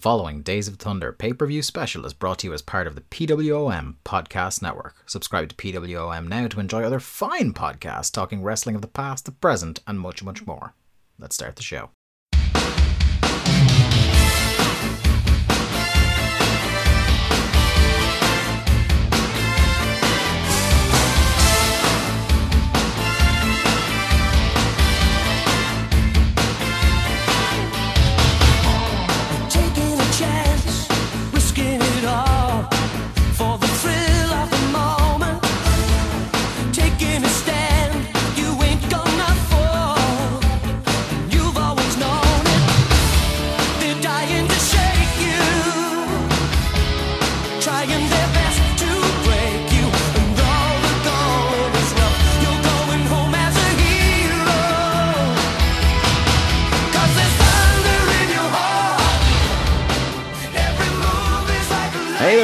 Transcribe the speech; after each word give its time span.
following 0.00 0.42
Days 0.42 0.66
of 0.66 0.76
Thunder 0.76 1.12
pay 1.12 1.32
per 1.32 1.46
view 1.46 1.62
special 1.62 2.06
is 2.06 2.14
brought 2.14 2.38
to 2.38 2.46
you 2.46 2.54
as 2.54 2.62
part 2.62 2.86
of 2.86 2.94
the 2.94 3.02
PWOM 3.02 3.96
Podcast 4.04 4.62
Network. 4.62 4.96
Subscribe 5.06 5.48
to 5.50 5.54
PWOM 5.54 6.26
now 6.26 6.48
to 6.48 6.60
enjoy 6.60 6.82
other 6.82 7.00
fine 7.00 7.52
podcasts 7.52 8.10
talking 8.10 8.42
wrestling 8.42 8.74
of 8.74 8.82
the 8.82 8.88
past, 8.88 9.26
the 9.26 9.32
present, 9.32 9.80
and 9.86 10.00
much, 10.00 10.22
much 10.22 10.46
more. 10.46 10.74
Let's 11.18 11.34
start 11.34 11.56
the 11.56 11.62
show. 11.62 11.90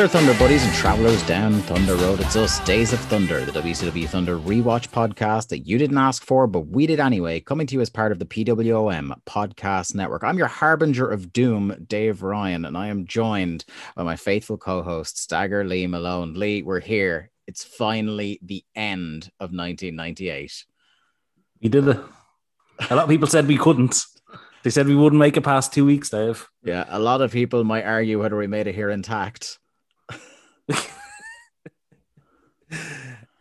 There, 0.07 0.21
Thunder 0.21 0.39
Buddies 0.39 0.65
and 0.65 0.75
travelers 0.75 1.23
down 1.27 1.55
Thunder 1.63 1.97
Road. 1.97 2.21
It's 2.21 2.37
us, 2.37 2.61
Days 2.61 2.93
of 2.93 3.01
Thunder, 3.01 3.45
the 3.45 3.61
WCW 3.61 4.09
Thunder 4.09 4.39
rewatch 4.39 4.89
podcast 4.91 5.49
that 5.49 5.67
you 5.67 5.79
didn't 5.79 5.99
ask 5.99 6.23
for, 6.25 6.47
but 6.47 6.69
we 6.69 6.87
did 6.87 7.01
anyway, 7.01 7.41
coming 7.41 7.67
to 7.67 7.75
you 7.75 7.81
as 7.81 7.91
part 7.91 8.13
of 8.13 8.19
the 8.19 8.25
PWOM 8.25 9.19
Podcast 9.27 9.95
Network. 9.95 10.23
I'm 10.23 10.39
your 10.39 10.47
harbinger 10.47 11.11
of 11.11 11.33
doom, 11.33 11.87
Dave 11.89 12.23
Ryan, 12.23 12.67
and 12.67 12.77
I 12.77 12.87
am 12.87 13.07
joined 13.07 13.65
by 13.97 14.05
my 14.05 14.15
faithful 14.15 14.57
co 14.57 14.83
host, 14.83 15.19
Stagger 15.19 15.65
Lee 15.65 15.87
Malone. 15.89 16.35
Lee, 16.35 16.63
we're 16.63 16.81
here. 16.81 17.31
It's 17.49 17.65
finally 17.65 18.39
the 18.43 18.65
end 18.77 19.31
of 19.41 19.51
1998. 19.51 20.67
We 21.63 21.69
did 21.69 21.89
it. 21.89 21.99
A 22.91 22.95
lot 22.95 23.05
of 23.05 23.11
people 23.11 23.29
said 23.29 23.49
we 23.49 23.59
couldn't. 23.59 23.97
They 24.63 24.71
said 24.71 24.87
we 24.87 24.95
wouldn't 24.95 25.19
make 25.19 25.37
it 25.37 25.43
past 25.43 25.73
two 25.73 25.85
weeks, 25.85 26.11
Dave. 26.11 26.49
Yeah, 26.63 26.85
a 26.89 26.99
lot 27.01 27.23
of 27.23 27.33
people 27.33 27.65
might 27.65 27.85
argue 27.85 28.21
whether 28.21 28.37
we 28.37 28.47
made 28.47 28.67
it 28.69 28.75
here 28.75 28.91
intact. 28.91 29.59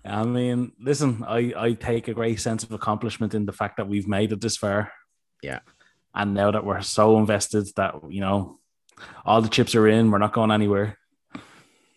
I 0.05 0.23
mean, 0.23 0.73
listen, 0.79 1.23
I, 1.27 1.53
I 1.57 1.73
take 1.73 2.07
a 2.07 2.13
great 2.13 2.39
sense 2.39 2.63
of 2.63 2.71
accomplishment 2.71 3.33
in 3.33 3.45
the 3.45 3.51
fact 3.51 3.77
that 3.77 3.87
we've 3.87 4.07
made 4.07 4.31
it 4.31 4.41
this 4.41 4.57
far. 4.57 4.91
Yeah. 5.41 5.59
And 6.13 6.33
now 6.33 6.51
that 6.51 6.63
we're 6.65 6.81
so 6.81 7.17
invested 7.17 7.67
that, 7.75 7.95
you 8.09 8.21
know, 8.21 8.59
all 9.25 9.41
the 9.41 9.49
chips 9.49 9.75
are 9.75 9.87
in, 9.87 10.11
we're 10.11 10.19
not 10.19 10.33
going 10.33 10.51
anywhere. 10.51 10.97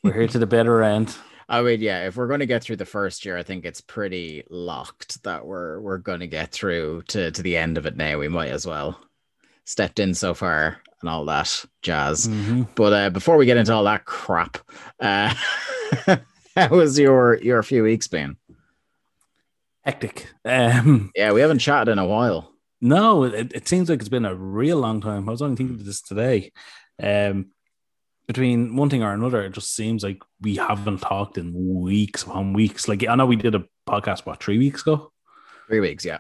We're 0.03 0.15
here 0.15 0.29
to 0.29 0.39
the 0.39 0.47
better 0.47 0.83
end. 0.83 1.15
I 1.51 1.63
mean, 1.63 1.81
yeah, 1.81 2.07
if 2.07 2.17
we're 2.17 2.27
going 2.27 2.41
to 2.41 2.47
get 2.47 2.63
through 2.63 2.77
the 2.77 2.85
first 2.85 3.25
year, 3.25 3.37
I 3.37 3.43
think 3.43 3.65
it's 3.65 3.81
pretty 3.81 4.45
locked 4.51 5.23
that 5.23 5.47
we're 5.47 5.81
we're 5.81 5.97
going 5.97 6.21
to 6.21 6.27
get 6.27 6.53
through 6.53 7.05
to 7.09 7.31
to 7.31 7.43
the 7.43 7.57
end 7.57 7.79
of 7.79 7.87
it 7.87 7.97
now. 7.97 8.19
We 8.19 8.29
might 8.29 8.51
as 8.51 8.67
well 8.67 9.01
stepped 9.65 9.99
in 9.99 10.13
so 10.13 10.35
far 10.35 10.83
and 11.01 11.09
all 11.11 11.25
that 11.27 11.65
jazz. 11.83 12.27
Mhm. 12.29 12.69
But 12.75 12.93
uh, 12.93 13.11
before 13.11 13.37
we 13.37 13.47
get 13.47 13.57
into 13.57 13.73
all 13.73 13.85
that 13.85 14.05
crap, 14.05 14.59
uh, 15.01 15.35
how 16.57 16.69
was 16.71 16.99
your 16.99 17.37
your 17.43 17.63
few 17.63 17.83
weeks 17.83 18.09
been? 18.09 18.37
Hectic. 19.87 20.27
Um, 20.45 21.11
Yeah, 21.15 21.33
we 21.33 21.41
haven't 21.41 21.61
chatted 21.61 21.93
in 21.93 21.99
a 21.99 22.07
while. 22.07 22.53
No, 22.81 23.25
it, 23.25 23.53
it 23.55 23.69
seems 23.69 23.89
like 23.89 24.01
it's 24.01 24.09
been 24.09 24.25
a 24.25 24.35
real 24.35 24.79
long 24.79 25.01
time. 25.01 25.29
I 25.29 25.33
was 25.33 25.43
only 25.43 25.57
thinking 25.57 25.77
of 25.77 25.85
this 25.85 26.01
today. 26.03 26.53
Um, 27.03 27.53
between 28.27 28.77
one 28.77 28.91
thing 28.91 29.03
or 29.03 29.13
another, 29.13 29.43
it 29.43 29.53
just 29.53 29.75
seems 29.75 30.03
like 30.05 30.23
we 30.41 30.57
haven't 30.57 30.99
talked 31.01 31.39
in 31.39 31.55
weeks 31.83 32.23
upon 32.25 32.53
weeks. 32.53 32.87
Like 32.87 33.07
I 33.09 33.15
know 33.15 33.27
we 33.27 33.37
did 33.37 33.55
a 33.55 33.65
podcast 33.89 34.27
what 34.27 34.43
three 34.43 34.59
weeks 34.59 34.83
ago, 34.83 35.13
Three 35.69 35.81
weeks, 35.81 36.05
yeah. 36.05 36.19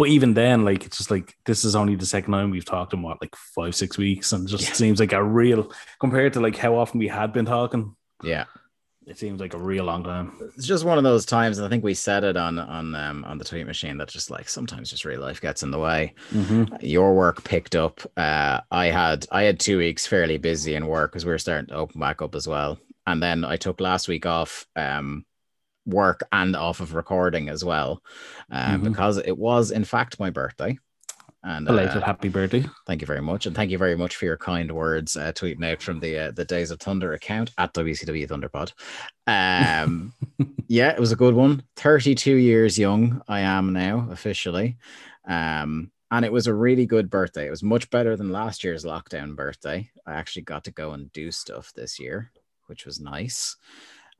But 0.00 0.08
even 0.08 0.34
then, 0.34 0.64
like 0.64 0.84
it's 0.86 0.98
just 0.98 1.10
like 1.10 1.36
this 1.46 1.64
is 1.64 1.76
only 1.76 1.94
the 1.94 2.06
second 2.06 2.32
time 2.32 2.50
we've 2.50 2.64
talked 2.64 2.92
in 2.92 3.02
what 3.02 3.20
like 3.20 3.36
five 3.36 3.74
six 3.74 3.96
weeks, 3.98 4.32
and 4.32 4.48
it 4.48 4.50
just 4.50 4.66
Yeah. 4.66 4.72
seems 4.72 4.98
like 5.00 5.12
a 5.12 5.22
real 5.22 5.70
compared 6.00 6.32
to 6.34 6.40
like 6.40 6.56
how 6.56 6.74
often 6.76 6.98
we 6.98 7.08
had 7.08 7.32
been 7.32 7.46
talking. 7.46 7.94
Yeah. 8.24 8.44
It 9.06 9.18
seems 9.18 9.40
like 9.40 9.54
a 9.54 9.58
real 9.58 9.84
long 9.84 10.04
time. 10.04 10.32
It's 10.56 10.66
just 10.66 10.84
one 10.84 10.96
of 10.98 11.02
those 11.04 11.24
times, 11.26 11.58
and 11.58 11.66
I 11.66 11.70
think 11.70 11.82
we 11.82 11.94
said 11.94 12.22
it 12.22 12.36
on 12.36 12.58
on 12.58 12.94
um 12.94 13.24
on 13.24 13.38
the 13.38 13.44
tweet 13.44 13.66
machine 13.66 13.98
that 13.98 14.08
just 14.08 14.30
like 14.30 14.48
sometimes 14.48 14.90
just 14.90 15.04
real 15.04 15.20
life 15.20 15.40
gets 15.40 15.62
in 15.62 15.70
the 15.70 15.78
way. 15.78 16.14
Mhm. 16.32 16.78
your 16.82 17.14
work 17.14 17.42
picked 17.42 17.74
up. 17.74 18.00
Uh, 18.16 18.60
I 18.70 18.86
had 18.86 19.26
I 19.32 19.42
had 19.42 19.58
two 19.60 19.78
weeks 19.78 20.06
fairly 20.06 20.38
busy 20.38 20.74
in 20.74 20.86
work 20.86 21.10
because 21.12 21.24
we 21.24 21.32
were 21.32 21.38
starting 21.38 21.68
to 21.68 21.74
open 21.74 21.98
back 22.00 22.22
up 22.22 22.34
as 22.34 22.46
well. 22.46 22.78
And 23.06 23.20
then 23.22 23.44
I 23.44 23.56
took 23.56 23.80
last 23.80 24.06
week 24.06 24.26
off 24.26 24.66
um, 24.76 25.24
work 25.90 26.22
and 26.32 26.56
off 26.56 26.80
of 26.80 26.94
recording 26.94 27.48
as 27.48 27.64
well, 27.64 28.02
um, 28.50 28.80
Mhm. 28.82 28.84
because 28.88 29.18
it 29.18 29.36
was 29.36 29.70
in 29.70 29.84
fact 29.84 30.18
my 30.20 30.30
birthday. 30.30 30.78
And 31.42 31.64
Belated 31.66 32.02
uh, 32.02 32.04
happy 32.04 32.28
birthday. 32.28 32.66
thank 32.86 33.00
you 33.00 33.06
very 33.06 33.22
much, 33.22 33.46
and 33.46 33.56
thank 33.56 33.70
you 33.70 33.78
very 33.78 33.96
much 33.96 34.14
for 34.16 34.26
your 34.26 34.36
kind 34.36 34.70
words 34.72 35.16
uh, 35.16 35.32
tweeting 35.32 35.64
out 35.64 35.80
from 35.80 35.98
the 35.98 36.18
uh, 36.18 36.30
the 36.32 36.44
Days 36.44 36.70
of 36.70 36.78
Thunder 36.80 37.14
account 37.14 37.50
at 37.56 37.72
WCW 37.72 38.28
Thunderpod. 38.28 38.72
Um, 39.26 40.12
yeah, 40.68 40.90
it 40.90 41.00
was 41.00 41.12
a 41.12 41.16
good 41.16 41.34
one. 41.34 41.62
32 41.76 42.34
years 42.36 42.78
young, 42.78 43.22
I 43.26 43.40
am 43.40 43.72
now 43.72 44.06
officially. 44.10 44.76
Um, 45.26 45.90
and 46.10 46.24
it 46.26 46.32
was 46.32 46.46
a 46.46 46.52
really 46.54 46.84
good 46.86 47.08
birthday. 47.08 47.46
It 47.46 47.50
was 47.50 47.62
much 47.62 47.88
better 47.88 48.16
than 48.16 48.32
last 48.32 48.62
year's 48.64 48.84
lockdown 48.84 49.34
birthday. 49.36 49.88
I 50.06 50.12
actually 50.14 50.42
got 50.42 50.64
to 50.64 50.72
go 50.72 50.92
and 50.92 51.10
do 51.12 51.30
stuff 51.30 51.72
this 51.74 51.98
year, 52.00 52.30
which 52.66 52.84
was 52.84 53.00
nice. 53.00 53.56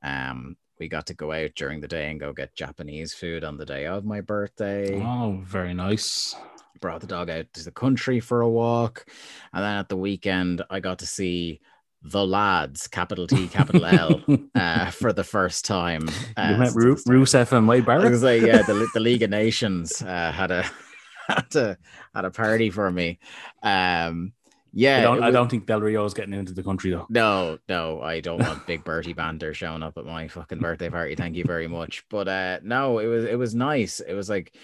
Um, 0.03 0.57
we 0.81 0.89
got 0.89 1.07
to 1.07 1.15
go 1.15 1.31
out 1.33 1.51
during 1.55 1.81
the 1.81 1.87
day 1.89 2.11
and 2.11 2.19
go 2.19 2.33
get 2.33 2.57
Japanese 2.57 3.13
food 3.15 3.45
on 3.45 3.57
the 3.59 3.67
day 3.67 3.87
of 3.87 4.05
my 4.05 4.21
birthday 4.23 5.01
Oh, 5.01 5.41
very 5.45 5.75
nice. 5.75 6.35
brought 6.81 7.01
the 7.03 7.07
dog 7.07 7.29
out 7.31 7.47
to 7.53 7.63
the 7.65 7.71
country 7.71 8.19
for 8.21 8.41
a 8.41 8.49
walk. 8.49 9.05
And 9.53 9.63
then 9.63 9.77
at 9.77 9.89
the 9.91 9.97
weekend, 9.99 10.63
I 10.71 10.81
got 10.81 11.01
to 11.01 11.07
see 11.07 11.61
the 12.03 12.27
lads, 12.27 12.89
capital 12.89 13.27
T, 13.27 13.47
capital 13.49 13.85
L, 13.85 14.23
uh, 14.55 14.91
for 14.91 15.13
the 15.13 15.23
first 15.25 15.67
time. 15.67 16.09
Uh, 16.37 16.49
you 16.53 16.57
met 16.57 16.73
Ru-. 16.75 16.97
Rusev 16.97 17.53
and 17.53 17.69
Wade 17.69 17.83
I 17.83 17.87
Barrett. 17.87 18.11
was 18.11 18.23
like, 18.23 18.41
yeah, 18.41 18.63
the, 18.63 18.89
the 18.95 19.01
League 19.01 19.23
of 19.23 19.29
Nations 19.29 20.01
uh, 20.01 20.33
had 20.33 20.51
a 20.51 20.63
had 21.29 21.55
a 21.57 21.77
had 22.15 22.25
a 22.25 22.31
party 22.31 22.71
for 22.71 22.91
me. 22.91 23.19
Um, 23.63 24.33
yeah, 24.73 24.99
I 24.99 25.01
don't, 25.03 25.19
it 25.19 25.23
I 25.25 25.31
don't 25.31 25.51
think 25.51 25.67
Del 25.67 25.81
Rio 25.81 26.05
is 26.05 26.15
getting 26.15 26.35
into 26.35 26.53
the 26.53 26.63
country 26.63 26.91
though. 26.91 27.07
no, 27.09 27.59
no, 27.69 28.01
I 28.03 28.21
don't 28.21 28.41
want 28.41 28.67
Big 28.67 28.85
Bertie 28.85 29.13
Banter 29.13 29.55
showing 29.55 29.83
up 29.83 29.99
at 29.99 30.05
my 30.05 30.29
fucking 30.29 30.59
birthday 30.59 30.89
party. 30.91 31.15
Thank 31.15 31.37
you 31.37 31.45
very 31.45 31.67
much. 31.69 32.05
But 32.09 32.29
uh 32.29 32.61
no, 32.63 32.99
it 32.99 33.07
was 33.07 33.25
it 33.25 33.39
was 33.39 33.55
nice. 33.55 34.01
It 34.01 34.15
was 34.15 34.29
like 34.29 34.55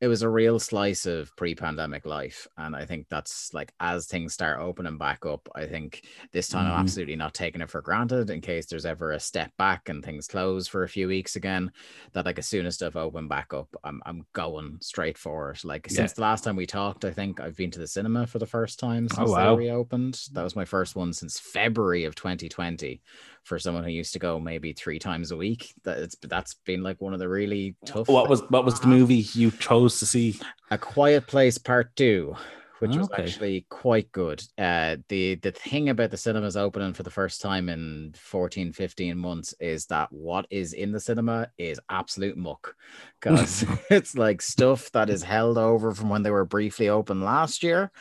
it 0.00 0.08
was 0.08 0.22
a 0.22 0.28
real 0.28 0.58
slice 0.58 1.06
of 1.06 1.34
pre-pandemic 1.36 2.04
life. 2.04 2.46
And 2.58 2.76
I 2.76 2.84
think 2.84 3.08
that's 3.08 3.54
like 3.54 3.72
as 3.80 4.06
things 4.06 4.34
start 4.34 4.60
opening 4.60 4.98
back 4.98 5.24
up, 5.24 5.48
I 5.54 5.66
think 5.66 6.06
this 6.32 6.48
time 6.48 6.66
I'm 6.66 6.78
Mhm. 6.78 6.80
absolutely 6.80 7.16
not 7.16 7.32
taking 7.34 7.62
it 7.62 7.70
for 7.70 7.80
granted 7.80 8.28
in 8.30 8.42
case 8.42 8.66
there's 8.66 8.84
ever 8.86 9.12
a 9.12 9.20
step 9.20 9.52
back 9.56 9.88
and 9.88 10.04
things 10.04 10.28
close 10.28 10.68
for 10.68 10.82
a 10.82 10.88
few 10.88 11.08
weeks 11.08 11.36
again. 11.36 11.72
That 12.12 12.26
like 12.26 12.38
as 12.38 12.46
soon 12.46 12.66
as 12.66 12.74
stuff 12.74 12.96
open 12.96 13.28
back 13.28 13.54
up, 13.54 13.74
I'm 13.84 14.02
I'm 14.06 14.26
going 14.32 14.78
straight 14.82 15.18
for 15.18 15.50
it. 15.52 15.64
Like 15.64 15.88
Yeah. 15.88 16.06
since 16.06 16.12
the 16.12 16.22
last 16.22 16.44
time 16.44 16.56
we 16.56 16.66
talked, 16.66 17.04
I 17.04 17.10
think 17.12 17.40
I've 17.40 17.56
been 17.56 17.70
to 17.72 17.78
the 17.78 17.86
cinema 17.86 18.26
for 18.26 18.38
the 18.38 18.46
first 18.46 18.78
time 18.78 19.08
Oh, 19.10 19.26
since 19.26 19.30
wow. 19.30 19.36
they 19.36 19.52
reopened. 19.52 20.20
That 20.32 20.42
was 20.42 20.56
my 20.56 20.64
first 20.64 20.96
one 20.96 21.12
since 21.12 21.38
February 21.38 22.04
of 22.04 22.14
2020. 22.14 23.02
For 23.46 23.60
someone 23.60 23.84
who 23.84 23.90
used 23.90 24.12
to 24.14 24.18
go 24.18 24.40
maybe 24.40 24.72
three 24.72 24.98
times 24.98 25.30
a 25.30 25.36
week, 25.36 25.72
that 25.84 25.98
it's 25.98 26.16
that's 26.20 26.54
been 26.66 26.82
like 26.82 27.00
one 27.00 27.12
of 27.14 27.20
the 27.20 27.28
really 27.28 27.76
tough. 27.86 28.08
What 28.08 28.28
was 28.28 28.42
what 28.48 28.64
was 28.64 28.80
the 28.80 28.88
movie 28.88 29.24
you 29.34 29.52
chose 29.52 30.00
to 30.00 30.06
see? 30.06 30.40
A 30.72 30.76
Quiet 30.76 31.28
Place 31.28 31.56
Part 31.56 31.94
Two, 31.94 32.34
which 32.80 32.96
was 32.96 33.08
Okay. 33.12 33.22
actually 33.22 33.64
quite 33.70 34.10
good. 34.10 34.42
Uh, 34.58 34.96
the 35.08 35.36
the 35.36 35.52
thing 35.52 35.90
about 35.90 36.10
the 36.10 36.16
cinemas 36.16 36.56
opening 36.56 36.92
for 36.92 37.04
the 37.04 37.10
first 37.10 37.40
time 37.40 37.68
in 37.68 38.12
14, 38.16 38.72
15 38.72 39.16
months 39.16 39.54
is 39.60 39.86
that 39.86 40.12
what 40.12 40.46
is 40.50 40.72
in 40.72 40.90
the 40.90 40.98
cinema 40.98 41.48
is 41.56 41.78
absolute 41.88 42.36
muck, 42.36 42.74
because 43.20 43.64
it's 43.90 44.16
like 44.16 44.42
stuff 44.42 44.90
that 44.90 45.08
is 45.08 45.22
held 45.22 45.56
over 45.56 45.94
from 45.94 46.08
when 46.08 46.24
they 46.24 46.32
were 46.32 46.44
briefly 46.44 46.88
open 46.88 47.20
last 47.20 47.62
year. 47.62 47.92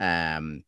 Um, 0.00 0.64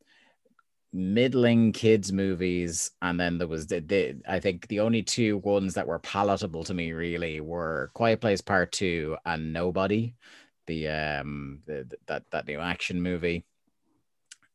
middling 0.93 1.73
kids 1.73 2.13
movies 2.13 2.91
and 3.01 3.19
then 3.19 3.39
there 3.39 3.47
was 3.47 3.69
the, 3.69 3.81
the 3.81 4.17
i 4.29 4.41
think 4.41 4.67
the 4.67 4.81
only 4.81 5.03
two 5.03 5.39
ones 5.39 5.75
that 5.75 5.87
were 5.87 6.01
palatable 6.01 6.65
to 6.65 6.75
me 6.75 6.93
really 6.93 7.41
were 7.41 7.91
quiet 7.95 8.21
place 8.21 8.41
part 8.41 8.73
two 8.73 9.17
and 9.25 9.53
nobody 9.53 10.13
the 10.67 10.89
um 10.89 11.61
the, 11.67 11.89
that 12.07 12.25
that 12.31 12.47
new 12.47 12.59
action 12.59 13.01
movie 13.01 13.45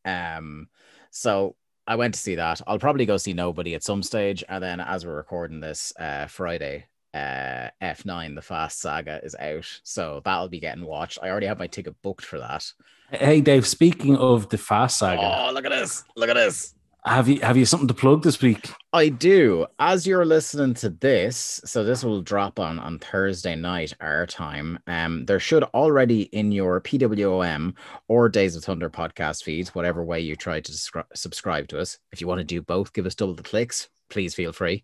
um 0.03 0.67
so 1.09 1.55
I 1.87 1.95
went 1.95 2.15
to 2.15 2.19
see 2.19 2.35
that. 2.35 2.61
I'll 2.65 2.79
probably 2.79 3.05
go 3.05 3.17
see 3.17 3.33
Nobody 3.33 3.75
at 3.75 3.83
some 3.83 4.01
stage, 4.01 4.43
and 4.49 4.63
then 4.63 4.79
as 4.79 5.05
we're 5.05 5.15
recording 5.15 5.59
this 5.59 5.93
uh, 5.99 6.25
Friday, 6.25 6.87
uh, 7.13 7.69
F9, 7.81 8.35
the 8.35 8.41
Fast 8.41 8.79
Saga 8.79 9.21
is 9.23 9.35
out, 9.35 9.67
so 9.83 10.21
that'll 10.25 10.49
be 10.49 10.59
getting 10.59 10.85
watched. 10.85 11.19
I 11.21 11.29
already 11.29 11.45
have 11.45 11.59
my 11.59 11.67
ticket 11.67 12.01
booked 12.01 12.25
for 12.25 12.39
that. 12.39 12.71
Hey 13.11 13.41
Dave, 13.41 13.67
speaking 13.67 14.15
of 14.17 14.49
the 14.49 14.57
Fast 14.57 14.97
Saga, 14.97 15.21
Oh, 15.21 15.51
look 15.53 15.65
at 15.65 15.71
this! 15.71 16.03
Look 16.15 16.29
at 16.29 16.35
this! 16.35 16.73
have 17.05 17.27
you 17.27 17.39
have 17.41 17.55
you 17.55 17.65
something 17.65 17.87
to 17.87 17.93
plug 17.93 18.23
this 18.23 18.41
week? 18.41 18.71
I 18.91 19.09
do. 19.09 19.67
As 19.77 20.07
you're 20.07 20.25
listening 20.25 20.73
to 20.75 20.89
this, 20.89 21.61
so 21.63 21.83
this 21.83 22.03
will 22.03 22.21
drop 22.21 22.59
on 22.59 22.79
on 22.79 22.97
Thursday 22.97 23.55
night 23.55 23.93
our 24.01 24.25
time. 24.25 24.79
Um, 24.87 25.25
there 25.25 25.39
should 25.39 25.63
already 25.65 26.23
in 26.23 26.51
your 26.51 26.81
PWOM 26.81 27.75
or 28.07 28.27
Days 28.27 28.55
of 28.55 28.63
Thunder 28.63 28.89
podcast 28.89 29.43
feeds, 29.43 29.75
whatever 29.75 30.03
way 30.03 30.19
you 30.19 30.35
try 30.35 30.59
to 30.61 30.71
descri- 30.71 31.05
subscribe 31.13 31.67
to 31.67 31.79
us. 31.79 31.99
If 32.11 32.21
you 32.21 32.27
want 32.27 32.39
to 32.39 32.43
do 32.45 32.61
both, 32.61 32.91
give 32.93 33.05
us 33.05 33.13
double 33.13 33.35
the 33.35 33.43
clicks. 33.43 33.87
Please 34.09 34.33
feel 34.33 34.51
free. 34.51 34.83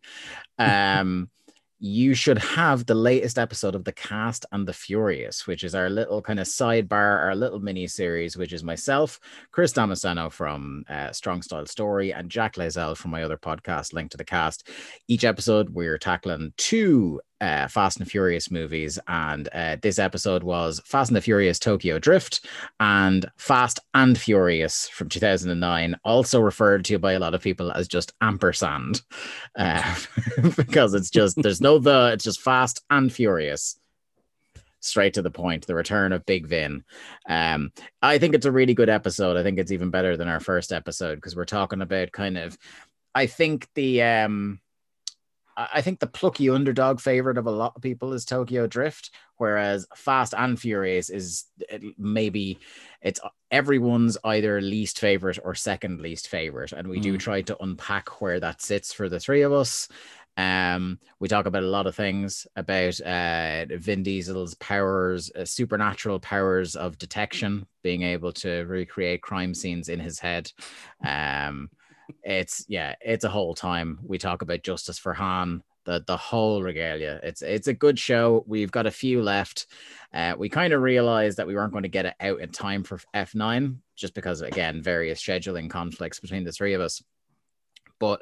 Um, 0.59 1.29
you 1.83 2.13
should 2.13 2.37
have 2.37 2.85
the 2.85 2.93
latest 2.93 3.39
episode 3.39 3.73
of 3.73 3.83
the 3.83 3.91
Cast 3.91 4.45
and 4.51 4.67
the 4.67 4.73
Furious, 4.73 5.47
which 5.47 5.63
is 5.63 5.73
our 5.73 5.89
little 5.89 6.21
kind 6.21 6.39
of 6.39 6.45
sidebar, 6.45 7.23
our 7.23 7.35
little 7.35 7.59
mini 7.59 7.87
series, 7.87 8.37
which 8.37 8.53
is 8.53 8.63
myself, 8.63 9.19
Chris 9.49 9.73
Damasceno 9.73 10.31
from 10.31 10.83
uh, 10.87 11.11
Strong 11.11 11.41
Style 11.41 11.65
Story, 11.65 12.13
and 12.13 12.29
Jack 12.29 12.53
Lazell 12.53 12.95
from 12.95 13.09
my 13.09 13.23
other 13.23 13.35
podcast, 13.35 13.93
Link 13.93 14.11
to 14.11 14.17
the 14.17 14.23
Cast. 14.23 14.69
Each 15.07 15.23
episode, 15.23 15.71
we're 15.71 15.97
tackling 15.97 16.53
two 16.55 17.19
uh, 17.41 17.67
Fast 17.67 17.99
and 17.99 18.09
Furious 18.09 18.51
movies, 18.51 18.99
and 19.07 19.49
uh, 19.53 19.75
this 19.81 19.97
episode 19.99 20.43
was 20.43 20.79
Fast 20.85 21.09
and 21.09 21.17
the 21.17 21.21
Furious 21.21 21.57
Tokyo 21.57 21.97
Drift 21.97 22.45
and 22.79 23.25
Fast 23.35 23.79
and 23.95 24.17
Furious 24.17 24.87
from 24.87 25.09
2009, 25.09 25.99
also 26.05 26.39
referred 26.39 26.85
to 26.85 26.99
by 26.99 27.13
a 27.13 27.19
lot 27.19 27.33
of 27.33 27.41
people 27.41 27.71
as 27.71 27.87
just 27.87 28.13
ampersand, 28.21 29.01
uh, 29.57 29.95
because 30.55 30.93
it's 30.93 31.09
just 31.09 31.41
there's 31.41 31.61
no 31.61 31.79
the, 31.79 32.11
it's 32.13 32.23
just 32.23 32.41
Fast 32.41 32.83
and 32.89 33.11
Furious. 33.11 33.77
Straight 34.83 35.13
to 35.13 35.21
the 35.21 35.29
point, 35.29 35.67
the 35.67 35.75
return 35.75 36.11
of 36.11 36.25
Big 36.25 36.47
Vin. 36.47 36.83
Um, 37.29 37.71
I 38.01 38.17
think 38.17 38.33
it's 38.33 38.47
a 38.47 38.51
really 38.51 38.73
good 38.73 38.89
episode. 38.89 39.37
I 39.37 39.43
think 39.43 39.59
it's 39.59 39.71
even 39.71 39.91
better 39.91 40.17
than 40.17 40.27
our 40.27 40.39
first 40.39 40.71
episode 40.71 41.15
because 41.15 41.35
we're 41.35 41.45
talking 41.45 41.83
about 41.83 42.11
kind 42.11 42.35
of, 42.35 42.57
I 43.13 43.27
think 43.27 43.67
the 43.75 44.01
um, 44.01 44.59
I 45.57 45.81
think 45.81 45.99
the 45.99 46.07
plucky 46.07 46.49
underdog 46.49 46.99
favorite 46.99 47.37
of 47.37 47.47
a 47.47 47.51
lot 47.51 47.73
of 47.75 47.81
people 47.81 48.13
is 48.13 48.25
Tokyo 48.25 48.67
Drift, 48.67 49.11
whereas 49.37 49.85
Fast 49.95 50.33
and 50.37 50.59
Furious 50.59 51.09
is 51.09 51.45
maybe 51.97 52.57
it's 53.01 53.19
everyone's 53.51 54.17
either 54.23 54.61
least 54.61 54.99
favorite 54.99 55.39
or 55.43 55.55
second 55.55 56.01
least 56.01 56.27
favorite, 56.29 56.71
and 56.71 56.87
we 56.87 56.99
do 56.99 57.15
Mm. 57.15 57.19
try 57.19 57.41
to 57.41 57.57
unpack 57.61 58.21
where 58.21 58.39
that 58.39 58.61
sits 58.61 58.93
for 58.93 59.09
the 59.09 59.19
three 59.19 59.41
of 59.41 59.51
us. 59.51 59.87
Um, 60.37 60.97
we 61.19 61.27
talk 61.27 61.45
about 61.45 61.63
a 61.63 61.67
lot 61.67 61.87
of 61.87 61.95
things 61.95 62.47
about 62.55 62.99
uh, 63.01 63.65
Vin 63.77 64.01
Diesel's 64.01 64.55
powers, 64.55 65.29
uh, 65.35 65.43
supernatural 65.43 66.19
powers 66.21 66.77
of 66.77 66.97
detection, 66.97 67.67
being 67.83 68.03
able 68.03 68.31
to 68.33 68.61
recreate 68.61 69.21
crime 69.21 69.53
scenes 69.53 69.89
in 69.89 69.99
his 69.99 70.19
head. 70.19 70.51
Um, 71.05 71.69
it's 72.23 72.65
yeah, 72.67 72.95
it's 73.01 73.23
a 73.23 73.29
whole 73.29 73.53
time. 73.55 73.99
We 74.03 74.17
talk 74.17 74.41
about 74.41 74.63
Justice 74.63 74.97
for 74.99 75.13
Han, 75.13 75.63
the 75.85 76.03
the 76.05 76.17
whole 76.17 76.61
regalia. 76.63 77.19
It's 77.23 77.41
it's 77.41 77.67
a 77.67 77.73
good 77.73 77.97
show. 77.99 78.43
We've 78.47 78.71
got 78.71 78.85
a 78.87 78.91
few 78.91 79.21
left. 79.21 79.67
Uh, 80.13 80.35
we 80.37 80.49
kind 80.49 80.73
of 80.73 80.81
realized 80.81 81.37
that 81.37 81.47
we 81.47 81.55
weren't 81.55 81.71
going 81.71 81.83
to 81.83 81.89
get 81.89 82.05
it 82.05 82.15
out 82.19 82.39
in 82.41 82.49
time 82.51 82.83
for 82.83 82.99
F9, 83.15 83.77
just 83.95 84.13
because 84.13 84.41
again, 84.41 84.81
various 84.81 85.21
scheduling 85.21 85.69
conflicts 85.69 86.19
between 86.19 86.43
the 86.43 86.51
three 86.51 86.73
of 86.73 86.81
us. 86.81 87.01
But 87.99 88.21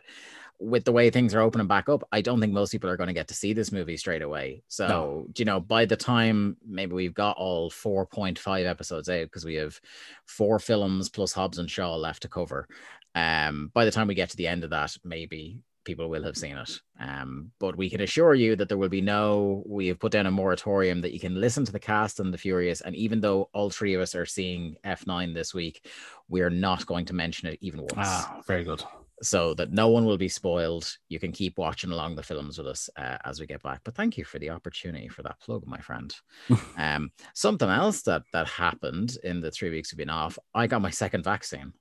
with 0.62 0.84
the 0.84 0.92
way 0.92 1.10
things 1.10 1.34
are 1.34 1.40
opening 1.40 1.68
back 1.68 1.88
up, 1.88 2.04
I 2.12 2.20
don't 2.20 2.42
think 2.42 2.52
most 2.52 2.72
people 2.72 2.90
are 2.90 2.98
going 2.98 3.08
to 3.08 3.14
get 3.14 3.30
to 3.30 3.34
see 3.34 3.54
this 3.54 3.72
movie 3.72 3.96
straight 3.96 4.22
away. 4.22 4.62
So, 4.68 4.88
No. 4.88 5.28
you 5.38 5.46
know, 5.46 5.62
by 5.62 5.86
the 5.86 5.96
time 5.96 6.58
maybe 6.68 6.94
we've 6.94 7.14
got 7.14 7.38
all 7.38 7.72
4.5 7.72 8.66
episodes 8.66 9.08
out, 9.08 9.24
because 9.24 9.46
we 9.46 9.56
have 9.56 9.80
four 10.26 10.60
films 10.60 11.08
plus 11.08 11.32
Hobbs 11.32 11.60
and 11.60 11.72
Shaw 11.72 11.96
left 11.96 12.24
to 12.24 12.28
cover. 12.28 12.68
Um, 13.16 13.72
by 13.74 13.86
the 13.86 13.92
time 13.92 14.08
we 14.08 14.16
get 14.16 14.30
to 14.30 14.38
the 14.38 14.48
end 14.48 14.64
of 14.64 14.70
that, 14.72 14.96
maybe 15.04 15.62
people 15.86 16.10
will 16.10 16.24
have 16.24 16.38
seen 16.38 16.58
it. 16.58 16.80
Um, 17.00 17.52
but 17.60 17.76
we 17.76 17.90
can 17.90 18.02
assure 18.02 18.36
you 18.36 18.56
that 18.56 18.70
there 18.70 18.78
will 18.78 18.90
be 18.90 19.02
no, 19.02 19.64
we 19.66 19.88
have 19.88 20.00
put 20.00 20.12
down 20.12 20.28
a 20.28 20.32
moratorium 20.32 21.02
that 21.02 21.14
you 21.14 21.20
can 21.20 21.40
listen 21.40 21.66
to 21.66 21.72
the 21.72 21.80
cast 21.80 22.20
and 22.20 22.32
the 22.34 22.38
Furious. 22.38 22.82
And 22.82 22.96
even 22.96 23.22
though 23.22 23.50
all 23.54 23.70
three 23.70 23.94
of 23.96 24.02
us 24.02 24.14
are 24.14 24.26
seeing 24.26 24.76
F9 24.86 25.34
this 25.34 25.54
week, 25.54 25.88
we're 26.28 26.52
not 26.52 26.86
going 26.86 27.06
to 27.06 27.14
mention 27.14 27.48
it 27.48 27.58
even 27.62 27.80
once 27.82 27.94
Ah, 27.98 28.42
very 28.46 28.64
good. 28.64 28.84
so 29.24 29.54
that 29.56 29.72
no 29.72 29.88
one 29.88 30.06
will 30.06 30.18
be 30.18 30.30
spoiled. 30.30 30.96
You 31.08 31.18
can 31.20 31.32
keep 31.32 31.58
watching 31.58 31.92
along 31.92 32.16
the 32.16 32.24
films 32.24 32.58
with 32.60 32.68
us 32.68 32.90
uh, 32.96 33.18
as 33.26 33.40
we 33.40 33.48
get 33.48 33.64
back. 33.64 33.80
But 33.84 33.96
thank 33.96 34.16
you 34.18 34.26
for 34.26 34.38
the 34.38 34.52
opportunity 34.52 35.08
for 35.08 35.24
that 35.24 35.40
plug, 35.40 35.66
my 35.66 35.80
friend. 35.80 36.14
um, 36.78 37.10
something 37.34 37.70
else 37.70 38.04
that 38.04 38.24
that 38.34 38.48
happened 38.48 39.18
in 39.24 39.42
the 39.42 39.50
three 39.50 39.72
weeks 39.72 39.92
we've 39.92 39.98
been 39.98 40.10
off, 40.10 40.38
I 40.54 40.68
got 40.68 40.82
my 40.84 40.92
second 40.92 41.24
vaccine. 41.24 41.74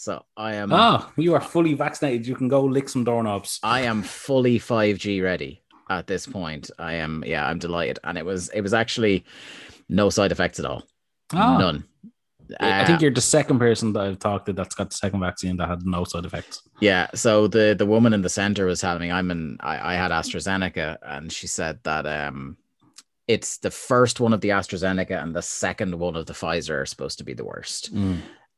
So 0.00 0.24
I 0.34 0.54
am 0.54 0.72
Ah, 0.72 1.12
you 1.18 1.34
are 1.34 1.42
fully 1.42 1.74
vaccinated. 1.74 2.26
You 2.26 2.34
can 2.34 2.48
go 2.48 2.64
lick 2.64 2.88
some 2.88 3.04
doorknobs. 3.04 3.60
I 3.62 3.82
am 3.82 4.02
fully 4.02 4.58
5G 4.58 5.22
ready 5.22 5.62
at 5.90 6.06
this 6.06 6.26
point. 6.26 6.70
I 6.78 6.94
am 6.94 7.22
yeah, 7.26 7.46
I'm 7.46 7.58
delighted. 7.58 7.98
And 8.02 8.16
it 8.16 8.24
was 8.24 8.48
it 8.54 8.62
was 8.62 8.72
actually 8.72 9.26
no 9.90 10.08
side 10.08 10.32
effects 10.32 10.58
at 10.58 10.64
all. 10.64 10.84
Ah. 11.34 11.58
None. 11.58 11.84
I 12.60 12.80
Uh, 12.80 12.86
think 12.86 13.02
you're 13.02 13.12
the 13.12 13.20
second 13.20 13.58
person 13.58 13.92
that 13.92 14.02
I've 14.06 14.18
talked 14.18 14.46
to 14.46 14.54
that's 14.54 14.74
got 14.74 14.88
the 14.88 14.96
second 14.96 15.20
vaccine 15.20 15.58
that 15.58 15.68
had 15.68 15.84
no 15.84 16.04
side 16.04 16.24
effects. 16.24 16.62
Yeah. 16.80 17.08
So 17.14 17.46
the 17.46 17.74
the 17.78 17.84
woman 17.94 18.14
in 18.14 18.22
the 18.22 18.30
center 18.30 18.64
was 18.64 18.80
telling 18.80 19.02
me 19.02 19.10
I'm 19.10 19.30
in 19.30 19.58
I, 19.60 19.92
I 19.92 19.94
had 19.96 20.12
AstraZeneca 20.12 20.96
and 21.02 21.30
she 21.30 21.46
said 21.46 21.78
that 21.82 22.06
um 22.06 22.56
it's 23.28 23.58
the 23.58 23.70
first 23.70 24.18
one 24.18 24.32
of 24.32 24.40
the 24.40 24.48
AstraZeneca 24.48 25.22
and 25.22 25.36
the 25.36 25.42
second 25.42 25.94
one 25.94 26.16
of 26.16 26.24
the 26.24 26.32
Pfizer 26.32 26.80
are 26.80 26.86
supposed 26.86 27.18
to 27.18 27.24
be 27.24 27.34
the 27.34 27.44
worst. 27.44 27.90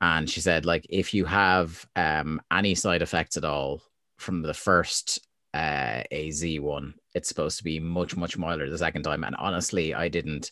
And 0.03 0.29
she 0.29 0.41
said 0.41 0.67
like 0.67 0.85
if 0.91 1.15
you 1.15 1.25
have 1.25 1.87
um 1.97 2.43
any 2.53 2.75
side 2.75 3.01
effects 3.01 3.37
at 3.39 3.45
all 3.45 3.81
from 4.19 4.43
the 4.43 4.53
first 4.53 5.27
uh 5.55 6.03
AZ 6.11 6.45
one, 6.59 6.95
it's 7.15 7.29
supposed 7.29 7.59
to 7.59 7.65
be 7.65 7.79
much, 7.79 8.17
much 8.17 8.37
milder 8.37 8.69
the 8.69 8.77
second 8.77 9.05
time. 9.05 9.23
And 9.25 9.37
honestly, 9.37 9.95
I 9.95 10.09
didn't 10.09 10.51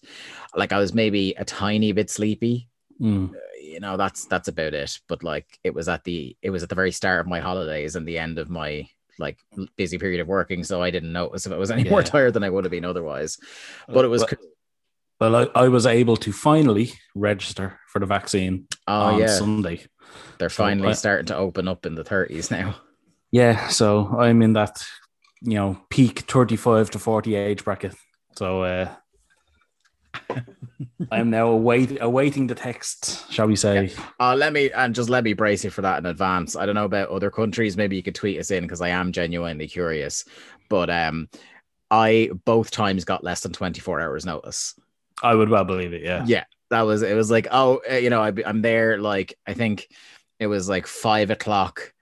like 0.55 0.73
I 0.73 0.79
was 0.79 0.95
maybe 0.95 1.35
a 1.37 1.45
tiny 1.45 1.93
bit 1.93 2.09
sleepy. 2.09 2.69
Mm. 3.01 3.33
you 3.59 3.81
know 3.81 3.97
that's 3.97 4.27
that's 4.27 4.49
about 4.49 4.75
it. 4.75 5.01
But 5.09 5.25
like 5.25 5.59
it 5.65 5.75
was 5.75 5.89
at 5.89 6.05
the 6.05 6.37
it 6.43 6.51
was 6.51 6.63
at 6.63 6.69
the 6.69 6.75
very 6.75 6.93
start 6.93 7.21
of 7.21 7.27
my 7.27 7.41
holidays 7.41 7.97
and 7.97 8.07
the 8.07 8.19
end 8.19 8.39
of 8.39 8.51
my 8.51 8.89
like 9.19 9.39
busy 9.77 9.99
period 9.99 10.21
of 10.21 10.29
working. 10.29 10.63
So 10.65 10.81
i 10.81 10.91
didn't 10.91 11.13
notice 11.13 11.45
if 11.45 11.53
i 11.53 11.57
was 11.57 11.71
any 11.71 11.89
more 11.91 12.03
tired 12.03 12.35
than 12.35 12.45
i 12.45 12.51
would 12.51 12.65
have 12.65 12.71
been 12.71 12.85
otherwise. 12.85 13.37
But 13.89 14.05
it 14.05 14.09
was 14.09 14.21
Well, 14.23 14.31
well, 15.21 15.37
I, 15.37 15.49
I 15.55 15.69
was 15.69 15.87
able 15.87 16.17
to 16.19 16.33
finally 16.33 16.93
register 17.15 17.79
for 17.89 17.99
the 17.99 18.07
vaccine 18.07 18.67
oh 18.89 18.93
on 19.15 19.19
yeah. 19.21 19.27
Sunday. 19.27 19.87
they're 20.39 20.49
so 20.49 20.63
finally 20.65 20.89
I- 20.91 20.93
starting 20.95 21.27
to 21.27 21.37
open 21.37 21.69
up 21.69 21.87
in 21.87 21.95
the 21.95 22.05
30s 22.05 22.51
now. 22.51 22.77
Yeah, 23.33 23.69
so 23.69 24.09
I'm 24.19 24.43
in 24.43 24.55
that, 24.55 24.83
you 25.41 25.55
know, 25.55 25.81
peak 25.89 26.21
35 26.21 26.91
to 26.91 26.99
40 26.99 27.35
age 27.37 27.65
bracket. 27.65 27.95
So 28.37 28.63
uh, 28.65 28.89
I'm 31.13 31.31
now 31.31 31.49
await, 31.49 31.99
awaiting 32.01 32.47
the 32.47 32.55
text, 32.55 33.31
shall 33.31 33.47
we 33.47 33.57
say. 33.57 33.93
uh 34.19 34.35
let 34.35 34.53
me 34.53 34.71
and 34.73 34.95
just 34.95 35.09
let 35.11 35.25
me 35.25 35.33
brace 35.33 35.63
you 35.65 35.71
for 35.71 35.83
that 35.83 35.99
in 35.99 36.07
advance. 36.07 36.57
I 36.57 36.67
don't 36.67 36.75
know 36.75 36.85
about 36.85 37.11
other 37.11 37.31
countries. 37.31 37.77
Maybe 37.77 37.97
you 37.97 38.03
could 38.03 38.15
tweet 38.15 38.39
us 38.41 38.51
in 38.51 38.65
because 38.65 38.81
i 38.81 38.89
am 38.89 39.13
genuinely 39.13 39.69
curious. 39.69 40.25
But 40.69 40.91
um 40.91 41.29
i 41.91 42.31
both 42.45 42.71
times 42.71 43.05
got 43.05 43.25
less 43.25 43.41
than 43.41 43.53
24 43.53 44.01
hours 44.01 44.25
notice 44.27 44.79
I 45.23 45.35
would 45.35 45.49
well 45.49 45.65
believe 45.65 45.93
it, 45.93 46.03
yeah. 46.03 46.25
yeah 46.27 46.45
that 46.71 46.83
was 46.83 47.03
it 47.03 47.15
was 47.15 47.31
like 47.31 47.49
oh 47.51 47.81
uh, 47.91 47.95
you 47.97 48.11
know 48.11 48.23
I, 48.23 48.33
i'm 48.47 48.63
there 48.63 48.99
like 48.99 49.35
i 49.47 49.55
think 49.55 49.89
it 50.39 50.47
was 50.47 50.69
like 50.69 50.87
five 50.87 51.31
o'clock 51.31 51.93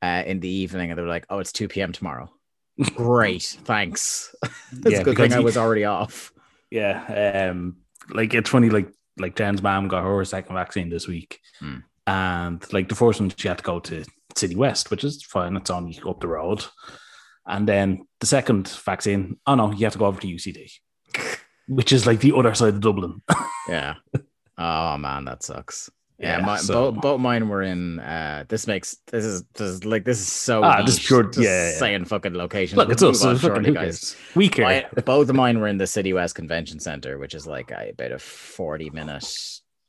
uh, 0.00 0.22
in 0.26 0.40
the 0.40 0.48
evening 0.48 0.90
and 0.90 0.98
they 0.98 1.02
were 1.02 1.08
like 1.08 1.26
oh 1.28 1.38
it's 1.40 1.52
2 1.52 1.68
p.m 1.68 1.92
tomorrow 1.92 2.30
great 2.94 3.42
thanks 3.64 4.34
it's 4.42 4.90
Yeah, 4.92 5.00
a 5.00 5.04
good 5.04 5.16
thing 5.16 5.32
i 5.32 5.40
was 5.40 5.56
already 5.56 5.84
off 5.84 6.32
Yeah, 6.70 7.50
um, 7.50 7.76
like 8.10 8.32
it's 8.32 8.48
funny. 8.50 8.70
Like 8.70 8.88
like 9.18 9.36
Jen's 9.36 9.62
mom 9.62 9.88
got 9.88 10.04
her 10.04 10.24
second 10.24 10.54
vaccine 10.54 10.88
this 10.88 11.06
week, 11.06 11.38
Hmm. 11.60 11.80
and 12.06 12.72
like 12.72 12.88
the 12.88 12.94
first 12.94 13.20
one 13.20 13.30
she 13.36 13.48
had 13.48 13.58
to 13.58 13.64
go 13.64 13.78
to 13.80 14.04
Citywest, 14.34 14.90
which 14.90 15.04
is 15.04 15.22
fine. 15.22 15.54
It's 15.56 15.68
only 15.70 16.00
up 16.08 16.20
the 16.20 16.28
road, 16.28 16.64
and 17.46 17.68
then 17.68 18.06
the 18.20 18.26
second 18.26 18.68
vaccine, 18.68 19.36
oh 19.46 19.54
no, 19.54 19.70
you 19.72 19.84
have 19.84 19.92
to 19.92 19.98
go 19.98 20.06
over 20.06 20.18
to 20.20 20.26
UCD, 20.26 20.72
which 21.68 21.92
is 21.92 22.06
like 22.06 22.20
the 22.20 22.34
other 22.34 22.54
side 22.54 22.74
of 22.74 22.80
Dublin. 22.80 23.22
yeah 23.68 23.94
oh 24.58 24.96
man 24.98 25.24
that 25.24 25.42
sucks 25.42 25.90
yeah, 26.18 26.38
Yeah, 26.38 26.44
my, 26.44 26.56
so- 26.58 26.92
both, 26.92 27.00
both 27.02 27.20
mine 27.20 27.48
were 27.48 27.62
in 27.62 27.98
uh 27.98 28.44
this 28.48 28.66
makes 28.68 28.96
this 29.06 29.24
is 29.24 29.42
this 29.54 29.68
is 29.68 29.84
like 29.84 30.04
this 30.04 30.20
is 30.20 30.28
so 30.28 30.62
Ah, 30.62 30.82
niche, 30.82 31.06
pure- 31.06 31.24
just 31.24 31.38
yeah, 31.40 31.70
yeah. 31.72 31.78
saying 31.78 32.04
fucking 32.04 32.34
locations 32.34 32.76
Look, 32.76 32.88
We'll 32.88 32.92
it's 32.92 33.02
us. 33.02 33.24
move 33.24 33.30
on 33.30 33.36
so 33.38 33.48
fucking 33.48 33.64
shortly, 33.64 33.72
guys? 33.86 34.16
We 34.36 34.48
care. 34.48 34.88
My- 34.94 35.02
both 35.04 35.28
of 35.30 35.34
mine 35.34 35.58
were 35.58 35.66
in 35.66 35.78
the 35.78 35.84
Citywest 35.84 36.34
Convention 36.36 36.78
Center, 36.78 37.18
which 37.18 37.34
is 37.34 37.46
like 37.46 37.72
a, 37.72 37.90
about 37.90 38.12
a 38.12 38.18
40 38.20 38.90
minute 38.90 39.26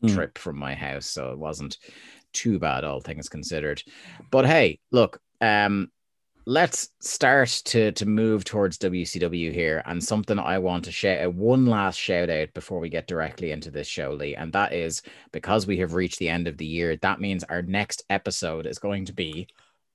Hmm. 0.01 0.08
trip 0.08 0.38
from 0.39 0.58
my 0.58 0.74
house. 0.74 1.06
So 1.06 1.32
it 1.32 1.38
wasn't 1.38 1.77
too 2.34 2.58
bad, 2.58 2.84
all 2.84 3.00
things 3.00 3.30
considered. 3.30 3.84
But 4.32 4.46
hey, 4.48 4.80
look, 4.92 5.20
um, 5.39 5.92
let's 6.46 6.90
start 7.00 7.50
to 7.66 7.92
to 7.94 8.06
move 8.06 8.44
towards 8.44 8.78
WCW 8.78 9.54
here, 9.54 9.82
and 9.86 10.04
something 10.04 10.40
I 10.40 10.58
want 10.60 10.86
to 10.86 10.92
shout 10.92 11.20
uh, 11.20 11.28
out 11.28 11.36
one 11.36 11.66
last 11.66 11.98
shout 11.98 12.30
out 12.30 12.54
before 12.54 12.80
we 12.80 12.90
get 12.90 13.08
directly 13.08 13.52
into 13.52 13.72
this 13.72 13.88
show, 13.88 14.12
Lee, 14.12 14.36
and 14.36 14.52
that 14.54 14.74
is 14.74 15.02
because 15.32 15.68
we 15.68 15.78
have 15.78 15.94
reached 15.94 16.20
the 16.20 16.30
end 16.30 16.48
of 16.48 16.58
the 16.58 16.66
year. 16.66 16.96
That 16.98 17.22
means 17.22 17.44
our 17.46 17.62
next 17.62 18.04
episode 18.10 18.66
is 18.66 18.80
going 18.80 19.06
to 19.06 19.14
be 19.14 19.48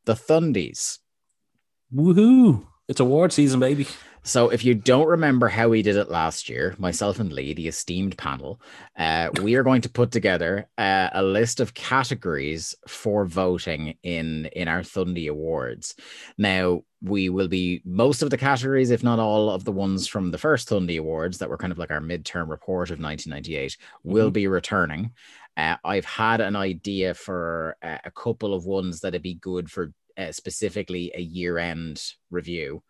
the 0.05 0.14
Thundies. 0.14 0.99
Woohoo! 1.95 2.67
It's 2.88 3.00
award 3.00 3.33
season, 3.33 3.61
baby. 3.61 3.87
So, 4.28 4.50
if 4.50 4.62
you 4.62 4.75
don't 4.75 5.06
remember 5.06 5.49
how 5.49 5.70
we 5.70 5.80
did 5.80 5.97
it 5.97 6.11
last 6.11 6.50
year, 6.50 6.75
myself 6.78 7.18
and 7.18 7.32
Lee, 7.32 7.54
the 7.54 7.66
esteemed 7.66 8.18
panel, 8.18 8.61
uh, 8.99 9.30
we 9.42 9.54
are 9.54 9.62
going 9.62 9.80
to 9.80 9.88
put 9.88 10.11
together 10.11 10.68
uh, 10.76 11.08
a 11.14 11.23
list 11.23 11.61
of 11.61 11.73
categories 11.73 12.75
for 12.87 13.25
voting 13.25 13.97
in 14.02 14.44
in 14.54 14.68
our 14.68 14.82
Thundy 14.82 15.28
Awards. 15.28 15.94
Now, 16.37 16.82
we 17.00 17.30
will 17.30 17.49
be 17.49 17.80
most 17.87 18.20
of 18.20 18.28
the 18.28 18.37
categories, 18.37 18.90
if 18.90 19.02
not 19.02 19.18
all 19.18 19.49
of 19.49 19.64
the 19.64 19.73
ones 19.73 20.06
from 20.06 20.30
the 20.30 20.37
first 20.37 20.68
Thundy 20.68 20.99
Awards 20.99 21.38
that 21.38 21.49
were 21.49 21.56
kind 21.56 21.73
of 21.73 21.78
like 21.78 21.90
our 21.90 22.00
midterm 22.00 22.50
report 22.50 22.90
of 22.90 23.00
1998, 23.00 23.78
will 24.04 24.28
Mhm. 24.28 24.35
be 24.35 24.47
returning. 24.47 25.12
Uh, 25.56 25.76
I've 25.82 26.04
had 26.04 26.42
an 26.42 26.54
idea 26.54 27.14
for 27.14 27.76
uh, 27.82 27.97
a 28.04 28.11
couple 28.11 28.52
of 28.52 28.66
ones 28.66 29.00
that'd 29.00 29.23
be 29.23 29.37
good 29.37 29.70
for 29.70 29.94
uh, 30.18 30.32
specifically 30.32 31.12
a 31.14 31.20
year 31.23 31.56
end 31.56 32.02
review. 32.30 32.82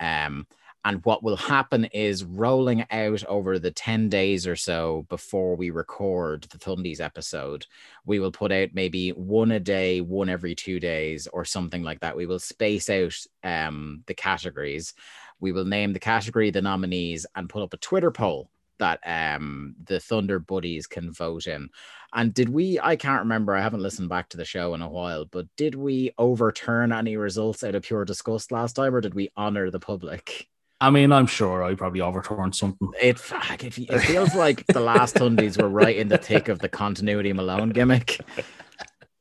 Um, 0.00 0.46
and 0.84 1.04
what 1.04 1.22
will 1.22 1.36
happen 1.36 1.86
is 1.86 2.24
rolling 2.24 2.84
out 2.90 3.24
over 3.24 3.58
the 3.58 3.70
10 3.70 4.08
days 4.08 4.46
or 4.46 4.56
so 4.56 5.06
before 5.08 5.56
we 5.56 5.70
record 5.70 6.44
the 6.44 6.58
Thundies 6.58 7.00
episode, 7.00 7.66
we 8.06 8.20
will 8.20 8.30
put 8.30 8.52
out 8.52 8.70
maybe 8.72 9.10
one 9.10 9.50
a 9.50 9.60
day, 9.60 10.00
one 10.00 10.28
every 10.28 10.54
two 10.54 10.78
days, 10.78 11.26
or 11.32 11.44
something 11.44 11.82
like 11.82 12.00
that. 12.00 12.16
We 12.16 12.26
will 12.26 12.38
space 12.38 12.88
out 12.88 13.14
um, 13.42 14.04
the 14.06 14.14
categories. 14.14 14.94
We 15.40 15.52
will 15.52 15.64
name 15.64 15.92
the 15.92 16.00
category, 16.00 16.50
the 16.50 16.62
nominees, 16.62 17.26
and 17.34 17.48
put 17.48 17.62
up 17.62 17.74
a 17.74 17.78
Twitter 17.78 18.10
poll 18.10 18.50
that 18.78 19.00
um, 19.04 19.74
the 19.84 19.98
Thunder 19.98 20.38
Buddies 20.38 20.86
can 20.86 21.12
vote 21.12 21.48
in. 21.48 21.70
And 22.14 22.32
did 22.32 22.48
we? 22.48 22.78
I 22.80 22.96
can't 22.96 23.22
remember. 23.22 23.54
I 23.54 23.60
haven't 23.60 23.82
listened 23.82 24.08
back 24.08 24.28
to 24.30 24.36
the 24.36 24.44
show 24.44 24.74
in 24.74 24.82
a 24.82 24.88
while, 24.88 25.24
but 25.24 25.46
did 25.56 25.74
we 25.74 26.12
overturn 26.16 26.92
any 26.92 27.16
results 27.16 27.64
out 27.64 27.74
of 27.74 27.82
pure 27.82 28.04
disgust 28.04 28.52
last 28.52 28.74
time, 28.74 28.94
or 28.94 29.00
did 29.00 29.14
we 29.14 29.30
honor 29.36 29.70
the 29.70 29.80
public? 29.80 30.48
I 30.80 30.90
mean, 30.90 31.10
I'm 31.12 31.26
sure 31.26 31.64
I 31.64 31.74
probably 31.74 32.00
overturned 32.00 32.54
something. 32.54 32.88
It, 33.02 33.18
fuck, 33.18 33.64
it, 33.64 33.76
it 33.78 33.98
feels 34.00 34.34
like 34.34 34.64
the 34.66 34.80
last 34.80 35.16
Thundies 35.16 35.60
were 35.60 35.68
right 35.68 35.96
in 35.96 36.08
the 36.08 36.18
thick 36.18 36.48
of 36.48 36.60
the 36.60 36.68
continuity 36.68 37.32
Malone 37.32 37.70
gimmick 37.70 38.20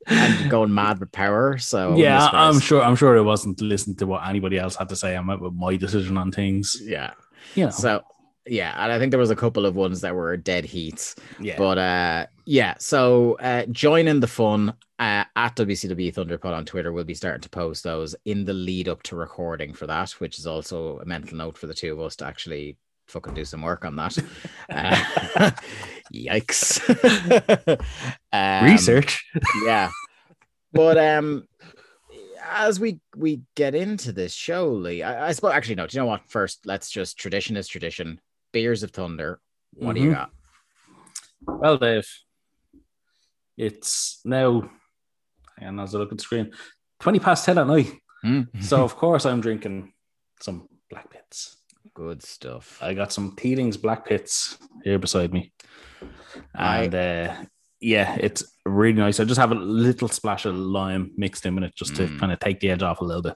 and 0.05 0.49
going 0.51 0.73
mad 0.73 0.99
with 0.99 1.11
power. 1.11 1.57
So 1.57 1.95
yeah, 1.95 2.29
I'm 2.31 2.59
sure. 2.59 2.83
I'm 2.83 2.95
sure 2.95 3.15
it 3.15 3.23
wasn't 3.23 3.59
listening 3.59 3.95
to 3.97 4.05
what 4.07 4.27
anybody 4.27 4.59
else 4.59 4.75
had 4.75 4.89
to 4.89 4.95
say. 4.95 5.15
I 5.15 5.19
went 5.21 5.41
with 5.41 5.53
my 5.53 5.75
decision 5.75 6.17
on 6.17 6.31
things. 6.31 6.77
Yeah. 6.83 7.13
You 7.55 7.65
know, 7.65 7.71
So 7.71 8.03
yeah, 8.45 8.73
and 8.77 8.91
I 8.91 8.99
think 8.99 9.11
there 9.11 9.19
was 9.19 9.31
a 9.31 9.35
couple 9.35 9.65
of 9.65 9.75
ones 9.75 10.01
that 10.01 10.15
were 10.15 10.37
dead 10.37 10.63
heats. 10.65 11.15
yeah. 11.39 11.57
But 11.57 11.77
uh, 11.77 12.25
yeah, 12.45 12.75
so 12.77 13.37
uh, 13.39 13.65
join 13.65 14.07
in 14.07 14.19
the 14.19 14.27
fun 14.27 14.73
uh, 14.99 15.23
at 15.35 15.55
WCW 15.55 16.13
Thunderpod 16.13 16.53
on 16.53 16.65
Twitter. 16.65 16.91
We'll 16.91 17.03
be 17.03 17.13
starting 17.13 17.41
to 17.41 17.49
post 17.49 17.83
those 17.83 18.15
in 18.25 18.45
the 18.45 18.53
lead 18.53 18.87
up 18.89 19.03
to 19.03 19.15
recording 19.15 19.73
for 19.73 19.87
that, 19.87 20.11
which 20.11 20.39
is 20.39 20.47
also 20.47 20.99
a 20.99 21.05
mental 21.05 21.37
note 21.37 21.57
for 21.57 21.67
the 21.67 21.73
two 21.73 21.93
of 21.93 21.99
us 22.01 22.15
to 22.17 22.25
actually 22.25 22.77
fucking 23.07 23.33
do 23.33 23.45
some 23.45 23.61
work 23.61 23.85
on 23.85 23.95
that. 23.95 24.17
Uh, 24.69 25.51
yikes! 26.13 26.81
Um, 28.33 28.65
Research. 28.65 29.25
yeah, 29.65 29.89
but 30.73 30.97
um, 30.97 31.47
as 32.45 32.79
we 32.79 32.99
we 33.15 33.41
get 33.55 33.73
into 33.75 34.11
this 34.11 34.33
show, 34.33 34.67
Lee, 34.69 35.01
I, 35.03 35.29
I 35.29 35.31
suppose 35.31 35.53
actually 35.53 35.75
no. 35.75 35.87
Do 35.87 35.95
you 35.97 36.01
know 36.03 36.07
what? 36.07 36.27
First, 36.27 36.65
let's 36.65 36.89
just 36.91 37.17
tradition 37.17 37.55
is 37.57 37.67
tradition. 37.67 38.19
Beers 38.51 38.83
of 38.83 38.91
Thunder. 38.91 39.39
What 39.73 39.95
do 39.95 40.01
you 40.01 40.09
Mhm. 40.11 40.13
got? 40.15 40.31
Well, 41.47 41.77
Dave, 41.77 42.07
it's 43.57 44.19
now. 44.25 44.69
On, 45.61 45.79
as 45.79 45.95
I 45.95 45.97
look 45.97 46.11
at 46.11 46.17
the 46.17 46.23
screen, 46.23 46.51
twenty 46.99 47.19
past 47.19 47.45
ten 47.45 47.57
at 47.57 47.67
night. 47.67 47.91
Hmm? 48.23 48.41
So 48.61 48.83
of 48.83 48.95
course 48.95 49.25
I'm 49.25 49.41
drinking 49.41 49.93
some 50.41 50.67
Blackpitts. 50.93 51.55
good 51.93 52.21
stuff. 52.23 52.77
I 52.81 52.93
got 52.93 53.11
some 53.13 53.35
Teeling's 53.35 53.77
Blackpitts 53.77 54.57
here 54.83 54.99
beside 54.99 55.33
me, 55.33 55.51
I- 56.55 56.83
and 56.83 56.95
uh, 56.95 57.35
yeah, 57.79 58.15
it's 58.19 58.43
really 58.65 58.99
nice. 58.99 59.19
I 59.19 59.23
just 59.25 59.39
have 59.39 59.51
a 59.51 59.55
little 59.55 60.07
splash 60.07 60.45
of 60.45 60.55
lime 60.55 61.11
mixed 61.17 61.45
in 61.45 61.55
with 61.55 61.63
it 61.65 61.75
just 61.75 61.95
to 61.97 62.07
Mm. 62.07 62.19
kind 62.19 62.31
of 62.31 62.39
take 62.39 62.59
the 62.59 62.69
edge 62.71 62.81
off 62.83 63.01
a 63.01 63.05
little 63.05 63.21
bit. 63.21 63.35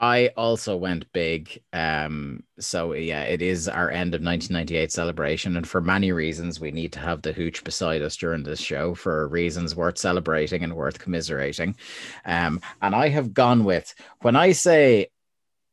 I 0.00 0.28
also 0.28 0.76
went 0.76 1.12
big. 1.12 1.62
Um, 1.74 2.42
so 2.58 2.94
yeah, 2.94 3.24
it 3.24 3.42
is 3.42 3.68
our 3.68 3.90
end 3.90 4.14
of 4.14 4.22
1998 4.22 4.90
celebration, 4.90 5.56
and 5.56 5.68
for 5.68 5.82
many 5.82 6.10
reasons, 6.10 6.58
we 6.58 6.70
need 6.70 6.92
to 6.94 7.00
have 7.00 7.20
the 7.20 7.32
hooch 7.32 7.62
beside 7.64 8.00
us 8.00 8.16
during 8.16 8.42
this 8.42 8.60
show 8.60 8.94
for 8.94 9.28
reasons 9.28 9.76
worth 9.76 9.98
celebrating 9.98 10.64
and 10.64 10.74
worth 10.74 10.98
commiserating. 10.98 11.76
Um, 12.24 12.60
and 12.80 12.94
I 12.94 13.08
have 13.10 13.34
gone 13.34 13.64
with 13.64 13.94
when 14.22 14.36
I 14.36 14.52
say. 14.52 15.08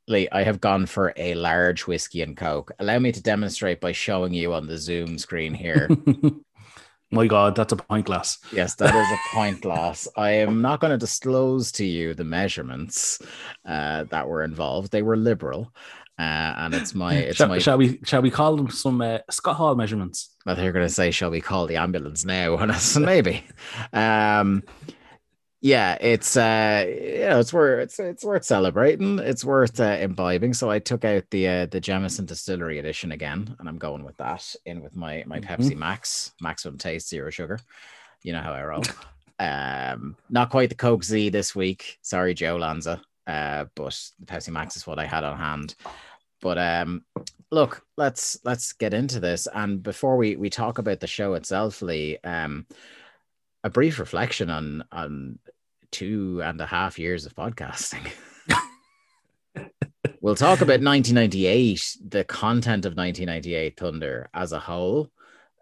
Lee, 0.10 0.30
I 0.32 0.44
have 0.44 0.62
gone 0.62 0.86
for 0.86 1.12
a 1.18 1.34
large 1.34 1.86
whiskey 1.86 2.22
and 2.22 2.38
coke. 2.38 2.72
Allow 2.80 3.00
me 3.00 3.12
to 3.12 3.22
demonstrate 3.22 3.82
by 3.82 3.92
showing 3.92 4.34
you 4.34 4.54
on 4.54 4.66
the 4.66 4.78
Zoom 4.78 5.18
screen 5.18 5.54
here. 5.54 5.90
My 7.12 7.26
God, 7.26 7.56
that's 7.56 7.72
a 7.72 7.78
pint 7.78 8.06
glass. 8.06 8.38
Yes, 8.52 8.76
that 8.76 8.94
is 8.94 9.12
a 9.12 9.36
pint 9.36 9.62
glass. 9.62 10.10
I 10.18 10.32
am 10.32 10.62
not 10.62 10.82
going 10.82 10.92
to 10.92 10.98
disclose 10.98 11.72
to 11.74 11.86
you 11.86 12.14
the 12.14 12.26
measurements 12.26 13.22
uh, 13.66 14.04
that 14.06 14.28
were 14.28 14.44
involved. 14.44 14.92
They 14.92 15.04
were 15.04 15.16
liberal, 15.16 15.74
uh, 16.20 16.54
and 16.58 16.74
it's 16.74 16.94
my 16.94 17.14
it's 17.16 17.38
shall, 17.38 17.48
my. 17.48 17.60
shall 17.60 17.78
we? 17.78 18.00
Shall 18.04 18.22
we 18.22 18.30
call 18.30 18.58
them 18.58 18.70
some 18.70 19.02
uh, 19.02 19.20
Scott 19.30 19.56
Hall 19.56 19.76
measurements? 19.76 20.36
I 20.46 20.54
thought 20.54 20.62
you 20.62 20.66
were 20.68 20.74
going 20.74 20.88
to 20.88 20.94
say, 20.94 21.12
"Shall 21.12 21.32
we 21.32 21.40
call 21.40 21.66
the 21.66 21.78
ambulance 21.78 22.26
now?" 22.26 22.58
And 22.58 22.74
I 22.74 22.76
said, 22.76 23.04
maybe. 23.04 23.46
Um, 23.94 24.64
yeah, 25.62 25.98
it's 26.00 26.38
uh, 26.38 26.86
you 26.88 27.28
know, 27.30 27.40
it's 27.40 27.52
worth 27.52 27.84
it's 27.84 28.00
it's 28.00 28.24
worth 28.24 28.44
celebrating. 28.44 29.20
It's 29.20 29.44
worth 29.44 29.80
uh, 29.80 29.98
imbibing. 30.00 30.54
So 30.54 30.70
I 30.70 30.80
took 30.80 31.04
out 31.04 31.24
the 31.32 31.48
uh, 31.48 31.66
the 31.66 31.80
Jameson 31.80 32.26
Distillery 32.26 32.80
edition 32.80 33.12
again, 33.12 33.56
and 33.60 33.68
I'm 33.68 33.80
going 33.80 34.04
with 34.04 34.18
that 34.18 34.56
in 34.66 34.82
with 34.84 34.96
my 34.96 35.24
my 35.26 35.40
Pepsi 35.40 35.76
Max 35.76 36.34
maximum 36.42 36.78
taste 36.78 37.10
zero 37.10 37.32
sugar. 37.32 37.60
You 38.24 38.34
know 38.34 38.42
how 38.42 38.54
I 38.54 38.64
roll. 38.64 38.84
Um, 39.40 40.16
not 40.30 40.50
quite 40.50 40.70
the 40.70 40.76
Coke 40.76 41.04
Z 41.04 41.30
this 41.30 41.56
week. 41.56 42.00
Sorry, 42.02 42.34
Joe 42.34 42.58
Lanza. 42.58 43.02
Uh, 43.26 43.66
but 43.76 44.00
the 44.20 44.26
Pepsi 44.26 44.50
Max 44.50 44.76
is 44.78 44.88
what 44.88 45.00
I 45.00 45.06
had 45.06 45.24
on 45.24 45.38
hand. 45.38 45.76
But 46.42 46.58
um, 46.58 47.04
look, 47.52 47.84
let's 47.98 48.40
let's 48.44 48.74
get 48.74 48.94
into 48.94 49.20
this. 49.20 49.48
And 49.54 49.82
before 49.82 50.18
we 50.18 50.36
we 50.36 50.50
talk 50.50 50.78
about 50.78 51.00
the 51.00 51.08
show 51.08 51.34
itself, 51.34 51.82
Lee, 51.82 52.18
um, 52.24 52.66
a 53.64 53.70
brief 53.70 54.00
reflection 54.00 54.50
on 54.50 54.84
on 54.92 55.40
two 55.91 56.41
and 56.44 56.60
a 56.60 56.65
half 56.65 57.00
years 57.00 57.25
of 57.25 57.36
podcasting. 57.36 58.12
we'll 60.22 60.36
talk 60.36 60.62
about 60.62 60.82
1998, 60.82 61.98
the 62.08 62.24
content 62.24 62.86
of 62.86 62.96
1998 62.96 63.77
Thunder 63.77 64.29
as 64.34 64.51
a 64.51 64.60
whole. 64.60 65.10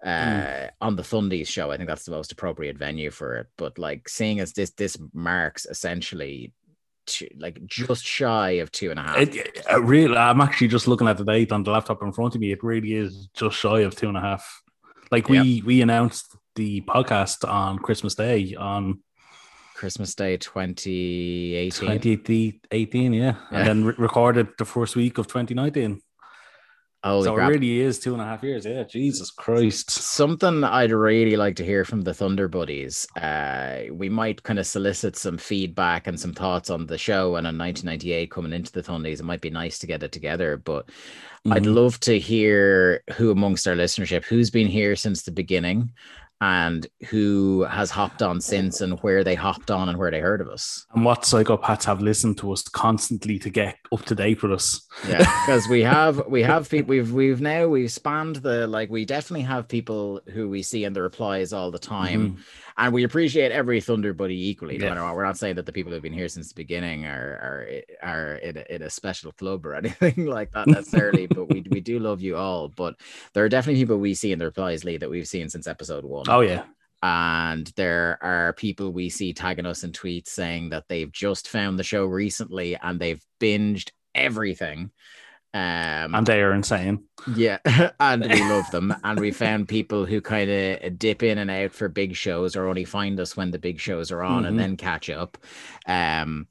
Uh, 0.03 0.67
on 0.81 0.95
the 0.95 1.01
Thundies 1.01 1.47
show, 1.47 1.71
I 1.71 1.77
think 1.77 1.89
that's 1.89 2.05
the 2.05 2.11
most 2.11 2.31
appropriate 2.31 2.77
venue 2.77 3.09
for 3.09 3.37
it. 3.37 3.47
But 3.57 3.79
like 3.79 4.07
seeing 4.07 4.39
as 4.39 4.53
this 4.53 4.69
this 4.71 4.97
marks 5.13 5.65
essentially 5.65 6.53
two, 7.07 7.27
like 7.37 7.65
just 7.65 8.05
shy 8.05 8.51
of 8.51 8.71
two 8.71 8.91
and 8.91 8.99
a 8.99 9.03
half. 9.03 9.17
It, 9.17 9.35
it 9.35 9.81
really, 9.81 10.15
I'm 10.15 10.41
actually 10.41 10.67
just 10.67 10.87
looking 10.87 11.07
at 11.07 11.17
the 11.17 11.23
date 11.23 11.51
on 11.51 11.63
the 11.63 11.71
laptop 11.71 12.03
in 12.03 12.11
front 12.11 12.35
of 12.35 12.41
me. 12.41 12.51
It 12.51 12.63
really 12.63 12.93
is 12.93 13.29
just 13.33 13.57
shy 13.57 13.79
of 13.79 13.95
two 13.95 14.07
and 14.07 14.17
a 14.17 14.21
half. 14.21 14.61
Like 15.11 15.29
we 15.29 15.61
we 15.65 15.81
announced 15.81 16.35
the 16.55 16.81
podcast 16.81 17.47
on 17.47 17.79
Christmas 17.79 18.15
Day 18.15 18.55
on 18.55 18.99
Christmas 19.75 20.15
Day 20.15 20.37
2018. 20.37 21.71
2018, 21.71 23.13
yeah, 23.13 23.23
Yeah. 23.23 23.35
and 23.51 23.67
then 23.67 23.83
re- 23.85 23.95
recorded 23.97 24.47
the 24.57 24.65
first 24.65 24.95
week 24.95 25.17
of 25.17 25.27
2019. 25.27 26.01
Oh, 27.07 27.23
so 27.23 27.35
crap. 27.35 27.51
it 27.51 27.53
really 27.53 27.81
is 27.81 27.99
two 27.99 28.13
and 28.13 28.21
a 28.21 28.25
half 28.25 28.41
years. 28.41 28.65
Yeah, 28.65 28.81
Jesus 28.83 29.29
Christ. 29.29 29.91
Something 29.91 30.63
I'd 30.63 30.91
really 30.91 31.35
like 31.35 31.55
to 31.57 31.63
hear 31.65 31.85
from 31.85 32.01
the 32.01 32.15
Thunder 32.15 32.47
Buddies. 32.47 33.05
Uh, 33.15 33.81
we 33.91 34.09
might 34.09 34.41
kind 34.41 34.57
of 34.57 34.65
solicit 34.65 35.15
some 35.15 35.37
feedback 35.37 36.07
and 36.07 36.19
some 36.19 36.33
thoughts 36.33 36.71
on 36.71 36.87
the 36.87 36.97
show 36.97 37.35
and 37.35 37.45
on 37.45 37.59
1998 37.59 38.31
coming 38.31 38.53
into 38.53 38.71
the 38.71 38.81
Thundies. 38.81 39.19
It 39.19 39.23
might 39.25 39.41
be 39.41 39.51
nice 39.51 39.77
to 39.79 39.87
get 39.87 40.01
it 40.01 40.11
together, 40.13 40.57
but 40.57 40.89
I'd 41.51 41.61
Mhm. 41.65 41.75
love 41.75 41.99
to 42.01 42.17
hear 42.17 43.03
who 43.17 43.29
amongst 43.29 43.67
our 43.67 43.75
listenership 43.75 44.23
who's 44.23 44.49
been 44.49 44.65
here 44.67 44.95
since 44.95 45.21
the 45.21 45.31
beginning 45.31 45.91
and 46.41 46.85
who 47.09 47.63
has 47.63 47.89
hopped 47.91 48.21
on 48.21 48.41
since 48.41 48.81
and 48.81 48.99
where 48.99 49.23
they 49.23 49.35
hopped 49.35 49.71
on 49.71 49.87
and 49.87 49.97
where 49.97 50.11
they 50.11 50.19
heard 50.19 50.41
of 50.41 50.49
us. 50.49 50.85
And 50.93 51.05
what 51.05 51.21
psychopaths 51.21 51.85
have 51.85 52.01
listened 52.01 52.37
to 52.39 52.51
us 52.51 52.61
constantly 52.63 53.39
to 53.39 53.49
get 53.49 53.77
up 53.91 54.03
to 54.05 54.15
date 54.15 54.43
with 54.43 54.51
us. 54.51 54.85
Yeah, 55.07 55.19
because 55.19 55.67
we 55.69 55.81
have 55.95 56.27
we 56.27 56.43
have 56.43 56.69
people 56.69 56.89
we've 56.89 57.11
we've 57.11 57.41
now 57.41 57.67
we've 57.67 57.91
spanned 57.91 58.37
the 58.37 58.67
like 58.67 58.89
we 58.89 59.05
definitely 59.05 59.45
have 59.45 59.67
people 59.67 60.21
who 60.33 60.49
we 60.49 60.61
see 60.61 60.83
in 60.83 60.93
the 60.93 61.01
replies 61.01 61.53
all 61.53 61.71
the 61.71 61.79
time. 61.79 62.35
Mhm. 62.37 62.43
And 62.77 62.93
we 62.93 63.03
appreciate 63.03 63.51
every 63.51 63.79
Thunder 63.81 64.13
Buddy 64.13 64.49
equally. 64.49 64.77
No 64.77 64.85
Yeah. 64.85 64.89
matter 64.91 65.03
what, 65.05 65.15
we're 65.15 65.25
not 65.25 65.37
saying 65.37 65.55
that 65.55 65.65
the 65.65 65.71
people 65.71 65.91
who've 65.93 66.01
been 66.01 66.13
here 66.13 66.27
since 66.27 66.49
the 66.49 66.55
beginning 66.55 67.05
are 67.05 67.67
are 68.01 68.09
are 68.09 68.35
in 68.35 68.57
a, 68.57 68.75
in 68.75 68.81
a 68.81 68.89
special 68.89 69.31
club 69.33 69.65
or 69.65 69.75
anything 69.81 70.25
like 70.25 70.51
that 70.51 70.67
necessarily. 70.67 71.27
but 71.35 71.45
we 71.45 71.63
we 71.69 71.79
do 71.81 71.99
love 71.99 72.21
you 72.21 72.35
all. 72.35 72.67
But 72.69 72.95
there 73.33 73.43
are 73.45 73.49
definitely 73.49 73.81
people 73.81 73.97
we 73.97 74.13
see 74.13 74.31
in 74.31 74.39
the 74.39 74.45
replies, 74.45 74.83
Lee, 74.83 74.97
that 74.97 75.09
we've 75.09 75.27
seen 75.27 75.49
since 75.49 75.67
episode 75.67 76.03
one. 76.05 76.25
Oh 76.27 76.41
yeah. 76.41 76.63
and 77.03 77.67
there 77.75 78.17
are 78.21 78.53
people 78.53 78.91
we 78.91 79.09
see 79.09 79.31
tagging 79.33 79.65
us 79.65 79.83
in 79.83 79.91
tweets 79.91 80.29
saying 80.29 80.69
that 80.69 80.85
they've 80.89 81.11
just 81.11 81.47
found 81.47 81.77
the 81.77 81.83
show 81.83 82.05
recently 82.05 82.75
and 82.77 82.99
they've 82.99 83.23
binged 83.39 83.91
everything. 84.15 84.91
Um, 85.55 86.13
And 86.13 86.27
they 86.27 86.41
are 86.41 86.51
insane. 86.51 87.03
yeah, 87.33 87.59
and 88.01 88.23
we 88.23 88.41
love 88.49 88.69
them. 88.71 88.93
And 89.05 89.19
we 89.19 89.31
found 89.31 89.69
people 89.69 90.05
who 90.05 90.19
kind 90.19 90.49
of 90.51 90.99
dip 90.99 91.23
in 91.23 91.37
and 91.37 91.49
out 91.49 91.71
for 91.71 91.87
big 91.87 92.13
shows 92.15 92.57
or 92.57 92.67
only 92.67 92.83
find 92.83 93.17
us 93.21 93.37
when 93.37 93.51
the 93.51 93.57
big 93.59 93.79
shows 93.79 94.11
are 94.11 94.21
on 94.21 94.43
Mhm. 94.43 94.47
and 94.49 94.59
then 94.59 94.75
catch 94.77 95.09
up. 95.09 95.37
Um, 95.87 96.47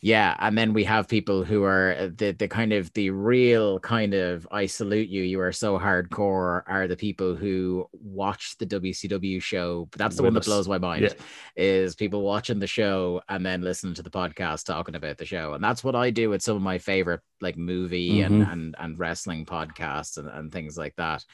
yeah, 0.00 0.36
and 0.38 0.56
then 0.56 0.72
we 0.74 0.84
have 0.84 1.08
people 1.08 1.42
who 1.42 1.64
are 1.64 2.12
the 2.16 2.30
the 2.30 2.46
kind 2.46 2.72
of 2.72 2.92
the 2.92 3.10
real 3.10 3.80
kind 3.80 4.14
of 4.14 4.46
I 4.52 4.66
salute 4.66 5.08
you, 5.08 5.22
you 5.24 5.40
are 5.40 5.50
so 5.50 5.76
hardcore 5.76 6.62
are 6.68 6.86
the 6.86 6.96
people 6.96 7.34
who 7.34 7.88
watch 7.92 8.56
the 8.58 8.66
WCW 8.66 9.42
show. 9.42 9.88
But 9.90 9.98
that's 9.98 10.14
the 10.16 10.22
With 10.22 10.28
one 10.28 10.34
that 10.34 10.44
blows 10.44 10.68
my 10.68 10.78
mind 10.78 11.02
Yeah. 11.02 11.14
is 11.56 11.96
people 11.96 12.22
watching 12.22 12.60
the 12.60 12.66
show 12.68 13.22
and 13.28 13.44
then 13.44 13.62
listening 13.62 13.94
to 13.94 14.02
the 14.02 14.10
podcast 14.10 14.66
talking 14.66 14.94
about 14.94 15.18
the 15.18 15.26
show. 15.26 15.54
And 15.54 15.64
that's 15.64 15.82
what 15.82 15.96
I 15.96 16.10
do 16.10 16.30
with 16.30 16.42
some 16.42 16.54
of 16.56 16.62
my 16.62 16.78
favorite 16.78 17.20
like 17.40 17.56
movie 17.56 18.20
and, 18.20 18.42
Mhm. 18.46 18.52
and 18.52 18.76
and 18.78 18.98
wrestling 19.00 19.46
podcasts 19.46 20.16
and, 20.16 20.28
and 20.28 20.52
things 20.52 20.78
like 20.78 20.94
that. 20.96 21.24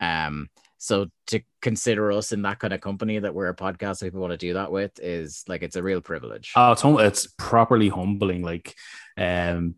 Um 0.00 0.48
so 0.78 1.06
to 1.28 1.40
consider 1.62 2.12
us 2.12 2.32
in 2.32 2.42
that 2.42 2.58
kind 2.58 2.72
of 2.72 2.80
company 2.80 3.18
that 3.18 3.34
we're 3.34 3.48
a 3.48 3.56
podcast 3.56 3.98
that 3.98 4.06
people 4.06 4.20
want 4.20 4.32
to 4.32 4.36
do 4.36 4.54
that 4.54 4.70
with 4.70 4.98
is 5.00 5.44
like 5.48 5.62
it's 5.62 5.76
a 5.76 5.82
real 5.82 6.00
privilege. 6.00 6.52
Oh, 6.54 6.72
it's 6.72 6.82
hum- 6.82 7.00
it's 7.00 7.26
properly 7.38 7.88
humbling. 7.88 8.42
Like, 8.42 8.74
um, 9.16 9.76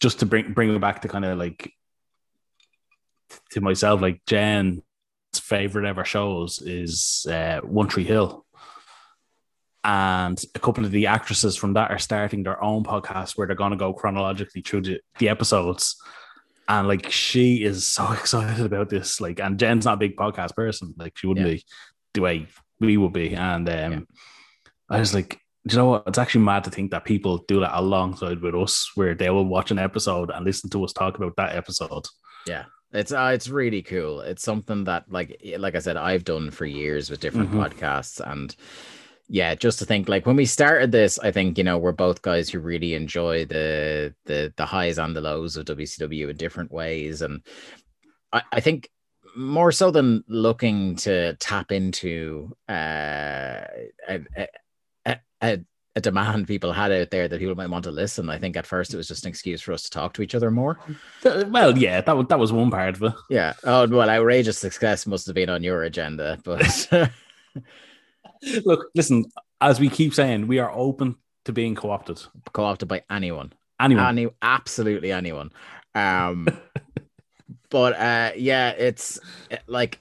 just 0.00 0.20
to 0.20 0.26
bring 0.26 0.52
bring 0.52 0.74
it 0.74 0.80
back 0.80 1.02
to 1.02 1.08
kind 1.08 1.24
of 1.24 1.38
like 1.38 1.72
to 3.50 3.60
myself, 3.60 4.00
like 4.00 4.24
Jen's 4.26 4.82
favorite 5.34 5.86
ever 5.86 6.04
shows 6.04 6.60
is 6.62 7.26
uh, 7.28 7.60
One 7.60 7.88
Tree 7.88 8.04
Hill, 8.04 8.46
and 9.82 10.42
a 10.54 10.58
couple 10.58 10.84
of 10.84 10.92
the 10.92 11.06
actresses 11.06 11.56
from 11.56 11.74
that 11.74 11.90
are 11.90 11.98
starting 11.98 12.44
their 12.44 12.62
own 12.62 12.84
podcast 12.84 13.36
where 13.36 13.46
they're 13.46 13.56
going 13.56 13.72
to 13.72 13.76
go 13.76 13.92
chronologically 13.92 14.62
through 14.62 14.82
the, 14.82 15.00
the 15.18 15.28
episodes. 15.28 15.96
And 16.68 16.88
like 16.88 17.10
she 17.10 17.62
is 17.64 17.86
so 17.86 18.10
excited 18.12 18.64
about 18.64 18.88
this, 18.88 19.20
like, 19.20 19.40
and 19.40 19.58
Jen's 19.58 19.84
not 19.84 19.94
a 19.94 19.98
big 19.98 20.16
podcast 20.16 20.54
person, 20.56 20.94
like 20.96 21.16
she 21.16 21.26
wouldn't 21.26 21.46
Yeah. 21.46 21.54
be 21.54 21.64
the 22.14 22.20
way 22.20 22.48
we 22.80 22.96
would 22.96 23.12
be. 23.12 23.34
And 23.34 23.68
um, 23.68 23.92
Yeah. 23.92 24.00
I 24.90 24.98
was 24.98 25.14
like, 25.14 25.38
do 25.66 25.74
you 25.74 25.78
know 25.78 25.86
what? 25.86 26.04
It's 26.06 26.18
actually 26.18 26.44
mad 26.44 26.64
to 26.64 26.70
think 26.70 26.90
that 26.92 27.04
people 27.04 27.44
do 27.48 27.60
that 27.60 27.76
alongside 27.78 28.40
with 28.40 28.54
us, 28.54 28.90
where 28.94 29.14
they 29.14 29.30
will 29.30 29.44
watch 29.46 29.70
an 29.72 29.78
episode 29.80 30.30
and 30.30 30.44
listen 30.44 30.70
to 30.70 30.84
us 30.84 30.92
talk 30.92 31.16
about 31.16 31.34
that 31.36 31.56
episode. 31.56 32.04
Yeah. 32.46 32.64
It's 32.92 33.10
uh, 33.10 33.32
it's 33.34 33.48
really 33.48 33.82
cool. 33.82 34.20
It's 34.20 34.44
something 34.44 34.84
that 34.84 35.10
like 35.10 35.40
like 35.58 35.74
I 35.74 35.80
said 35.80 35.96
I've 35.96 36.22
done 36.24 36.52
for 36.52 36.66
years 36.66 37.10
with 37.10 37.18
different 37.20 37.50
Mhm. 37.50 37.68
podcasts 37.68 38.20
and 38.20 38.54
yeah, 39.28 39.54
just 39.54 39.78
to 39.80 39.84
think 39.84 40.08
like 40.08 40.26
when 40.26 40.36
we 40.36 40.46
started 40.46 40.92
this, 40.92 41.18
I 41.18 41.32
think 41.32 41.58
you 41.58 41.64
know 41.64 41.78
we're 41.78 41.92
both 41.92 42.22
guys 42.22 42.48
who 42.48 42.60
really 42.60 42.94
enjoy 42.94 43.44
the 43.44 44.14
the 44.24 44.52
the 44.56 44.66
highs 44.66 44.98
and 44.98 45.16
the 45.16 45.20
lows 45.20 45.56
of 45.56 45.66
WCW 45.66 46.30
in 46.30 46.36
different 46.36 46.70
ways, 46.70 47.22
and 47.22 47.42
I, 48.32 48.42
I 48.52 48.60
think 48.60 48.88
more 49.36 49.72
so 49.72 49.90
than 49.90 50.24
looking 50.28 50.96
to 50.96 51.34
tap 51.34 51.70
into 51.70 52.56
uh, 52.68 53.64
a, 54.08 54.20
a, 55.04 55.18
a, 55.42 55.58
a 55.96 56.00
demand 56.00 56.46
people 56.46 56.72
had 56.72 56.92
out 56.92 57.10
there 57.10 57.26
that 57.26 57.38
people 57.38 57.54
might 57.54 57.70
want 57.70 57.84
to 57.84 57.90
listen. 57.90 58.30
I 58.30 58.38
think 58.38 58.56
at 58.56 58.66
first 58.66 58.94
it 58.94 58.96
was 58.96 59.08
just 59.08 59.24
an 59.24 59.30
excuse 59.30 59.60
for 59.60 59.72
us 59.72 59.82
to 59.84 59.90
talk 59.90 60.14
to 60.14 60.22
each 60.22 60.34
other 60.34 60.50
more. 60.50 60.78
Well, 61.24 61.76
yeah, 61.76 62.00
that 62.00 62.16
was 62.16 62.26
that 62.28 62.38
was 62.38 62.52
one 62.52 62.70
part 62.70 62.94
of 62.94 63.02
it. 63.02 63.12
Yeah. 63.28 63.54
Oh 63.64 63.88
well, 63.88 64.08
outrageous 64.08 64.58
success 64.58 65.06
must 65.06 65.26
have 65.26 65.34
been 65.34 65.50
on 65.50 65.64
your 65.64 65.82
agenda, 65.82 66.38
but 66.44 66.88
Look, 68.64 68.86
listen, 68.94 69.24
as 69.60 69.80
we 69.80 69.88
keep 69.88 70.14
saying, 70.14 70.46
we 70.46 70.58
are 70.58 70.70
open 70.72 71.16
to 71.44 71.52
being 71.52 71.74
co-opted. 71.74 72.20
co-opted 72.52 72.88
by 72.88 73.02
anyone. 73.10 73.52
Anyone, 73.80 74.06
Any 74.06 74.28
absolutely 74.42 75.12
anyone. 75.12 75.50
Um 75.94 76.48
but 77.70 77.94
uh 77.98 78.32
yeah, 78.36 78.70
it's 78.70 79.18
like 79.66 80.00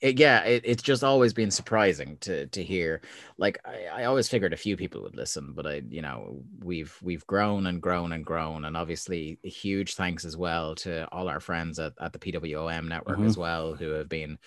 it, 0.00 0.18
yeah, 0.18 0.44
it, 0.44 0.62
it's 0.64 0.82
just 0.82 1.04
always 1.04 1.34
been 1.34 1.50
surprising 1.50 2.16
to 2.20 2.46
to 2.46 2.62
hear. 2.62 3.02
Like 3.36 3.58
I, 3.66 4.02
I 4.02 4.04
always 4.04 4.28
figured 4.28 4.52
a 4.52 4.56
few 4.56 4.76
people 4.76 5.02
would 5.02 5.16
listen, 5.16 5.52
but 5.54 5.66
I, 5.66 5.82
you 5.90 6.00
know, 6.00 6.42
we've 6.62 6.96
we've 7.02 7.26
grown 7.26 7.66
and 7.66 7.82
grown 7.82 8.12
and 8.12 8.24
grown, 8.24 8.64
and 8.64 8.76
obviously 8.76 9.38
a 9.44 9.48
huge 9.48 9.94
thanks 9.94 10.24
as 10.24 10.36
well 10.36 10.74
to 10.76 11.06
all 11.12 11.28
our 11.28 11.40
friends 11.40 11.78
at, 11.78 11.92
at 12.00 12.12
the 12.12 12.18
PWOM 12.18 12.88
network 12.88 13.18
Mhm. 13.18 13.26
as 13.26 13.36
well, 13.36 13.74
who 13.74 13.90
have 13.90 14.08
been 14.08 14.38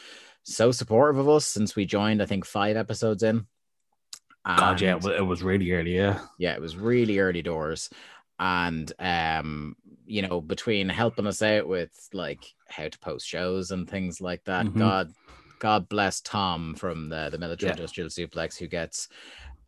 so 0.44 0.72
supportive 0.72 1.18
of 1.20 1.30
us 1.30 1.46
since 1.46 1.76
we 1.76 1.86
joined. 1.86 2.22
I 2.22 2.26
think 2.26 2.46
five 2.46 2.78
episodes 2.78 3.24
in. 3.24 3.46
God, 4.46 4.82
yeah, 4.82 4.96
it 4.96 5.26
was, 5.26 5.44
really 5.44 5.72
early. 5.72 5.96
Yeah, 5.96 6.20
yeah 6.40 6.54
it 6.54 6.62
was 6.62 6.76
really 6.76 7.20
early 7.20 7.42
doors 7.44 7.90
and 8.40 8.92
um 8.98 9.76
you 10.08 10.24
know 10.24 10.42
between 10.42 10.90
helping 10.90 11.28
us 11.28 11.44
out 11.44 11.68
with 11.68 11.92
like 12.12 12.44
how 12.68 12.88
to 12.88 12.98
post 12.98 13.28
shows 13.28 13.70
and 13.70 13.88
things 13.88 14.20
like 14.20 14.44
that 14.46 14.66
Mhm. 14.66 14.80
god 14.80 15.14
god 15.60 15.88
bless 15.88 16.22
tom 16.22 16.74
from 16.74 17.08
the 17.10 17.30
the 17.30 17.38
military 17.38 17.68
Yeah. 17.70 17.74
industrial 17.76 18.10
suplex 18.10 18.58
who 18.58 18.66
gets 18.66 19.10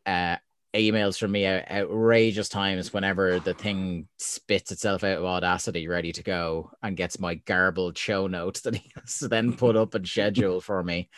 uh 0.08 0.38
emails 0.74 1.20
from 1.20 1.32
me 1.32 1.46
at 1.46 1.70
outrageous 1.72 2.50
times 2.50 2.92
whenever 2.92 3.40
the 3.40 3.54
thing 3.54 4.08
spits 4.18 4.72
itself 4.72 5.04
out 5.04 5.20
of 5.20 5.24
audacity 5.26 5.88
ready 5.88 6.12
to 6.12 6.24
go 6.24 6.72
and 6.82 6.98
gets 6.98 7.20
my 7.20 7.36
garbled 7.36 7.98
show 7.98 8.26
notes 8.28 8.62
that 8.62 8.76
he 8.76 8.92
has 8.96 9.20
to 9.20 9.28
then 9.28 9.54
put 9.54 9.76
up 9.76 9.94
and 9.94 10.08
schedule 10.08 10.60
for 10.60 10.84
me 10.84 11.10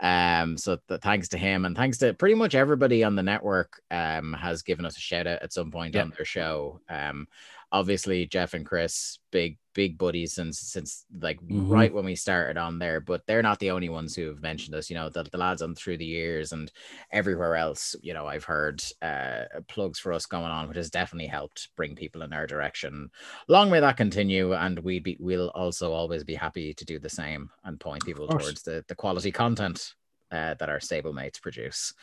um 0.00 0.56
so 0.56 0.78
th- 0.88 1.00
thanks 1.02 1.28
to 1.28 1.36
him 1.38 1.64
and 1.66 1.76
thanks 1.76 1.98
to 1.98 2.14
pretty 2.14 2.34
much 2.34 2.54
everybody 2.54 3.04
on 3.04 3.14
the 3.14 3.22
network 3.22 3.80
um 3.90 4.32
has 4.32 4.62
given 4.62 4.86
us 4.86 4.96
a 4.96 5.00
shout 5.00 5.26
out 5.26 5.42
at 5.42 5.52
some 5.52 5.70
point 5.70 5.94
Yeah. 5.94 6.02
on 6.02 6.12
their 6.16 6.24
show 6.24 6.80
um 6.88 7.26
obviously 7.72 8.26
jeff 8.26 8.54
and 8.54 8.66
chris 8.66 9.18
big 9.30 9.58
big 9.74 9.96
buddies 9.96 10.34
since 10.34 10.58
since 10.60 11.06
like 11.20 11.40
Mhm. 11.40 11.70
right 11.70 11.92
when 11.94 12.04
we 12.04 12.14
started 12.14 12.58
on 12.58 12.78
there 12.78 13.00
but 13.00 13.22
they're 13.26 13.42
not 13.42 13.58
the 13.58 13.70
only 13.70 13.88
ones 13.88 14.14
who 14.14 14.28
have 14.28 14.42
mentioned 14.42 14.74
us 14.76 14.90
you 14.90 14.96
know 14.96 15.08
the, 15.08 15.22
the 15.24 15.38
lads 15.38 15.62
on 15.62 15.74
through 15.74 15.96
the 15.96 16.04
years 16.04 16.52
and 16.52 16.70
everywhere 17.10 17.56
else 17.56 17.96
you 18.02 18.12
know 18.12 18.26
i've 18.26 18.44
heard 18.44 18.82
uh 19.00 19.44
plugs 19.68 19.98
for 19.98 20.12
us 20.12 20.26
going 20.26 20.50
on 20.50 20.68
which 20.68 20.76
has 20.76 20.90
definitely 20.90 21.26
helped 21.26 21.70
bring 21.76 21.94
people 21.96 22.22
in 22.22 22.32
our 22.32 22.46
direction. 22.46 23.10
Long 23.48 23.70
may 23.70 23.80
that 23.80 23.96
continue 23.96 24.52
and 24.52 24.78
we 24.80 24.98
be 25.00 25.16
we'll 25.18 25.48
also 25.50 25.92
always 25.92 26.24
be 26.24 26.34
happy 26.34 26.74
to 26.74 26.84
do 26.84 26.98
the 26.98 27.08
same 27.08 27.50
and 27.64 27.80
point 27.80 28.04
people 28.04 28.28
towards 28.28 28.62
the, 28.62 28.84
the 28.88 28.94
quality 28.94 29.32
content 29.32 29.94
uh, 30.30 30.54
that 30.54 30.68
our 30.68 30.78
stablemates 30.78 31.40
produce. 31.40 31.94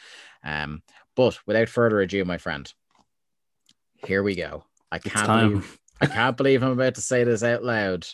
Um 0.43 0.81
but 1.15 1.39
without 1.45 1.69
further 1.69 2.01
ado 2.01 2.25
my 2.25 2.37
friend 2.37 2.73
here 4.05 4.23
we 4.23 4.35
go 4.35 4.63
i 4.91 4.99
can't 4.99 5.27
believe 5.51 5.79
I 6.01 6.05
can't 6.05 6.37
believe 6.37 6.63
I'm 6.63 6.71
about 6.71 6.95
to 6.95 7.01
say 7.01 7.25
this 7.25 7.43
out 7.43 7.61
loud. 7.61 8.07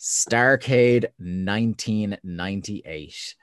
Starrcade 0.00 1.04
1998, 1.18 3.34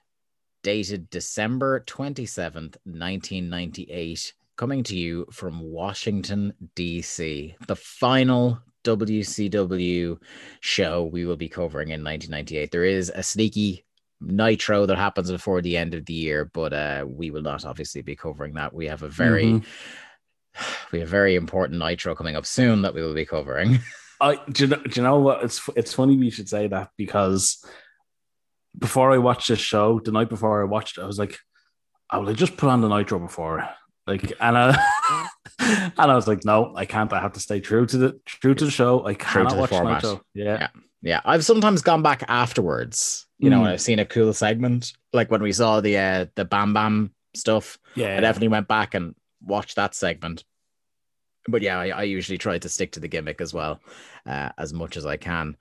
dated 0.64 1.10
December 1.10 1.84
27th, 1.88 2.76
1998, 2.84 4.34
coming 4.58 4.84
to 4.84 4.98
you 4.98 5.26
from 5.32 5.62
Washington, 5.62 6.54
D.C. 6.76 7.56
The 7.68 7.76
final 7.76 8.60
WCW 8.84 10.18
show 10.60 11.04
we 11.06 11.26
will 11.26 11.38
be 11.38 11.50
covering 11.50 11.90
in 11.90 12.04
1998. 12.04 12.72
There 12.72 12.84
is 12.84 13.12
a 13.14 13.24
sneaky 13.24 13.86
nitro 14.20 14.86
that 14.86 14.98
happens 14.98 15.32
before 15.32 15.62
the 15.62 15.78
end 15.78 15.94
of 15.94 16.06
the 16.06 16.14
year, 16.14 16.46
but 16.54 16.74
uh, 16.74 17.06
we 17.08 17.32
will 17.32 17.42
not 17.42 17.66
obviously 17.66 18.02
be 18.02 18.16
covering 18.16 18.54
that. 18.56 18.74
We 18.74 18.88
have 18.88 19.04
a 19.04 19.10
very 19.10 19.46
Mhm. 19.46 19.66
we 20.92 21.00
have 21.00 21.08
a 21.08 21.12
very 21.12 21.36
important 21.36 21.80
nitro 21.80 22.16
coming 22.16 22.36
up 22.36 22.46
soon 22.46 22.82
that 22.84 22.94
we 22.94 23.02
will 23.02 23.14
be 23.14 23.26
covering. 23.26 23.80
I 24.22 24.38
do 24.52 24.66
you, 24.66 24.70
know, 24.70 24.78
do 24.78 24.92
you 25.00 25.04
know 25.04 25.20
what? 25.20 25.44
It's 25.44 25.68
it's 25.76 25.94
funny 25.94 26.14
you 26.14 26.30
should 26.30 26.48
say 26.50 26.68
that 26.68 26.92
because 26.96 27.66
before 28.78 29.12
I 29.12 29.18
watched 29.18 29.48
this 29.48 29.60
show, 29.60 30.00
the 30.00 30.12
night 30.12 30.30
before 30.30 30.62
I 30.62 30.66
watched 30.66 30.98
it, 30.98 31.02
I 31.02 31.08
was 31.08 31.18
like, 31.20 31.38
I 32.10 32.18
will 32.20 32.34
just 32.34 32.56
put 32.56 32.70
on 32.70 32.82
the 32.82 32.88
nitro 32.88 33.18
before. 33.20 33.68
Like 34.06 34.32
and 34.40 34.58
I 34.58 35.30
and 35.60 35.94
I 35.98 36.16
was 36.16 36.28
like, 36.28 36.46
no, 36.46 36.74
I 36.76 36.86
can't. 36.86 37.12
I 37.14 37.20
have 37.20 37.34
to 37.34 37.40
stay 37.40 37.60
true 37.60 37.86
to 37.88 37.98
the 37.98 38.20
true 38.26 38.54
to 38.54 38.66
the 38.66 38.72
show. 38.72 39.06
I 39.06 39.16
cannot 39.16 39.58
watch 39.58 39.70
format. 39.72 40.04
nitro. 40.04 40.22
Yeah. 40.34 40.46
Yeah. 40.46 40.68
yeah, 41.02 41.22
I've 41.26 41.46
sometimes 41.46 41.82
gone 41.82 42.04
back 42.04 42.24
afterwards. 42.28 43.26
You 43.40 43.50
know, 43.50 43.58
Mm. 43.58 43.62
when 43.64 43.72
I've 43.72 43.82
seen 43.82 43.98
a 44.00 44.06
cool 44.06 44.34
segment, 44.34 44.94
like 45.14 45.32
when 45.32 45.42
we 45.42 45.52
saw 45.52 45.82
the 45.82 45.98
uh, 45.98 46.26
the 46.36 46.46
Bam 46.46 46.74
Bam 46.76 47.12
stuff. 47.34 47.80
Yeah. 47.96 48.18
I 48.18 48.20
definitely 48.20 48.50
went 48.50 48.68
back 48.68 48.94
and 48.94 49.16
watched 49.44 49.76
that 49.76 49.96
segment. 49.96 50.44
but 51.48 51.62
yeah, 51.62 51.80
I, 51.80 51.88
I 51.90 52.04
usually 52.04 52.38
try 52.38 52.58
to 52.58 52.70
stick 52.70 52.92
to 52.94 53.00
the 53.00 53.08
gimmick 53.08 53.42
as 53.42 53.54
well, 53.54 53.80
uh, 54.26 54.50
as 54.58 54.74
much 54.74 54.98
as 54.98 55.06
I 55.06 55.18
can. 55.18 55.58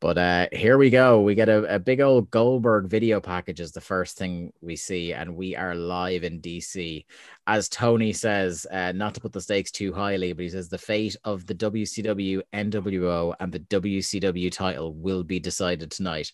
But 0.00 0.16
uh, 0.16 0.46
here 0.52 0.78
we 0.78 0.90
go. 0.90 1.20
We 1.20 1.34
get 1.34 1.48
a, 1.48 1.74
a 1.74 1.78
big 1.78 2.00
old 2.00 2.30
Goldberg 2.30 2.86
video 2.86 3.20
package 3.20 3.58
is 3.58 3.72
the 3.72 3.80
first 3.80 4.16
thing 4.16 4.52
we 4.60 4.76
see, 4.76 5.12
and 5.12 5.34
we 5.34 5.56
are 5.56 5.74
live 5.74 6.22
in 6.22 6.40
DC. 6.40 7.04
As 7.48 7.68
Tony 7.68 8.12
says, 8.12 8.64
uh, 8.70 8.92
not 8.92 9.14
to 9.14 9.20
put 9.20 9.32
the 9.32 9.40
stakes 9.40 9.72
too 9.72 9.92
highly, 9.92 10.32
but 10.32 10.44
he 10.44 10.50
says 10.50 10.68
the 10.68 10.78
fate 10.78 11.16
of 11.24 11.46
the 11.46 11.54
WCW, 11.54 12.42
NWO, 12.52 13.34
and 13.40 13.50
the 13.50 13.58
WCW 13.60 14.52
title 14.52 14.94
will 14.94 15.24
be 15.24 15.40
decided 15.40 15.90
tonight. 15.90 16.30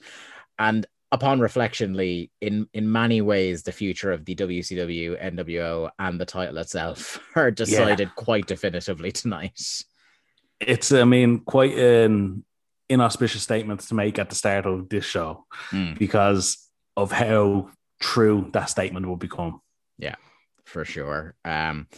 And 0.59 0.87
upon 1.15 1.41
reflection, 1.41 1.95
Lee, 1.95 2.31
in 2.41 2.69
in 2.75 2.91
many 2.91 3.21
ways, 3.21 3.63
the 3.63 3.73
future 3.73 4.13
of 4.13 4.25
the 4.25 4.35
WCW, 4.35 5.23
NWO, 5.33 5.91
and 5.99 6.21
the 6.21 6.27
title 6.27 6.59
itself 6.59 7.19
are 7.35 7.51
decided 7.51 8.15
quite 8.15 8.47
definitively 8.47 9.13
tonight. 9.13 9.61
It's, 10.61 10.93
I 10.93 11.05
mean, 11.05 11.41
quite 11.41 11.77
an 11.79 12.45
inauspicious 12.89 13.43
statement 13.43 13.81
to 13.81 13.95
make 13.95 14.19
at 14.19 14.29
the 14.29 14.37
start 14.37 14.67
of 14.67 14.89
this 14.89 15.05
show 15.05 15.47
Mm. 15.71 15.99
because 15.99 16.69
of 16.97 17.11
how 17.11 17.71
true 18.01 18.51
that 18.53 18.71
statement 18.71 19.07
will 19.07 19.17
become. 19.17 19.61
Yeah, 19.99 20.17
for 20.65 20.85
sure. 20.85 21.35
Um, 21.45 21.89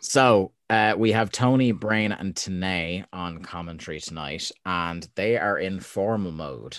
so 0.00 0.52
uh, 0.70 0.94
we 0.96 1.12
have 1.12 1.30
Tony, 1.30 1.72
Brain, 1.72 2.12
and 2.12 2.34
Tenay 2.34 3.04
on 3.12 3.42
commentary 3.42 4.00
tonight, 4.00 4.50
and 4.64 5.06
they 5.14 5.36
are 5.36 5.58
in 5.58 5.80
formal 5.80 6.32
mode, 6.32 6.78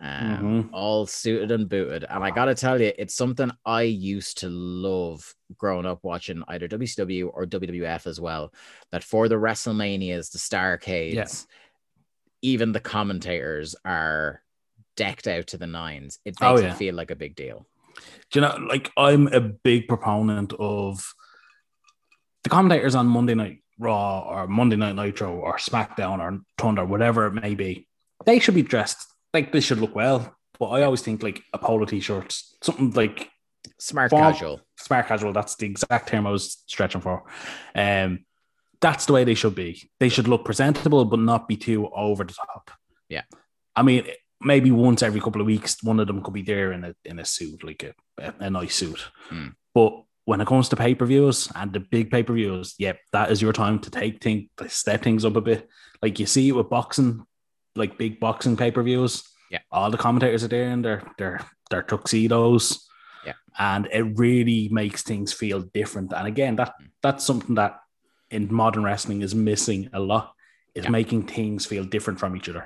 um, 0.00 0.64
Mhm. 0.64 0.70
all 0.72 1.06
suited 1.06 1.50
and 1.50 1.68
booted. 1.68 2.04
And 2.08 2.22
I 2.22 2.30
gotta 2.30 2.54
tell 2.54 2.80
you, 2.80 2.92
it's 2.98 3.14
something 3.14 3.50
I 3.66 3.82
used 3.82 4.38
to 4.38 4.48
love 4.48 5.34
growing 5.56 5.86
up 5.86 6.04
watching 6.04 6.42
either 6.48 6.68
WCW 6.68 7.28
or 7.28 7.46
WWF 7.46 8.06
as 8.06 8.20
well. 8.20 8.52
That 8.92 9.02
for 9.02 9.28
the 9.28 9.34
WrestleManias, 9.34 10.30
the 10.30 10.38
Starrcades, 10.38 11.46
even 12.42 12.70
the 12.72 12.80
commentators 12.80 13.74
are 13.84 14.42
decked 14.96 15.26
out 15.26 15.48
to 15.48 15.56
the 15.58 15.66
nines. 15.66 16.18
It 16.24 16.40
makes 16.40 16.62
Oh, 16.62 16.64
it 16.64 16.74
feel 16.74 16.94
like 16.94 17.10
a 17.10 17.16
big 17.16 17.34
deal. 17.34 17.66
Do 18.30 18.38
you 18.38 18.40
know, 18.42 18.56
like 18.68 18.92
I'm 18.96 19.26
a 19.28 19.40
big 19.40 19.88
proponent 19.88 20.52
of 20.60 21.12
the 22.44 22.50
commentators 22.50 22.94
on 22.94 23.06
Monday 23.08 23.34
Night 23.34 23.58
Raw 23.80 24.20
or 24.28 24.46
Monday 24.46 24.76
Night 24.76 24.94
Nitro 24.94 25.34
or 25.36 25.56
SmackDown 25.56 26.20
or 26.20 26.40
Thunder, 26.56 26.84
whatever 26.84 27.26
it 27.26 27.32
may 27.32 27.54
be. 27.56 27.88
They 28.26 28.38
should 28.38 28.54
be 28.54 28.62
dressed 28.62 29.12
like 29.38 29.52
they 29.52 29.60
should 29.60 29.80
look 29.80 29.94
well. 29.94 30.36
But 30.58 30.66
I 30.66 30.82
always 30.82 31.02
think 31.02 31.22
like 31.22 31.42
a 31.52 31.58
polo 31.58 31.84
t-shirt, 31.84 32.36
something 32.62 32.90
like 32.90 33.30
Smart 33.78 34.10
Form- 34.10 34.22
casual. 34.22 34.60
smart 34.76 35.06
casual. 35.06 35.32
That's 35.32 35.54
the 35.56 35.66
exact 35.66 36.08
term 36.08 36.26
I 36.26 36.30
was 36.30 36.64
stretching 36.66 37.00
for. 37.00 37.24
Um, 37.74 38.24
that's 38.80 39.06
the 39.06 39.12
way 39.12 39.24
they 39.24 39.34
should 39.34 39.54
be. 39.54 39.90
They 40.00 40.08
should 40.08 40.28
look 40.28 40.44
presentable, 40.44 41.04
but 41.04 41.20
not 41.20 41.48
be 41.48 41.56
too 41.56 41.88
over 41.88 42.24
the 42.24 42.34
top. 42.34 42.70
Yeah. 43.08 43.22
I 43.74 43.82
mean, 43.82 44.06
maybe 44.40 44.70
once 44.70 45.02
every 45.02 45.20
couple 45.20 45.40
of 45.40 45.46
weeks, 45.46 45.82
one 45.82 46.00
of 46.00 46.06
them 46.06 46.22
could 46.22 46.34
be 46.34 46.42
there 46.42 46.72
in 46.72 46.84
a 46.84 46.94
in 47.04 47.18
a 47.18 47.24
suit, 47.24 47.62
like 47.64 47.82
a, 48.18 48.34
a, 48.38 48.50
nice 48.50 48.74
suit. 48.74 49.04
Mm. 49.30 49.54
But 49.74 50.02
when 50.24 50.40
it 50.40 50.46
comes 50.46 50.68
to 50.68 50.76
pay 50.76 50.94
per 50.94 51.06
views 51.06 51.50
and 51.54 51.72
the 51.72 51.80
big 51.80 52.10
pay 52.10 52.22
per 52.22 52.34
views, 52.34 52.74
yep, 52.78 52.98
that 53.12 53.30
is 53.30 53.42
your 53.42 53.52
time 53.52 53.78
to 53.80 53.90
take 53.90 54.22
things, 54.22 54.48
to 54.58 54.68
step 54.68 55.02
things 55.02 55.24
up 55.24 55.36
a 55.36 55.40
bit. 55.40 55.68
Like 56.02 56.18
you 56.18 56.26
see 56.26 56.48
it 56.48 56.52
with 56.52 56.70
boxing, 56.70 57.24
like 57.78 57.98
big 57.98 58.20
boxing 58.20 58.56
pay 58.56 58.70
per 58.70 58.82
views. 58.82 59.22
Yeah. 59.50 59.60
all 59.72 59.90
the 59.90 59.96
commentators 59.96 60.44
are 60.44 60.48
there 60.48 60.68
in 60.68 60.82
their 60.82 61.02
their 61.16 61.40
their 61.70 61.82
tuxedos 61.82 62.86
Yeah, 63.24 63.32
and 63.58 63.88
it 63.90 64.04
really 64.18 64.68
makes 64.68 65.02
things 65.02 65.32
feel 65.32 65.62
different. 65.72 66.12
And 66.12 66.26
again, 66.26 66.56
that 66.56 66.74
mm. 66.76 66.90
that's 67.02 67.24
something 67.24 67.54
that 67.54 67.80
in 68.30 68.52
modern 68.52 68.84
wrestling 68.84 69.22
is 69.22 69.34
missing 69.34 69.88
a 69.92 70.00
lot. 70.00 70.34
Is 70.74 70.84
Yeah. 70.84 70.90
making 70.90 71.22
things 71.26 71.66
feel 71.66 71.84
different 71.84 72.20
from 72.20 72.36
each 72.36 72.48
other. 72.48 72.64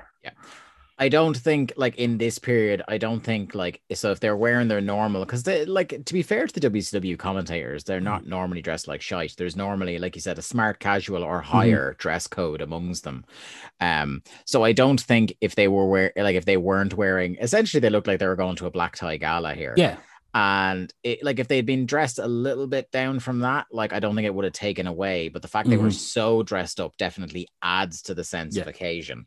I 0.99 1.09
don't 1.09 1.35
think 1.35 1.73
like 1.75 1.95
in 1.95 2.17
this 2.19 2.37
period, 2.37 2.83
I 2.87 2.97
don't 2.99 3.21
think 3.21 3.55
like 3.55 3.81
so 3.93 4.11
if 4.11 4.19
they're 4.19 4.37
wearing 4.37 4.67
their 4.67 4.79
normal 4.81 5.25
because 5.25 5.41
they 5.43 5.65
like 5.65 6.05
to 6.05 6.13
be 6.13 6.21
fair 6.21 6.45
to 6.45 6.59
the 6.59 6.69
WCW 6.69 7.17
commentators, 7.17 7.83
they're 7.83 7.99
not 7.99 8.27
normally 8.27 8.61
dressed 8.61 8.87
like 8.87 9.01
shite. 9.01 9.33
There's 9.37 9.55
normally, 9.55 9.97
like 9.97 10.15
you 10.15 10.21
said, 10.21 10.37
a 10.37 10.43
smart 10.43 10.79
casual 10.79 11.23
or 11.23 11.41
higher 11.41 11.95
dress 11.97 12.27
code 12.27 12.61
amongst 12.61 13.03
them. 13.03 13.25
Um, 13.79 14.21
so 14.45 14.63
I 14.63 14.71
don't 14.71 15.01
think 15.01 15.35
if 15.41 15.55
they 15.55 15.67
were 15.67 15.87
wear 15.87 16.13
like 16.15 16.35
if 16.35 16.45
they 16.45 16.57
weren't 16.57 16.93
wearing 16.93 17.37
essentially 17.41 17.81
they 17.81 17.89
looked 17.89 18.07
like 18.07 18.19
they 18.19 18.27
were 18.27 18.35
going 18.35 18.55
to 18.57 18.67
a 18.67 18.71
black 18.71 18.95
tie 18.95 19.17
gala 19.17 19.55
here. 19.55 19.73
Yeah, 19.75 19.97
And 20.35 20.93
it, 21.03 21.23
like 21.23 21.39
if 21.39 21.47
they'd 21.47 21.65
been 21.65 21.85
dressed 21.87 22.19
a 22.19 22.27
little 22.27 22.67
bit 22.67 22.91
down 22.91 23.19
from 23.19 23.39
that, 23.39 23.65
like 23.71 23.93
I 23.93 23.99
don't 23.99 24.15
think 24.15 24.27
it 24.27 24.33
would 24.35 24.45
have 24.45 24.53
taken 24.53 24.85
away. 24.85 25.29
But 25.29 25.41
the 25.41 25.47
fact 25.47 25.69
they 25.69 25.77
were 25.77 25.87
Mhm. 25.89 25.93
so 25.93 26.43
dressed 26.43 26.79
up 26.79 26.95
definitely 26.97 27.47
adds 27.63 28.03
to 28.03 28.13
the 28.13 28.23
sense 28.23 28.57
of 28.57 28.67
occasion. 28.67 29.25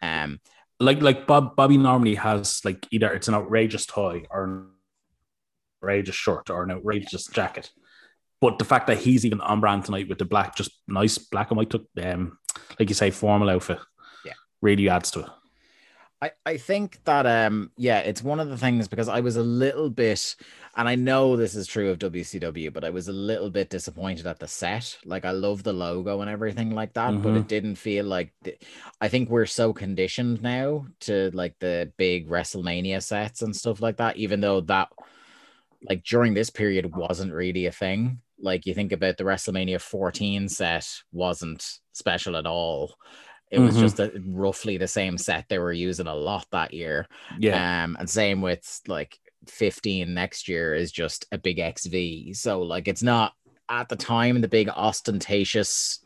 Um, 0.00 0.40
like 0.80 1.00
like 1.02 1.26
Bob 1.26 1.56
Bobby 1.56 1.76
normally 1.76 2.14
has 2.16 2.60
like 2.64 2.86
either 2.90 3.12
it's 3.12 3.28
an 3.28 3.34
outrageous 3.34 3.86
tie 3.86 4.24
or 4.30 4.44
an 4.44 4.66
outrageous 5.82 6.14
shirt 6.14 6.50
or 6.50 6.62
an 6.62 6.70
outrageous 6.70 7.26
jacket. 7.26 7.70
But 8.40 8.58
the 8.58 8.64
fact 8.64 8.86
that 8.86 8.98
he's 8.98 9.26
even 9.26 9.40
on 9.40 9.60
brand 9.60 9.84
tonight 9.84 10.08
with 10.08 10.18
the 10.18 10.24
black, 10.24 10.54
just 10.54 10.70
nice 10.86 11.18
black 11.18 11.50
and 11.50 11.56
white, 11.58 11.70
took 11.70 11.86
um, 12.00 12.38
like 12.78 12.88
you 12.88 12.94
say, 12.94 13.10
formal 13.10 13.50
outfit, 13.50 13.80
Yeah. 14.24 14.34
really 14.62 14.88
adds 14.88 15.10
to 15.12 15.20
it. 15.20 15.26
I, 16.20 16.32
I 16.44 16.56
think 16.56 16.98
that 17.04 17.26
um 17.26 17.70
yeah 17.76 18.00
it's 18.00 18.22
one 18.22 18.40
of 18.40 18.48
the 18.48 18.56
things 18.58 18.88
because 18.88 19.08
I 19.08 19.20
was 19.20 19.36
a 19.36 19.42
little 19.42 19.88
bit 19.88 20.34
and 20.76 20.88
I 20.88 20.96
know 20.96 21.36
this 21.36 21.54
is 21.54 21.66
true 21.68 21.90
of 21.90 21.98
WCW 22.00 22.72
but 22.72 22.82
I 22.84 22.90
was 22.90 23.06
a 23.06 23.12
little 23.12 23.50
bit 23.50 23.70
disappointed 23.70 24.26
at 24.26 24.40
the 24.40 24.48
set. 24.48 24.98
Like 25.04 25.24
I 25.24 25.30
love 25.30 25.62
the 25.62 25.72
logo 25.72 26.20
and 26.20 26.28
everything 26.30 26.74
like 26.74 26.92
that 26.94 27.22
but 27.22 27.34
Mhm. 27.34 27.36
it 27.40 27.48
didn't 27.48 27.76
feel 27.76 28.04
like 28.04 28.32
th- 28.42 28.60
I 29.00 29.06
think 29.08 29.30
we're 29.30 29.46
so 29.46 29.72
conditioned 29.72 30.42
now 30.42 30.86
to 31.00 31.30
like 31.34 31.54
the 31.60 31.92
big 31.96 32.28
WrestleMania 32.28 33.00
sets 33.02 33.42
and 33.42 33.54
stuff 33.54 33.80
like 33.80 33.98
that 33.98 34.16
even 34.16 34.40
though 34.40 34.60
that 34.62 34.88
like 35.88 36.02
during 36.04 36.34
this 36.34 36.50
period 36.50 36.96
wasn't 36.96 37.32
really 37.32 37.66
a 37.66 37.72
thing. 37.72 38.20
Like 38.40 38.66
you 38.66 38.74
think 38.74 38.92
about 38.92 39.16
the 39.16 39.24
WrestleMania 39.24 39.80
14 39.80 40.48
set 40.48 40.88
wasn't 41.12 41.64
special 41.92 42.36
at 42.36 42.46
all 42.46 42.94
it 43.50 43.58
was 43.60 43.76
Mhm. 43.76 43.80
just 43.80 43.98
a, 44.00 44.12
roughly 44.26 44.76
the 44.76 44.86
same 44.88 45.16
set 45.18 45.46
they 45.48 45.58
were 45.58 45.72
using 45.72 46.06
a 46.06 46.14
lot 46.14 46.46
that 46.52 46.72
year. 46.74 47.06
Yeah, 47.38 47.84
um 47.84 47.96
and 47.98 48.08
same 48.08 48.40
with 48.42 48.80
like 48.86 49.18
15 49.46 50.12
next 50.14 50.48
year 50.48 50.74
is 50.74 50.92
just 50.92 51.24
a 51.32 51.38
big 51.38 51.58
xv 51.58 52.36
so 52.36 52.60
like 52.60 52.88
it's 52.88 53.02
not 53.02 53.32
at 53.70 53.88
the 53.88 53.96
time 53.96 54.40
the 54.40 54.48
big 54.48 54.68
ostentatious 54.68 56.00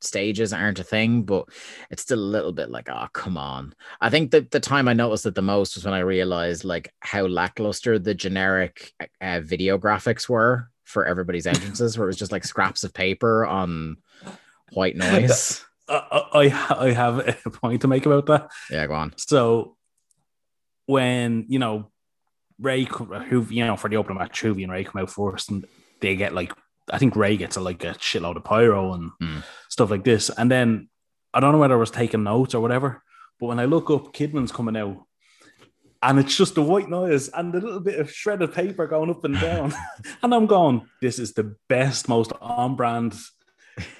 stages 0.00 0.52
aren't 0.52 0.78
a 0.78 0.82
thing 0.84 1.22
but 1.22 1.44
it's 1.90 2.02
still 2.02 2.18
a 2.18 2.32
little 2.34 2.52
bit 2.52 2.70
like 2.70 2.88
oh 2.88 3.06
come 3.12 3.36
on. 3.36 3.74
I 4.00 4.08
think 4.08 4.30
that 4.30 4.50
the 4.50 4.58
time 4.60 4.88
i 4.88 4.94
noticed 4.94 5.26
it 5.26 5.34
the 5.34 5.42
most 5.42 5.74
was 5.76 5.84
when 5.84 5.92
i 5.94 5.98
realized 6.00 6.64
like 6.64 6.92
how 7.00 7.26
lackluster 7.26 7.98
the 7.98 8.14
generic 8.14 8.92
uh, 9.20 9.40
video 9.40 9.76
graphics 9.78 10.28
were 10.28 10.70
for 10.84 11.06
everybody's 11.06 11.46
entrances 11.54 11.98
where 11.98 12.06
it 12.06 12.12
was 12.12 12.16
just 12.16 12.32
like 12.32 12.44
scraps 12.44 12.82
of 12.82 12.94
paper 12.94 13.44
on 13.46 13.98
white 14.72 14.96
noise 14.96 15.62
I, 15.90 16.22
I 16.32 16.86
I 16.86 16.92
have 16.92 17.18
a 17.18 17.50
point 17.50 17.82
to 17.82 17.88
make 17.88 18.06
about 18.06 18.26
that. 18.26 18.48
yeah 18.70 18.86
go 18.86 18.94
on 18.94 19.12
So 19.16 19.76
when 20.86 21.46
you 21.48 21.58
know 21.58 21.90
Rey, 22.60 22.84
who 22.84 23.46
you 23.48 23.64
know 23.66 23.76
for 23.76 23.88
the 23.88 23.96
opening 23.96 24.18
match, 24.18 24.42
Juvi 24.42 24.62
and 24.64 24.72
Rey 24.72 24.84
come 24.84 25.00
out 25.02 25.10
first, 25.10 25.50
and 25.50 25.64
they 26.00 26.14
get 26.16 26.34
like 26.34 26.52
I 26.92 26.98
think 26.98 27.16
Rey 27.16 27.36
gets 27.36 27.56
a, 27.56 27.60
like 27.60 27.82
a 27.84 27.94
shitload 27.94 28.36
of 28.36 28.44
pyro 28.44 28.92
and 28.92 29.10
Mm. 29.22 29.42
stuff 29.68 29.90
like 29.90 30.04
this, 30.04 30.30
and 30.30 30.50
then 30.50 30.88
I 31.32 31.40
don't 31.40 31.52
know 31.52 31.58
whether 31.58 31.74
I 31.74 31.78
was 31.78 31.90
taking 31.90 32.22
notes 32.24 32.54
or 32.54 32.60
whatever, 32.60 33.02
but 33.38 33.46
when 33.46 33.60
I 33.60 33.64
look 33.64 33.90
up, 33.90 34.12
Kidman's 34.12 34.52
coming 34.52 34.76
out. 34.76 35.06
And 36.02 36.18
it's 36.18 36.34
just 36.34 36.54
the 36.54 36.62
white 36.62 36.88
noise 36.88 37.28
and 37.28 37.54
a 37.54 37.58
little 37.60 37.78
bit 37.80 38.00
of 38.00 38.10
shredded 38.10 38.54
paper 38.54 38.86
going 38.86 39.10
up 39.10 39.22
and 39.24 39.38
down. 39.38 39.74
and 40.22 40.34
I'm 40.34 40.46
going, 40.46 40.86
this 41.02 41.18
is 41.18 41.34
the 41.34 41.54
best, 41.68 42.08
most 42.08 42.32
on 42.40 42.74
brand 42.74 43.14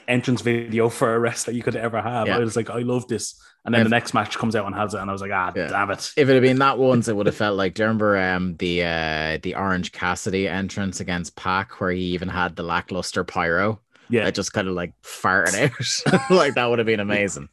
entrance 0.09 0.41
video 0.43 0.89
for 0.89 1.15
a 1.15 1.19
wrestler 1.19 1.53
you 1.55 1.63
could 1.63 1.77
ever 1.77 2.01
have. 2.01 2.27
Yeah. 2.27 2.37
I 2.37 2.41
was 2.41 2.57
like, 2.57 2.71
I 2.71 2.79
love 2.81 3.07
this. 3.09 3.41
And 3.65 3.75
then 3.75 3.83
If- 3.83 3.87
the 3.87 3.91
next 3.91 4.15
match 4.15 4.39
comes 4.39 4.57
out 4.57 4.67
and 4.67 4.75
has 4.75 4.95
it, 4.95 5.01
and 5.01 5.11
I 5.11 5.13
was 5.13 5.21
like, 5.23 5.33
ah, 5.35 5.53
Yeah. 5.55 5.69
damn 5.69 5.91
it. 5.91 6.13
if 6.17 6.29
it 6.29 6.33
had 6.33 6.43
been 6.43 6.59
that 6.61 6.79
once, 6.79 7.09
it 7.09 7.17
would 7.17 7.27
have 7.27 7.35
felt 7.37 7.57
like. 7.57 7.75
Do 7.75 7.83
you 7.83 7.87
remember 7.89 8.17
um, 8.19 8.57
the 8.57 8.83
uh, 8.85 9.39
the 9.43 9.55
Orange 9.55 9.93
Cassidy 9.93 10.49
entrance 10.49 11.01
against 11.01 11.37
Pac, 11.37 11.81
where 11.81 11.91
he 11.91 12.03
even 12.15 12.29
had 12.29 12.57
the 12.57 12.63
lackluster 12.63 13.23
pyro? 13.25 13.81
Yeah, 14.09 14.27
It 14.27 14.35
just 14.35 14.53
kind 14.53 14.67
of 14.67 14.75
like 14.75 14.93
farted 15.03 15.71
out. 16.13 16.31
like 16.31 16.55
that 16.55 16.67
would 16.69 16.79
have 16.81 16.87
been 16.87 16.99
amazing. 17.01 17.49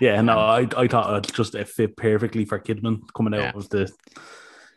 yeah. 0.00 0.20
No, 0.22 0.38
I, 0.38 0.66
I 0.76 0.86
thought 0.88 1.26
it 1.28 1.34
just 1.34 1.54
it 1.54 1.68
fit 1.68 1.96
perfectly 1.96 2.44
for 2.46 2.58
Kidman 2.58 3.00
coming 3.14 3.34
out 3.34 3.40
Yeah. 3.40 3.52
of 3.54 3.68
the. 3.68 3.92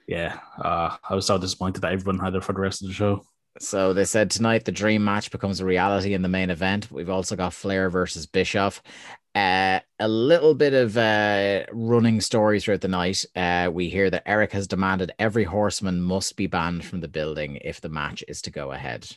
Yeah, 0.08 0.40
uh, 0.62 0.98
I 1.10 1.16
was 1.16 1.26
so 1.26 1.38
disappointed 1.38 1.82
that 1.84 1.94
everyone 1.94 2.20
had 2.20 2.36
it 2.36 2.44
for 2.44 2.52
the 2.54 2.60
rest 2.60 2.82
of 2.82 2.90
the 2.90 2.94
show. 2.94 3.24
So 3.60 3.94
they 3.94 4.06
said 4.06 4.32
tonight 4.32 4.66
the 4.66 4.72
dream 4.72 5.04
match 5.04 5.30
becomes 5.30 5.60
a 5.60 5.66
reality 5.66 6.14
in 6.14 6.22
the 6.22 6.30
main 6.30 6.50
event. 6.50 6.92
We've 6.92 7.10
also 7.10 7.36
got 7.36 7.54
Flair 7.54 7.90
versus 7.90 8.26
Bischoff. 8.26 8.82
Uh, 9.34 9.80
a 10.00 10.10
little 10.10 10.54
bit 10.54 10.74
of 10.74 10.98
uh, 10.98 11.64
running 11.72 12.20
stories 12.20 12.66
throughout 12.66 12.82
the 12.82 12.88
night. 12.90 13.24
Uh, 13.34 13.70
we 13.72 13.88
hear 13.90 14.10
that 14.10 14.24
Eric 14.26 14.52
has 14.52 14.68
demanded 14.68 15.14
every 15.20 15.46
horseman 15.46 16.02
must 16.02 16.36
be 16.36 16.48
banned 16.48 16.84
from 16.84 17.00
the 17.00 17.08
building 17.08 17.58
if 17.62 17.80
the 17.80 17.88
match 17.88 18.26
is 18.28 18.42
to 18.42 18.52
go 18.52 18.72
ahead. 18.72 19.08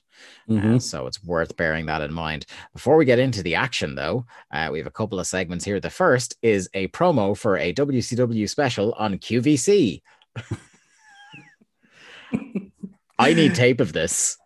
Uh, 0.48 0.78
so 0.78 1.08
it's 1.08 1.24
worth 1.24 1.56
bearing 1.56 1.86
that 1.86 2.00
in 2.00 2.12
mind. 2.12 2.46
Before 2.72 2.96
we 2.96 3.04
get 3.04 3.18
into 3.18 3.42
the 3.42 3.56
action, 3.56 3.96
though, 3.96 4.24
uh, 4.52 4.68
we 4.70 4.78
have 4.78 4.86
a 4.86 4.92
couple 4.92 5.18
of 5.18 5.26
segments 5.26 5.64
here. 5.64 5.80
The 5.80 5.90
first 5.90 6.36
is 6.42 6.68
a 6.74 6.86
promo 6.88 7.36
for 7.36 7.56
a 7.56 7.74
WCW 7.74 8.48
special 8.48 8.92
on 8.92 9.18
QVC. 9.18 10.00
I 13.18 13.34
need 13.34 13.54
tape 13.54 13.80
of 13.80 13.92
this. 13.92 14.36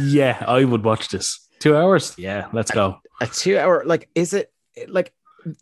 yeah, 0.00 0.42
I 0.46 0.64
would 0.64 0.84
watch 0.84 1.08
this. 1.08 1.46
Two 1.60 1.76
hours? 1.76 2.14
Yeah, 2.18 2.48
let's 2.52 2.70
go. 2.70 2.98
A 3.20 3.26
two 3.26 3.58
hour, 3.58 3.84
like, 3.84 4.08
is 4.14 4.32
it 4.32 4.52
like 4.88 5.12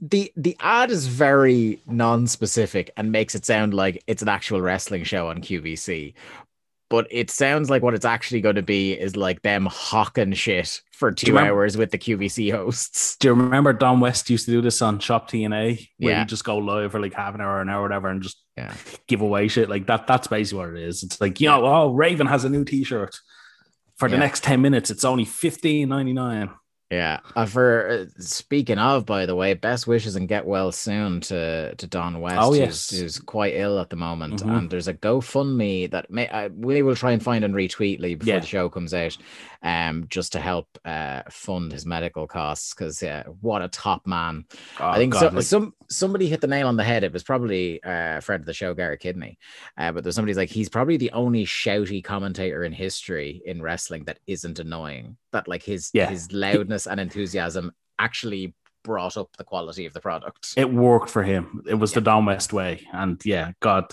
the 0.01 0.33
the 0.37 0.57
ad 0.61 0.91
is 0.91 1.07
very 1.07 1.81
non-specific 1.87 2.91
and 2.97 3.13
makes 3.13 3.35
it 3.35 3.45
sound 3.45 3.75
like 3.75 4.03
it's 4.07 4.23
an 4.23 4.29
actual 4.29 4.61
wrestling 4.61 5.05
show 5.05 5.29
on 5.29 5.41
QVC. 5.41 6.15
But 6.91 7.07
it 7.11 7.31
sounds 7.31 7.69
like 7.69 7.83
what 7.83 7.93
it's 7.93 8.07
actually 8.07 8.41
going 8.41 8.55
to 8.55 8.63
be 8.63 8.93
is 8.95 9.15
like 9.15 9.43
them 9.43 9.67
hawking 9.71 10.33
shit 10.33 10.81
for 10.93 11.13
two 11.13 11.33
remember- 11.33 11.51
hours 11.53 11.77
with 11.77 11.91
the 11.91 11.99
QVC 11.99 12.51
hosts. 12.51 13.17
Do 13.17 13.29
you 13.29 13.35
remember 13.35 13.75
Don 13.75 14.01
West 14.01 14.31
used 14.31 14.47
to 14.47 14.53
do 14.53 14.63
this 14.63 14.81
on 14.81 14.99
Shop 14.99 15.29
TNA? 15.31 15.87
Where 15.99 16.13
Yeah. 16.13 16.21
you 16.21 16.27
just 16.27 16.45
go 16.45 16.57
live 16.57 16.93
for 16.93 17.01
like 17.01 17.13
half 17.13 17.35
an 17.35 17.43
hour, 17.43 17.61
an 17.61 17.69
hour, 17.69 17.83
whatever, 17.83 18.09
and 18.09 18.23
just 18.23 18.39
Yeah. 18.57 18.73
give 19.07 19.21
away 19.21 19.49
shit. 19.49 19.69
Like 19.69 19.87
that, 19.87 20.07
that's 20.07 20.29
basically 20.29 20.59
what 20.67 20.77
it 20.77 20.83
is. 20.83 21.03
It's 21.03 21.21
like, 21.21 21.41
you 21.43 21.49
know, 21.49 21.65
oh, 21.67 21.93
Raven 21.93 22.27
has 22.27 22.45
a 22.45 22.49
new 22.49 22.65
t-shirt. 22.65 23.21
For 23.97 24.09
the 24.09 24.15
Yeah. 24.17 24.21
next 24.21 24.45
10 24.45 24.63
minutes, 24.63 24.91
it's 24.91 25.05
only 25.05 25.25
fifteen 25.25 25.89
ninety 25.91 26.13
nine. 26.15 26.51
Yeah. 26.91 27.21
Uh, 27.37 27.45
for 27.45 27.89
uh, 27.91 28.07
speaking 28.19 28.79
of, 28.79 29.05
by 29.05 29.27
the 29.27 29.35
way, 29.37 29.53
best 29.53 29.87
wishes 29.87 30.17
and 30.17 30.27
get 30.27 30.47
well 30.47 30.73
soon 30.73 31.21
to 31.23 31.75
to 31.75 31.87
Don 31.87 32.21
West. 32.23 32.39
Oh, 32.41 32.49
who's- 32.55 32.59
yes. 32.59 32.91
who's, 32.91 33.19
quite 33.19 33.55
ill 33.57 33.79
at 33.79 33.91
the 33.91 33.97
moment, 33.97 34.43
Mhm. 34.43 34.57
and 34.59 34.71
there's 34.71 34.89
a 34.89 34.95
GoFundMe 34.95 35.91
that 35.91 36.11
may 36.11 36.49
we 36.57 36.81
will 36.81 36.97
try 36.97 37.13
and 37.13 37.23
find 37.23 37.45
and 37.45 37.55
retweet 37.55 38.01
Lee 38.01 38.15
before 38.15 38.33
Yeah. 38.35 38.41
the 38.41 38.47
show 38.47 38.71
comes 38.71 38.95
out, 38.95 39.19
um, 39.63 40.07
just 40.09 40.33
to 40.33 40.41
help 40.41 40.67
uh 40.87 41.25
fund 41.31 41.73
his 41.73 41.85
medical 41.85 42.27
costs 42.27 42.73
because 42.75 43.03
yeah, 43.03 43.25
what 43.43 43.61
a 43.61 43.69
top 43.69 44.07
man. 44.07 44.45
I 44.81 44.97
think 44.97 45.15
Oh, 45.17 45.19
so, 45.29 45.41
some 45.41 45.75
somebody 45.91 46.27
hit 46.29 46.41
the 46.41 46.47
nail 46.47 46.69
on 46.69 46.77
the 46.77 46.85
head. 46.85 47.05
It 47.05 47.13
was 47.13 47.23
probably 47.23 47.83
uh, 47.83 48.21
friend 48.21 48.41
of 48.41 48.47
the 48.47 48.55
show, 48.55 48.73
Gary 48.73 48.97
Kidney. 48.97 49.39
Uh, 49.77 49.93
but 49.93 50.05
there's 50.05 50.15
somebody's 50.15 50.37
like 50.39 50.51
he's 50.51 50.69
probably 50.71 50.97
the 50.97 51.13
only 51.13 51.45
shouty 51.45 52.03
commentator 52.03 52.65
in 52.65 52.73
history 52.73 53.43
in 53.45 53.61
wrestling 53.61 54.05
that 54.05 54.21
isn't 54.27 54.59
annoying. 54.59 55.17
That 55.33 55.49
like 55.49 55.63
his 55.63 55.91
Yeah. 55.93 56.09
his 56.11 56.33
loudness 56.33 56.87
and 56.87 56.99
enthusiasm 57.01 57.73
actually 57.99 58.55
brought 58.85 59.17
up 59.17 59.37
the 59.37 59.45
quality 59.45 59.85
of 59.87 59.93
the 59.93 60.01
product. 60.01 60.55
it 60.57 60.73
worked 60.73 61.11
for 61.11 61.23
him. 61.23 61.63
It 61.69 61.75
was 61.75 61.93
the 61.93 62.01
Don 62.01 62.25
West 62.25 62.53
way. 62.53 62.87
And 62.93 63.21
yeah, 63.27 63.53
God, 63.61 63.85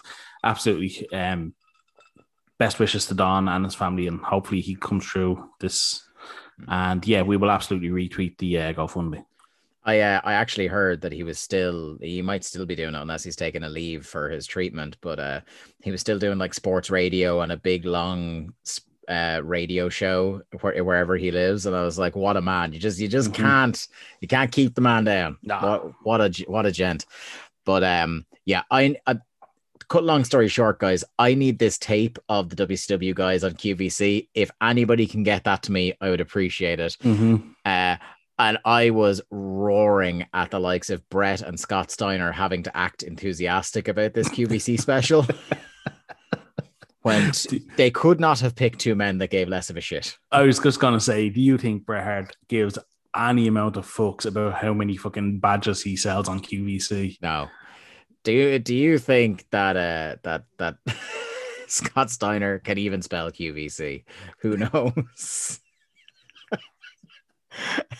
absolutely. 0.43 1.09
Um, 1.11 1.53
best 2.57 2.79
wishes 2.79 3.05
to 3.07 3.13
Don 3.13 3.47
and 3.49 3.65
his 3.65 3.75
family, 3.75 4.07
and 4.07 4.19
hopefully 4.21 4.61
he 4.61 4.75
comes 4.75 5.05
through 5.05 5.49
this. 5.59 6.07
And 6.69 7.05
yeah, 7.05 7.23
we 7.23 7.35
will 7.35 7.51
absolutely 7.51 7.89
retweet 7.89 8.37
the 8.37 8.57
uh, 8.59 8.73
GoFundMe. 8.73 9.25
I 9.83 9.99
uh, 9.99 10.21
I 10.23 10.33
actually 10.33 10.67
heard 10.67 11.01
that 11.01 11.11
he 11.11 11.23
was 11.23 11.37
still 11.37 11.97
he 12.01 12.21
might 12.21 12.43
still 12.43 12.65
be 12.65 12.75
doing 12.75 12.95
it 12.95 13.01
unless 13.01 13.23
he's 13.23 13.35
taking 13.35 13.63
a 13.63 13.69
leave 13.69 14.05
for 14.05 14.29
his 14.29 14.47
treatment, 14.47 14.97
but 15.01 15.19
uh 15.19 15.41
he 15.83 15.91
was 15.91 16.01
still 16.01 16.17
doing 16.17 16.39
like 16.39 16.53
sports 16.55 16.89
radio 16.89 17.41
and 17.41 17.51
a 17.51 17.57
big 17.57 17.85
long 17.85 18.53
s- 18.65 18.81
uh 19.07 19.41
radio 19.43 19.89
show 19.89 20.41
where, 20.61 20.83
wherever 20.83 21.15
he 21.17 21.31
lives 21.31 21.65
and 21.65 21.75
I 21.75 21.83
was 21.83 21.97
like 21.99 22.15
what 22.15 22.37
a 22.37 22.41
man 22.41 22.73
you 22.73 22.79
just 22.79 22.99
you 22.99 23.07
just 23.07 23.31
Mhm. 23.31 23.35
can't 23.35 23.87
you 24.21 24.27
can't 24.27 24.51
keep 24.51 24.75
the 24.75 24.81
man 24.81 25.03
down 25.03 25.37
what 25.43 25.91
what 26.03 26.21
a 26.21 26.43
what 26.47 26.65
a 26.65 26.71
gent 26.71 27.05
but 27.65 27.83
um 27.83 28.25
yeah 28.45 28.63
I, 28.71 28.95
I 29.07 29.17
cut 29.87 30.03
long 30.03 30.23
story 30.23 30.47
short 30.47 30.79
guys 30.79 31.03
I 31.19 31.35
need 31.35 31.59
this 31.59 31.77
tape 31.77 32.17
of 32.29 32.49
the 32.49 32.67
WCW 32.67 33.13
guys 33.13 33.43
on 33.43 33.53
QVC 33.53 34.29
if 34.33 34.49
anybody 34.61 35.05
can 35.07 35.23
get 35.23 35.43
that 35.43 35.61
to 35.63 35.71
me 35.71 35.93
I 36.01 36.09
would 36.09 36.21
appreciate 36.21 36.79
it 36.79 36.97
Mm-hmm. 37.03 37.35
uh, 37.65 37.97
and 38.37 38.57
I 38.65 38.89
was 38.89 39.21
roaring 39.31 40.25
at 40.33 40.51
the 40.51 40.59
likes 40.59 40.89
of 40.89 41.07
Bret 41.09 41.41
and 41.41 41.57
Scott 41.57 41.89
Steiner 41.89 42.33
having 42.33 42.63
to 42.63 42.75
act 42.75 43.01
enthusiastic 43.03 43.87
about 43.87 44.13
this 44.13 44.27
QVC 44.27 44.77
special. 44.81 45.25
when 47.05 47.31
they 47.77 47.91
could 47.91 48.19
not 48.19 48.39
have 48.39 48.55
picked 48.55 48.79
two 48.79 48.95
men 48.95 49.19
that 49.19 49.29
gave 49.29 49.47
less 49.47 49.69
of 49.69 49.77
a 49.77 49.81
shit. 49.81 50.17
I 50.31 50.41
was 50.41 50.57
just 50.57 50.79
gonna 50.79 50.99
say, 50.99 51.29
do 51.29 51.39
you 51.39 51.59
think 51.59 51.85
Bret 51.85 52.03
Hart 52.03 52.35
gives 52.49 52.79
any 53.15 53.47
amount 53.47 53.77
of 53.77 53.85
fucks 53.85 54.25
about 54.25 54.55
how 54.55 54.73
many 54.73 54.97
fucking 54.97 55.39
badges 55.39 55.83
he 55.83 55.95
sells 55.95 56.27
on 56.27 56.39
QVC? 56.39 57.21
No. 57.21 57.47
Do 58.23 58.31
you 58.31 58.57
do 58.57 58.73
you 58.75 58.97
think 58.97 59.45
that 59.51 59.77
uh 59.77 60.15
that 60.23 60.45
that 60.57 60.77
Scott 61.67 62.09
Steiner 62.09 62.57
can 62.57 62.79
even 62.79 63.03
spell 63.03 63.31
QVC? 63.31 64.03
Who 64.39 64.57
knows? 64.57 65.59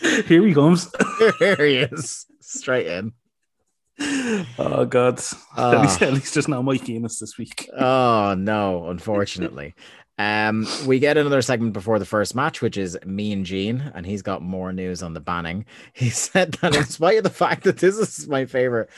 Here 0.26 0.46
he 0.46 0.52
comes. 0.52 0.90
Here 1.38 1.56
he 1.56 1.76
is, 1.78 2.26
straight 2.40 2.88
in. 2.88 3.12
Oh 4.00 4.84
God. 4.88 5.18
At, 5.18 5.32
Ah. 5.56 5.80
least, 5.82 6.02
at 6.02 6.12
least 6.12 6.34
there's 6.34 6.48
no 6.48 6.62
Mike 6.62 6.84
Guinness 6.84 7.18
this 7.18 7.38
week. 7.38 7.68
Oh 7.78 8.34
no, 8.36 8.88
unfortunately. 8.88 9.74
Um, 10.18 10.66
we 10.86 10.98
get 10.98 11.18
another 11.18 11.42
segment 11.42 11.74
before 11.74 11.98
the 11.98 12.06
first 12.06 12.34
match, 12.34 12.62
which 12.62 12.78
is 12.78 12.96
Mean 13.04 13.44
Gene, 13.44 13.92
and 13.94 14.06
he's 14.06 14.22
got 14.22 14.40
more 14.40 14.72
news 14.72 15.02
on 15.02 15.12
the 15.12 15.20
banning. 15.20 15.66
He 15.92 16.08
said 16.10 16.52
that 16.62 16.74
in 16.74 16.84
spite 16.86 17.18
of 17.18 17.24
the 17.24 17.30
fact 17.30 17.64
that 17.64 17.78
this 17.78 17.96
is 17.96 18.26
my 18.28 18.46
favorite, 18.46 18.88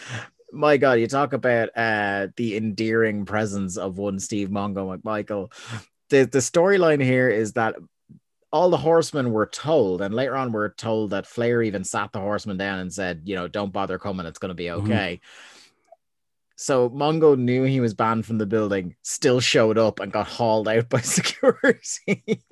my 0.53 0.77
God, 0.77 0.95
you 0.95 1.07
talk 1.09 1.33
about 1.33 1.71
uh 1.77 2.29
the 2.37 2.57
endearing 2.57 3.25
presence 3.25 3.77
of 3.77 3.99
one 3.99 4.19
Steve 4.19 4.49
Mongo 4.49 4.97
McMichael. 4.97 5.53
The 6.11 6.25
the 6.25 6.39
storyline 6.39 7.03
here 7.03 7.29
is 7.29 7.53
that 7.55 7.75
all 8.53 8.71
the 8.71 8.77
horsemen 8.77 9.31
were 9.33 9.47
told, 9.47 10.01
and 10.01 10.15
later 10.15 10.37
on 10.37 10.53
we're 10.53 10.71
told 10.75 11.11
that 11.11 11.27
Flair 11.27 11.63
even 11.63 11.85
sat 11.85 12.13
the 12.13 12.21
horsemen 12.21 12.57
down 12.57 12.79
and 12.79 12.93
said, 12.93 13.23
you 13.25 13.35
know, 13.35 13.47
don't 13.49 13.73
bother 13.73 13.99
coming, 13.99 14.27
it's 14.27 14.39
gonna 14.39 14.55
be 14.55 14.67
Mhm. 14.67 14.83
okay. 14.85 15.21
So 16.57 16.91
Mongo 16.91 17.39
knew 17.39 17.63
he 17.63 17.79
was 17.79 17.95
banned 17.95 18.27
from 18.27 18.39
the 18.39 18.47
building, 18.47 18.97
still 19.03 19.39
showed 19.39 19.79
up 19.79 20.01
and 20.01 20.11
got 20.11 20.27
hauled 20.27 20.67
out 20.67 20.89
by 20.89 21.01
security. 21.03 22.43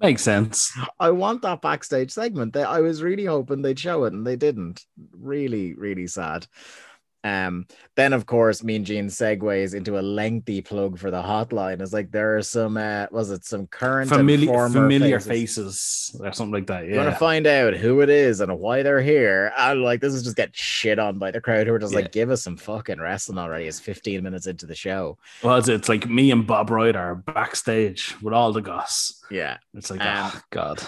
Makes 0.00 0.22
sense. 0.22 0.72
I 0.98 1.10
want 1.10 1.42
that 1.42 1.60
backstage 1.60 2.12
segment. 2.12 2.56
I 2.56 2.80
was 2.80 3.02
really 3.02 3.24
hoping 3.26 3.60
they'd 3.62 3.78
show 3.78 4.04
it, 4.04 4.12
and 4.14 4.26
they 4.26 4.36
didn't. 4.36 4.86
Really, 5.12 5.74
really 5.74 6.06
sad. 6.06 6.46
Um, 7.24 7.66
then 7.96 8.12
of 8.12 8.26
course, 8.26 8.62
Mean 8.62 8.84
Gene 8.84 9.08
segues 9.08 9.74
into 9.74 9.98
a 9.98 10.02
lengthy 10.02 10.62
plug 10.62 10.98
for 10.98 11.10
the 11.10 11.20
hotline. 11.20 11.82
It's 11.82 11.92
like 11.92 12.12
there 12.12 12.36
are 12.38 12.42
some, 12.42 12.76
uh, 12.76 13.06
was 13.10 13.30
it 13.32 13.44
some 13.44 13.66
current 13.66 14.10
and 14.12 14.20
Familiar, 14.20 15.18
faces. 15.18 15.26
faces 15.26 16.20
or 16.22 16.32
something 16.32 16.52
like 16.52 16.68
that. 16.68 16.84
Yeah. 16.84 16.90
You 16.92 16.96
want 16.98 17.10
to 17.10 17.16
find 17.18 17.46
out 17.46 17.74
who 17.74 18.00
it 18.02 18.08
is 18.08 18.40
and 18.40 18.56
why 18.58 18.82
they're 18.84 19.02
here. 19.02 19.52
I'm 19.56 19.82
like, 19.82 20.00
this 20.00 20.14
is 20.14 20.22
just 20.22 20.36
get 20.36 20.54
shit 20.56 20.98
on 21.00 21.18
by 21.18 21.32
the 21.32 21.40
crowd 21.40 21.66
who 21.66 21.74
are 21.74 21.78
just 21.80 21.92
Yeah. 21.92 22.00
like, 22.00 22.12
give 22.12 22.30
us 22.30 22.42
some 22.42 22.56
fucking 22.56 23.00
wrestling 23.00 23.38
already. 23.38 23.66
It's 23.66 23.80
15 23.80 24.22
minutes 24.22 24.46
into 24.46 24.66
the 24.66 24.76
show. 24.76 25.18
Well, 25.42 25.56
it's, 25.56 25.68
it's 25.68 25.88
like 25.88 26.08
me 26.08 26.30
and 26.30 26.46
Bob 26.46 26.70
Ryder 26.70 26.98
are 26.98 27.14
backstage 27.16 28.14
with 28.22 28.32
all 28.32 28.52
the 28.52 28.62
goss. 28.62 29.20
Yeah. 29.30 29.58
It's 29.74 29.90
like, 29.90 30.00
Um, 30.00 30.30
oh, 30.34 30.40
God. 30.50 30.80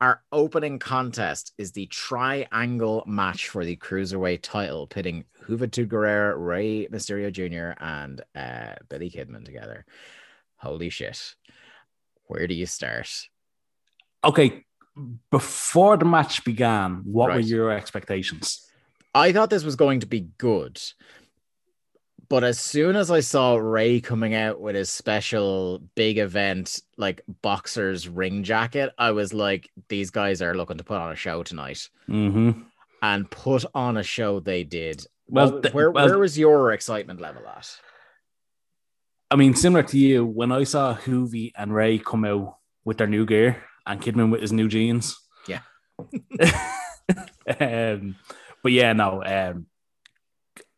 Our 0.00 0.22
opening 0.32 0.78
contest 0.78 1.52
is 1.58 1.72
the 1.72 1.84
triangle 1.86 3.04
match 3.06 3.48
for 3.48 3.66
the 3.66 3.76
cruiserweight 3.76 4.40
title, 4.40 4.86
pitting 4.86 5.24
Juventud 5.50 5.88
Guerrera, 5.88 6.34
Rey 6.36 6.86
Mysterio 6.86 7.32
Jr., 7.32 7.82
and 7.82 8.22
uh, 8.34 8.76
Billy 8.88 9.10
Kidman 9.10 9.44
together. 9.44 9.84
Holy 10.56 10.90
shit. 10.90 11.34
Where 12.26 12.46
do 12.46 12.54
you 12.54 12.66
start? 12.66 13.10
Okay. 14.22 14.64
Before 15.30 15.96
the 15.96 16.04
match 16.04 16.44
began, 16.44 17.02
what 17.04 17.32
were 17.32 17.40
your 17.40 17.70
expectations? 17.70 18.66
I 19.14 19.32
thought 19.32 19.50
this 19.50 19.64
was 19.64 19.76
going 19.76 20.00
to 20.00 20.06
be 20.06 20.28
good. 20.38 20.80
But 22.30 22.44
as 22.44 22.60
soon 22.60 22.94
as 22.94 23.10
I 23.10 23.20
saw 23.20 23.56
Rey 23.56 24.00
coming 24.00 24.36
out 24.36 24.60
with 24.60 24.76
his 24.76 24.88
special 24.88 25.82
big 25.96 26.18
event, 26.18 26.80
like 26.96 27.22
boxer's 27.42 28.08
ring 28.08 28.44
jacket, 28.44 28.92
I 28.96 29.10
was 29.10 29.34
like, 29.34 29.68
these 29.88 30.10
guys 30.10 30.40
are 30.40 30.54
looking 30.54 30.78
to 30.78 30.84
put 30.84 30.98
on 30.98 31.10
a 31.10 31.16
show 31.16 31.42
tonight. 31.42 31.88
Mm-hmm. 32.08 32.62
And 33.02 33.30
put 33.30 33.64
on 33.74 33.96
a 33.96 34.04
show 34.04 34.38
they 34.38 34.62
did. 34.62 35.04
Well, 35.30 35.60
th- 35.60 35.74
where, 35.74 35.90
well- 35.90 36.06
where 36.08 36.18
was 36.18 36.38
your 36.38 36.72
excitement 36.72 37.20
level 37.20 37.46
at? 37.48 37.70
I 39.30 39.36
mean, 39.36 39.54
similar 39.54 39.84
to 39.84 39.98
you, 39.98 40.26
when 40.26 40.50
I 40.50 40.64
saw 40.64 40.96
Juvi 40.96 41.52
and 41.56 41.72
Rey 41.72 41.98
come 41.98 42.24
out 42.24 42.56
with 42.84 42.98
their 42.98 43.06
new 43.06 43.24
gear 43.24 43.62
and 43.86 44.00
Kidman 44.00 44.32
with 44.32 44.40
his 44.40 44.52
new 44.52 44.66
jeans. 44.66 45.16
Yeah. 45.46 45.60
um, 47.60 48.16
but 48.62 48.72
yeah, 48.72 48.92
no. 48.92 49.22
Um, 49.24 49.66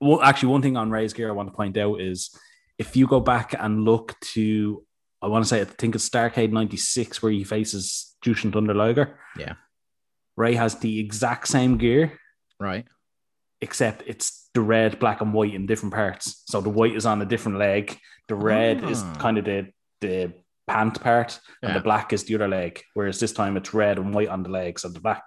well, 0.01 0.21
actually, 0.23 0.51
one 0.51 0.63
thing 0.63 0.77
on 0.77 0.91
Rey's 0.91 1.13
gear 1.13 1.29
I 1.29 1.33
want 1.33 1.49
to 1.49 1.55
point 1.57 1.77
out 1.79 2.01
is 2.01 2.37
if 2.79 2.97
you 2.97 3.07
go 3.07 3.21
back 3.21 3.55
and 3.59 3.85
look 3.85 4.19
to 4.35 4.85
I 5.21 5.29
want 5.29 5.45
to 5.45 5.49
say 5.49 5.61
I 5.61 5.65
think 5.65 5.95
it's 5.95 6.09
Starrcade 6.09 6.51
'96 6.53 7.23
where 7.23 7.33
he 7.33 7.45
faces 7.45 8.15
Jushin 8.25 8.53
Thunder 8.53 8.75
Liger. 8.75 9.19
Yeah. 9.39 9.55
Rey 10.37 10.55
has 10.55 10.79
the 10.79 10.99
exact 10.99 11.47
same 11.49 11.79
gear, 11.79 12.19
Right. 12.59 12.87
except 13.61 14.03
it's 14.07 14.42
the 14.55 14.61
red, 14.61 14.99
black, 14.99 15.21
and 15.21 15.33
white 15.33 15.55
in 15.55 15.67
different 15.67 15.95
parts. 15.95 16.43
So 16.47 16.61
the 16.61 16.69
white 16.71 16.95
is 16.97 17.07
on 17.07 17.23
a 17.23 17.25
different 17.27 17.59
leg. 17.59 17.97
The 18.29 18.35
red 18.35 18.85
is 18.85 19.03
Ah. 19.03 19.15
kind 19.19 19.39
of 19.39 19.45
the 19.45 19.69
the 20.01 20.33
pant 20.69 21.01
part, 21.01 21.39
and 21.63 21.75
the 21.77 21.81
black 21.81 22.13
is 22.13 22.25
the 22.25 22.35
other 22.35 22.49
leg. 22.49 22.81
Whereas 22.95 23.19
this 23.21 23.33
time 23.33 23.57
it's 23.57 23.73
red 23.75 23.99
and 23.99 24.13
white 24.15 24.29
on 24.29 24.43
the 24.43 24.49
legs, 24.49 24.85
and 24.85 24.95
the 24.95 25.01
black 25.01 25.23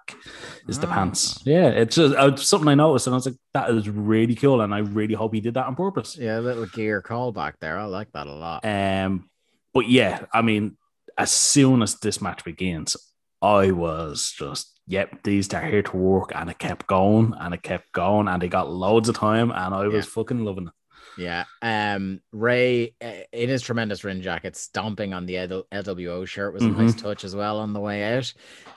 is 0.68 0.78
the 0.78 0.86
Ah. 0.88 0.94
pants. 0.94 1.42
Yeah, 1.44 1.68
it's 1.68 1.96
just 1.96 2.14
uh, 2.14 2.36
something 2.36 2.68
I 2.68 2.74
noticed, 2.74 3.06
and 3.06 3.14
I 3.14 3.16
was 3.18 3.26
like, 3.26 3.36
that 3.54 3.70
is 3.70 3.88
really 3.88 4.34
cool, 4.34 4.60
and 4.60 4.74
I 4.74 4.78
really 4.78 5.14
hope 5.14 5.34
he 5.34 5.40
did 5.40 5.54
that 5.54 5.66
on 5.66 5.74
purpose. 5.76 6.16
Yeah, 6.16 6.38
a 6.38 6.40
little 6.40 6.66
gear 6.66 7.02
callback 7.02 7.54
there. 7.60 7.78
I 7.78 7.84
like 7.84 8.12
that 8.12 8.26
a 8.26 8.32
lot. 8.34 8.64
Um, 8.64 9.28
but 9.74 9.88
yeah, 9.88 10.24
I 10.32 10.42
mean, 10.42 10.76
as 11.18 11.30
soon 11.32 11.82
as 11.82 11.94
this 12.00 12.20
match 12.20 12.44
begins, 12.44 12.96
I 13.42 13.70
was 13.72 14.32
just, 14.36 14.75
yep, 14.86 15.22
these 15.22 15.52
are 15.54 15.62
here 15.64 15.82
to 15.82 15.96
work, 15.96 16.32
and 16.34 16.50
it 16.50 16.58
kept 16.58 16.86
going 16.86 17.34
and 17.38 17.54
it 17.54 17.62
kept 17.62 17.92
going, 17.92 18.28
and 18.28 18.40
they 18.42 18.48
got 18.48 18.70
loads 18.70 19.08
of 19.08 19.16
time, 19.16 19.50
and 19.50 19.74
I 19.74 19.86
was 19.86 20.06
Yeah. 20.06 20.10
fucking 20.10 20.44
loving 20.44 20.68
it. 20.68 20.72
Yeah. 21.18 21.44
Um, 21.62 22.20
Rey 22.32 22.94
uh, 23.02 23.12
in 23.32 23.48
his 23.48 23.62
tremendous 23.62 24.04
ring 24.04 24.20
jacket, 24.20 24.54
stomping 24.54 25.14
on 25.14 25.24
the 25.24 25.38
L- 25.38 25.66
LWO 25.72 26.26
shirt 26.26 26.52
was 26.52 26.62
a 26.62 26.68
nice 26.68 26.94
touch 26.94 27.24
as 27.24 27.34
well 27.34 27.58
on 27.60 27.72
the 27.72 27.80
way 27.80 28.16
out. 28.16 28.32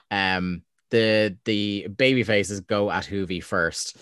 Um, 0.09 0.63
the 0.89 1.37
the 1.45 1.87
baby 1.87 2.23
faces 2.23 2.61
go 2.61 2.89
at 2.89 3.05
Juvi 3.05 3.43
first. 3.43 3.97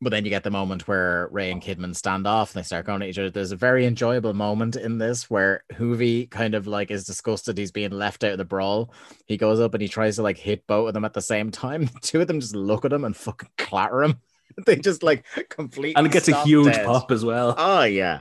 But 0.00 0.10
then 0.10 0.24
you 0.24 0.30
get 0.30 0.42
the 0.42 0.50
moment 0.50 0.86
where 0.86 1.28
Rey 1.30 1.50
and 1.50 1.62
Kidman 1.62 1.94
stand 1.96 2.26
off 2.26 2.54
and 2.54 2.62
they 2.62 2.66
start 2.66 2.84
going 2.84 3.00
at 3.02 3.08
each 3.08 3.18
other. 3.18 3.30
There's 3.30 3.52
a 3.52 3.56
very 3.56 3.86
enjoyable 3.86 4.34
moment 4.34 4.76
in 4.76 4.98
this 4.98 5.30
where 5.30 5.64
Juvi 5.72 6.28
kind 6.30 6.54
of 6.54 6.66
like 6.66 6.90
is 6.90 7.04
disgusted 7.04 7.56
he's 7.56 7.70
being 7.72 7.92
left 7.92 8.22
out 8.24 8.32
of 8.32 8.38
the 8.38 8.44
brawl. 8.44 8.92
He 9.26 9.36
goes 9.36 9.60
up 9.60 9.72
and 9.72 9.80
he 9.80 9.88
tries 9.88 10.16
to 10.16 10.22
like 10.22 10.36
hit 10.36 10.66
both 10.66 10.88
of 10.88 10.94
them 10.94 11.04
at 11.06 11.14
the 11.14 11.22
same 11.22 11.50
time. 11.50 11.88
Two 12.02 12.20
of 12.20 12.26
them 12.26 12.40
just 12.40 12.54
look 12.56 12.84
at 12.84 12.92
him 12.92 13.04
and 13.04 13.16
fucking 13.16 13.48
clatter 13.56 14.02
him. 14.02 14.20
they 14.66 14.76
just 14.76 15.02
like 15.02 15.24
completely 15.48 15.96
And 15.96 16.06
it 16.06 16.12
gets 16.12 16.28
a 16.28 16.42
huge 16.44 16.74
dead. 16.74 16.84
pop 16.86 17.10
as 17.10 17.24
well. 17.24 17.54
Oh 17.56 17.84
yeah. 17.84 18.20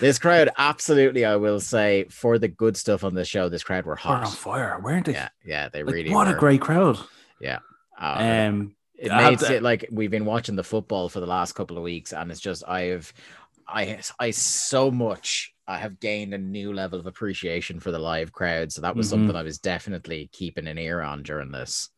This 0.00 0.18
crowd, 0.18 0.50
absolutely, 0.58 1.24
I 1.24 1.36
will 1.36 1.60
say, 1.60 2.06
for 2.10 2.38
the 2.38 2.48
good 2.48 2.76
stuff 2.76 3.04
on 3.04 3.14
the 3.14 3.24
show, 3.24 3.48
this 3.48 3.62
crowd 3.62 3.84
were 3.86 3.94
hot. 3.96 4.18
They're 4.20 4.26
on 4.26 4.32
fire, 4.32 4.80
weren't 4.80 5.06
they? 5.06 5.12
Yeah, 5.12 5.28
yeah, 5.44 5.68
they 5.68 5.82
Like, 5.84 5.94
really 5.94 6.10
what 6.12 6.26
were. 6.26 6.34
a 6.36 6.38
great 6.38 6.60
crowd. 6.60 6.98
Oh, 6.98 7.56
Um, 7.98 8.74
it 8.96 9.10
I 9.10 9.30
makes 9.30 9.42
to- 9.44 9.56
it 9.56 9.62
like 9.62 9.86
we've 9.90 10.10
been 10.10 10.24
watching 10.24 10.56
the 10.56 10.64
football 10.64 11.08
for 11.08 11.20
the 11.20 11.26
last 11.26 11.52
couple 11.54 11.76
of 11.76 11.82
weeks, 11.82 12.12
and 12.12 12.30
it's 12.30 12.40
just 12.40 12.62
I've 12.68 13.12
I 13.66 14.00
I 14.20 14.30
so 14.30 14.90
much 14.90 15.52
I 15.66 15.78
have 15.78 15.98
gained 15.98 16.34
a 16.34 16.38
new 16.38 16.72
level 16.74 17.00
of 17.00 17.06
appreciation 17.06 17.80
for 17.80 17.90
the 17.90 17.98
live 17.98 18.32
crowd. 18.32 18.70
So 18.72 18.82
that 18.82 18.94
was 18.94 19.06
Mhm. 19.06 19.10
something 19.10 19.36
I 19.36 19.42
was 19.42 19.58
definitely 19.58 20.28
keeping 20.32 20.66
an 20.66 20.76
ear 20.78 21.00
on 21.00 21.22
during 21.22 21.50
this. 21.52 21.88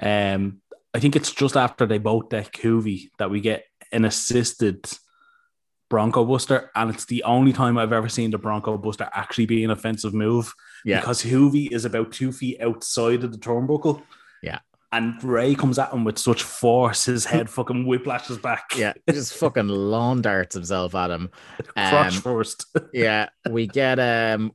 Um, 0.00 0.60
I 0.92 0.98
think 0.98 1.14
it's 1.16 1.30
just 1.32 1.56
after 1.56 1.86
they 1.86 1.98
both 1.98 2.28
deck 2.30 2.52
Juvi 2.52 3.10
that 3.18 3.30
we 3.30 3.40
get 3.40 3.64
an 3.92 4.04
assisted 4.04 4.84
Bronco 5.90 6.24
Buster, 6.24 6.70
and 6.74 6.90
it's 6.90 7.04
the 7.04 7.22
only 7.22 7.52
time 7.52 7.78
I've 7.78 7.92
ever 7.92 8.08
seen 8.08 8.30
the 8.32 8.38
Bronco 8.38 8.76
Buster 8.78 9.08
actually 9.12 9.46
be 9.46 9.62
an 9.62 9.70
offensive 9.70 10.12
move 10.14 10.52
Yeah. 10.84 10.98
because 11.00 11.22
Juvi 11.22 11.70
is 11.70 11.84
about 11.84 12.10
two 12.10 12.32
feet 12.32 12.60
outside 12.60 13.22
of 13.22 13.30
the 13.32 13.38
turnbuckle. 13.38 14.02
And 14.96 15.22
Rey 15.24 15.54
comes 15.54 15.78
at 15.78 15.92
him 15.92 16.04
with 16.04 16.18
such 16.18 16.42
force, 16.42 17.04
his 17.06 17.24
head 17.24 17.50
fucking 17.50 17.84
whiplashes 17.86 18.40
back. 18.40 18.70
Yeah, 18.76 18.92
he 19.06 19.12
just 19.12 19.34
fucking 19.38 19.68
lawn 19.68 20.22
darts 20.22 20.54
himself 20.54 20.94
at 20.94 21.10
him. 21.10 21.30
Crotch 21.76 22.16
Um, 22.16 22.20
first. 22.22 22.66
yeah, 22.92 23.28
we 23.50 23.66
get 23.66 23.98
um 23.98 24.52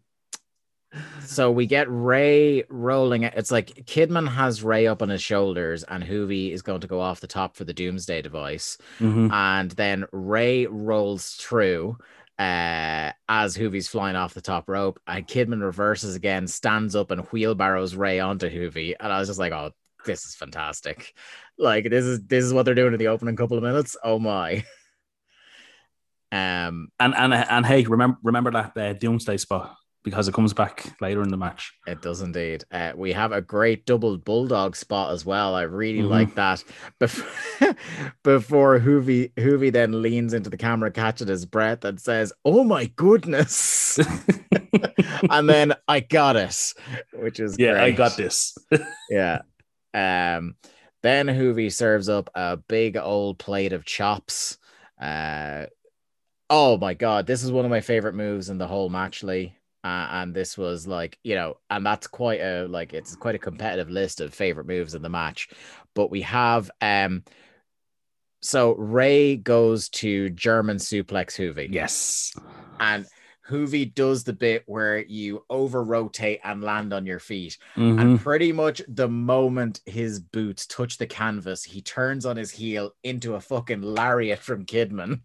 so 1.24 1.52
we 1.52 1.68
get 1.68 1.86
Rey 1.90 2.64
rolling. 2.70 3.24
It's 3.24 3.52
like 3.52 3.68
Kidman 3.86 4.28
has 4.28 4.64
Rey 4.64 4.88
up 4.88 5.04
on 5.04 5.10
his 5.10 5.22
shoulders, 5.22 5.84
and 5.84 6.04
Juvi 6.04 6.52
is 6.52 6.64
going 6.64 6.82
to 6.82 6.88
go 6.88 7.00
off 7.00 7.20
the 7.22 7.28
top 7.28 7.56
for 7.56 7.64
the 7.64 7.74
Doomsday 7.74 8.24
device. 8.24 8.78
Mhm. 9.00 9.32
And 9.32 9.70
then 9.72 10.06
Rey 10.12 10.66
rolls 10.66 11.34
through 11.34 11.98
uh 12.40 13.12
as 13.28 13.58
Juvi's 13.58 13.88
flying 13.90 14.16
off 14.16 14.34
the 14.34 14.42
top 14.42 14.68
rope, 14.70 15.00
and 15.06 15.28
Kidman 15.28 15.62
reverses 15.62 16.16
again, 16.16 16.48
stands 16.48 16.96
up 16.96 17.12
and 17.12 17.22
wheelbarrows 17.28 17.96
Rey 17.96 18.20
onto 18.20 18.50
Juvi. 18.50 18.96
And 19.00 19.12
I 19.14 19.20
was 19.20 19.28
just 19.28 19.40
like, 19.40 19.52
oh, 19.52 19.72
this 20.06 20.26
is 20.26 20.36
fantastic. 20.36 21.14
Like 21.58 21.90
this 21.90 22.06
is 22.06 22.22
this 22.26 22.44
is 22.46 22.54
what 22.54 22.66
they're 22.66 22.76
doing 22.76 22.94
in 22.94 23.00
the 23.00 23.08
opening 23.10 23.36
couple 23.36 23.58
of 23.58 23.64
minutes. 23.64 23.96
Oh 24.04 24.20
my. 24.20 24.64
Um 26.32 26.90
And 27.00 27.16
and 27.16 27.34
and 27.34 27.66
hey, 27.66 27.84
remember 27.86 28.18
remember 28.24 28.52
that 28.52 28.78
uh, 28.78 28.94
Doomsday 28.94 29.38
spot 29.38 29.76
because 30.04 30.28
it 30.30 30.34
comes 30.34 30.54
back 30.54 30.86
later 31.02 31.22
in 31.24 31.30
the 31.30 31.38
match. 31.38 31.74
It 31.86 32.02
does 32.02 32.22
indeed. 32.22 32.64
Uh, 32.72 32.94
we 32.96 33.12
have 33.12 33.32
a 33.34 33.42
great 33.42 33.86
double 33.86 34.18
bulldog 34.18 34.76
spot 34.78 35.12
as 35.12 35.26
well. 35.26 35.56
I 35.56 35.64
really 35.64 36.04
Mhm. 36.04 36.10
like 36.10 36.36
that. 36.36 36.64
Before, 37.00 37.76
before 38.24 38.80
Juvi, 38.80 39.34
Juvi 39.34 39.74
then 39.74 40.02
leans 40.02 40.34
into 40.34 40.50
the 40.50 40.56
camera, 40.58 40.90
catching 40.90 41.28
his 41.28 41.46
breath, 41.46 41.84
and 41.84 42.00
says, 42.00 42.32
"Oh 42.46 42.64
my 42.64 42.86
goodness!" 42.96 44.00
and 45.30 45.50
then 45.50 45.74
I 45.88 46.00
got 46.00 46.36
it, 46.38 46.74
which 47.14 47.40
is 47.40 47.58
yeah, 47.60 47.84
I 47.84 47.92
got 47.92 48.16
this. 48.18 48.58
Yeah. 49.10 49.42
Um. 49.94 50.56
Then 51.02 51.28
Juvi 51.28 51.72
serves 51.72 52.10
up 52.10 52.30
a 52.36 52.58
big 52.58 52.98
old 52.98 53.40
plate 53.40 53.74
of 53.74 53.86
chops. 53.86 54.58
Uh. 55.02 55.66
Oh 56.50 56.78
my 56.78 56.94
god, 56.96 57.28
this 57.28 57.44
is 57.44 57.52
one 57.52 57.66
of 57.66 57.72
my 57.72 57.82
favorite 57.82 58.16
moves 58.16 58.50
in 58.50 58.58
the 58.58 58.68
whole 58.68 58.90
match, 58.90 59.24
Lee. 59.24 59.56
Uh, 59.84 60.08
and 60.12 60.34
this 60.34 60.58
was 60.58 60.88
like, 60.88 61.18
you 61.24 61.36
know, 61.36 61.56
and 61.70 61.86
that's 61.86 62.08
quite 62.08 62.42
a 62.42 62.68
like 62.68 62.94
it's 62.94 63.16
quite 63.16 63.36
a 63.36 63.40
competitive 63.40 63.90
list 63.90 64.20
of 64.20 64.34
favorite 64.34 64.68
moves 64.68 64.94
in 64.94 65.02
the 65.02 65.10
match. 65.10 65.50
But 65.96 66.12
we 66.12 66.22
have 66.22 66.70
um 66.82 67.24
so 68.42 68.74
Rey 68.76 69.36
goes 69.36 69.90
to 69.90 70.30
German 70.32 70.78
suplex 70.78 71.38
Juvi. 71.38 71.68
yes. 71.72 72.34
And 72.80 73.06
Juvi 73.50 73.94
does 73.94 74.24
the 74.24 74.34
bit 74.34 74.64
where 74.68 75.00
you 75.00 75.44
over 75.50 75.84
rotate 75.84 76.40
and 76.44 76.64
land 76.64 76.94
on 76.94 77.06
your 77.06 77.20
feet. 77.20 77.58
Mhm. 77.76 78.00
And 78.00 78.20
pretty 78.20 78.52
much 78.52 78.82
the 78.88 79.08
moment 79.08 79.82
his 79.86 80.20
boots 80.20 80.66
touch 80.68 80.98
the 80.98 81.08
canvas, 81.08 81.64
he 81.64 81.82
turns 81.82 82.26
on 82.26 82.38
his 82.38 82.52
heel 82.52 82.92
into 83.04 83.36
a 83.36 83.42
fucking 83.42 83.82
lariat 83.82 84.40
from 84.40 84.66
Kidman. 84.66 85.22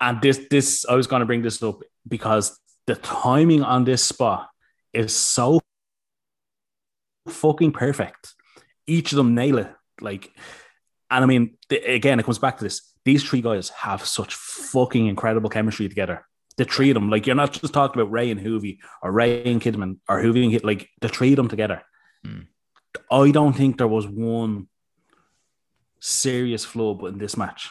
And 0.00 0.20
this, 0.20 0.46
this, 0.50 0.84
I 0.88 0.94
was 0.94 1.06
going 1.06 1.20
to 1.20 1.26
bring 1.26 1.42
this 1.42 1.62
up 1.62 1.82
because 2.06 2.58
the 2.86 2.96
timing 2.96 3.62
on 3.62 3.84
this 3.84 4.02
spot 4.02 4.48
is 4.92 5.14
so 5.14 5.60
fucking 7.28 7.72
perfect. 7.72 8.34
Each 8.86 9.12
of 9.12 9.16
them 9.16 9.34
nail 9.34 9.58
it. 9.58 9.72
Like, 10.00 10.32
and 11.10 11.22
I 11.22 11.26
mean, 11.26 11.56
again, 11.70 12.18
it 12.18 12.24
comes 12.24 12.38
back 12.38 12.58
to 12.58 12.64
this. 12.64 12.82
These 13.04 13.24
three 13.24 13.42
guys 13.42 13.68
have 13.70 14.04
such 14.04 14.34
fucking 14.34 15.06
incredible 15.06 15.50
chemistry 15.50 15.88
together. 15.88 16.26
The 16.62 16.70
three 16.70 16.90
of 16.90 16.94
them, 16.94 17.10
like, 17.10 17.26
you're 17.26 17.34
not 17.34 17.52
just 17.52 17.74
talking 17.74 18.00
about 18.00 18.12
Rey 18.12 18.30
and 18.30 18.40
Juvi 18.40 18.78
or 19.02 19.10
Rey 19.10 19.42
and 19.50 19.60
Kidman 19.60 19.98
or 20.08 20.22
Juvi 20.22 20.44
and 20.44 20.52
Kid, 20.52 20.64
like, 20.64 20.88
the 21.00 21.08
three 21.08 21.32
of 21.32 21.36
them 21.36 21.48
together. 21.48 21.82
Hmm. 22.24 22.42
I 23.10 23.32
don't 23.32 23.52
think 23.52 23.78
there 23.78 23.88
was 23.88 24.06
one 24.06 24.68
serious 25.98 26.64
flub 26.64 27.02
in 27.02 27.18
this 27.18 27.36
match. 27.36 27.70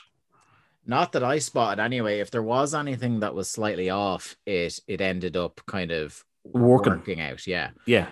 Not 0.86 1.14
that 1.14 1.24
I 1.24 1.40
spotted 1.40 1.82
anyway. 1.82 2.20
If 2.20 2.32
there 2.32 2.44
was 2.44 2.74
anything 2.74 3.22
that 3.22 3.34
was 3.34 3.50
slightly 3.50 3.90
off, 3.90 4.36
it 4.46 4.78
it 4.88 5.00
ended 5.00 5.38
up 5.38 5.62
kind 5.66 5.92
of 5.92 6.22
Working. 6.44 6.94
working 6.94 7.22
out. 7.22 7.48
Yeah. 7.48 7.70
Yeah. 7.86 8.10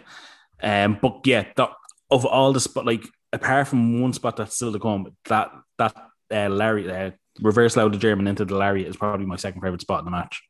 Um, 0.61 0.99
but 1.01 1.21
yeah, 1.25 1.45
the, 1.55 1.67
of 2.11 2.25
all 2.25 2.53
the 2.53 2.59
spot, 2.59 2.85
like 2.85 3.03
apart 3.33 3.67
from 3.67 4.01
one 4.01 4.13
spot 4.13 4.37
that's 4.37 4.55
still 4.55 4.71
to 4.71 4.79
come, 4.79 5.15
that 5.25 5.51
that 5.77 5.93
uh, 6.31 6.47
Larry 6.49 6.89
uh, 6.89 7.11
reverse 7.41 7.75
load 7.75 7.93
the 7.93 7.97
German 7.97 8.27
into 8.27 8.45
the 8.45 8.55
lariat 8.55 8.87
is 8.87 8.97
probably 8.97 9.25
my 9.25 9.35
second 9.35 9.61
favorite 9.61 9.81
spot 9.81 9.99
in 9.99 10.05
the 10.05 10.11
match. 10.11 10.43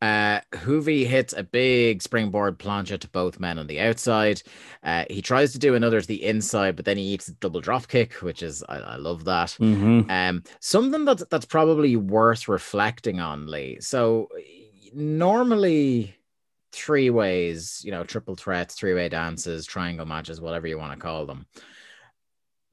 Uh, 0.00 0.40
Juvi 0.52 1.04
hits 1.06 1.34
a 1.36 1.42
big 1.42 2.02
springboard 2.02 2.58
plancha 2.58 3.00
to 3.00 3.08
both 3.08 3.40
men 3.40 3.58
on 3.58 3.66
the 3.66 3.80
outside. 3.80 4.40
Uh, 4.84 5.04
he 5.10 5.20
tries 5.20 5.52
to 5.52 5.58
do 5.58 5.74
another 5.74 6.00
to 6.00 6.06
the 6.06 6.24
inside, 6.24 6.76
but 6.76 6.84
then 6.84 6.96
he 6.96 7.02
eats 7.02 7.28
a 7.28 7.32
double 7.34 7.60
drop 7.60 7.88
kick, 7.88 8.14
which 8.14 8.42
is 8.42 8.62
I, 8.68 8.76
I 8.76 8.96
love 8.96 9.24
that. 9.24 9.56
Mm-hmm. 9.58 10.08
Um, 10.08 10.44
something 10.60 11.04
that's 11.04 11.24
that's 11.30 11.46
probably 11.46 11.96
worth 11.96 12.48
reflecting 12.48 13.18
on, 13.18 13.48
Lee. 13.48 13.78
So 13.80 14.28
normally 14.94 16.14
three 16.72 17.10
ways, 17.10 17.80
you 17.84 17.90
know, 17.90 18.04
triple 18.04 18.36
threats, 18.36 18.76
three 18.76 18.94
way 18.94 19.08
dances, 19.08 19.66
triangle 19.66 20.06
matches, 20.06 20.40
whatever 20.40 20.68
you 20.68 20.78
want 20.78 20.92
to 20.92 20.98
call 20.98 21.26
them. 21.26 21.46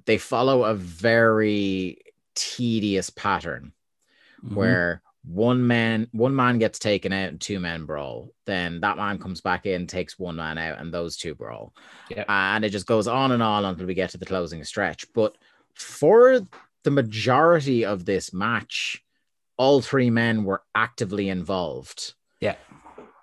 They 0.05 0.19
follow 0.19 0.63
a 0.63 0.75
very 0.75 1.97
tedious 2.35 3.09
pattern 3.09 3.71
Mm-hmm. 4.43 4.55
where 4.55 5.01
one 5.23 5.65
man 5.65 6.07
one 6.11 6.35
man 6.35 6.59
gets 6.59 6.77
taken 6.77 7.11
out 7.11 7.29
and 7.29 7.41
two 7.41 7.59
men 7.59 7.85
brawl 7.85 8.29
then 8.45 8.79
that 8.81 8.97
man 8.97 9.17
comes 9.17 9.41
back 9.41 9.65
in 9.65 9.87
takes 9.87 10.19
one 10.19 10.35
man 10.35 10.57
out 10.59 10.77
and 10.79 10.93
those 10.93 11.17
two 11.17 11.33
brawl 11.33 11.73
Yeah. 12.11 12.25
and 12.27 12.63
it 12.63 12.69
just 12.69 12.85
goes 12.85 13.07
on 13.07 13.31
and 13.31 13.41
on 13.41 13.65
until 13.65 13.87
we 13.87 13.95
get 13.95 14.11
to 14.11 14.19
the 14.19 14.25
closing 14.25 14.63
stretch 14.63 15.07
but 15.15 15.35
for 15.73 16.41
the 16.83 16.91
majority 16.91 17.85
of 17.85 18.05
this 18.05 18.33
match 18.33 19.01
all 19.57 19.81
three 19.81 20.09
men 20.11 20.43
were 20.43 20.61
actively 20.75 21.29
involved. 21.29 22.13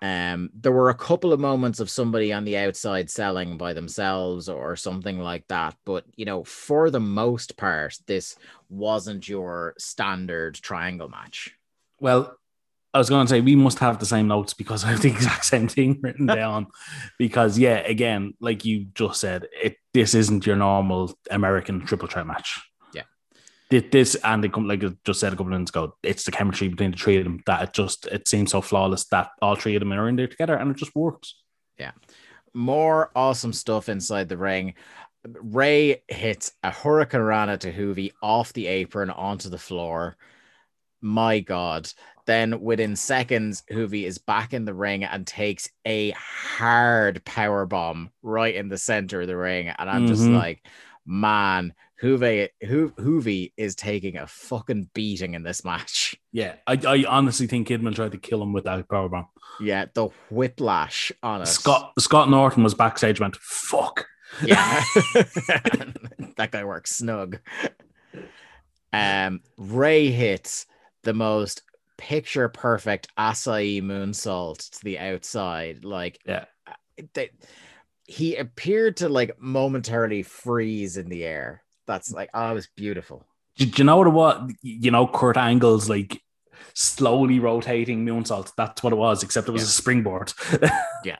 Um, 0.03 0.51
there 0.53 0.73
were 0.73 0.91
a 0.91 0.95
couple 0.95 1.33
of 1.33 1.39
moments 1.39 1.79
of 1.79 1.89
somebody 1.89 2.33
on 2.33 2.45
the 2.45 2.57
outside 2.57 3.09
selling 3.09 3.57
by 3.57 3.73
themselves 3.73 4.49
or 4.49 4.75
something 4.75 5.21
like 5.21 5.47
that, 5.47 5.77
but 5.85 6.05
you 6.17 6.25
know, 6.25 6.43
for 6.43 6.91
the 6.91 6.99
most 6.99 7.57
part, 7.57 7.97
this 8.09 8.35
wasn't 8.69 9.29
your 9.29 9.75
standard 9.79 10.57
triangle 10.57 11.09
match. 11.09 11.57
Well, 12.01 12.37
I 12.93 12.99
was 12.99 13.09
going 13.09 13.25
to 13.25 13.31
say 13.31 13.41
we 13.41 13.55
must 13.55 13.79
have 13.79 14.01
the 14.01 14.07
same 14.07 14.27
notes 14.27 14.55
because 14.55 14.85
I 14.85 14.89
have 14.89 15.03
the 15.03 15.09
exact 15.09 15.45
same 15.45 15.69
thing 15.69 16.01
written 16.03 16.27
down. 16.41 16.67
Because 17.17 17.57
yeah, 17.57 17.77
again, 17.77 18.35
like 18.41 18.65
you 18.65 18.87
just 18.95 19.21
said, 19.21 19.47
it 19.53 19.77
this 19.95 20.17
isn't 20.17 20.47
your 20.47 20.57
normal 20.57 21.17
American 21.31 21.87
triple 21.87 22.09
threat 22.09 22.27
match. 22.27 22.61
This 23.81 24.15
and 24.17 24.45
it 24.45 24.53
come 24.53 24.69
like 24.69 24.85
I 24.85 24.91
just 25.05 25.21
said 25.21 25.33
a 25.33 25.37
couple 25.37 25.47
of 25.47 25.53
minutes 25.53 25.71
ago, 25.71 25.97
it's 26.03 26.25
the 26.25 26.31
chemistry 26.31 26.69
between 26.69 26.91
the 26.91 26.97
three 26.99 27.17
of 27.17 27.25
them 27.25 27.43
that 27.47 27.63
it 27.63 27.73
just 27.73 28.07
it 28.07 28.29
seems 28.29 28.51
so 28.51 28.61
flawless 28.61 29.05
that 29.07 29.31
all 29.41 29.57
three 29.57 29.75
of 29.77 29.81
them 29.81 29.93
are 29.93 30.09
in 30.09 30.17
there 30.17 30.27
together 30.27 30.57
and 30.57 30.71
it 30.71 30.77
just 30.77 30.95
works. 30.95 31.37
Yeah. 31.79 31.93
More 32.53 33.11
awesome 33.17 33.53
stuff 33.53 33.89
inside 33.89 34.29
the 34.29 34.37
ring. 34.37 34.75
Rey 35.25 36.03
hits 36.09 36.53
a 36.63 36.71
Hurricane 36.71 37.23
Rana 37.23 37.57
to 37.59 37.73
Juvi 37.73 38.13
off 38.23 38.53
the 38.53 38.67
apron 38.67 39.09
onto 39.09 39.49
the 39.49 39.59
floor. 39.59 40.17
My 41.01 41.41
God. 41.41 41.89
Then 42.27 42.61
within 42.61 42.95
seconds, 42.95 43.63
Juvi 43.71 44.05
is 44.05 44.19
back 44.19 44.53
in 44.53 44.65
the 44.65 44.75
ring 44.75 45.03
and 45.05 45.27
takes 45.27 45.69
a 45.87 46.11
hard 46.13 47.25
power 47.25 47.67
bomb 47.67 48.11
right 48.23 48.55
in 48.55 48.69
the 48.69 48.79
center 48.79 49.23
of 49.23 49.27
the 49.29 49.37
ring. 49.37 49.69
And 49.69 49.89
I'm 49.89 50.07
just 50.07 50.29
Mhm. 50.29 50.35
like, 50.35 50.67
man, 51.07 51.75
Ho- 52.03 52.93
Juvi 52.99 53.53
is 53.57 53.75
taking 53.77 54.17
a 54.17 54.27
fucking 54.27 54.91
beating 54.93 55.35
in 55.35 55.43
this 55.43 55.65
match. 55.65 56.17
Yeah, 56.33 56.57
I, 56.67 56.79
I 56.87 57.05
honestly 57.09 57.47
think 57.47 57.69
Kidman 57.69 57.95
tried 57.95 58.13
to 58.13 58.19
kill 58.19 58.43
him 58.43 58.53
with 58.53 58.65
that 58.65 58.89
powerbomb. 58.89 59.27
Yeah, 59.61 59.87
the 59.95 60.09
whiplash 60.31 61.13
on 61.23 61.43
it. 61.43 61.47
Scott 61.47 61.93
Scott 61.99 62.29
Norton 62.31 62.63
was 62.65 62.75
backstage, 62.75 63.21
went 63.21 63.37
fuck. 63.37 64.07
Yeah. 64.45 64.83
that 66.37 66.49
guy 66.51 66.65
works 66.65 66.97
snug. 66.97 67.39
Um, 68.93 69.41
Rey 69.57 70.11
hits 70.11 70.67
the 71.03 71.15
most 71.15 71.63
picture 71.99 72.49
perfect 72.49 73.09
Asai 73.19 73.83
moonsault 73.83 74.71
to 74.71 74.85
the 74.85 74.99
outside. 74.99 75.85
Like, 75.85 76.19
Yeah. 76.27 76.47
they, 77.15 77.31
he 78.07 78.37
appeared 78.37 78.97
to 78.99 79.09
like 79.09 79.41
momentarily 79.41 80.23
freeze 80.23 80.97
in 80.97 81.09
the 81.09 81.25
air. 81.25 81.63
That's 81.93 82.11
like, 82.13 82.31
oh, 82.33 82.51
it 82.51 82.55
was 82.55 82.69
beautiful. 82.75 83.27
Do, 83.57 83.67
do 83.67 83.83
you 83.83 83.85
know 83.85 83.99
what 83.99 84.07
it 84.07 84.11
was? 84.11 84.53
You 84.63 84.91
know, 84.91 85.07
Kurt 85.07 85.37
Angle's 85.37 85.89
like 85.91 86.23
slowly 86.73 87.39
rotating 87.39 88.07
moonsault. 88.07 88.53
That's 88.57 88.83
what 88.83 88.95
it 88.95 88.97
was, 88.97 89.23
except 89.23 89.47
it 89.49 89.53
was 89.53 89.63
Yeah. 89.63 89.67
a 89.67 89.69
springboard. 89.69 90.33
Yeah. 91.05 91.19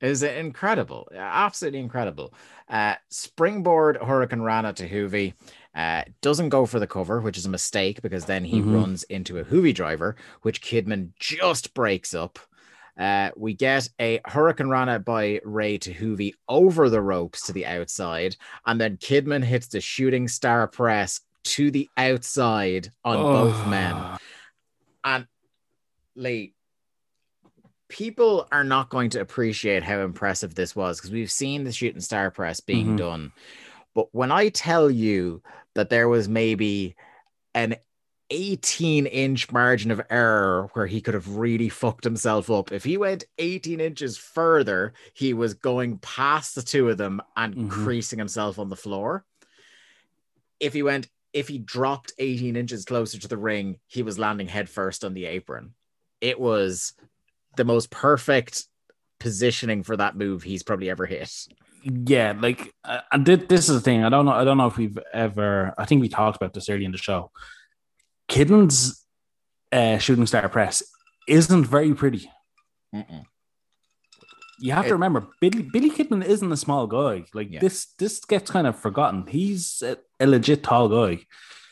Is 0.00 0.22
it 0.22 0.36
incredible, 0.36 1.08
absolutely 1.16 1.80
incredible. 1.80 2.34
Uh, 2.68 2.94
springboard 3.08 3.96
Hurricane 3.96 4.42
Rana 4.42 4.72
to 4.74 4.88
Juvi. 4.88 5.32
Uh, 5.74 6.02
doesn't 6.20 6.50
go 6.50 6.66
for 6.66 6.78
the 6.78 6.86
cover, 6.86 7.20
which 7.20 7.38
is 7.38 7.46
a 7.46 7.50
mistake 7.50 8.02
because 8.02 8.24
then 8.26 8.44
he 8.44 8.60
Mhm. 8.60 8.74
runs 8.74 9.02
into 9.04 9.38
a 9.38 9.44
Juvi 9.44 9.72
driver, 9.74 10.16
which 10.42 10.60
Kidman 10.62 11.10
just 11.18 11.72
breaks 11.74 12.14
up. 12.14 12.38
Uh, 12.98 13.30
we 13.36 13.54
get 13.54 13.88
a 14.00 14.20
Hurricane 14.26 14.68
Rana 14.68 14.98
by 14.98 15.40
Rey 15.44 15.78
Juvi 15.78 16.32
over 16.48 16.90
the 16.90 17.00
ropes 17.00 17.46
to 17.46 17.52
the 17.52 17.64
outside, 17.64 18.36
and 18.66 18.80
then 18.80 18.96
Kidman 18.96 19.44
hits 19.44 19.68
the 19.68 19.80
shooting 19.80 20.26
star 20.26 20.66
press 20.66 21.20
to 21.44 21.70
the 21.70 21.88
outside 21.96 22.90
on 23.04 23.16
both 23.16 23.66
men. 23.68 23.94
Oh. 23.96 24.16
And 25.04 25.26
Lee, 26.16 26.54
people 27.88 28.48
are 28.50 28.64
not 28.64 28.90
going 28.90 29.10
to 29.10 29.20
appreciate 29.20 29.82
how 29.82 30.00
impressive 30.00 30.54
this 30.54 30.74
was 30.74 30.98
because 30.98 31.12
we've 31.12 31.30
seen 31.30 31.64
the 31.64 31.72
shooting 31.72 32.00
star 32.00 32.30
press 32.30 32.60
being 32.60 32.94
Mhm. 32.94 32.98
done. 32.98 33.32
But 33.94 34.08
when 34.12 34.30
I 34.32 34.48
tell 34.50 34.90
you 34.90 35.42
that 35.74 35.88
there 35.88 36.08
was 36.08 36.28
maybe 36.28 36.96
an 37.54 37.76
18 38.30 39.06
inch 39.06 39.50
margin 39.50 39.90
of 39.90 40.00
error 40.10 40.68
where 40.74 40.86
he 40.86 41.00
could 41.00 41.14
have 41.14 41.36
really 41.36 41.68
fucked 41.68 42.04
himself 42.04 42.50
up, 42.50 42.72
if 42.72 42.84
he 42.84 42.96
went 42.96 43.24
18 43.38 43.80
inches 43.80 44.18
further, 44.18 44.92
he 45.14 45.32
was 45.34 45.54
going 45.54 45.98
past 45.98 46.54
the 46.54 46.62
two 46.62 46.88
of 46.90 46.98
them 46.98 47.20
and 47.36 47.54
Mhm. 47.54 47.70
creasing 47.70 48.18
himself 48.18 48.58
on 48.58 48.68
the 48.68 48.76
floor. 48.76 49.24
If 50.60 50.72
he 50.74 50.82
went, 50.82 51.08
if 51.32 51.48
he 51.48 51.58
dropped 51.58 52.12
18 52.18 52.56
inches 52.56 52.84
closer 52.84 53.18
to 53.18 53.28
the 53.28 53.36
ring, 53.36 53.78
he 53.86 54.02
was 54.02 54.18
landing 54.18 54.48
headfirst 54.48 55.04
on 55.04 55.14
the 55.14 55.24
apron. 55.26 55.74
It 56.20 56.38
was 56.40 56.94
the 57.56 57.64
most 57.64 57.90
perfect 57.90 58.64
positioning 59.20 59.82
for 59.82 59.96
that 59.96 60.16
move 60.16 60.42
he's 60.42 60.62
probably 60.62 60.90
ever 60.90 61.06
hit. 61.06 61.30
Yeah, 61.82 62.34
like, 62.40 62.72
uh, 62.84 63.00
and 63.12 63.24
thi- 63.24 63.36
this 63.36 63.68
is 63.68 63.76
the 63.76 63.80
thing. 63.80 64.04
I 64.04 64.08
don't 64.08 64.24
know. 64.26 64.32
I 64.32 64.44
don't 64.44 64.58
know 64.58 64.66
if 64.66 64.76
we've 64.76 64.98
ever. 65.12 65.74
I 65.78 65.84
think 65.84 66.00
we 66.00 66.08
talked 66.08 66.36
about 66.36 66.52
this 66.52 66.68
early 66.68 66.84
in 66.84 66.92
the 66.92 66.98
show. 66.98 67.30
Kidman's 68.28 69.04
uh, 69.72 69.98
shooting 69.98 70.26
star 70.26 70.48
press 70.48 70.82
isn't 71.26 71.64
very 71.64 71.94
pretty. 71.94 72.30
You 74.60 74.72
have 74.72 74.86
It- 74.86 74.88
to 74.88 74.94
remember, 74.94 75.28
Billy 75.40 75.62
Billy 75.72 75.90
Kidman 75.90 76.24
isn't 76.24 76.50
a 76.50 76.56
small 76.56 76.86
guy. 76.86 77.24
Like 77.32 77.48
Yeah. 77.50 77.60
this, 77.60 77.86
this 77.98 78.24
gets 78.24 78.50
kind 78.50 78.66
of 78.66 78.78
forgotten. 78.78 79.26
He's 79.26 79.82
a, 79.82 79.98
a 80.20 80.26
legit 80.26 80.62
tall 80.64 80.88
guy. 80.88 81.24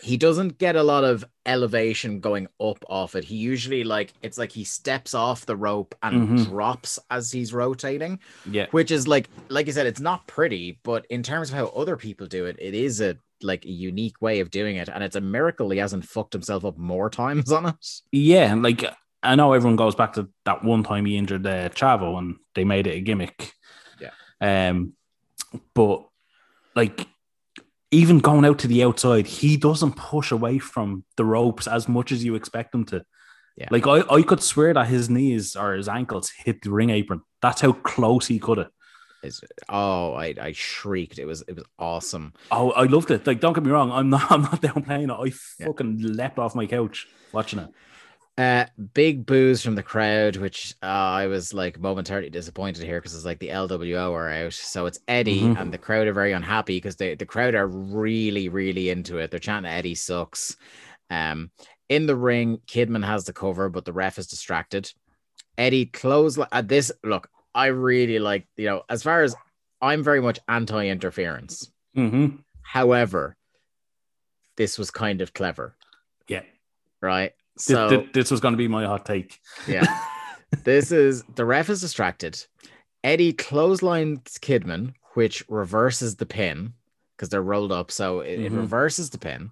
he 0.03 0.17
doesn't 0.19 0.59
get 0.59 0.77
a 0.77 0.83
lot 0.85 1.03
of 1.03 1.25
elevation 1.47 2.21
going 2.21 2.47
up 2.61 2.85
off 2.89 3.17
it. 3.17 3.25
He 3.25 3.37
usually 3.37 3.83
like 3.83 4.13
it's 4.23 4.39
like 4.39 4.53
he 4.53 4.63
steps 4.63 5.15
off 5.15 5.47
the 5.47 5.57
rope 5.57 5.95
and 6.03 6.29
Mhm. 6.39 6.45
drops 6.45 6.99
as 7.11 7.33
he's 7.33 7.53
rotating, 7.53 8.21
Yeah, 8.49 8.67
which 8.71 8.91
is 8.93 9.09
like 9.09 9.29
like 9.49 9.67
I 9.69 9.73
said, 9.73 9.87
it's 9.87 9.99
not 9.99 10.27
pretty, 10.29 10.79
but 10.85 11.07
in 11.11 11.23
terms 11.25 11.49
of 11.49 11.57
how 11.57 11.67
other 11.69 11.97
people 11.97 12.27
do 12.29 12.45
it, 12.45 12.57
it 12.61 12.75
is 12.75 13.01
a 13.01 13.17
like 13.43 13.65
a 13.65 13.71
unique 13.71 14.21
way 14.21 14.41
of 14.41 14.51
doing 14.51 14.77
it, 14.77 14.89
and 14.89 15.03
it's 15.03 15.17
a 15.17 15.21
miracle 15.21 15.71
he 15.71 15.79
hasn't 15.79 16.05
fucked 16.05 16.33
himself 16.33 16.65
up 16.65 16.77
more 16.79 17.11
times 17.11 17.53
on 17.53 17.67
it. 17.67 17.87
yeah. 18.13 18.53
and, 18.53 18.63
Like 18.63 18.85
I 19.23 19.35
know 19.35 19.53
everyone 19.53 19.77
goes 19.77 19.95
back 19.95 20.15
to 20.15 20.29
that 20.45 20.65
one 20.65 20.83
time 20.83 21.05
he 21.05 21.17
injured 21.17 21.47
uh, 21.47 21.69
Chavo 21.71 22.19
and 22.19 22.37
they 22.55 22.65
made 22.65 22.87
it 22.87 22.97
a 22.97 23.01
gimmick. 23.01 23.53
Yeah. 24.01 24.11
Um, 24.69 24.93
but 25.75 26.07
like 26.75 27.07
even 27.91 28.19
going 28.19 28.45
out 28.45 28.59
to 28.61 28.69
the 28.69 28.85
outside, 28.85 29.27
he 29.27 29.57
doesn't 29.57 29.97
push 29.97 30.31
away 30.31 30.59
from 30.59 31.05
the 31.17 31.25
ropes 31.25 31.67
as 31.67 31.89
much 31.89 32.13
as 32.13 32.25
you 32.25 32.35
expect 32.35 32.75
him 32.75 32.85
to. 32.87 33.05
Yeah. 33.57 33.69
Like 33.71 33.87
I, 33.87 34.03
I 34.11 34.23
could 34.23 34.43
swear 34.43 34.75
that 34.75 34.89
his 34.89 35.09
knees 35.09 35.57
or 35.57 35.75
his 35.75 35.89
ankles 35.89 36.31
hit 36.31 36.63
the 36.63 36.71
ring 36.71 36.91
apron. 36.91 37.23
That's 37.41 37.63
how 37.63 37.73
close 37.73 38.27
he 38.27 38.39
could 38.39 38.59
have. 38.59 38.71
It's, 39.27 39.41
oh, 39.69 40.15
I, 40.15 40.35
I 40.41 40.53
shrieked. 40.53 41.19
It 41.19 41.25
was 41.27 41.43
it 41.49 41.55
was 41.57 41.65
awesome. 41.79 42.33
Oh, 42.51 42.71
I 42.73 42.85
loved 42.85 43.11
it. 43.11 43.27
Like, 43.27 43.41
don't 43.41 43.53
get 43.53 43.65
me 43.65 43.71
wrong, 43.71 43.91
I'm 43.93 44.09
not 44.11 44.31
I'm 44.33 44.43
not 44.43 44.63
downplaying 44.63 45.11
it. 45.11 45.11
I 45.11 45.33
Yeah. 45.61 45.67
fucking 45.67 45.99
leapt 46.01 46.39
off 46.39 46.55
my 46.55 46.67
couch 46.67 47.07
watching 47.33 47.59
it. 47.61 47.69
Uh, 48.39 48.67
big 48.93 49.25
boos 49.25 49.63
from 49.63 49.77
the 49.77 49.83
crowd, 49.83 50.37
which 50.37 50.75
uh, 50.83 50.87
I 50.87 51.27
was 51.27 51.55
like 51.55 51.81
momentarily 51.81 52.29
disappointed 52.29 52.85
here 52.85 53.01
because 53.01 53.15
it's 53.15 53.25
like 53.25 53.39
the 53.39 53.49
LWO 53.49 54.13
are 54.13 54.31
out, 54.31 54.53
so 54.53 54.85
it's 54.85 55.01
Eddie, 55.09 55.41
Mhm. 55.41 55.59
and 55.59 55.73
the 55.73 55.79
crowd 55.79 56.07
are 56.07 56.13
very 56.13 56.33
unhappy 56.33 56.77
because 56.77 56.97
they 56.97 57.15
the 57.15 57.25
crowd 57.25 57.55
are 57.55 57.67
really 57.67 58.51
really 58.51 58.91
into 58.91 59.17
it. 59.19 59.31
They're 59.31 59.41
chanting 59.41 59.73
Eddie 59.73 59.95
sucks. 59.95 60.57
Um, 61.09 61.51
in 61.89 62.05
the 62.05 62.17
ring, 62.17 62.59
Kidman 62.67 63.07
has 63.07 63.25
the 63.25 63.33
cover, 63.33 63.71
but 63.71 63.87
the 63.87 63.93
ref 63.95 64.19
is 64.19 64.27
distracted. 64.27 64.93
Eddie 65.57 65.87
close 65.87 66.39
at 66.53 66.69
this. 66.69 66.93
Look, 67.05 67.31
I 67.57 67.67
really 67.67 68.19
like 68.21 68.47
you 68.57 68.67
know 68.67 68.83
as 68.89 69.03
far 69.03 69.23
as 69.23 69.35
I'm 69.83 70.03
very 70.05 70.21
much 70.21 70.39
anti 70.49 70.87
interference. 70.89 71.71
Mm-hmm. 71.97 72.37
However, 72.63 73.37
this 74.57 74.79
was 74.79 74.91
kind 74.91 75.21
of 75.21 75.33
clever, 75.35 75.75
Yeah. 76.29 76.43
right? 77.01 77.33
So 77.59 77.89
this, 77.89 78.09
this 78.13 78.31
was 78.31 78.41
going 78.41 78.53
to 78.53 78.59
be 78.59 78.69
my 78.69 78.85
hot 78.85 79.07
take. 79.07 79.41
yeah. 79.67 79.87
this 80.65 80.93
is 80.93 81.23
the 81.35 81.45
ref 81.45 81.71
is 81.71 81.81
distracted. 81.81 82.45
Eddie 83.05 83.33
clotheslines 83.33 84.39
Kidman, 84.41 84.93
which 85.15 85.45
reverses 85.49 86.17
the 86.17 86.27
pin 86.27 86.73
because 87.17 87.29
they're 87.31 87.43
rolled 87.43 87.73
up. 87.73 87.91
So 87.91 88.21
it, 88.21 88.41
it 88.41 88.53
Mhm. 88.53 88.57
reverses 88.59 89.11
the 89.11 89.19
pin. 89.19 89.51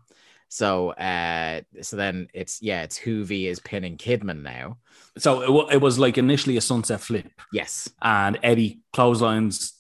So 0.49 0.91
uh 0.91 1.63
so 1.83 1.97
then 1.97 2.29
it's 2.35 2.63
yeah, 2.63 2.83
it's 2.83 2.99
Juvi 3.01 3.47
is 3.47 3.61
pinning 3.61 3.97
Kidman 3.97 4.43
now. 4.43 4.79
So 5.19 5.43
it, 5.43 5.51
wa- 5.51 5.69
it 5.71 5.81
was 5.81 5.99
like 5.99 6.19
initially 6.19 6.57
a 6.57 6.61
sunset 6.61 7.01
flip, 7.01 7.31
Yes. 7.53 7.89
and 8.03 8.39
Eddie 8.43 8.81
clotheslines 8.93 9.73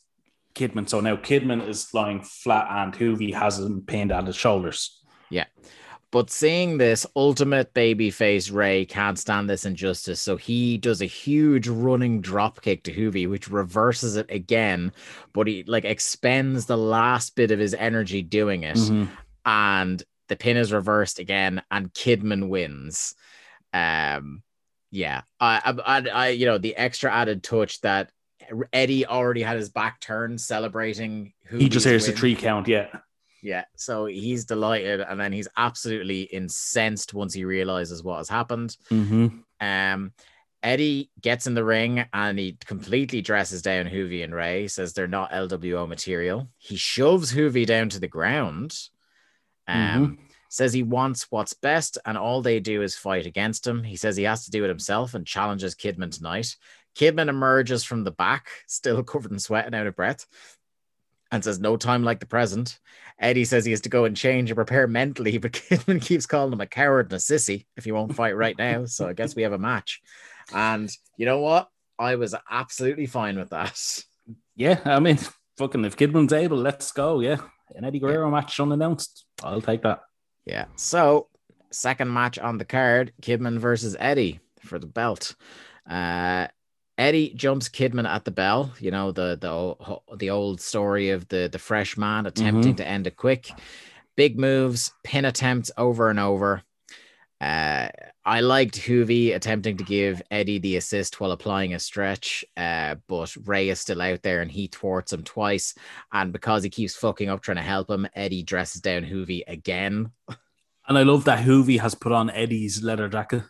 Kidman. 0.55 0.89
So 0.89 1.01
now 1.01 1.17
Kidman 1.17 1.67
is 1.69 1.93
lying 1.93 2.23
flat, 2.23 2.67
and 2.71 2.93
Juvi 2.95 3.35
has 3.35 3.59
him 3.59 3.83
pinned 3.87 4.12
at 4.12 4.27
his 4.27 4.37
shoulders. 4.37 5.01
Yeah. 5.31 5.47
But 6.12 6.31
seeing 6.31 6.79
this 6.79 7.05
ultimate 7.17 7.75
babyface 7.75 8.53
Rey 8.53 8.85
can't 8.85 9.19
stand 9.19 9.51
this 9.51 9.65
injustice, 9.67 10.21
so 10.21 10.37
he 10.37 10.79
does 10.79 11.03
a 11.03 11.07
huge 11.07 11.67
running 11.67 12.21
drop 12.21 12.61
kick 12.62 12.85
to 12.85 12.93
Juvi, 12.93 13.29
which 13.29 13.49
reverses 13.51 14.15
it 14.15 14.27
again, 14.31 14.93
but 15.33 15.49
he 15.49 15.65
like 15.67 15.85
expends 15.85 16.67
the 16.67 16.79
last 16.79 17.35
bit 17.35 17.51
of 17.51 17.59
his 17.59 17.75
energy 17.75 18.23
doing 18.23 18.62
it. 18.62 18.77
Mhm. 18.77 19.09
and 19.47 20.03
the 20.29 20.37
pin 20.37 20.57
is 20.57 20.72
reversed 20.72 21.18
again 21.18 21.62
and 21.70 21.93
Kidman 21.93 22.49
wins. 22.49 23.14
Um 23.72 24.43
Yeah, 24.91 25.22
I, 25.41 25.75
I, 25.85 26.09
I, 26.09 26.29
you 26.29 26.47
know, 26.47 26.59
the 26.59 26.77
extra 26.77 27.12
added 27.12 27.43
touch 27.43 27.81
that 27.81 28.11
Eddie 28.72 29.07
already 29.07 29.43
had 29.43 29.57
his 29.57 29.70
back 29.70 30.01
turned, 30.01 30.41
celebrating. 30.41 31.33
Who 31.47 31.59
He 31.59 31.68
just 31.68 31.87
hears 31.87 32.07
the 32.07 32.12
win. 32.12 32.18
three 32.18 32.37
count. 32.37 32.68
Yeah. 32.68 32.89
Yeah, 33.43 33.64
so 33.77 34.07
he's 34.07 34.47
delighted, 34.47 35.01
and 35.03 35.20
then 35.20 35.31
he's 35.31 35.49
absolutely 35.55 36.22
incensed 36.22 37.12
once 37.12 37.35
he 37.35 37.45
realizes 37.45 38.03
what 38.03 38.16
has 38.16 38.29
happened. 38.31 38.75
Mm-hmm. 38.91 39.29
Um, 39.61 40.12
Eddie 40.62 41.11
gets 41.20 41.47
in 41.47 41.53
the 41.53 41.62
ring 41.62 42.07
and 42.14 42.39
he 42.39 42.57
completely 42.64 43.20
dresses 43.20 43.61
down 43.61 43.85
Juvi 43.85 44.25
and 44.25 44.35
Rey, 44.35 44.66
says 44.66 44.95
they're 44.95 45.07
not 45.07 45.31
LWO 45.31 45.87
material. 45.87 46.49
He 46.57 46.77
shoves 46.77 47.35
Juvi 47.35 47.66
down 47.66 47.91
to 47.91 48.01
the 48.01 48.09
ground. 48.09 48.75
Um, 49.67 50.19
says 50.55 50.73
he 50.73 50.83
wants 50.83 51.27
what's 51.31 51.53
best, 51.53 51.99
and 52.05 52.17
all 52.17 52.41
they 52.41 52.61
do 52.61 52.83
is 52.83 52.95
fight 52.95 53.27
against 53.27 53.67
him. 53.67 53.83
He 53.83 53.97
says 53.97 54.17
he 54.17 54.23
has 54.25 54.45
to 54.45 54.51
do 54.51 54.65
it 54.65 54.69
himself 54.69 55.15
and 55.15 55.27
challenges 55.27 55.75
Kidman 55.75 56.17
tonight. 56.17 56.57
Kidman 56.97 57.29
emerges 57.29 57.83
from 57.83 58.05
the 58.05 58.12
back, 58.12 58.49
still 58.69 59.03
covered 59.05 59.33
in 59.33 59.39
sweat 59.39 59.67
and 59.67 59.75
out 59.75 59.87
of 59.87 59.97
breath, 59.97 60.27
and 61.33 61.43
says, 61.43 61.59
No 61.59 61.77
time 61.77 62.05
like 62.05 62.21
the 62.21 62.27
present. 62.27 62.79
Eddie 63.19 63.45
says 63.45 63.65
he 63.65 63.71
has 63.71 63.81
to 63.83 63.89
go 63.89 64.05
and 64.05 64.17
change 64.17 64.51
and 64.51 64.57
prepare 64.57 64.87
mentally, 64.87 65.39
but 65.39 65.53
Kidman 65.53 66.01
keeps 66.01 66.27
calling 66.27 66.53
him 66.53 66.61
a 66.61 66.67
coward 66.67 67.07
and 67.07 67.15
a 67.15 67.17
sissy 67.17 67.67
if 67.77 67.85
he 67.85 67.93
won't 67.93 68.15
fight 68.15 68.37
right 68.37 68.57
now. 68.57 68.85
So 68.85 69.09
I 69.09 69.12
guess 69.12 69.35
we 69.35 69.43
have 69.43 69.53
a 69.53 69.59
match. 69.59 70.03
And 70.53 70.91
you 71.17 71.27
know 71.27 71.41
what? 71.41 71.69
I 71.99 72.17
was 72.17 72.35
absolutely 72.51 73.07
fine 73.07 73.39
with 73.39 73.51
that. 73.51 73.81
Yeah. 74.57 74.81
I 74.85 75.01
mean, 75.01 75.19
fucking 75.59 75.85
if 75.85 75.97
Kidman's 75.97 76.33
able, 76.33 76.59
let's 76.59 76.93
go. 76.93 77.21
Yeah. 77.21 77.39
An 77.75 77.85
Eddie 77.85 78.01
Guerrero 78.01 78.31
match 78.31 78.59
unannounced. 78.61 79.24
I'll 79.43 79.61
take 79.61 79.82
that. 79.82 80.03
Yeah. 80.47 80.66
So, 80.76 81.28
second 81.70 82.12
match 82.12 82.39
on 82.39 82.59
the 82.59 82.64
card 82.64 83.12
Kidman 83.20 83.59
versus 83.59 83.97
Eddie 83.99 84.41
for 84.61 84.78
the 84.78 84.87
belt. 84.87 85.35
Uh, 85.89 86.49
Eddie 86.97 87.32
jumps 87.35 87.68
Kidman 87.68 88.09
at 88.09 88.24
the 88.24 88.30
bell. 88.30 88.72
You 88.78 88.91
know 88.91 89.11
the 89.11 89.37
the 89.41 90.16
the 90.16 90.30
old 90.30 90.61
story 90.61 91.11
of 91.11 91.28
the 91.28 91.49
the 91.51 91.59
fresh 91.59 91.97
man 91.97 92.26
attempting 92.26 92.76
to 92.76 92.87
end 92.87 93.07
it 93.07 93.16
quick. 93.16 93.51
Big 94.16 94.39
moves, 94.39 94.93
pin 95.03 95.24
attempts 95.24 95.72
over 95.76 96.09
and 96.09 96.20
over. 96.20 96.62
Uh, 97.41 97.89
I 98.27 98.41
liked 98.41 98.81
Juvi 98.81 99.35
attempting 99.35 99.77
to 99.77 99.85
give 99.85 100.22
Eddie 100.31 100.59
the 100.59 100.77
assist 100.77 101.20
while 101.20 101.33
applying 101.33 101.75
a 101.75 101.79
stretch, 101.79 102.45
uh, 102.57 102.95
but 103.07 103.35
Rey 103.45 103.68
is 103.68 103.81
still 103.81 104.01
out 104.01 104.22
there 104.22 104.41
and 104.41 104.51
he 104.51 104.66
thwarts 104.66 105.12
him 105.12 105.22
twice. 105.25 105.75
And 106.11 106.33
because 106.33 106.62
he 106.62 106.70
keeps 106.70 106.97
fucking 106.97 107.29
up 107.29 107.43
trying 107.43 107.59
to 107.59 107.62
help 107.62 107.91
him, 107.91 108.09
Eddie 108.14 108.43
dresses 108.43 108.81
down 108.81 109.05
Juvi 109.05 109.43
again. 109.47 110.11
And 110.89 110.99
I 110.99 111.03
love 111.03 111.25
that 111.25 111.45
Juvi 111.45 111.79
has 111.81 111.95
put 111.95 112.12
on 112.12 112.31
Eddie's 112.31 112.83
leather 112.83 113.09
jacket. 113.09 113.43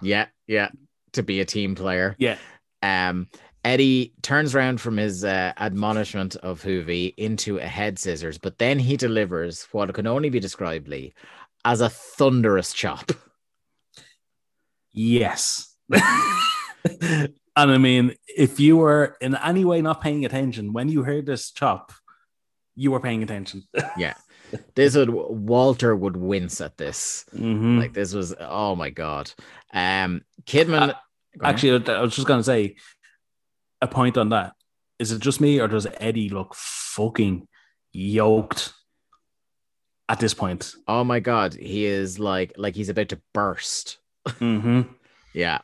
Yeah, 0.00 0.26
yeah, 0.46 0.70
to 1.12 1.22
be 1.22 1.40
a 1.40 1.44
team 1.44 1.74
player. 1.74 2.16
Yeah. 2.18 2.38
Um, 2.82 3.28
Eddie 3.64 4.12
turns 4.22 4.54
around 4.54 4.80
from 4.80 4.96
his 4.96 5.24
uh, 5.24 5.52
admonishment 5.56 6.36
of 6.36 6.62
Juvi 6.62 7.14
into 7.16 7.58
a 7.58 7.66
head 7.66 7.98
scissors, 7.98 8.36
but 8.36 8.58
then 8.58 8.78
he 8.78 8.96
delivers 8.96 9.68
what 9.72 9.92
can 9.94 10.06
only 10.06 10.30
be 10.30 10.40
described 10.40 10.88
Lee, 10.88 11.12
as 11.64 11.80
a 11.80 11.88
thunderous 11.88 12.72
chop. 12.72 13.12
Yes. 14.92 15.74
and 15.92 17.30
I 17.56 17.78
mean, 17.78 18.14
if 18.26 18.60
you 18.60 18.76
were 18.76 19.16
in 19.20 19.34
any 19.36 19.64
way 19.64 19.82
not 19.82 20.00
paying 20.00 20.24
attention 20.24 20.72
when 20.72 20.88
you 20.88 21.02
heard 21.02 21.26
this 21.26 21.50
chop, 21.50 21.92
you 22.74 22.90
were 22.90 23.00
paying 23.00 23.22
attention. 23.22 23.64
Yeah, 23.98 24.14
this 24.74 24.96
would 24.96 25.10
Walter 25.10 25.94
would 25.94 26.16
wince 26.16 26.60
at 26.60 26.76
this. 26.76 27.24
Mhm. 27.34 27.78
Like 27.78 27.92
this 27.92 28.14
was 28.14 28.34
oh 28.38 28.74
my 28.76 28.90
god. 28.90 29.30
Um, 29.72 30.22
Kidman. 30.44 30.90
Uh. 30.90 30.94
Actually, 31.42 31.86
I 31.86 32.00
was 32.00 32.14
just 32.14 32.26
gonna 32.26 32.42
say 32.42 32.76
a 33.80 33.86
point 33.88 34.16
on 34.18 34.30
that. 34.30 34.52
Is 34.98 35.12
it 35.12 35.20
just 35.20 35.40
me 35.40 35.60
or 35.60 35.68
does 35.68 35.86
Eddie 35.98 36.28
look 36.28 36.54
fucking 36.54 37.48
yoked 37.92 38.72
at 40.08 40.20
this 40.20 40.34
point? 40.34 40.74
oh 40.86 41.04
my 41.04 41.20
god, 41.20 41.54
he 41.54 41.84
is 41.86 42.18
like 42.18 42.52
like 42.56 42.74
he's 42.74 42.88
about 42.90 43.08
to 43.10 43.20
burst. 43.32 43.98
Mm-hmm. 44.26 44.82
Yeah, 45.34 45.58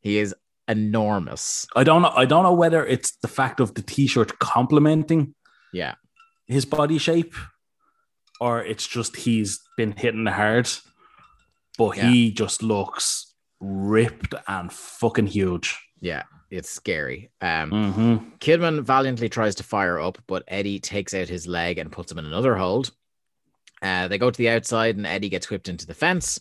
he 0.00 0.18
is 0.18 0.34
enormous. 0.68 1.66
I 1.76 1.84
don't 1.84 2.02
know. 2.02 2.12
I 2.14 2.24
don't 2.24 2.42
know 2.42 2.52
whether 2.54 2.84
it's 2.84 3.16
the 3.22 3.28
fact 3.28 3.60
of 3.60 3.74
the 3.74 3.82
t-shirt 3.82 4.38
complementing 4.38 5.34
Yeah, 5.72 5.94
his 6.46 6.64
body 6.64 6.98
shape, 6.98 7.34
or 8.40 8.62
it's 8.62 8.86
just 8.86 9.16
he's 9.16 9.60
been 9.76 9.92
hitting 9.92 10.26
hard. 10.26 10.68
But 11.78 11.90
he 11.90 12.30
just 12.32 12.62
looks 12.62 13.34
ripped 13.60 14.34
and 14.48 14.72
fucking 14.72 15.28
huge. 15.28 15.78
yeah, 16.00 16.24
it's 16.50 16.68
scary. 16.70 17.30
Um, 17.40 17.70
Mm-hmm. 17.70 18.16
Kidman 18.38 18.82
valiantly 18.82 19.28
tries 19.28 19.54
to 19.56 19.62
fire 19.62 19.98
up, 20.00 20.18
but 20.26 20.42
Eddie 20.48 20.78
takes 20.80 21.14
out 21.14 21.28
his 21.28 21.46
leg 21.46 21.78
and 21.78 21.92
puts 21.92 22.10
him 22.12 22.18
in 22.18 22.26
another 22.26 22.56
hold. 22.56 22.90
Uh, 23.82 24.08
they 24.08 24.18
go 24.18 24.30
to 24.30 24.38
the 24.38 24.48
outside, 24.48 24.96
and 24.96 25.06
Eddie 25.06 25.28
gets 25.28 25.50
whipped 25.50 25.68
into 25.68 25.86
the 25.86 25.94
fence. 25.94 26.40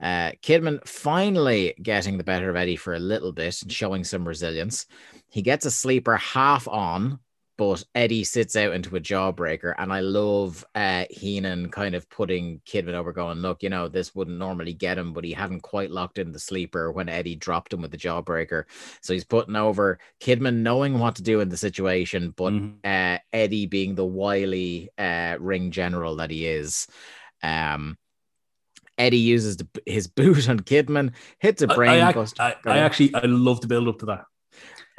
Uh, 0.00 0.32
Kidman 0.42 0.86
finally 0.86 1.74
getting 1.82 2.18
the 2.18 2.24
better 2.24 2.50
of 2.50 2.56
Eddie 2.56 2.76
for 2.76 2.94
a 2.94 2.98
little 2.98 3.32
bit 3.32 3.62
and 3.62 3.72
showing 3.72 4.02
some 4.04 4.26
resilience. 4.26 4.86
He 5.28 5.42
gets 5.42 5.66
a 5.66 5.70
sleeper 5.70 6.16
half 6.16 6.66
on, 6.66 7.20
but 7.60 7.84
Eddie 7.94 8.24
sits 8.24 8.56
out 8.56 8.72
into 8.72 8.96
a 8.96 9.00
jawbreaker. 9.00 9.74
And 9.76 9.92
I 9.92 10.00
love 10.00 10.64
uh, 10.74 11.04
Heenan 11.10 11.70
kind 11.70 11.94
of 11.94 12.08
putting 12.08 12.60
Kidman 12.60 12.94
over, 12.94 13.12
going, 13.12 13.40
Look, 13.40 13.62
you 13.62 13.68
know, 13.68 13.86
this 13.86 14.14
wouldn't 14.14 14.38
normally 14.38 14.72
get 14.72 14.96
him, 14.96 15.12
but 15.12 15.24
he 15.24 15.32
hadn't 15.34 15.60
quite 15.60 15.90
locked 15.90 16.16
in 16.16 16.32
the 16.32 16.38
sleeper 16.38 16.90
when 16.90 17.10
Eddie 17.10 17.36
dropped 17.36 17.74
him 17.74 17.82
with 17.82 17.90
the 17.90 17.98
jawbreaker. 17.98 18.64
So 19.02 19.12
he's 19.12 19.26
putting 19.26 19.56
over 19.56 19.98
Kidman 20.22 20.60
knowing 20.62 20.98
what 20.98 21.16
to 21.16 21.22
do 21.22 21.40
in 21.40 21.50
the 21.50 21.56
situation, 21.58 22.30
but 22.34 22.54
Mhm. 22.54 22.76
uh, 22.82 23.18
Eddie 23.30 23.66
being 23.66 23.94
the 23.94 24.06
wily 24.06 24.88
uh, 24.96 25.36
ring 25.38 25.70
general 25.70 26.16
that 26.16 26.30
he 26.30 26.46
is. 26.46 26.86
Um, 27.42 27.98
Eddie 28.96 29.18
uses 29.18 29.58
the, 29.58 29.68
his 29.84 30.06
boot 30.16 30.48
on 30.48 30.60
Kidman, 30.60 31.12
hits 31.38 31.60
a 31.60 31.70
I, 31.70 31.74
brain 31.74 32.02
I, 32.04 32.12
buster. 32.14 32.42
I, 32.42 32.56
I 32.64 32.78
actually 32.78 33.14
I 33.14 33.26
love 33.26 33.60
the 33.60 33.66
build 33.66 33.86
up 33.86 33.98
to 33.98 34.06
that. 34.06 34.24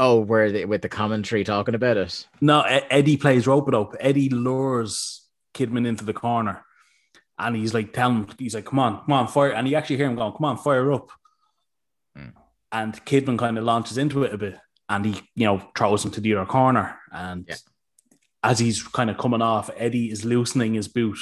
Oh, 0.02 0.20
where 0.20 0.52
the, 0.52 0.66
with 0.66 0.82
the 0.82 0.90
commentary 0.90 1.44
talking 1.44 1.76
about 1.76 1.96
it. 1.96 2.28
No, 2.42 2.62
Eddie 2.62 3.18
plays 3.18 3.46
rope 3.48 3.68
it 3.68 3.76
up. 3.76 3.94
Eddie 4.00 4.30
lures 4.30 5.28
Kidman 5.54 5.86
into 5.88 6.04
the 6.04 6.14
corner, 6.14 6.66
and 7.38 7.56
he's 7.56 7.74
like 7.74 7.94
telling 7.94 8.18
him, 8.24 8.28
he's 8.38 8.56
like, 8.56 8.66
"Come 8.66 8.80
on, 8.80 9.06
come 9.06 9.14
on, 9.14 9.28
fire!" 9.28 9.52
And 9.54 9.68
you 9.68 9.76
actually 9.78 9.98
hear 9.98 10.08
him 10.08 10.16
going, 10.16 10.34
"Come 10.34 10.46
on, 10.46 10.58
fire 10.58 10.92
up!" 10.92 11.10
Hmm. 12.16 12.30
And 12.72 13.06
Kidman 13.06 13.38
kind 13.38 13.58
of 13.58 13.64
launches 13.64 13.98
into 13.98 14.24
it 14.24 14.34
a 14.34 14.38
bit, 14.38 14.58
and 14.90 15.06
he, 15.06 15.22
you 15.36 15.46
know, 15.46 15.62
throws 15.78 16.04
him 16.04 16.12
to 16.12 16.22
the 16.22 16.36
other 16.36 16.46
corner. 16.46 16.98
And 17.12 17.46
Yeah. 17.48 17.56
as 18.44 18.60
he's 18.60 18.82
kind 18.82 19.10
of 19.10 19.18
coming 19.18 19.42
off, 19.42 19.70
Eddie 19.78 20.10
is 20.10 20.26
loosening 20.26 20.74
his 20.74 20.88
boot 20.88 21.20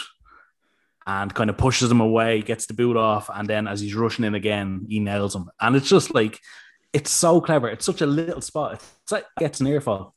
and 1.07 1.33
kind 1.33 1.49
of 1.49 1.57
pushes 1.57 1.91
him 1.91 2.01
away, 2.01 2.41
gets 2.41 2.67
the 2.67 2.73
boot 2.75 2.95
off, 2.95 3.29
and 3.33 3.47
then 3.49 3.67
as 3.67 3.81
he's 3.81 3.95
rushing 3.95 4.25
in 4.25 4.35
again, 4.35 4.85
he 4.87 4.99
nails 4.99 5.35
him. 5.35 5.49
And 5.59 5.75
it's 5.75 5.89
just 5.89 6.13
like, 6.13 6.39
it's 6.93 7.11
so 7.11 7.39
clever. 7.41 7.69
It's 7.69 7.85
such 7.85 8.01
a 8.01 8.05
little 8.05 8.41
spot. 8.41 8.83
It's 9.03 9.11
like 9.11 9.23
it 9.23 9.39
gets 9.39 9.59
an 9.59 9.67
earfall 9.67 10.13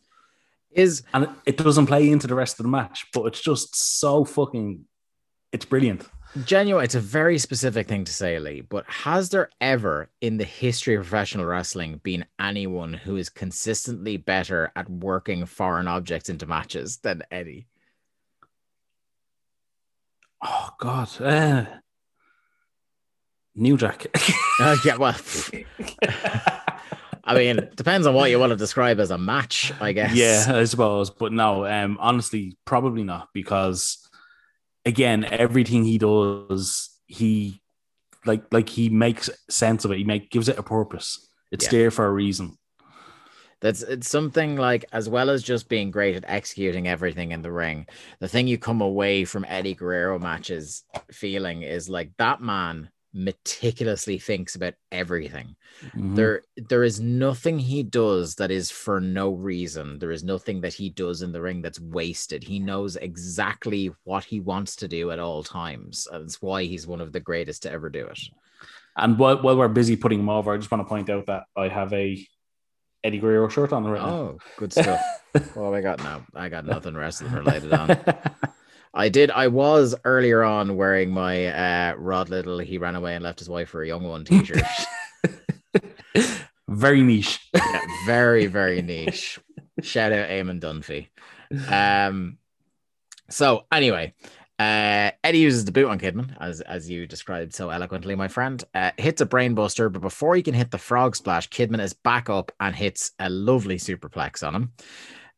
Is 0.71 1.03
and 1.13 1.25
it, 1.25 1.31
it 1.47 1.57
doesn't 1.57 1.87
play 1.87 2.11
into 2.11 2.27
the 2.27 2.35
rest 2.35 2.59
of 2.59 2.65
the 2.65 2.71
match, 2.71 3.07
but 3.13 3.27
it's 3.27 3.41
just 3.41 3.77
so 3.77 4.25
fucking, 4.25 4.85
it's 5.53 5.65
brilliant. 5.65 6.07
genuine. 6.45 6.85
It's 6.85 6.95
a 6.95 7.01
very 7.01 7.39
specific 7.39 7.89
thing 7.89 8.05
to 8.05 8.13
say, 8.13 8.39
Lee. 8.39 8.63
But 8.63 8.87
has 8.87 9.29
there 9.29 9.51
ever 9.61 10.09
in 10.21 10.39
the 10.39 10.45
history 10.45 10.95
of 10.95 11.03
professional 11.03 11.45
wrestling 11.45 12.01
been 12.03 12.25
anyone 12.41 12.95
who 12.95 13.17
is 13.17 13.29
consistently 13.29 14.17
better 14.17 14.73
at 14.75 14.89
working 14.89 15.45
foreign 15.47 15.89
objects 15.89 16.29
into 16.31 16.47
matches 16.47 16.99
than 16.99 17.23
Eddie? 17.31 17.67
Oh 20.45 20.71
God, 20.81 21.21
uh, 21.21 21.67
New 23.55 23.77
Jack. 23.77 24.07
Uh, 24.59 24.77
yeah, 24.85 24.97
well, 24.97 25.15
I 27.25 27.35
mean, 27.35 27.59
it 27.59 27.77
depends 27.77 28.07
on 28.07 28.15
what 28.15 28.31
you 28.31 28.39
want 28.39 28.51
to 28.51 28.57
describe 28.57 28.99
as 28.99 29.11
a 29.11 29.19
match, 29.19 29.73
I 29.81 29.93
guess. 29.93 30.15
yeah, 30.15 30.45
I 30.49 30.65
suppose, 30.65 31.11
but 31.11 31.33
no, 31.33 31.65
um, 31.67 31.97
honestly, 32.01 32.57
probably 32.65 33.05
not 33.05 33.29
because 33.33 33.99
again, 34.85 35.25
everything 35.25 35.85
he 35.85 35.99
does, 35.99 36.91
he 37.07 37.63
like 38.25 38.43
like 38.53 38.69
he 38.69 38.89
makes 38.89 39.31
sense 39.49 39.85
of 39.85 39.93
it. 39.93 39.99
He 39.99 40.05
make 40.05 40.31
gives 40.31 40.49
it 40.49 40.59
a 40.59 40.63
purpose. 40.63 41.29
It's 41.51 41.67
Yeah. 41.67 41.71
there 41.71 41.91
for 41.91 42.07
a 42.07 42.13
reason. 42.13 42.59
That's 43.61 43.83
it's 43.83 44.09
something 44.09 44.57
like 44.57 44.85
as 44.93 45.09
well 45.09 45.31
as 45.31 45.43
just 45.45 45.69
being 45.69 45.93
great 45.93 46.17
at 46.17 46.25
executing 46.27 46.89
everything 46.89 47.31
in 47.31 47.43
the 47.43 47.53
ring. 47.53 47.87
The 48.19 48.27
thing 48.27 48.49
you 48.49 48.59
come 48.59 48.81
away 48.81 49.25
from 49.25 49.45
Eddie 49.49 49.75
Guerrero 49.75 50.19
matches 50.19 50.83
feeling 51.13 51.63
is 51.63 51.89
like 51.89 52.11
that 52.19 52.41
man 52.41 52.91
meticulously 53.15 54.19
thinks 54.19 54.55
about 54.55 54.75
everything. 54.91 55.55
Mhm. 55.95 56.17
There 56.17 56.43
there 56.57 56.83
is 56.83 57.01
nothing 57.01 57.59
he 57.59 57.83
does 57.83 58.37
that 58.37 58.51
is 58.51 58.71
for 58.71 59.01
no 59.01 59.33
reason. 59.33 59.99
There 59.99 60.11
is 60.13 60.25
nothing 60.25 60.61
that 60.63 60.75
he 60.75 60.89
does 60.91 61.23
in 61.23 61.33
the 61.33 61.41
ring 61.41 61.63
that's 61.63 61.81
wasted. 61.81 62.45
He 62.45 62.59
knows 62.59 62.97
exactly 62.97 63.91
what 64.05 64.25
he 64.25 64.41
wants 64.41 64.77
to 64.77 64.89
do 64.89 65.11
at 65.11 65.19
all 65.19 65.43
times. 65.43 66.09
And 66.11 66.25
it's 66.25 66.41
why 66.41 66.65
he's 66.65 66.87
one 66.87 67.01
of 67.01 67.13
the 67.13 67.21
greatest 67.21 67.63
to 67.65 67.71
ever 67.73 67.91
do 67.91 68.07
it. 68.07 68.21
And 68.97 69.19
while, 69.19 69.41
while 69.41 69.57
we're 69.57 69.69
busy 69.69 69.97
putting 69.97 70.21
him 70.21 70.29
over, 70.29 70.53
I 70.53 70.59
just 70.59 70.71
want 70.71 70.83
to 70.83 70.89
point 70.89 71.09
out 71.11 71.27
that 71.27 71.45
I 71.57 71.69
have 71.69 71.93
a 71.93 72.27
Eddie 73.05 73.19
Guerrero 73.19 73.49
shirt 73.49 73.73
on 73.73 73.85
right 73.85 74.01
now. 74.01 74.09
Oh, 74.09 74.39
good 74.59 74.73
stuff. 74.73 75.01
have 75.35 75.57
I 75.59 75.81
got 75.81 75.99
now? 75.99 76.25
I 76.35 76.49
got 76.49 76.65
nothing 76.65 76.95
wrestling 76.95 77.33
related 77.33 77.73
on. 77.73 77.89
I 78.95 79.09
did. 79.09 79.31
I 79.31 79.49
was 79.49 79.95
earlier 80.05 80.43
on 80.43 80.77
wearing 80.77 81.11
my 81.11 81.47
uh, 81.47 81.95
Rod 81.97 82.29
Little. 82.29 82.59
He 82.59 82.79
ran 82.79 82.95
away 82.95 83.15
and 83.15 83.25
left 83.25 83.39
his 83.39 83.49
wife 83.49 83.71
for 83.71 83.83
a 83.83 83.87
young 83.87 84.05
one 84.05 84.25
T-shirt. 84.25 84.63
Very 86.69 87.03
niche. 87.03 87.39
Yeah, 87.55 87.81
very, 88.07 88.47
very 88.47 88.81
niche. 88.81 89.39
Shout 89.83 90.13
out 90.13 90.31
Eamon 90.31 90.61
Dunphy. 90.61 91.09
Um, 91.71 92.39
so 93.29 93.67
anyway, 93.71 94.15
uh, 94.59 95.11
Eddie 95.23 95.39
uses 95.39 95.65
the 95.67 95.73
boot 95.73 95.89
on 95.89 95.99
Kidman, 95.99 96.35
as 96.41 96.61
as 96.63 96.89
you 96.89 97.07
described 97.07 97.55
so 97.55 97.69
eloquently, 97.71 98.15
my 98.15 98.29
friend. 98.29 98.65
Uh, 98.75 98.91
hits 98.97 99.21
a 99.21 99.27
brainbuster, 99.27 99.93
but 99.93 100.01
before 100.01 100.35
he 100.35 100.43
can 100.43 100.55
hit 100.55 100.71
the 100.71 100.79
frog 100.79 101.15
splash, 101.15 101.49
Kidman 101.51 101.83
is 101.83 101.93
back 101.93 102.31
up 102.31 102.51
and 102.59 102.75
hits 102.75 103.13
a 103.19 103.29
lovely 103.29 103.77
superplex 103.77 104.47
on 104.47 104.55
him. 104.55 104.73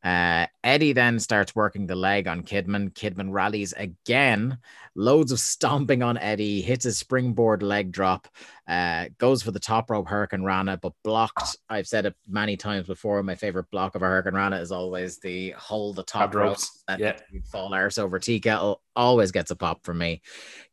Uh, 0.05 0.47
Eddie 0.63 0.93
then 0.93 1.19
starts 1.19 1.55
working 1.55 1.87
the 1.87 1.95
leg 1.95 2.29
on 2.29 2.43
Kidman. 2.43 2.93
Kidman 2.93 3.33
rallies 3.33 3.73
again, 3.73 4.59
loads 4.95 5.33
of 5.33 5.41
stomping 5.41 6.03
on 6.03 6.19
Eddie, 6.19 6.61
hits 6.61 6.85
his 6.85 6.99
springboard 6.99 7.63
leg 7.63 7.91
drop, 7.91 8.29
uh, 8.69 9.07
goes 9.17 9.43
for 9.43 9.51
the 9.51 9.59
top 9.59 9.91
rope 9.91 10.07
Hurricane 10.07 10.43
Rana, 10.43 10.77
but 10.77 10.93
blocked. 11.05 11.57
I've 11.71 11.87
said 11.87 12.05
it 12.05 12.15
many 12.29 12.55
times 12.59 12.87
before. 12.87 13.23
My 13.23 13.35
favorite 13.35 13.71
block 13.71 13.95
of 13.95 14.03
a 14.03 14.05
Hurricane 14.05 14.35
Rana 14.35 14.57
is 14.59 14.71
always 14.71 15.19
the 15.21 15.53
hold 15.53 15.97
the 15.97 16.03
top 16.03 16.33
Top 16.33 16.35
rope 16.35 16.49
ropes, 16.49 16.85
and 16.87 17.01
yeah. 17.01 17.19
fall 17.51 17.73
arse 17.73 17.97
over 17.97 18.19
tea 18.19 18.41
kettle. 18.41 18.83
Always 18.95 19.33
gets 19.33 19.51
a 19.51 19.57
pop 19.57 19.87
from 19.87 19.99
me. 19.99 20.21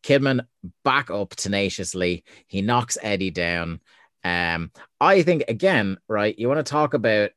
Kidman 0.03 0.45
back 0.83 1.09
up 1.09 1.35
tenaciously. 1.37 2.25
He 2.47 2.61
knocks 2.61 2.97
Eddie 3.01 3.31
down. 3.31 3.79
Um, 4.25 4.71
I 4.99 5.23
think 5.23 5.45
again, 5.47 5.97
right? 6.09 6.37
You 6.37 6.49
want 6.49 6.59
to 6.63 6.69
talk 6.69 6.93
about 6.93 7.31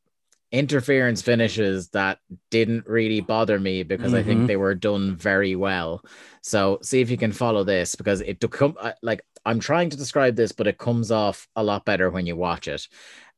interference 0.54 1.20
finishes 1.20 1.88
that 1.88 2.20
didn't 2.50 2.86
really 2.86 3.20
bother 3.20 3.58
me 3.58 3.82
because 3.82 4.14
I 4.14 4.22
think 4.22 4.42
Mhm. 4.42 4.46
they 4.46 4.56
were 4.56 4.76
done 4.76 5.16
very 5.16 5.56
well. 5.56 6.04
So 6.42 6.78
see 6.80 7.00
if 7.00 7.10
you 7.10 7.16
can 7.16 7.32
follow 7.32 7.64
this 7.64 7.96
because 7.96 8.20
it 8.20 8.40
to 8.40 8.48
come 8.48 8.76
like 9.02 9.22
I'm 9.44 9.58
trying 9.58 9.90
to 9.90 9.96
describe 9.96 10.36
this, 10.36 10.52
but 10.52 10.68
it 10.68 10.78
comes 10.78 11.10
off 11.10 11.48
a 11.56 11.62
lot 11.64 11.84
better 11.84 12.08
when 12.08 12.24
you 12.24 12.36
watch 12.36 12.68
it. 12.68 12.86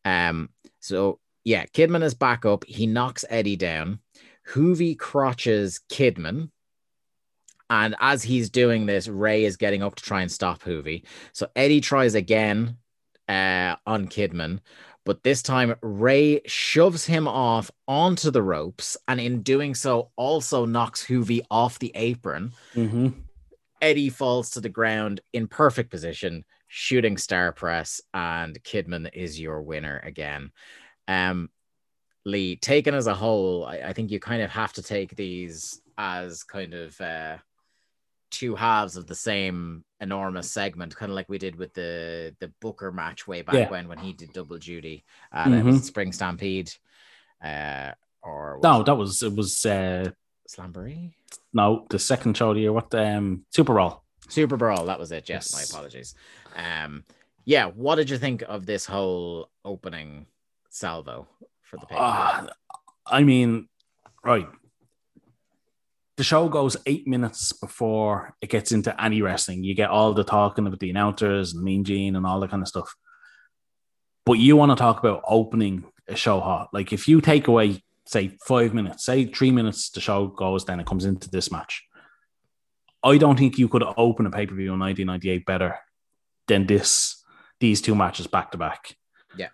Um, 0.04 0.50
so 0.80 1.18
yeah, 1.42 1.64
Kidman 1.66 2.02
is 2.02 2.14
back 2.14 2.44
up. 2.44 2.64
He 2.64 2.86
knocks 2.86 3.24
Eddie 3.30 3.56
down. 3.56 4.00
Juvi 4.52 4.96
crotches 4.96 5.80
Kidman. 5.88 6.50
And 7.70 7.96
as 7.98 8.22
he's 8.22 8.50
doing 8.50 8.86
this, 8.86 9.08
Rey 9.08 9.44
is 9.44 9.56
getting 9.56 9.82
up 9.82 9.94
to 9.96 10.04
try 10.04 10.20
and 10.22 10.30
stop 10.30 10.62
Juvi. 10.62 11.04
So 11.32 11.48
Eddie 11.56 11.80
tries 11.80 12.14
again 12.14 12.76
uh, 13.28 13.74
on 13.86 14.06
Kidman, 14.06 14.60
but 15.06 15.22
this 15.22 15.40
time 15.40 15.76
Rey 15.82 16.42
shoves 16.46 17.06
him 17.06 17.28
off 17.28 17.70
onto 17.86 18.30
the 18.30 18.42
ropes, 18.42 18.96
and 19.06 19.20
in 19.20 19.42
doing 19.42 19.74
so, 19.74 20.10
also 20.16 20.66
knocks 20.66 21.06
Juvi 21.06 21.42
off 21.48 21.78
the 21.78 21.92
apron. 21.94 22.52
Mhm. 22.74 23.14
Eddie 23.80 24.10
falls 24.10 24.50
to 24.50 24.60
the 24.60 24.68
ground 24.68 25.20
in 25.32 25.46
perfect 25.46 25.90
position, 25.90 26.44
shooting 26.66 27.16
star 27.16 27.52
press, 27.52 28.00
and 28.12 28.60
Kidman 28.64 29.08
is 29.14 29.40
your 29.40 29.62
winner 29.62 30.00
again. 30.04 30.50
Um, 31.06 31.50
Lee, 32.24 32.56
taken 32.56 32.92
as 32.92 33.06
a 33.06 33.14
whole, 33.14 33.64
I, 33.64 33.76
I 33.76 33.92
think 33.92 34.10
you 34.10 34.18
kind 34.18 34.42
of 34.42 34.50
have 34.50 34.72
to 34.72 34.82
take 34.82 35.14
these 35.14 35.80
as 35.96 36.42
kind 36.42 36.74
of 36.74 37.00
uh, 37.00 37.36
two 38.30 38.54
halves 38.56 38.96
of 38.96 39.06
the 39.06 39.14
same 39.14 39.84
enormous 40.00 40.50
segment, 40.50 40.94
kind 40.96 41.10
of 41.10 41.16
like 41.16 41.28
we 41.28 41.38
did 41.38 41.56
with 41.56 41.72
the 41.74 42.34
the 42.40 42.52
Booker 42.60 42.90
match 42.92 43.26
way 43.26 43.42
back 43.42 43.54
Yeah. 43.54 43.70
when 43.70 43.88
when 43.88 43.98
he 43.98 44.12
did 44.12 44.32
double 44.32 44.58
duty. 44.58 45.04
Uh, 45.32 45.48
that 45.48 45.64
was 45.64 45.76
Mhm. 45.80 45.84
Spring 45.84 46.12
Stampede, 46.12 46.70
uh, 47.44 47.92
or 48.22 48.58
No, 48.62 48.80
it 48.80 48.84
that 48.86 48.96
was 48.96 49.22
it 49.22 49.34
was 49.34 49.64
uh 49.64 50.10
Slamboree. 50.48 51.12
no 51.52 51.86
the 51.90 51.98
second 51.98 52.36
show 52.36 52.50
of 52.50 52.56
the 52.56 52.62
year. 52.62 52.72
What 52.72 52.94
um 52.94 53.44
Super 53.50 53.74
Bowl. 53.74 54.02
Super 54.28 54.56
Brawl, 54.56 54.86
that 54.86 54.98
was 54.98 55.12
it. 55.12 55.28
Yes, 55.28 55.52
Yes. 55.52 55.54
my 55.54 55.62
apologies. 55.78 56.14
Um, 56.56 57.04
yeah, 57.44 57.66
what 57.66 57.94
did 57.94 58.10
you 58.10 58.18
think 58.18 58.42
of 58.42 58.66
this 58.66 58.84
whole 58.86 59.50
opening 59.64 60.26
salvo 60.68 61.28
for 61.62 61.76
the 61.76 61.86
pay? 61.86 61.94
Ah, 61.96 62.48
I 63.06 63.22
mean, 63.22 63.68
right. 64.24 64.48
The 66.16 66.24
show 66.24 66.48
goes 66.48 66.76
eight 66.86 67.06
minutes 67.06 67.52
before 67.52 68.34
it 68.40 68.48
gets 68.48 68.72
into 68.72 68.98
any 69.02 69.20
wrestling. 69.20 69.64
You 69.64 69.74
get 69.74 69.90
all 69.90 70.14
the 70.14 70.24
talking 70.24 70.66
about 70.66 70.80
the 70.80 70.90
announcers 70.90 71.52
and 71.52 71.62
Mean 71.62 71.84
Gene 71.84 72.16
and 72.16 72.26
all 72.26 72.40
that 72.40 72.50
kind 72.50 72.62
of 72.62 72.68
stuff. 72.68 72.94
But 74.24 74.34
you 74.34 74.56
want 74.56 74.72
to 74.72 74.76
talk 74.76 74.98
about 74.98 75.22
opening 75.26 75.84
a 76.08 76.16
show 76.16 76.40
hot. 76.40 76.68
Like 76.72 76.92
if 76.92 77.06
you 77.06 77.20
take 77.20 77.48
away, 77.48 77.82
say, 78.06 78.36
five 78.46 78.72
minutes, 78.72 79.04
say 79.04 79.26
three 79.26 79.50
minutes, 79.50 79.90
the 79.90 80.00
show 80.00 80.26
goes, 80.28 80.64
then 80.64 80.80
it 80.80 80.86
comes 80.86 81.04
into 81.04 81.28
this 81.28 81.52
match. 81.52 81.84
I 83.02 83.18
don't 83.18 83.38
think 83.38 83.58
you 83.58 83.68
could 83.68 83.84
open 83.96 84.26
a 84.26 84.30
pay 84.30 84.46
per 84.46 84.54
view 84.54 84.72
in 84.72 84.80
1998 84.80 85.44
better 85.44 85.78
than 86.48 86.66
this, 86.66 87.22
these 87.60 87.80
two 87.80 87.94
matches 87.94 88.26
back 88.26 88.52
to 88.52 88.58
back. 88.58 88.96
Yeah. 89.36 89.48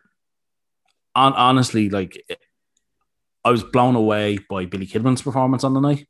On, 1.15 1.33
honestly, 1.35 1.91
like 1.91 2.25
I 3.45 3.51
was 3.51 3.65
blown 3.65 3.97
away 3.97 4.39
by 4.49 4.67
Billy 4.67 4.87
Kidman's 4.87 5.23
performance 5.23 5.65
on 5.65 5.75
the 5.75 5.81
night. 5.81 6.07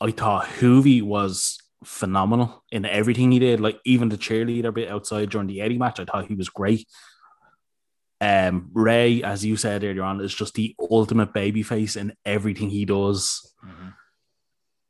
I 0.00 0.10
thought 0.10 0.46
Juvi 0.46 1.02
was 1.02 1.58
phenomenal 1.84 2.64
in 2.70 2.84
everything 2.84 3.32
he 3.32 3.38
did. 3.38 3.60
Like 3.60 3.78
even 3.84 4.08
the 4.08 4.18
cheerleader 4.18 4.72
bit 4.74 4.90
outside 4.90 5.30
during 5.30 5.46
the 5.46 5.60
Eddie 5.60 5.78
match, 5.78 6.00
I 6.00 6.04
thought 6.04 6.26
he 6.26 6.34
was 6.34 6.48
great. 6.48 6.86
Um, 8.20 8.70
Rey, 8.72 9.22
as 9.22 9.44
you 9.44 9.56
said 9.56 9.84
earlier 9.84 10.02
on, 10.02 10.20
is 10.20 10.34
just 10.34 10.54
the 10.54 10.74
ultimate 10.90 11.32
babyface 11.32 11.96
in 11.96 12.14
everything 12.24 12.70
he 12.70 12.84
does. 12.84 13.54
Mhm. 13.64 13.94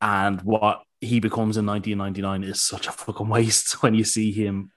And 0.01 0.41
what 0.43 0.83
he 1.01 1.21
becomes 1.21 1.57
in 1.57 1.67
1999 1.67 2.45
is 2.45 2.63
such 2.63 2.87
a 2.87 2.93
fucking 2.93 3.29
waste 3.29 3.73
when 3.83 3.95
you 3.95 4.05
see 4.05 4.33
him 4.33 4.71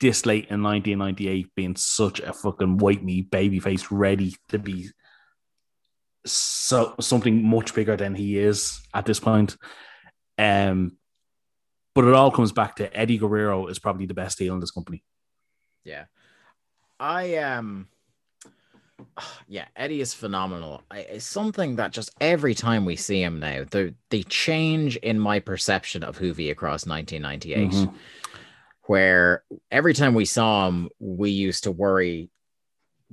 this 0.00 0.26
late 0.26 0.46
in 0.50 0.62
1998 0.62 1.54
being 1.54 1.76
such 1.76 2.20
a 2.20 2.32
fucking 2.32 2.78
white 2.78 3.02
meat 3.04 3.30
babyface 3.30 3.86
ready 3.90 4.34
to 4.48 4.58
be 4.58 4.90
so 6.26 6.94
something 7.00 7.42
much 7.44 7.74
bigger 7.74 7.96
than 7.96 8.14
he 8.14 8.38
is 8.38 8.80
at 8.94 9.04
this 9.06 9.20
point. 9.20 9.56
Um, 10.38 10.96
but 11.94 12.04
it 12.04 12.14
all 12.14 12.30
comes 12.30 12.52
back 12.52 12.76
to 12.76 12.96
Eddie 12.96 13.18
Guerrero 13.18 13.66
is 13.68 13.78
probably 13.78 14.06
the 14.06 14.14
best 14.14 14.38
heel 14.38 14.54
in 14.54 14.60
this 14.60 14.70
company. 14.72 15.02
Yeah. 15.84 16.04
I 16.98 17.36
um 17.36 17.88
yeah, 19.48 19.66
Eddie 19.76 20.00
is 20.00 20.14
phenomenal. 20.14 20.82
I, 20.90 21.00
it's 21.00 21.26
something 21.26 21.76
that 21.76 21.92
just 21.92 22.10
every 22.20 22.54
time 22.54 22.84
we 22.84 22.96
see 22.96 23.22
him 23.22 23.38
now, 23.40 23.64
the 23.70 23.94
the 24.10 24.24
change 24.24 24.96
in 24.96 25.18
my 25.18 25.40
perception 25.40 26.02
of 26.02 26.18
Juvi 26.18 26.50
across 26.50 26.86
1998, 26.86 27.70
Mhm. 27.70 27.94
where 28.86 29.44
every 29.70 29.94
time 29.94 30.14
we 30.14 30.24
saw 30.24 30.68
him, 30.68 30.88
we 30.98 31.30
used 31.30 31.64
to 31.64 31.70
worry 31.70 32.30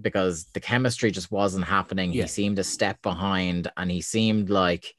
because 0.01 0.45
the 0.53 0.59
chemistry 0.59 1.11
just 1.11 1.31
wasn't 1.31 1.65
happening. 1.65 2.11
Yeah. 2.11 2.23
He 2.23 2.27
seemed 2.27 2.59
a 2.59 2.63
step 2.63 3.01
behind, 3.01 3.71
and 3.77 3.89
he 3.89 4.01
seemed 4.01 4.49
like 4.49 4.93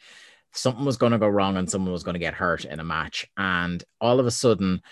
something 0.53 0.84
was 0.84 0.96
going 0.96 1.12
to 1.12 1.18
go 1.18 1.28
wrong 1.28 1.57
and 1.57 1.70
someone 1.70 1.92
was 1.92 2.03
going 2.03 2.14
to 2.14 2.20
get 2.20 2.34
hurt 2.34 2.64
in 2.64 2.80
a 2.80 2.84
match. 2.84 3.26
And 3.36 3.82
all 4.00 4.20
of 4.20 4.26
a 4.26 4.30
sudden, 4.30 4.82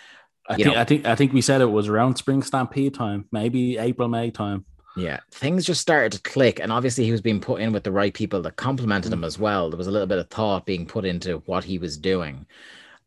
I 0.49 0.57
think 0.57 0.67
know- 0.67 0.81
I 0.81 0.85
think 0.85 1.07
I 1.07 1.15
think 1.15 1.33
we 1.33 1.43
said 1.43 1.61
it 1.61 1.67
was 1.67 1.89
around 1.89 2.17
spring 2.17 2.43
stampede 2.43 2.95
time, 2.95 3.27
maybe 3.31 3.79
April 3.79 4.09
May 4.09 4.31
time. 4.31 4.65
Yeah, 4.97 5.21
things 5.31 5.65
just 5.65 5.81
started 5.81 6.13
to 6.13 6.31
click, 6.31 6.59
and 6.59 6.73
obviously 6.73 7.05
he 7.05 7.13
was 7.13 7.21
being 7.21 7.41
put 7.41 7.61
in 7.61 7.73
with 7.73 7.85
the 7.85 7.93
right 7.93 8.13
people 8.13 8.43
that 8.43 8.57
complimented 8.57 9.13
him 9.13 9.23
mm. 9.23 9.27
as 9.27 9.39
well. 9.39 9.71
There 9.71 9.79
was 9.79 9.87
a 9.87 9.91
little 9.91 10.09
bit 10.09 10.19
of 10.19 10.29
thought 10.29 10.67
being 10.67 10.85
put 10.85 11.05
into 11.05 11.39
what 11.47 11.63
he 11.63 11.79
was 11.79 11.97
doing, 11.97 12.47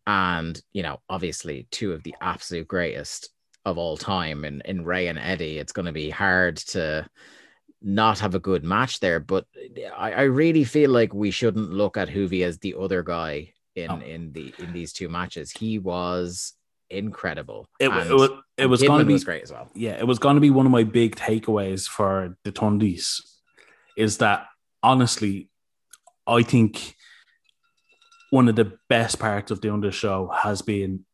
and 0.08 0.60
you 0.72 0.82
know, 0.82 1.02
obviously, 1.10 1.68
two 1.72 1.92
of 1.92 2.02
the 2.04 2.16
absolute 2.22 2.70
greatest 2.70 3.30
of 3.66 3.78
all 3.78 3.98
time 3.98 4.46
in 4.46 4.62
in 4.66 4.84
Rey 4.86 5.08
and 5.08 5.20
Eddie. 5.20 5.58
It's 5.60 5.72
going 5.72 5.86
to 5.86 5.92
be 5.92 6.10
hard 6.10 6.58
to 6.58 7.08
not 7.82 8.20
have 8.20 8.36
a 8.36 8.40
good 8.40 8.64
match 8.64 9.00
there, 9.00 9.20
but 9.20 9.46
I, 9.98 10.12
I 10.14 10.22
really 10.24 10.64
feel 10.64 10.90
like 10.90 11.14
we 11.14 11.32
shouldn't 11.32 11.72
look 11.72 11.98
at 11.98 12.08
Juvi 12.10 12.44
as 12.46 12.58
the 12.60 12.76
other 12.80 13.04
guy 13.04 13.54
in 13.76 13.88
No. 13.88 14.00
in 14.02 14.32
the 14.34 14.54
in 14.60 14.74
these 14.74 14.94
two 14.94 15.10
matches. 15.10 15.52
He 15.52 15.80
was 15.80 16.54
incredible. 16.90 17.68
It, 17.80 17.90
and- 17.92 18.10
it 18.10 18.14
was 18.14 18.30
it 18.58 18.66
was 18.68 18.82
going 18.84 19.00
to 19.00 19.06
be 19.06 19.20
great 19.20 19.44
as 19.44 19.52
well. 19.52 19.70
yeah, 19.76 19.94
it 19.98 20.06
was 20.08 20.20
going 20.20 20.36
to 20.36 20.42
be 20.42 20.52
one 20.52 20.66
of 20.66 20.72
my 20.72 20.84
big 20.84 21.16
takeaways 21.16 21.88
for 21.88 22.38
the 22.44 22.52
Thundies 22.52 23.20
is 23.98 24.18
that 24.20 24.46
honestly, 24.84 25.50
I 26.28 26.44
think 26.44 26.96
one 28.30 28.48
of 28.48 28.56
the 28.56 28.78
best 28.90 29.20
parts 29.20 29.52
of 29.52 29.62
doing 29.62 29.82
this 29.82 29.96
show 29.96 30.28
has 30.34 30.62
been 30.62 31.06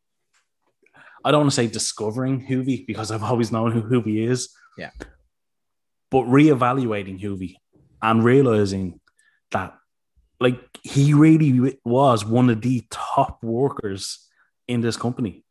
I 1.24 1.32
don't 1.32 1.42
want 1.42 1.52
to 1.52 1.56
say 1.56 1.68
discovering 1.68 2.46
Juvi 2.48 2.86
because 2.88 3.12
I've 3.12 3.24
always 3.24 3.52
known 3.52 3.72
who 3.72 3.84
Juvi 3.84 4.28
is. 4.30 4.50
Yeah. 4.78 4.92
But 6.12 6.24
reevaluating 6.26 7.20
Juvi 7.22 7.56
and 8.02 8.24
realizing 8.24 9.00
that 9.52 9.76
like 10.40 10.60
he 10.84 11.14
really 11.14 11.78
was 11.84 12.24
one 12.26 12.50
of 12.50 12.62
the 12.62 12.86
top 12.90 13.44
workers 13.44 14.26
in 14.68 14.82
this 14.82 14.96
company 14.96 15.44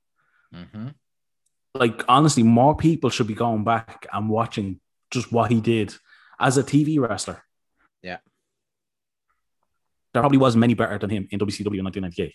Mhm. 0.54 0.94
like 1.74 2.02
honestly, 2.08 2.42
more 2.42 2.74
people 2.74 3.10
should 3.10 3.26
be 3.26 3.34
going 3.34 3.64
back 3.64 4.06
and 4.12 4.30
watching 4.30 4.80
just 5.10 5.30
what 5.30 5.50
he 5.50 5.60
did 5.60 5.94
as 6.40 6.56
a 6.56 6.62
TV 6.62 6.98
wrestler. 6.98 7.42
Yeah. 8.02 8.18
There 10.14 10.22
probably 10.22 10.38
wasn't 10.38 10.60
many 10.60 10.74
better 10.74 10.98
than 10.98 11.10
him 11.10 11.28
in 11.30 11.38
WCW 11.38 11.78
in 11.80 11.84
1998. 11.84 12.34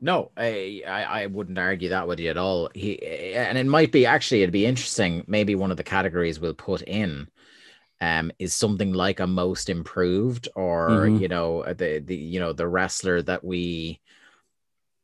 No, 0.00 0.30
I, 0.36 0.82
I 0.86 1.22
I 1.22 1.26
wouldn't 1.26 1.58
argue 1.58 1.88
that 1.88 2.06
with 2.06 2.20
you 2.20 2.30
at 2.30 2.36
all. 2.36 2.70
He 2.74 3.02
and 3.34 3.58
it 3.58 3.66
might 3.66 3.90
be 3.90 4.06
actually 4.06 4.42
it'd 4.42 4.52
be 4.52 4.66
interesting. 4.66 5.24
Maybe 5.26 5.54
one 5.56 5.70
of 5.72 5.76
the 5.76 5.82
categories 5.84 6.38
we'll 6.38 6.54
put 6.54 6.82
in 6.82 7.28
um 8.00 8.32
is 8.38 8.54
something 8.54 8.92
like 8.94 9.20
a 9.20 9.26
most 9.26 9.68
improved 9.70 10.48
or 10.56 11.08
Mhm. 11.08 11.16
you 11.16 11.28
know 11.28 11.64
the 11.74 12.00
the 12.04 12.16
you 12.16 12.40
know 12.40 12.52
the 12.52 12.68
wrestler 12.68 13.22
that 13.22 13.44
we 13.44 14.00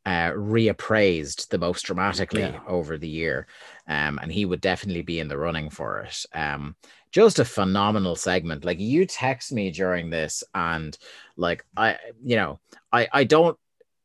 uh 0.06 0.30
reappraised 0.32 1.48
the 1.48 1.56
most 1.58 1.82
dramatically 1.86 2.42
Yeah. 2.42 2.60
over 2.66 2.98
the 2.98 3.08
year 3.08 3.46
um 3.88 4.18
and 4.20 4.30
he 4.30 4.44
would 4.44 4.60
definitely 4.60 5.00
be 5.00 5.18
in 5.18 5.28
the 5.28 5.38
running 5.38 5.70
for 5.70 6.00
it 6.00 6.26
um 6.34 6.76
just 7.10 7.38
a 7.38 7.44
phenomenal 7.44 8.14
segment 8.14 8.66
like 8.66 8.78
you 8.78 9.06
text 9.06 9.50
me 9.50 9.70
during 9.70 10.10
this 10.10 10.44
and 10.54 10.98
like 11.38 11.64
i 11.76 11.96
you 12.22 12.36
know 12.36 12.60
i 12.92 13.08
i 13.14 13.24
don't 13.24 13.56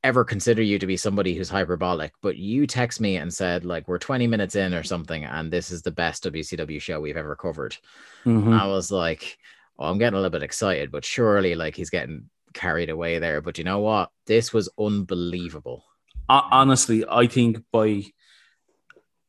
ever 0.04 0.24
consider 0.24 0.62
you 0.62 0.80
to 0.80 0.88
be 0.88 0.98
somebody 0.98 1.36
who's 1.36 1.50
hyperbolic, 1.50 2.14
but 2.22 2.38
you 2.38 2.66
text 2.66 3.02
me 3.02 3.18
and 3.18 3.34
said 3.34 3.66
like 3.66 3.88
we're 3.88 3.98
20 4.00 4.28
minutes 4.28 4.56
in 4.56 4.74
or 4.74 4.84
something, 4.84 5.26
and 5.26 5.52
this 5.52 5.72
is 5.72 5.82
the 5.82 5.92
best 5.92 6.24
WCW 6.24 6.82
show 6.82 7.00
we've 7.02 7.18
ever 7.18 7.36
covered. 7.36 7.76
Mhm. 8.26 8.58
I 8.58 8.68
was 8.68 8.92
like, 8.92 9.38
oh, 9.78 9.90
I'm 9.90 9.98
getting 9.98 10.14
a 10.18 10.22
little 10.22 10.30
bit 10.30 10.44
excited, 10.44 10.92
but 10.92 11.04
surely 11.06 11.56
like 11.56 11.76
he's 11.76 11.90
getting 11.90 12.30
carried 12.54 12.90
away 12.90 13.20
there. 13.20 13.42
But 13.42 13.58
you 13.58 13.64
know 13.64 13.80
what? 13.80 14.10
This 14.26 14.54
was 14.54 14.70
unbelievable. 14.80 15.84
Ho- 16.30 16.48
honestly, 16.52 17.04
I 17.10 17.28
think 17.28 17.64
by 17.72 18.04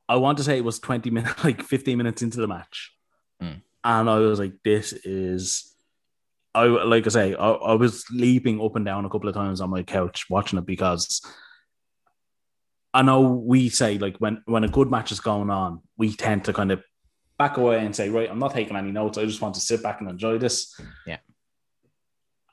I 0.09 0.17
want 0.17 0.39
to 0.39 0.45
say 0.45 0.57
it 0.59 0.65
was 0.65 0.81
20 0.81 1.11
minutes, 1.11 1.45
like 1.45 1.63
15 1.63 1.97
minutes 1.97 2.23
into 2.23 2.41
the 2.41 2.49
match. 2.49 2.93
Mm. 3.43 3.63
And 3.85 4.11
I 4.11 4.19
was 4.19 4.39
like, 4.39 4.55
this 4.65 4.93
is 4.93 5.75
I 6.55 6.65
like 6.65 7.07
I 7.07 7.11
say, 7.11 7.35
I, 7.35 7.51
I 7.51 7.75
was 7.75 8.05
leaping 8.11 8.61
up 8.61 8.77
and 8.77 8.85
down 8.85 9.05
a 9.05 9.11
couple 9.11 9.29
of 9.29 9.35
times 9.35 9.61
on 9.61 9.71
my 9.71 9.83
couch 9.83 10.27
watching 10.29 10.59
it 10.59 10.67
because 10.67 11.21
I 12.93 13.03
know 13.03 13.21
we 13.21 13.69
say 13.69 13.99
like 13.99 14.17
when 14.19 14.43
when 14.47 14.65
a 14.65 14.69
good 14.69 14.91
match 14.91 15.13
is 15.13 15.21
going 15.21 15.51
on, 15.51 15.81
we 15.97 16.15
tend 16.15 16.45
to 16.47 16.53
kind 16.53 16.73
of 16.73 16.83
back 17.39 17.57
away 17.57 17.85
and 17.85 17.95
say, 17.95 18.11
right, 18.11 18.29
I'm 18.31 18.39
not 18.39 18.53
taking 18.53 18.77
any 18.77 18.91
notes. 18.91 19.17
I 19.17 19.25
just 19.25 19.41
want 19.41 19.55
to 19.55 19.61
sit 19.61 19.83
back 19.83 20.01
and 20.01 20.11
enjoy 20.11 20.39
this. 20.39 20.79
Yeah. 21.07 21.19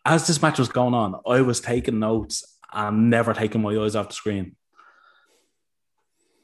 As 0.05 0.27
this 0.27 0.41
match 0.41 0.59
was 0.59 0.69
going 0.69 0.93
on, 0.93 1.19
I 1.27 1.41
was 1.41 1.59
taking 1.59 1.99
notes 1.99 2.57
and 2.71 3.09
never 3.09 3.33
taking 3.33 3.61
my 3.61 3.75
eyes 3.75 3.95
off 3.95 4.09
the 4.09 4.13
screen. 4.13 4.55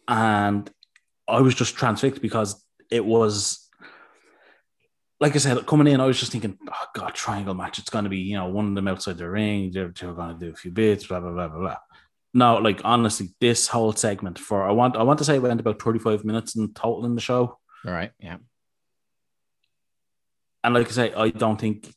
And 0.08 0.70
I 1.28 1.40
was 1.40 1.56
just 1.56 1.76
transfixed 1.76 2.22
because 2.22 2.62
it 2.92 3.06
was 3.06 3.63
like 5.24 5.36
I 5.36 5.40
said, 5.40 5.66
coming 5.66 5.88
in, 5.88 6.02
I 6.02 6.06
was 6.06 6.20
just 6.20 6.34
thinking, 6.34 6.58
oh 6.70 6.86
god, 6.94 7.16
triangle 7.16 7.54
match. 7.54 7.80
It's 7.80 7.90
gonna 7.90 8.10
be, 8.10 8.18
you 8.18 8.36
know, 8.36 8.48
one 8.48 8.68
of 8.68 8.76
them 8.76 8.90
outside 8.90 9.18
the 9.18 9.30
ring, 9.30 9.72
they're, 9.72 9.94
they're 9.98 10.12
gonna 10.12 10.38
do 10.38 10.50
a 10.50 10.54
few 10.54 10.70
bits, 10.70 11.08
blah 11.08 11.22
blah 11.22 11.32
blah 11.32 11.48
blah 11.48 11.60
blah. 11.60 11.78
No, 12.34 12.58
like 12.58 12.82
honestly, 12.84 13.30
this 13.40 13.70
whole 13.70 13.94
segment 13.94 14.38
for 14.38 14.68
I 14.68 14.74
want 14.74 14.98
I 14.98 15.04
want 15.04 15.20
to 15.20 15.26
say 15.26 15.36
it 15.36 15.42
went 15.42 15.62
about 15.62 15.82
35 15.82 16.26
minutes 16.26 16.58
in 16.58 16.74
total 16.74 17.06
in 17.06 17.16
the 17.16 17.22
show. 17.22 17.58
All 17.86 17.94
right. 17.94 18.12
Yeah. 18.20 18.36
And 20.62 20.74
like 20.74 20.88
I 20.88 20.92
say, 20.92 21.14
I 21.14 21.30
don't 21.30 21.60
think 21.60 21.90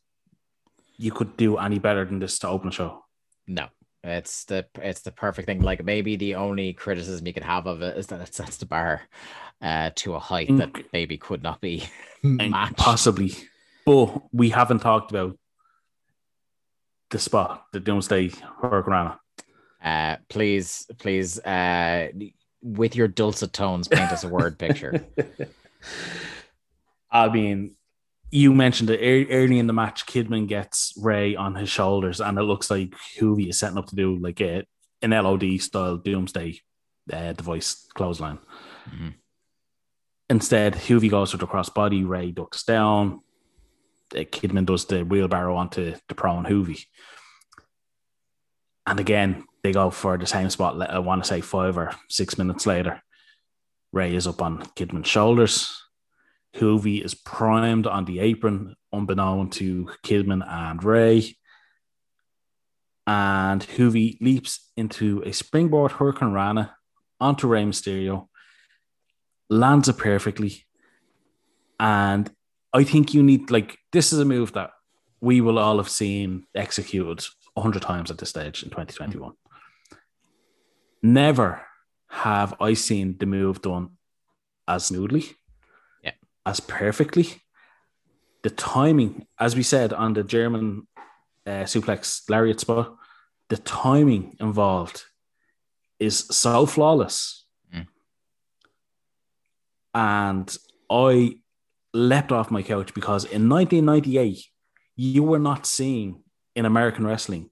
you 0.97 1.11
could 1.11 1.37
do 1.37 1.57
any 1.57 1.81
better 1.81 2.05
than 2.05 2.21
this 2.21 2.39
to 2.41 2.49
open 2.49 2.69
a 2.69 2.73
show. 2.73 3.05
No. 3.49 3.67
It's 4.07 4.45
the 4.45 4.67
it's 4.81 5.03
the 5.03 5.11
perfect 5.13 5.47
thing. 5.47 5.61
Like 5.63 5.85
maybe 5.85 6.17
the 6.17 6.37
only 6.37 6.73
criticism 6.73 7.27
you 7.27 7.33
could 7.33 7.43
have 7.43 7.67
of 7.67 7.83
it 7.83 7.97
is 7.99 8.07
that 8.09 8.21
it 8.21 8.35
sets 8.35 8.57
the 8.59 8.67
bar 8.67 9.03
uh 9.61 9.91
to 9.97 10.15
a 10.15 10.19
height 10.19 10.55
that 10.57 10.73
Mm. 10.73 10.85
maybe 10.93 11.17
could 11.19 11.43
not 11.43 11.61
be 11.61 11.85
And 12.23 12.51
matched. 12.51 12.77
Possibly. 12.77 13.33
But 13.85 14.23
we 14.33 14.51
haven't 14.51 14.81
talked 14.81 15.11
about 15.11 15.39
the 17.11 17.19
spot, 17.19 17.67
the 17.73 17.81
Doomsday 17.81 18.31
Hurricane. 18.61 19.13
Uh, 19.83 20.17
please, 20.29 20.87
please, 20.99 21.39
uh, 21.41 22.09
with 22.63 22.97
your 22.97 23.07
dulcet 23.07 23.53
tones, 23.53 23.87
paint 23.87 24.11
us 24.11 24.25
a 24.25 24.29
word 24.29 24.59
picture. 24.59 25.07
I 27.13 27.29
mean, 27.29 27.76
you 28.37 28.53
mentioned 28.53 28.91
it 28.91 29.27
early 29.31 29.59
in 29.59 29.67
the 29.67 29.73
match. 29.73 30.05
Kidman 30.05 30.47
gets 30.47 30.93
Rey 31.01 31.35
on 31.35 31.55
his 31.55 31.71
shoulders, 31.71 32.21
and 32.21 32.37
it 32.37 32.43
looks 32.43 32.71
like 32.71 32.91
Juvi 33.19 33.49
is 33.49 33.59
setting 33.59 33.79
up 33.79 33.87
to 33.87 33.97
do 33.97 34.19
like 34.19 34.43
a, 34.43 34.63
an 35.01 35.13
LOD 35.13 35.59
style 35.59 35.97
Doomsday 35.97 36.61
uh, 37.11 37.33
device 37.33 37.87
clothesline. 37.95 38.39
Mhm. 38.91 39.15
Instead, 40.29 40.75
Juvi 40.75 41.09
goes 41.09 41.31
for 41.31 41.39
the 41.39 41.47
crossbody. 41.47 42.07
Rey 42.07 42.31
ducks 42.31 42.63
down. 42.63 43.21
Uh, 44.15 44.19
Kidman 44.19 44.67
does 44.67 44.85
the 44.85 45.03
wheelbarrow 45.03 45.57
onto 45.57 45.95
the 46.07 46.15
prone 46.15 46.45
Juvi. 46.45 46.85
And 48.87 49.01
again, 49.01 49.47
they 49.63 49.73
go 49.73 49.89
for 49.89 50.19
the 50.19 50.27
same 50.27 50.51
spot. 50.51 50.91
I 50.91 50.99
want 50.99 51.25
to 51.25 51.29
say 51.29 51.41
five 51.41 51.79
or 51.79 51.95
six 52.11 52.37
minutes 52.37 52.67
later. 52.67 53.03
Rey 53.95 54.15
is 54.15 54.27
up 54.27 54.43
on 54.43 54.63
Kidman's 54.77 55.09
shoulders. 55.09 55.86
Juvi 56.55 57.05
is 57.05 57.15
primed 57.15 57.87
on 57.87 58.05
the 58.05 58.21
apron, 58.21 58.77
unbeknown 58.93 59.51
to 59.51 59.91
Kidman 60.05 60.47
and 60.47 60.83
Rey. 60.83 61.37
And 63.07 63.63
Juvi 63.63 64.17
leaps 64.21 64.71
into 64.77 65.23
a 65.25 65.33
springboard 65.33 65.93
Hurricane 65.93 66.33
Rana 66.33 66.77
onto 67.21 67.47
Rey 67.47 67.65
Mysterio, 67.65 68.29
lands 69.49 69.89
it 69.89 69.99
perfectly. 69.99 70.65
And 71.79 72.31
I 72.73 72.85
think 72.85 73.15
you 73.15 73.23
need, 73.23 73.51
like, 73.51 73.79
this 73.93 74.13
is 74.13 74.19
a 74.19 74.25
move 74.25 74.53
that 74.55 74.71
we 75.21 75.41
will 75.41 75.59
all 75.59 75.77
have 75.77 75.89
seen 75.89 76.47
executed 76.55 77.25
100 77.55 77.83
times 77.83 78.11
at 78.11 78.19
this 78.19 78.31
stage 78.31 78.63
in 78.63 78.71
2021. 78.71 79.33
Never 81.03 81.63
have 82.09 82.55
I 82.61 82.75
seen 82.75 83.17
the 83.19 83.27
move 83.27 83.63
done 83.63 83.91
as 84.67 84.87
smoothly. 84.87 85.37
As 86.47 86.61
perfectly. 86.61 87.43
The 88.43 88.51
timing, 88.51 89.27
as 89.39 89.57
we 89.57 89.65
said 89.65 89.93
on 89.93 90.15
the 90.15 90.23
German 90.23 90.87
uh, 91.45 91.65
suplex 91.65 92.23
lariat 92.31 92.61
spot, 92.61 92.97
the 93.49 93.57
timing 93.57 94.37
involved 94.41 95.03
is 95.99 96.19
so 96.31 96.65
flawless. 96.65 97.45
Mm. 97.75 97.87
And 99.95 100.57
I 100.89 101.37
leapt 101.93 102.31
off 102.31 102.51
my 102.51 102.63
couch 102.63 102.95
because 102.95 103.25
in 103.25 103.49
1998, 103.49 104.45
you 104.95 105.23
were 105.25 105.39
not 105.39 105.67
seeing 105.67 106.23
in 106.55 106.65
American 106.65 107.07
wrestling 107.07 107.51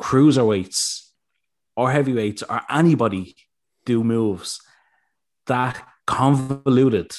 cruiserweights 0.00 1.08
or 1.76 1.90
heavyweights 1.90 2.42
or 2.42 2.60
anybody 2.68 3.36
do 3.84 4.02
moves 4.04 4.60
that 5.46 5.86
convoluted 6.06 7.12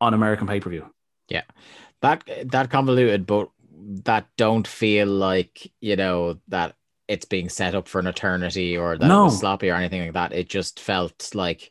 on 0.00 0.14
American 0.14 0.46
pay 0.46 0.60
per 0.60 0.70
view. 0.70 0.92
Yeah, 1.28 1.42
that 2.02 2.24
that 2.46 2.70
convoluted, 2.70 3.26
but 3.26 3.50
that 4.04 4.26
don't 4.36 4.66
feel 4.66 5.06
like 5.08 5.70
you 5.80 5.96
know 5.96 6.38
that 6.48 6.74
it's 7.06 7.24
being 7.24 7.48
set 7.48 7.74
up 7.74 7.88
for 7.88 7.98
an 8.00 8.06
eternity 8.06 8.76
or 8.76 8.98
that 8.98 9.10
it 9.10 9.14
was 9.24 9.38
sloppy 9.38 9.70
or 9.70 9.74
anything 9.74 10.02
like 10.02 10.12
that. 10.12 10.32
It 10.32 10.48
just 10.48 10.78
felt 10.80 11.30
like 11.34 11.70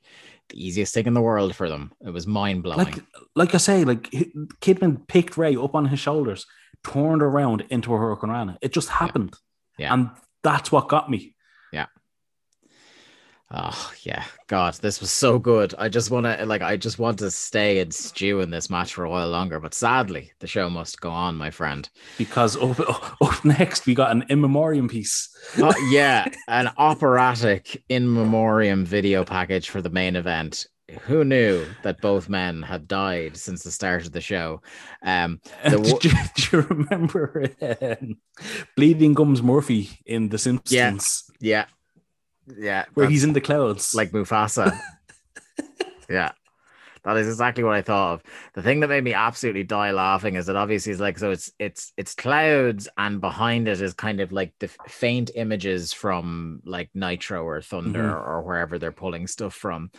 the 0.50 0.66
easiest 0.66 0.94
thing 0.94 1.06
in 1.06 1.14
the 1.14 1.22
world 1.22 1.56
for 1.56 1.70
them. 1.70 1.92
It 2.04 2.10
was 2.10 2.26
mind 2.26 2.64
blowing. 2.64 2.80
Like, 2.80 3.00
like 3.36 3.54
I 3.56 3.58
say, 3.58 3.84
like 3.84 4.10
Kidman 4.62 5.08
picked 5.08 5.38
Rey 5.38 5.56
up 5.56 5.76
on 5.76 5.86
his 5.86 6.00
shoulders, 6.00 6.46
turned 6.84 7.22
around 7.22 7.66
into 7.70 7.94
a 7.94 7.98
Hurricane 7.98 8.32
Rana. 8.32 8.58
It 8.62 8.74
just 8.74 8.90
happened, 8.90 9.36
Yeah. 9.78 9.94
and 9.94 10.10
that's 10.44 10.72
what 10.72 10.88
got 10.90 11.10
me. 11.10 11.36
Oh 13.50 13.93
yeah, 14.04 14.26
God, 14.48 14.74
this 14.76 15.00
was 15.00 15.10
so 15.10 15.39
good. 15.39 15.74
I 15.78 15.88
just 15.88 16.12
want 16.12 16.26
to 16.26 16.45
like, 16.45 16.62
I 16.62 16.76
just 16.76 17.00
want 17.00 17.20
to 17.20 17.32
stay 17.32 17.80
and 17.80 17.93
stew 17.93 18.41
in 18.41 18.50
this 18.50 18.70
match 18.70 18.93
for 18.93 19.06
a 19.06 19.10
while 19.10 19.30
longer. 19.30 19.62
But 19.62 19.74
sadly, 19.74 20.34
the 20.39 20.48
show 20.48 20.70
must 20.70 21.00
go 21.00 21.10
on, 21.10 21.36
my 21.36 21.50
friend. 21.50 21.89
Because 22.18 22.58
up, 22.58 22.78
up 23.22 23.45
next 23.45 23.86
we 23.86 23.95
got 23.95 24.12
an 24.12 24.26
in 24.28 24.41
memoriam 24.41 24.89
piece. 24.89 25.30
Oh 25.60 25.74
yeah, 25.91 26.28
an 26.50 26.72
operatic 26.78 27.82
in 27.88 28.14
memoriam 28.14 28.86
video 28.86 29.24
package 29.24 29.70
for 29.70 29.82
the 29.82 29.89
main 29.89 30.18
event. 30.18 30.68
Who 31.02 31.24
knew 31.24 31.66
that 31.84 32.02
both 32.02 32.30
men 32.30 32.62
had 32.62 32.88
died 32.88 33.36
since 33.36 33.64
the 33.64 33.72
start 33.72 34.06
of 34.06 34.12
the 34.14 34.22
show? 34.22 34.62
Um, 35.04 35.39
The 35.64 35.78
did, 35.80 36.04
you, 36.04 36.12
do 36.36 36.58
you 36.58 36.64
remember 36.64 37.50
um, 37.62 38.18
Bleeding 38.76 39.14
Gums 39.14 39.41
Murphy 39.41 39.89
in 40.06 40.30
The 40.30 40.38
Simpsons, 40.38 41.24
yeah, 41.39 41.66
yeah, 41.66 41.66
where 42.56 42.86
that's 42.95 43.10
he's 43.12 43.24
in 43.24 43.34
the 43.34 43.41
clouds? 43.41 43.93
like 43.95 44.12
Mufasa. 44.12 44.78
yeah. 46.10 46.32
That 47.04 47.16
is 47.18 47.28
exactly 47.28 47.64
what 47.64 47.74
I 47.76 47.82
thought 47.82 48.16
of. 48.16 48.24
The 48.54 48.62
thing 48.62 48.82
that 48.82 48.89
made 48.89 49.04
me 49.04 49.14
absolutely 49.14 49.64
die 49.64 49.91
laughing 49.91 50.36
is 50.36 50.48
that 50.48 50.58
obviously 50.58 50.91
it's 50.91 51.00
like 51.00 51.18
so 51.18 51.32
it's 51.32 51.50
it's 51.58 51.93
it's 51.95 52.14
clouds 52.14 52.89
and 52.98 53.22
behind 53.22 53.70
it 53.70 53.80
is 53.80 53.93
kind 53.93 54.20
of 54.20 54.34
like 54.34 54.54
the 54.60 54.68
faint 54.89 55.32
images 55.36 55.93
from 55.93 56.62
like 56.66 56.89
Nitro 56.93 57.43
or 57.45 57.62
Thunder 57.62 58.04
Mhm. 58.10 58.28
or 58.28 58.41
wherever 58.41 58.78
they're 58.78 58.91
pulling 58.91 59.26
stuff 59.28 59.54
from. 59.54 59.89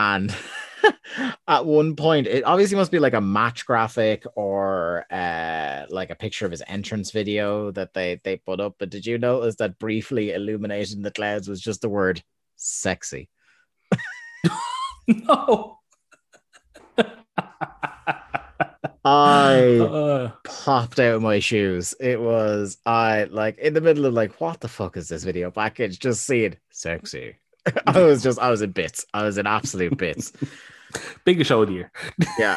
And 0.00 0.34
at 1.48 1.66
one 1.66 1.94
point 1.94 2.26
it 2.26 2.42
obviously 2.44 2.76
must 2.76 2.90
be 2.90 2.98
like 2.98 3.12
a 3.12 3.20
match 3.20 3.66
graphic 3.66 4.24
or 4.34 5.04
uh 5.10 5.84
like 5.90 6.10
a 6.10 6.14
picture 6.14 6.46
of 6.46 6.50
his 6.50 6.62
entrance 6.66 7.10
video 7.10 7.70
that 7.72 7.92
they 7.92 8.20
they 8.24 8.36
put 8.36 8.60
up. 8.60 8.76
But 8.78 8.90
did 8.90 9.04
you 9.04 9.18
notice 9.18 9.56
that 9.56 9.78
briefly 9.78 10.32
illuminating 10.32 11.02
the 11.02 11.10
clouds 11.10 11.48
was 11.48 11.60
just 11.60 11.82
the 11.82 11.88
word 11.88 12.22
sexy? 12.56 13.28
No. 15.08 15.78
i 19.04 19.78
Uh, 19.80 20.30
popped 20.44 21.00
out 21.00 21.16
of 21.16 21.22
my 21.22 21.40
shoes. 21.40 21.94
It 22.00 22.20
was 22.20 22.78
i 22.86 23.24
like 23.24 23.58
in 23.58 23.74
the 23.74 23.80
middle 23.80 24.06
of 24.06 24.14
like 24.14 24.40
what 24.40 24.60
the 24.60 24.68
fuck 24.68 24.96
is 24.96 25.08
this 25.08 25.24
video 25.24 25.50
package? 25.50 25.98
Just 25.98 26.24
seeing 26.24 26.56
sexy 26.70 27.36
i 27.86 28.00
was 28.00 28.22
just 28.22 28.38
i 28.38 28.50
was 28.50 28.62
in 28.62 28.70
bits 28.70 29.04
i 29.14 29.22
was 29.22 29.38
in 29.38 29.46
absolute 29.46 29.96
bits 29.96 30.32
biggest 31.24 31.48
show 31.48 31.62
of 31.62 31.68
the 31.68 31.74
year. 31.74 31.92
yeah. 32.38 32.56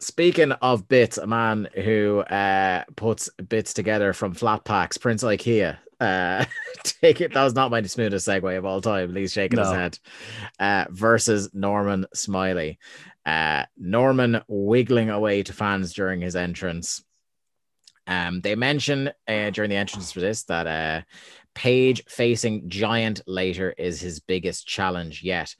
Speaking 0.00 0.52
of 0.52 0.88
bits, 0.88 1.18
a 1.18 1.26
man 1.26 1.68
who 1.74 2.18
uh, 2.20 2.84
puts 2.96 3.30
bits 3.48 3.72
together 3.72 4.12
from 4.12 4.34
flat 4.34 4.64
packs, 4.64 4.98
Prince 4.98 5.24
IKEA. 5.24 5.78
Uh, 6.00 6.44
take 6.82 7.20
it. 7.20 7.32
That 7.32 7.44
was 7.44 7.54
not 7.54 7.70
my 7.70 7.80
smoothest 7.82 8.26
segue 8.26 8.58
of 8.58 8.64
all 8.64 8.80
time. 8.80 9.14
Lee's 9.14 9.32
shaking 9.32 9.58
his 9.58 9.68
head. 9.68 9.98
Uh, 10.58 10.86
versus 10.90 11.50
Norman 11.54 12.06
Smiley. 12.12 12.78
Uh, 13.24 13.64
Norman 13.78 14.42
wiggling 14.48 15.08
away 15.08 15.42
to 15.44 15.52
fans 15.52 15.94
during 15.94 16.20
his 16.20 16.36
entrance. 16.36 17.02
Um, 18.06 18.42
they 18.42 18.54
mention 18.54 19.08
uh, 19.26 19.50
during 19.50 19.70
the 19.70 19.76
entrance 19.76 20.12
for 20.12 20.20
this 20.20 20.42
that 20.44 20.66
uh, 20.66 21.02
Page 21.54 22.04
facing 22.08 22.68
Giant 22.68 23.20
later 23.26 23.74
is 23.76 24.00
his 24.00 24.20
biggest 24.20 24.66
challenge 24.66 25.22
yet 25.22 25.54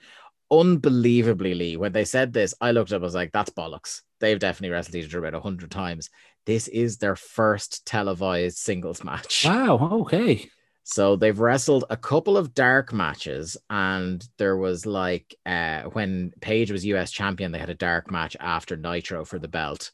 unbelievably, 0.50 1.54
Lee, 1.54 1.76
when 1.76 1.92
they 1.92 2.04
said 2.04 2.32
this, 2.32 2.54
I 2.60 2.70
looked 2.72 2.92
up, 2.92 3.02
I 3.02 3.04
was 3.04 3.14
like, 3.14 3.32
that's 3.32 3.50
bollocks. 3.50 4.02
They've 4.20 4.38
definitely 4.38 4.70
wrestled 4.70 4.96
each 4.96 5.06
other 5.06 5.18
about 5.18 5.34
100 5.34 5.70
times. 5.70 6.10
This 6.46 6.68
is 6.68 6.98
their 6.98 7.16
first 7.16 7.86
televised 7.86 8.58
singles 8.58 9.04
match. 9.04 9.46
Wow. 9.54 10.00
Okay. 10.02 10.48
So 10.86 11.16
they've 11.16 11.38
wrestled 11.38 11.86
a 11.88 11.96
couple 11.96 12.36
of 12.36 12.52
dark 12.52 12.92
matches, 12.92 13.56
and 13.70 14.22
there 14.36 14.56
was 14.56 14.84
like 14.84 15.34
uh, 15.46 15.84
when 15.84 16.32
Page 16.42 16.70
was 16.70 16.84
US 16.84 17.10
champion, 17.10 17.52
they 17.52 17.58
had 17.58 17.70
a 17.70 17.74
dark 17.74 18.10
match 18.10 18.36
after 18.38 18.76
Nitro 18.76 19.24
for 19.24 19.38
the 19.38 19.48
belt. 19.48 19.90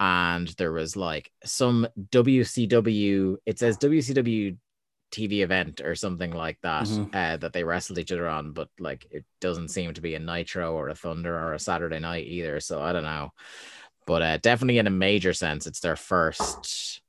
And 0.00 0.48
there 0.56 0.72
was 0.72 0.96
like 0.96 1.30
some 1.44 1.86
WCW, 2.10 3.36
it 3.44 3.58
says 3.58 3.76
WCW 3.76 4.56
TV 5.12 5.42
event 5.42 5.80
or 5.80 5.94
something 5.94 6.32
like 6.32 6.58
that 6.62 6.84
Mhm. 6.86 7.14
uh, 7.14 7.36
that 7.36 7.52
they 7.52 7.62
wrestled 7.64 7.98
each 7.98 8.10
other 8.12 8.26
on, 8.28 8.52
but 8.52 8.68
like 8.80 9.06
it 9.10 9.24
doesn't 9.40 9.68
seem 9.68 9.92
to 9.94 10.00
be 10.00 10.14
a 10.14 10.18
Nitro 10.18 10.72
or 10.74 10.88
a 10.88 10.94
Thunder 10.94 11.34
or 11.36 11.52
a 11.54 11.58
Saturday 11.58 11.98
night 12.00 12.26
either. 12.26 12.58
So 12.60 12.80
I 12.82 12.92
don't 12.92 13.04
know. 13.04 13.30
But 14.06 14.22
uh, 14.22 14.36
definitely 14.38 14.78
in 14.78 14.86
a 14.88 14.90
major 14.90 15.32
sense, 15.32 15.66
it's 15.68 15.80
their 15.80 15.96
first 15.96 17.00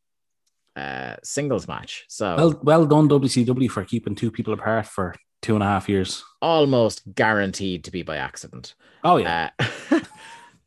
uh, 0.76 1.16
singles 1.24 1.68
match. 1.68 2.06
So 2.10 2.36
Well, 2.36 2.60
well 2.64 2.86
done 2.86 3.08
WCW 3.08 3.70
for 3.70 3.84
keeping 3.86 4.16
two 4.16 4.30
people 4.32 4.54
apart 4.54 4.86
for 4.88 5.16
two 5.42 5.56
and 5.56 5.64
a 5.64 5.68
half 5.68 5.88
years. 5.90 6.24
almost 6.42 7.02
guaranteed 7.16 7.84
to 7.86 7.92
be 7.92 8.02
by 8.04 8.18
accident. 8.18 8.76
Oh 9.04 9.18
yeah. 9.18 9.50
Uh, 9.60 10.00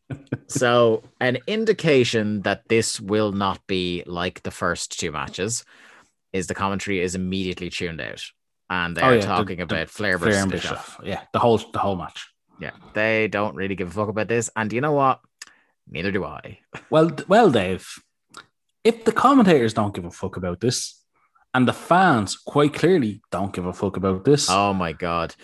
so, 0.48 1.02
an 1.20 1.38
indication 1.46 2.42
that 2.42 2.62
this 2.68 3.00
will 3.00 3.32
not 3.32 3.66
be 3.66 4.02
like 4.06 4.42
the 4.42 4.50
first 4.50 4.98
two 5.00 5.10
matches 5.12 5.64
is 6.32 6.46
the 6.46 6.54
commentary 6.54 7.00
is 7.00 7.14
immediately 7.14 7.70
tuned 7.70 8.00
out, 8.00 8.22
and 8.70 8.96
they're 8.96 9.04
Oh, 9.04 9.12
yeah, 9.14 9.20
talking 9.20 9.56
the 9.58 9.62
about 9.64 9.88
Flair 9.90 10.18
versus 10.18 10.34
Flair 10.34 10.42
and 10.42 10.52
Bischoff. 10.52 11.00
Yeah. 11.04 11.22
The 11.32 11.38
whole 11.38 11.58
the 11.58 11.78
whole 11.78 11.96
match. 11.96 12.26
Yeah, 12.60 12.70
they 12.94 13.28
don't 13.28 13.54
really 13.54 13.74
give 13.74 13.88
a 13.88 13.90
fuck 13.92 14.08
about 14.08 14.28
this, 14.28 14.50
and 14.56 14.72
you 14.72 14.80
know 14.80 14.92
what? 14.92 15.20
Neither 15.88 16.10
do 16.12 16.24
I. 16.24 16.58
Well, 16.90 17.10
well, 17.28 17.50
Dave. 17.50 17.86
If 18.84 19.04
the 19.04 19.12
commentators 19.12 19.74
don't 19.74 19.94
give 19.94 20.04
a 20.04 20.10
fuck 20.10 20.36
about 20.36 20.60
this, 20.60 21.02
and 21.54 21.66
the 21.66 21.72
fans 21.72 22.36
quite 22.36 22.72
clearly 22.74 23.20
don't 23.30 23.52
give 23.52 23.66
a 23.66 23.72
fuck 23.72 23.96
about 23.96 24.24
this, 24.24 24.48
Oh 24.50 24.72
my 24.72 24.92
god. 24.92 25.34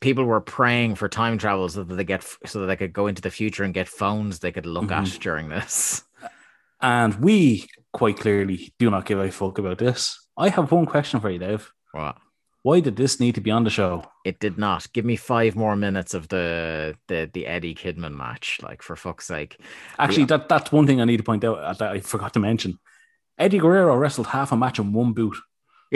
People 0.00 0.24
were 0.24 0.40
praying 0.40 0.96
for 0.96 1.08
time 1.08 1.38
travel 1.38 1.68
so 1.68 1.84
that 1.84 1.94
they 1.94 2.04
get 2.04 2.24
so 2.46 2.60
that 2.60 2.66
they 2.66 2.76
could 2.76 2.92
go 2.92 3.06
into 3.06 3.22
the 3.22 3.30
future 3.30 3.62
and 3.64 3.72
get 3.72 3.88
phones 3.88 4.38
they 4.40 4.50
could 4.52 4.66
look 4.66 4.90
at 4.90 5.04
Mhm. 5.04 5.20
during 5.20 5.48
this. 5.48 6.02
and 6.80 7.14
we 7.16 7.68
quite 7.92 8.18
clearly 8.18 8.72
do 8.78 8.90
not 8.90 9.06
give 9.06 9.18
a 9.18 9.30
fuck 9.30 9.58
about 9.58 9.78
this, 9.78 10.18
I 10.36 10.48
have 10.48 10.72
one 10.72 10.86
question 10.86 11.20
for 11.20 11.30
you, 11.30 11.38
Dave. 11.38 11.70
What? 11.92 12.16
Why 12.62 12.78
did 12.78 12.94
this 12.94 13.18
need 13.18 13.34
to 13.34 13.40
be 13.40 13.50
on 13.50 13.64
the 13.64 13.70
show? 13.70 14.04
It 14.24 14.38
did 14.38 14.56
not. 14.56 14.86
Give 14.92 15.04
me 15.04 15.16
five 15.16 15.56
more 15.56 15.74
minutes 15.74 16.14
of 16.14 16.28
the 16.28 16.96
the 17.08 17.28
the 17.32 17.46
Eddie 17.46 17.74
Kidman 17.74 18.16
match, 18.16 18.60
like 18.62 18.82
for 18.82 18.94
fuck's 18.94 19.26
sake. 19.26 19.58
Actually, 19.98 20.26
that 20.26 20.48
that's 20.48 20.70
one 20.70 20.86
thing 20.86 21.00
I 21.00 21.04
need 21.04 21.16
to 21.16 21.24
point 21.24 21.44
out 21.44 21.78
that 21.78 21.90
I 21.90 22.00
forgot 22.00 22.34
to 22.34 22.40
mention. 22.40 22.78
Eddie 23.36 23.58
Guerrero 23.58 23.96
wrestled 23.96 24.28
half 24.28 24.52
a 24.52 24.56
match 24.56 24.78
in 24.78 24.92
one 24.92 25.12
boot 25.12 25.36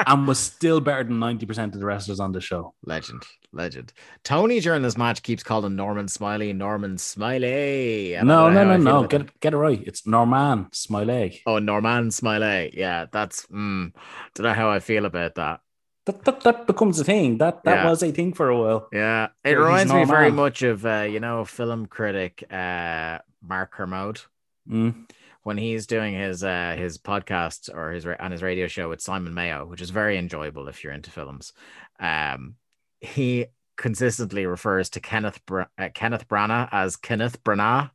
and 0.06 0.26
was 0.26 0.38
still 0.38 0.80
better 0.80 1.04
than 1.04 1.18
90% 1.18 1.74
of 1.74 1.80
the 1.80 1.86
wrestlers 1.86 2.20
on 2.20 2.32
the 2.32 2.40
show. 2.40 2.74
legend, 2.84 3.22
legend. 3.52 3.92
Tony 4.22 4.60
during 4.60 4.82
this 4.82 4.96
match 4.96 5.22
keeps 5.22 5.42
calling 5.42 5.76
Norman 5.76 6.08
Smiley 6.08 6.52
Norman 6.52 6.98
Smiley. 6.98 8.16
No, 8.22 8.50
no, 8.50 8.64
no, 8.64 8.76
no. 8.76 9.06
Get 9.06 9.20
it, 9.22 9.40
get 9.40 9.54
it 9.54 9.56
right. 9.58 9.82
It's 9.86 10.06
Norman 10.06 10.68
Smiley. 10.72 11.42
Oh, 11.46 11.58
Norman 11.58 12.10
Smiley. 12.10 12.72
Yeah, 12.76 13.06
that's. 13.10 13.46
Mm, 13.46 13.92
don't 14.34 14.44
know 14.44 14.52
how 14.52 14.70
I 14.70 14.80
feel 14.80 15.04
about 15.06 15.34
that. 15.36 15.60
That, 16.06 16.22
that, 16.26 16.40
that 16.42 16.66
becomes 16.66 17.00
a 17.00 17.04
thing. 17.04 17.38
That 17.38 17.64
that 17.64 17.76
Yeah. 17.84 17.88
was 17.90 18.02
a 18.02 18.12
thing 18.12 18.34
for 18.34 18.50
a 18.50 18.58
while. 18.58 18.88
Yeah, 18.92 19.28
it 19.42 19.54
reminds 19.54 19.92
me 19.92 20.04
very 20.04 20.30
much 20.30 20.62
of 20.62 20.84
uh, 20.84 21.06
you 21.10 21.18
know 21.20 21.44
film 21.46 21.86
critic 21.86 22.44
uh, 22.50 23.18
Mark 23.42 23.72
Kermode 23.72 24.20
Mm. 24.68 25.10
When 25.44 25.56
he's 25.56 25.86
doing 25.86 26.14
his 26.14 26.42
uh, 26.42 26.74
his 26.76 26.98
podcast 26.98 27.72
or 27.72 27.92
his 27.92 28.04
on 28.06 28.32
his 28.32 28.42
radio 28.42 28.66
show 28.66 28.88
with 28.88 29.00
Simon 29.00 29.32
Mayo, 29.32 29.64
which 29.66 29.80
is 29.80 29.90
very 29.90 30.18
enjoyable 30.18 30.66
if 30.68 30.82
you're 30.82 30.92
into 30.92 31.10
films. 31.10 31.52
Um, 32.00 32.56
he 33.00 33.46
consistently 33.76 34.46
refers 34.46 34.90
to 34.90 35.00
Kenneth 35.00 35.44
Br- 35.46 35.62
uh, 35.78 35.88
Kenneth 35.94 36.26
Branagh 36.28 36.68
as 36.72 36.96
Kenneth 36.96 37.42
Branagh 37.44 37.90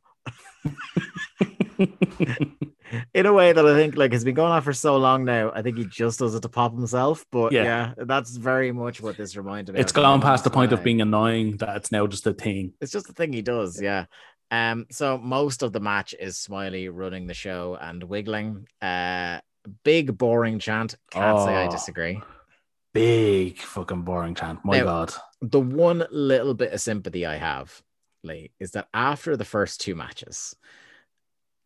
in 3.14 3.26
a 3.26 3.32
way 3.32 3.52
that 3.52 3.64
I 3.66 3.74
think 3.74 3.96
like 3.96 4.12
has 4.12 4.24
been 4.24 4.34
going 4.34 4.52
on 4.52 4.62
for 4.62 4.72
so 4.72 4.96
long 4.96 5.24
now. 5.24 5.50
I 5.54 5.62
think 5.62 5.78
he 5.78 5.84
just 5.84 6.18
does 6.18 6.34
it 6.34 6.42
to 6.42 6.48
pop 6.48 6.72
himself. 6.74 7.24
But 7.30 7.52
yeah, 7.52 7.62
Yeah. 7.96 8.04
that's 8.04 8.36
very 8.36 8.72
much 8.72 9.00
what 9.00 9.16
this 9.16 9.36
reminded 9.36 9.74
me. 9.74 9.80
it's 9.80 9.92
gone 9.92 10.20
past 10.20 10.44
the 10.44 10.50
point 10.50 10.72
of 10.72 10.82
being 10.84 11.00
annoying 11.00 11.56
that 11.58 11.76
it's 11.76 11.92
now 11.92 12.06
just 12.06 12.26
a 12.26 12.32
thing. 12.34 12.74
it's 12.80 12.92
just 12.92 13.08
a 13.08 13.12
thing 13.12 13.32
he 13.32 13.42
does, 13.42 13.80
yeah. 13.80 14.04
Um, 14.50 14.86
so 14.90 15.16
most 15.18 15.62
of 15.62 15.72
the 15.72 15.80
match 15.80 16.14
is 16.18 16.36
Smiley 16.38 16.88
running 16.88 17.26
the 17.26 17.34
show 17.34 17.78
and 17.80 18.02
wiggling. 18.02 18.66
Uh, 18.82 19.40
big 19.84 20.16
boring 20.18 20.58
chant. 20.58 20.96
Can't 21.10 21.38
say 21.40 21.54
I 21.54 21.66
Oh. 21.66 21.70
disagree. 21.70 22.20
Big 22.92 23.58
fucking 23.60 24.02
boring 24.02 24.34
chant. 24.34 24.64
My 24.64 24.78
Now- 24.78 24.84
God. 24.84 25.14
The 25.42 25.60
one 25.60 26.04
little 26.10 26.54
bit 26.54 26.72
of 26.72 26.80
sympathy 26.80 27.24
I 27.24 27.36
have, 27.36 27.82
Lee, 28.24 28.50
is 28.58 28.72
that 28.72 28.88
after 28.92 29.36
the 29.36 29.44
first 29.44 29.80
two 29.80 29.94
matches, 29.94 30.56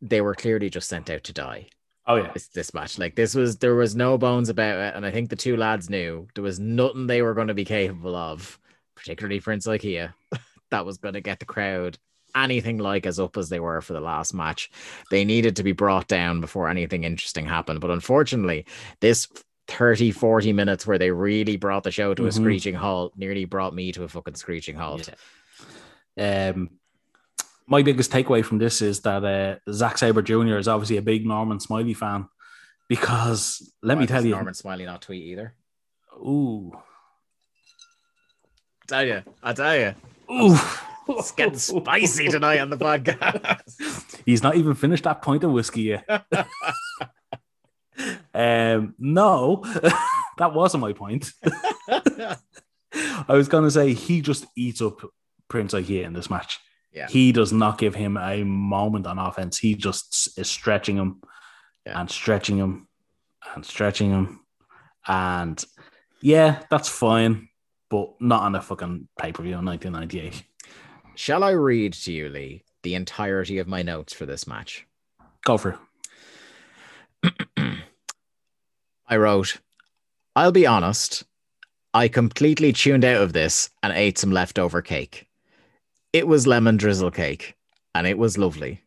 they 0.03 0.21
were 0.21 0.35
clearly 0.35 0.69
just 0.69 0.89
sent 0.89 1.09
out 1.09 1.25
to 1.25 1.33
die. 1.33 1.69
Oh, 2.07 2.17
yeah. 2.17 2.31
This, 2.35 2.49
this 2.49 2.75
match, 2.75 2.99
like 2.99 3.17
this 3.17 3.35
was, 3.35 3.57
there 3.57 3.75
was 3.75 3.97
no 3.97 4.19
bones 4.19 4.51
about 4.51 4.79
it, 4.79 4.95
and 4.95 5.07
I 5.07 5.11
think 5.11 5.31
the 5.31 5.37
two 5.37 5.57
lads 5.57 5.89
knew 5.89 6.29
there 6.35 6.45
was 6.45 6.61
nothing 6.61 7.07
they 7.07 7.23
were 7.23 7.33
going 7.33 7.49
to 7.49 7.55
be 7.55 7.65
capable 7.65 8.15
of, 8.15 8.59
particularly 8.95 9.41
Prince 9.41 9.67
Ikea, 9.67 10.13
that 10.71 10.85
was 10.85 10.99
going 10.99 11.15
to 11.15 11.23
get 11.23 11.39
the 11.41 11.47
crowd 11.47 11.99
anything 12.35 12.79
like 12.79 13.07
as 13.07 13.19
up 13.21 13.37
as 13.37 13.49
they 13.49 13.61
were 13.61 13.81
for 13.81 13.93
the 13.93 14.01
last 14.01 14.35
match. 14.35 14.71
They 15.11 15.25
needed 15.25 15.57
to 15.57 15.63
be 15.63 15.73
brought 15.73 16.09
down 16.09 16.41
before 16.41 16.69
anything 16.69 17.05
interesting 17.05 17.47
happened. 17.47 17.81
But 17.81 17.91
unfortunately, 17.91 18.67
this 19.01 19.29
30, 19.69 20.11
40 20.11 20.53
minutes 20.53 20.87
where 20.87 20.99
they 20.99 21.11
really 21.11 21.57
brought 21.57 21.85
the 21.85 21.91
show 21.91 22.13
to 22.15 22.27
a 22.27 22.29
Mhm. 22.29 22.35
screeching 22.35 22.75
halt 22.75 23.13
nearly 23.17 23.45
brought 23.47 23.75
me 23.75 23.93
to 23.93 24.05
a 24.05 24.09
fucking 24.09 24.35
screeching 24.35 24.77
halt. 24.77 25.09
Um, 26.19 26.71
my 27.67 27.83
biggest 27.83 28.11
takeaway 28.13 28.45
from 28.45 28.59
this 28.59 28.83
is 28.83 29.01
that 29.01 29.25
uh, 29.25 29.73
Zack 29.73 29.97
Sabre 29.99 30.21
Jr. 30.23 30.59
is 30.59 30.69
obviously 30.69 30.99
a 30.99 31.03
big 31.03 31.27
Norman 31.27 31.61
Smiley 31.61 31.95
fan 31.95 32.29
because 32.89 33.73
let 33.83 33.97
Why 33.97 34.03
me 34.03 34.07
tell 34.07 34.25
you, 34.25 34.33
Norman 34.33 34.53
Smiley 34.55 34.85
not 34.85 35.01
tweet 35.01 35.23
either. 35.23 35.55
ooh, 36.19 36.73
tell 38.87 39.07
you, 39.07 39.23
I 39.43 39.53
tell 39.55 39.77
you, 39.77 39.95
ooh, 40.31 40.59
it's 41.09 41.31
getting 41.33 41.59
spicy 41.59 42.29
tonight 42.29 42.59
on 42.61 42.71
the 42.71 42.77
podcast. 42.77 44.23
He's 44.27 44.43
not 44.43 44.57
even 44.57 44.75
finished 44.75 45.05
that 45.05 45.23
point 45.23 45.45
of 45.45 45.51
whiskey 45.53 45.83
yet. 45.83 46.05
um, 48.35 48.95
no, 48.99 49.63
that 50.39 50.53
wasn't 50.55 50.81
my 50.83 50.93
point. 50.93 51.31
I 51.89 52.37
was 53.29 53.49
going 53.49 53.65
to 53.65 53.71
say 53.71 53.93
he 53.95 54.21
just 54.21 54.47
eats 54.57 54.81
up 54.81 55.01
Prince 55.49 55.75
Ikea 55.75 56.05
in 56.05 56.13
this 56.13 56.31
match. 56.31 56.59
Yeah. 56.93 57.09
He 57.09 57.33
does 57.33 57.53
not 57.53 57.79
give 57.79 57.95
him 57.95 58.17
a 58.17 58.45
moment 58.45 59.07
on 59.07 59.19
offense. 59.19 59.59
He 59.59 59.75
just 59.75 60.39
is 60.39 60.49
stretching 60.49 60.97
him 60.97 61.21
Yeah. 61.87 62.01
and 62.01 62.11
stretching 62.11 62.57
him 62.57 62.89
and 63.55 63.65
stretching 63.65 64.11
him. 64.11 64.41
And 65.07 65.63
yeah, 66.21 66.63
that's 66.71 66.89
fine. 66.89 67.49
but 67.91 68.15
not 68.21 68.43
on 68.43 68.55
a 68.55 68.63
fucking 68.63 69.09
pay 69.21 69.31
per 69.33 69.43
view 69.43 69.59
in 69.59 69.65
1998. 69.65 70.43
Shall 71.17 71.45
I 71.45 71.51
read 71.51 71.93
to 71.95 72.13
you, 72.13 72.29
Lee, 72.29 72.63
the 72.83 72.95
entirety 72.95 73.59
of 73.59 73.69
my 73.69 73.83
notes 73.83 74.13
for 74.13 74.27
this 74.27 74.47
match? 74.47 74.87
Go 75.45 75.57
for 75.57 75.79
it. 77.23 77.33
I 79.09 79.17
wrote, 79.17 79.59
I'll 80.35 80.53
be 80.53 80.67
honest, 80.67 81.25
I 81.93 82.09
completely 82.09 82.73
tuned 82.73 83.05
out 83.05 83.23
of 83.23 83.33
this 83.33 83.71
and 83.83 83.93
ate 83.93 84.19
some 84.19 84.33
leftover 84.33 84.83
cake. 84.83 85.29
It 86.13 86.27
was 86.27 86.47
lemon 86.47 86.77
drizzle 86.77 87.11
cake, 87.11 87.55
and 87.95 88.07
it 88.07 88.19
was 88.19 88.37
lovely. 88.37 88.83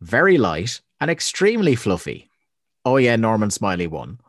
Very 0.00 0.38
light 0.38 0.80
and 1.00 1.10
extremely 1.10 1.74
fluffy. 1.74 2.30
Oh, 2.84 2.96
yeah, 2.96 3.16
Norman 3.16 3.50
Smiley 3.50 3.88
won. 3.88 4.20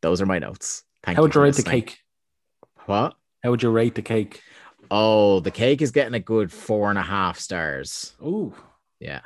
Those 0.00 0.22
are 0.22 0.26
my 0.26 0.38
notes. 0.38 0.84
Thank 1.02 1.16
How 1.16 1.22
would 1.22 1.32
for 1.32 1.40
you 1.40 1.44
rate 1.44 1.54
the 1.56 1.62
cake? 1.62 2.02
What? 2.86 3.16
How 3.42 3.50
would 3.50 3.62
you 3.62 3.70
rate 3.70 3.94
the 3.94 4.02
cake? 4.02 4.42
Oh, 4.90 5.40
the 5.40 5.50
cake 5.50 5.82
is 5.82 5.90
getting 5.90 6.14
a 6.14 6.20
good 6.20 6.52
four 6.52 6.90
and 6.90 6.98
a 6.98 7.02
half 7.02 7.38
stars. 7.38 8.12
Ooh, 8.22 8.54
Yeah. 9.00 9.20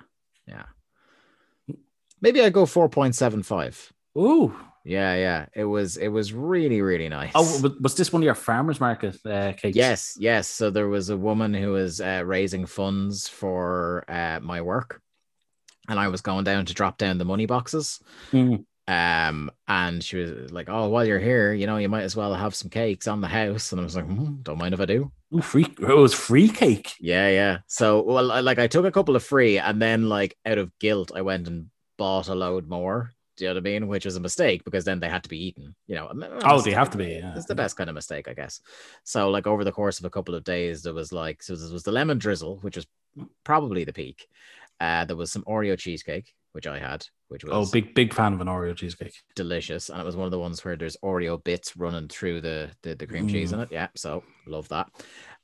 Yeah. 0.46 0.64
Maybe 2.20 2.42
I 2.42 2.50
go 2.50 2.64
4.75. 2.66 3.92
ooh. 4.18 4.54
Yeah, 4.84 5.14
yeah. 5.14 5.46
It 5.54 5.64
was 5.64 5.98
it 5.98 6.08
was 6.08 6.32
really, 6.32 6.80
really 6.80 7.08
nice. 7.10 7.32
Oh, 7.34 7.60
was- 7.80 7.94
this 7.94 8.12
one 8.12 8.22
of 8.22 8.24
your 8.24 8.34
farmers 8.34 8.80
market 8.80 9.14
uh, 9.26 9.52
cakes? 9.52 9.76
yes, 9.76 10.16
yes. 10.18 10.48
So 10.48 10.70
there 10.70 10.88
was 10.88 11.10
a 11.10 11.16
woman 11.18 11.52
who 11.52 11.72
was 11.72 12.00
uh, 12.00 12.22
raising 12.24 12.64
funds 12.64 13.28
for 13.28 14.04
uh, 14.08 14.40
my 14.40 14.62
work, 14.62 15.02
and 15.88 15.98
I 16.00 16.08
was 16.08 16.22
going 16.22 16.44
down 16.44 16.64
to 16.64 16.74
drop 16.74 16.96
down 16.96 17.18
the 17.18 17.26
money 17.26 17.44
boxes. 17.44 18.00
Mm. 18.32 18.64
Um, 18.88 19.50
and 19.68 20.02
she 20.02 20.16
was 20.16 20.50
like, 20.50 20.70
"Oh, 20.70 20.88
while 20.88 21.04
you're 21.04 21.18
here, 21.20 21.52
you 21.52 21.66
know, 21.66 21.76
you 21.76 21.90
might 21.90 22.02
as 22.04 22.16
well 22.16 22.32
have 22.34 22.54
some 22.54 22.70
cakes 22.70 23.06
on 23.06 23.20
the 23.20 23.28
house." 23.28 23.72
And 23.72 23.80
I 23.82 23.84
was 23.84 23.94
like, 23.96 24.06
"Hmm, 24.06 24.36
"Don't 24.42 24.58
mind 24.58 24.72
if 24.72 24.80
I 24.80 24.86
do." 24.86 25.12
Ooh, 25.34 25.42
free. 25.42 25.64
It 25.64 25.96
was 25.96 26.12
free 26.12 26.48
cake. 26.48 26.94
Yeah, 27.00 27.28
yeah. 27.28 27.58
So, 27.66 28.02
well, 28.02 28.32
I, 28.32 28.40
like 28.40 28.58
I 28.58 28.66
took 28.66 28.84
a 28.84 28.90
couple 28.90 29.14
of 29.14 29.22
free, 29.22 29.58
and 29.58 29.80
then 29.80 30.08
like 30.08 30.36
out 30.44 30.58
of 30.58 30.76
guilt, 30.78 31.12
I 31.14 31.22
went 31.22 31.46
and 31.46 31.70
bought 31.96 32.28
a 32.28 32.34
load 32.34 32.68
more. 32.68 33.12
Do 33.36 33.44
you 33.44 33.50
know 33.50 33.54
what 33.54 33.60
I 33.60 33.70
mean? 33.70 33.88
Which 33.88 34.04
was 34.04 34.16
a 34.16 34.20
mistake 34.20 34.64
because 34.64 34.84
then 34.84 35.00
they 35.00 35.08
had 35.08 35.22
to 35.22 35.28
be 35.28 35.46
eaten. 35.46 35.74
You 35.86 35.94
know. 35.96 36.08
a 36.08 36.40
Oh, 36.44 36.60
they 36.60 36.72
have 36.72 36.90
to 36.90 36.98
be, 36.98 37.06
yeah. 37.06 37.34
It's 37.36 37.46
the 37.46 37.54
best 37.54 37.76
kind 37.76 37.88
of 37.88 37.94
mistake, 37.94 38.28
I 38.28 38.34
guess. 38.34 38.60
So, 39.04 39.30
like 39.30 39.46
over 39.46 39.64
the 39.64 39.72
course 39.72 39.98
of 39.98 40.04
a 40.04 40.10
couple 40.10 40.34
of 40.34 40.44
days, 40.44 40.82
there 40.82 40.94
was 40.94 41.12
like 41.12 41.42
so 41.42 41.54
there 41.54 41.72
was 41.72 41.84
the 41.84 41.92
lemon 41.92 42.18
drizzle, 42.18 42.58
which 42.62 42.76
was 42.76 42.86
probably 43.44 43.84
the 43.84 43.92
peak. 43.92 44.26
Uh, 44.80 45.04
there 45.04 45.16
was 45.16 45.30
some 45.30 45.44
Oreo 45.44 45.78
cheesecake, 45.78 46.34
which 46.52 46.66
I 46.66 46.78
had, 46.78 47.06
which 47.30 47.44
was 47.44 47.52
Oh, 47.68 47.70
big 47.72 47.94
big 47.94 48.12
fan 48.12 48.32
of 48.34 48.40
an 48.40 48.46
Oreo 48.46 48.76
cheesecake. 48.76 49.14
delicious, 49.34 49.88
and 49.88 49.98
it 50.00 50.04
was 50.04 50.16
one 50.16 50.26
of 50.26 50.30
the 50.30 50.38
ones 50.38 50.64
where 50.64 50.76
there's 50.76 50.96
Oreo 51.02 51.42
bits 51.42 51.76
running 51.76 52.08
through 52.08 52.42
the 52.42 52.70
the, 52.82 52.94
the 52.94 53.06
cream 53.06 53.26
cheese 53.28 53.52
in 53.52 53.60
it. 53.60 53.68
Yeah, 53.72 53.88
so 53.96 54.22
love 54.46 54.68
that. 54.68 54.88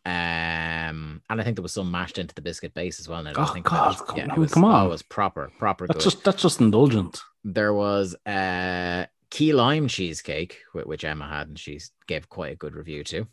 Um, 0.05 1.21
and 1.29 1.41
I 1.41 1.43
think 1.43 1.57
there 1.57 1.63
was 1.65 1.73
some 1.73 1.91
mashed 1.91 2.19
into 2.19 2.35
the 2.35 2.43
biscuit 2.43 2.75
base 2.75 3.01
as 3.01 3.09
well. 3.09 3.25
That 3.25 3.37
I 3.37 3.43
Oh, 3.43 3.47
think. 3.47 3.67
God, 3.67 3.97
come- 4.07 4.17
yeah, 4.19 4.35
was, 4.37 4.53
come 4.53 4.65
oh, 4.65 4.69
on. 4.69 4.87
it 4.87 4.89
was 4.91 5.03
proper, 5.03 5.51
proper 5.59 5.87
That's 5.89 6.05
good. 6.05 6.11
just 6.11 6.25
that's 6.25 6.43
just 6.43 6.61
indulgent. 6.61 7.21
There 7.43 7.75
was 7.75 8.15
uh 8.27 9.07
key 9.31 9.53
lime 9.53 9.89
cheesecake, 9.89 10.59
which 10.73 11.05
Emma 11.05 11.27
had, 11.29 11.49
and 11.49 11.59
she 11.59 11.81
gave 12.07 12.29
quite 12.29 12.53
a 12.53 12.57
good 12.57 12.75
review 12.77 13.03
to. 13.05 13.27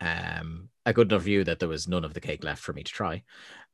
Um, 0.00 0.68
a 0.86 0.92
good 0.92 1.10
enough 1.10 1.22
review 1.22 1.44
that 1.44 1.60
there 1.60 1.68
was 1.68 1.88
none 1.88 2.04
of 2.04 2.14
the 2.14 2.20
cake 2.20 2.44
left 2.44 2.62
for 2.62 2.72
me 2.72 2.82
to 2.82 2.92
try. 2.92 3.22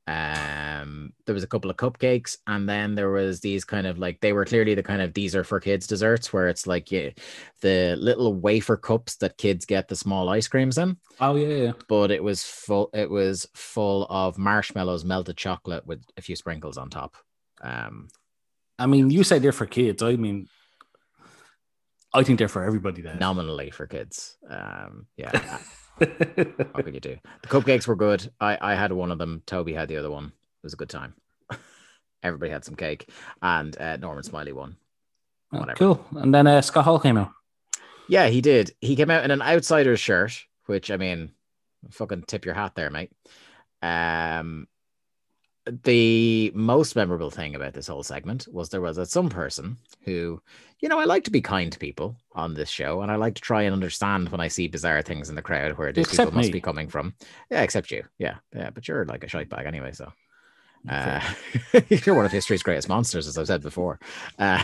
Um, 0.07 1.13
there 1.27 1.35
was 1.35 1.45
a 1.45 1.47
couple 1.47 1.71
of 1.71 1.77
cupcakes, 1.77 2.37
and 2.47 2.69
then 2.69 2.95
there 2.95 3.11
was 3.11 3.41
these 3.41 3.65
kind 3.65 3.87
of 3.87 3.99
like 3.99 4.21
they 4.21 4.33
were 4.33 4.45
clearly 4.45 4.75
the 4.75 4.83
kind 4.83 5.01
of 5.03 5.15
these 5.15 5.37
are 5.37 5.45
for 5.45 5.61
kids 5.61 5.87
desserts 5.87 6.33
where 6.33 6.49
it's 6.49 6.67
like 6.67 6.91
yeah, 6.91 7.11
the 7.63 7.97
little 8.01 8.35
wafer 8.35 8.77
cups 8.77 9.17
that 9.17 9.37
kids 9.39 9.65
get 9.67 9.87
the 9.89 9.95
small 9.97 10.29
ice 10.29 10.49
creams 10.49 10.79
in, 10.79 10.97
Oh 11.21 11.37
yeah, 11.37 11.55
yeah. 11.65 11.73
but 11.89 12.11
it 12.11 12.25
was 12.25 12.43
full. 12.43 12.91
It 12.93 13.09
was 13.09 13.47
full 13.55 14.07
of 14.11 14.37
marshmallows, 14.39 15.05
melted 15.05 15.37
chocolate 15.37 15.87
with 15.87 16.03
a 16.17 16.23
few 16.23 16.35
sprinkles 16.35 16.77
on 16.77 16.91
top. 16.91 17.17
Um, 17.63 18.09
I 18.79 18.87
mean, 18.87 19.11
you 19.11 19.23
say 19.23 19.39
they're 19.39 19.53
for 19.53 19.67
kids. 19.67 20.03
I 20.03 20.17
mean, 20.17 20.49
I 22.13 22.25
think 22.25 22.39
they're 22.39 22.49
for 22.49 22.65
everybody. 22.65 23.03
Then. 23.03 23.19
nominally 23.19 23.71
for 23.71 23.87
kids. 23.87 24.37
Um, 24.49 25.07
yeah. 25.17 25.59
what 26.73 26.85
could 26.85 26.95
you 26.95 27.01
do? 27.01 27.19
The 27.43 27.49
cupcakes 27.49 27.87
were 27.87 27.97
good. 27.97 28.31
I, 28.41 28.57
I 28.61 28.75
had 28.75 28.93
one 28.93 29.11
of 29.11 29.19
them. 29.19 29.43
Toby 29.47 29.75
had 29.75 29.89
the 29.89 29.99
other 29.99 30.11
one. 30.11 30.27
It 30.27 30.63
was 30.63 30.73
a 30.73 30.77
good 30.77 30.89
time. 30.89 31.15
Everybody 32.23 32.51
had 32.51 32.65
some 32.65 32.75
cake, 32.75 33.11
and 33.43 33.79
uh, 33.79 33.97
Norman 33.99 34.25
Smiley 34.25 34.53
won. 34.53 34.77
Oh, 35.53 35.67
cool. 35.77 36.05
And 36.17 36.35
then 36.35 36.47
uh, 36.47 36.63
Scott 36.63 36.85
Hall 36.85 36.99
came 36.99 37.19
out. 37.19 37.33
Yeah, 38.09 38.29
he 38.29 38.41
did. 38.41 38.73
He 38.81 38.97
came 38.97 39.11
out 39.11 39.25
in 39.25 39.31
an 39.31 39.43
outsider's 39.43 40.01
shirt, 40.01 40.33
which 40.67 40.91
I 40.91 40.97
mean, 40.97 41.33
fucking 41.91 42.23
tip 42.23 42.45
your 42.45 42.55
hat 42.55 42.75
there, 42.75 42.91
mate. 42.91 43.13
Um, 43.83 44.69
the 45.67 46.51
most 46.55 46.97
memorable 46.97 47.31
thing 47.31 47.55
about 47.55 47.75
this 47.75 47.87
whole 47.87 48.03
segment 48.03 48.49
was 48.51 48.69
there 48.69 48.81
was 48.81 48.99
a, 48.99 49.07
some 49.07 49.29
person 49.29 49.77
who, 50.05 50.41
you 50.81 50.89
know, 50.89 50.99
I 50.99 51.05
like 51.05 51.25
to 51.25 51.31
be 51.31 51.43
kind 51.43 51.71
to 51.71 51.79
people 51.79 52.17
on 52.33 52.55
this 52.55 52.71
show, 52.71 53.03
and 53.03 53.11
I 53.11 53.17
like 53.17 53.35
to 53.35 53.43
try 53.43 53.63
and 53.63 53.73
understand 53.73 54.31
when 54.31 54.41
I 54.41 54.49
see 54.49 54.69
bizarre 54.69 55.03
things 55.03 55.29
in 55.29 55.35
the 55.35 55.43
crowd 55.43 55.77
where 55.77 55.93
these 55.93 56.07
Except 56.07 56.29
people 56.29 56.39
must 56.39 56.49
me. 56.49 56.53
be 56.53 56.61
coming 56.61 56.89
from. 56.89 57.15
Yeah, 57.51 57.63
except 57.63 57.91
you. 57.91 58.05
Yeah, 58.19 58.37
yeah, 58.55 58.71
but 58.71 58.89
you're 58.89 59.05
like 59.05 59.25
a 59.25 59.29
shite 59.29 59.51
bag 59.51 59.67
anyway, 59.67 59.93
so. 59.93 60.13
Uh, 60.89 61.21
you're 61.89 62.15
one 62.15 62.25
of 62.25 62.33
history's 62.33 62.63
greatest 62.63 62.89
monsters, 62.89 63.29
as 63.29 63.37
I've 63.37 63.47
said 63.47 63.63
before. 63.63 64.01
Uh, 64.39 64.63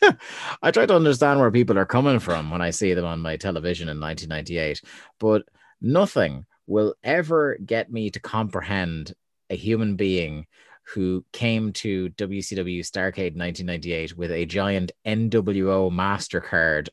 I 0.62 0.70
try 0.70 0.86
to 0.86 0.94
understand 0.94 1.40
where 1.40 1.50
people 1.50 1.76
are 1.78 1.84
coming 1.86 2.20
from 2.20 2.50
when 2.50 2.62
I 2.62 2.70
see 2.70 2.94
them 2.94 3.04
on 3.04 3.20
my 3.20 3.36
television 3.36 3.88
in 3.88 4.00
1998, 4.00 4.82
but 5.18 5.42
nothing 5.80 6.46
will 6.68 6.94
ever 7.02 7.56
get 7.64 7.90
me 7.90 8.10
to 8.10 8.20
comprehend 8.20 9.14
a 9.50 9.56
human 9.56 9.96
being 9.96 10.46
who 10.94 11.24
came 11.32 11.72
to 11.74 12.08
WCW 12.10 12.80
Starrcade 12.80 13.36
1998 13.36 14.16
with 14.16 14.30
a 14.30 14.46
giant 14.46 14.92
NWO 15.06 15.92
MasterCard 15.92 16.88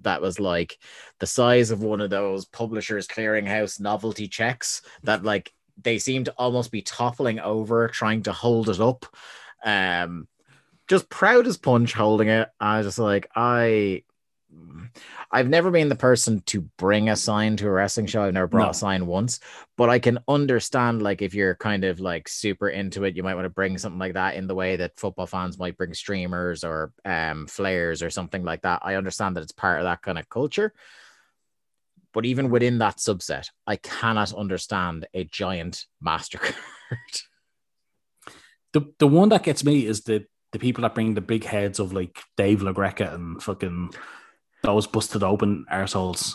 that 0.00 0.20
was 0.20 0.40
like 0.40 0.78
the 1.20 1.26
size 1.26 1.70
of 1.70 1.82
one 1.82 2.00
of 2.00 2.10
those 2.10 2.44
publishers 2.44 3.06
clearinghouse 3.06 3.80
novelty 3.80 4.28
checks 4.28 4.82
that 5.04 5.22
like 5.22 5.52
they 5.82 5.98
seemed 5.98 6.26
to 6.26 6.34
almost 6.36 6.70
be 6.70 6.82
toppling 6.82 7.38
over 7.38 7.88
trying 7.88 8.22
to 8.22 8.32
hold 8.32 8.68
it 8.68 8.80
up. 8.80 9.06
Um 9.64 10.28
just 10.88 11.08
proud 11.08 11.46
as 11.46 11.56
punch 11.56 11.92
holding 11.94 12.28
it. 12.28 12.48
I 12.60 12.78
was 12.78 12.86
just 12.86 12.98
like 12.98 13.28
i 13.34 14.02
I've 15.30 15.48
never 15.48 15.70
been 15.70 15.88
the 15.88 15.96
person 15.96 16.40
to 16.46 16.62
bring 16.78 17.08
a 17.08 17.16
sign 17.16 17.56
to 17.58 17.66
a 17.66 17.70
wrestling 17.70 18.06
show. 18.06 18.22
I've 18.22 18.34
never 18.34 18.46
brought 18.46 18.66
No. 18.66 18.70
a 18.70 18.74
sign 18.74 19.06
once, 19.06 19.40
but 19.76 19.90
I 19.90 19.98
can 19.98 20.18
understand 20.28 21.02
like 21.02 21.20
if 21.22 21.34
you're 21.34 21.54
kind 21.56 21.84
of 21.84 22.00
like 22.00 22.28
super 22.28 22.68
into 22.68 23.04
it, 23.04 23.16
you 23.16 23.22
might 23.22 23.34
want 23.34 23.44
to 23.44 23.50
bring 23.50 23.76
something 23.78 23.98
like 23.98 24.14
that 24.14 24.36
in 24.36 24.46
the 24.46 24.54
way 24.54 24.76
that 24.76 24.98
football 24.98 25.26
fans 25.26 25.58
might 25.58 25.76
bring 25.76 25.92
streamers 25.94 26.64
or 26.64 26.92
um 27.04 27.46
flares 27.46 28.02
or 28.02 28.10
something 28.10 28.44
like 28.44 28.62
that. 28.62 28.80
I 28.82 28.94
understand 28.94 29.36
that 29.36 29.42
it's 29.42 29.52
part 29.52 29.78
of 29.80 29.84
that 29.84 30.02
kind 30.02 30.18
of 30.18 30.28
culture. 30.28 30.72
But 32.12 32.24
even 32.24 32.48
within 32.48 32.78
that 32.78 32.96
subset, 32.96 33.48
I 33.66 33.76
cannot 33.76 34.32
understand 34.32 35.06
a 35.12 35.24
giant 35.24 35.84
MasterCard. 36.04 36.54
The 38.72 38.92
the 38.98 39.08
one 39.08 39.30
that 39.30 39.42
gets 39.42 39.64
me 39.64 39.86
is 39.86 40.02
the 40.02 40.26
the 40.52 40.58
people 40.58 40.82
that 40.82 40.94
bring 40.94 41.14
the 41.14 41.20
big 41.22 41.44
heads 41.44 41.78
of 41.78 41.92
like 41.94 42.20
Dave 42.36 42.60
LaGreca 42.60 43.14
and 43.14 43.42
fucking 43.42 43.90
those 44.66 44.86
busted 44.86 45.22
open 45.22 45.64
arseholes. 45.72 46.34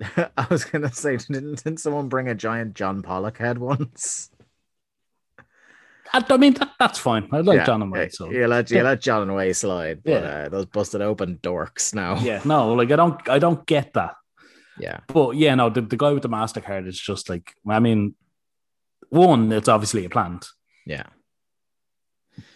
I 0.16 0.46
was 0.50 0.64
gonna 0.64 0.92
say, 0.92 1.16
didn't, 1.30 1.62
didn't 1.62 1.80
someone 1.80 2.08
bring 2.08 2.28
a 2.28 2.34
giant 2.34 2.74
John 2.74 3.02
Pollock 3.02 3.38
head 3.38 3.58
once? 3.58 4.30
I, 6.14 6.24
I 6.28 6.36
mean, 6.36 6.54
that, 6.54 6.72
that's 6.78 6.98
fine. 6.98 7.28
I 7.32 7.40
like 7.40 7.56
Yeah, 7.58 7.64
John 7.64 7.82
and 7.82 7.92
yeah, 7.94 8.00
Wade. 8.02 8.12
So 8.12 8.30
you 8.30 8.46
let 8.46 8.70
you 8.70 8.82
let 8.82 9.00
John 9.00 9.22
and 9.22 9.34
Way 9.34 9.52
slide, 9.52 10.02
but 10.02 10.10
Yeah. 10.22 10.28
uh, 10.28 10.48
those 10.48 10.66
busted 10.66 11.00
open 11.02 11.38
dorks 11.42 11.94
now. 11.94 12.18
yeah, 12.20 12.40
no, 12.46 12.72
like 12.74 12.90
I 12.90 12.96
don't, 12.96 13.28
I 13.28 13.38
don't 13.38 13.64
get 13.66 13.92
that. 13.94 14.14
yeah, 14.78 15.00
But 15.06 15.36
yeah, 15.36 15.54
no, 15.54 15.70
the, 15.70 15.80
the 15.82 15.96
guy 15.96 16.12
with 16.12 16.22
the 16.22 16.28
Mastercard 16.28 16.86
is 16.86 16.98
just 16.98 17.28
like, 17.30 17.52
I 17.68 17.80
mean, 17.80 18.14
one, 19.08 19.52
it's 19.52 19.68
obviously 19.68 20.04
a 20.04 20.10
plant, 20.10 20.46
yeah, 20.86 21.04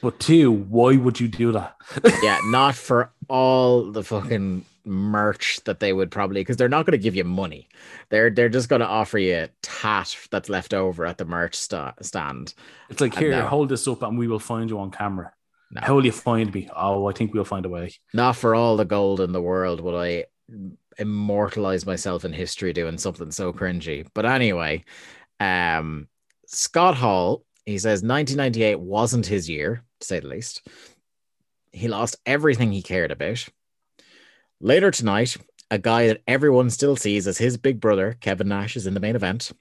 but 0.02 0.18
two, 0.20 0.50
why 0.50 0.96
would 0.96 1.20
you 1.20 1.28
do 1.28 1.52
that? 1.52 1.76
yeah. 2.22 2.38
Not 2.46 2.74
for 2.74 3.12
all 3.28 3.90
the 3.92 4.02
fucking 4.02 4.64
merch 4.86 5.60
that 5.64 5.80
they 5.80 5.92
would 5.92 6.10
probably 6.10 6.40
because 6.40 6.56
they're 6.56 6.68
not 6.68 6.86
going 6.86 6.92
to 6.98 7.02
give 7.02 7.16
you 7.16 7.24
money. 7.24 7.68
They're 8.08 8.30
they're 8.30 8.48
just 8.48 8.68
going 8.68 8.80
to 8.80 8.86
offer 8.86 9.18
you 9.18 9.34
a 9.34 9.48
tat 9.62 10.16
that's 10.30 10.48
left 10.48 10.72
over 10.72 11.04
at 11.04 11.18
the 11.18 11.24
merch 11.24 11.54
sta- 11.54 11.94
stand. 12.00 12.54
It's 12.88 13.00
like 13.00 13.16
here, 13.16 13.42
hold 13.42 13.68
this 13.68 13.86
up, 13.88 14.02
and 14.02 14.18
we 14.18 14.28
will 14.28 14.38
find 14.38 14.70
you 14.70 14.78
on 14.78 14.90
camera. 14.90 15.32
No. 15.70 15.80
How 15.82 15.94
will 15.94 16.06
you 16.06 16.12
find 16.12 16.54
me? 16.54 16.68
Oh, 16.74 17.06
I 17.08 17.12
think 17.12 17.34
we'll 17.34 17.44
find 17.44 17.66
a 17.66 17.68
way. 17.68 17.92
Not 18.14 18.36
for 18.36 18.54
all 18.54 18.76
the 18.76 18.84
gold 18.84 19.20
in 19.20 19.32
the 19.32 19.42
world 19.42 19.80
would 19.80 19.96
I 19.96 20.26
immortalize 20.98 21.84
myself 21.84 22.24
in 22.24 22.32
history 22.32 22.72
doing 22.72 22.98
something 22.98 23.30
so 23.30 23.52
cringy. 23.52 24.06
But 24.14 24.26
anyway, 24.26 24.84
um, 25.40 26.08
Scott 26.46 26.96
Hall, 26.96 27.44
he 27.64 27.78
says 27.78 28.02
1998 28.02 28.78
wasn't 28.78 29.26
his 29.26 29.50
year, 29.50 29.82
to 30.00 30.06
say 30.06 30.20
the 30.20 30.28
least. 30.28 30.66
He 31.72 31.88
lost 31.88 32.16
everything 32.24 32.72
he 32.72 32.82
cared 32.82 33.10
about. 33.10 33.44
Later 34.60 34.90
tonight, 34.90 35.36
a 35.70 35.78
guy 35.78 36.06
that 36.08 36.22
everyone 36.26 36.70
still 36.70 36.96
sees 36.96 37.26
as 37.26 37.38
his 37.38 37.56
big 37.56 37.80
brother, 37.80 38.16
Kevin 38.20 38.48
Nash, 38.48 38.76
is 38.76 38.86
in 38.86 38.94
the 38.94 39.00
main 39.00 39.16
event. 39.16 39.52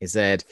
He 0.00 0.06
said 0.06 0.44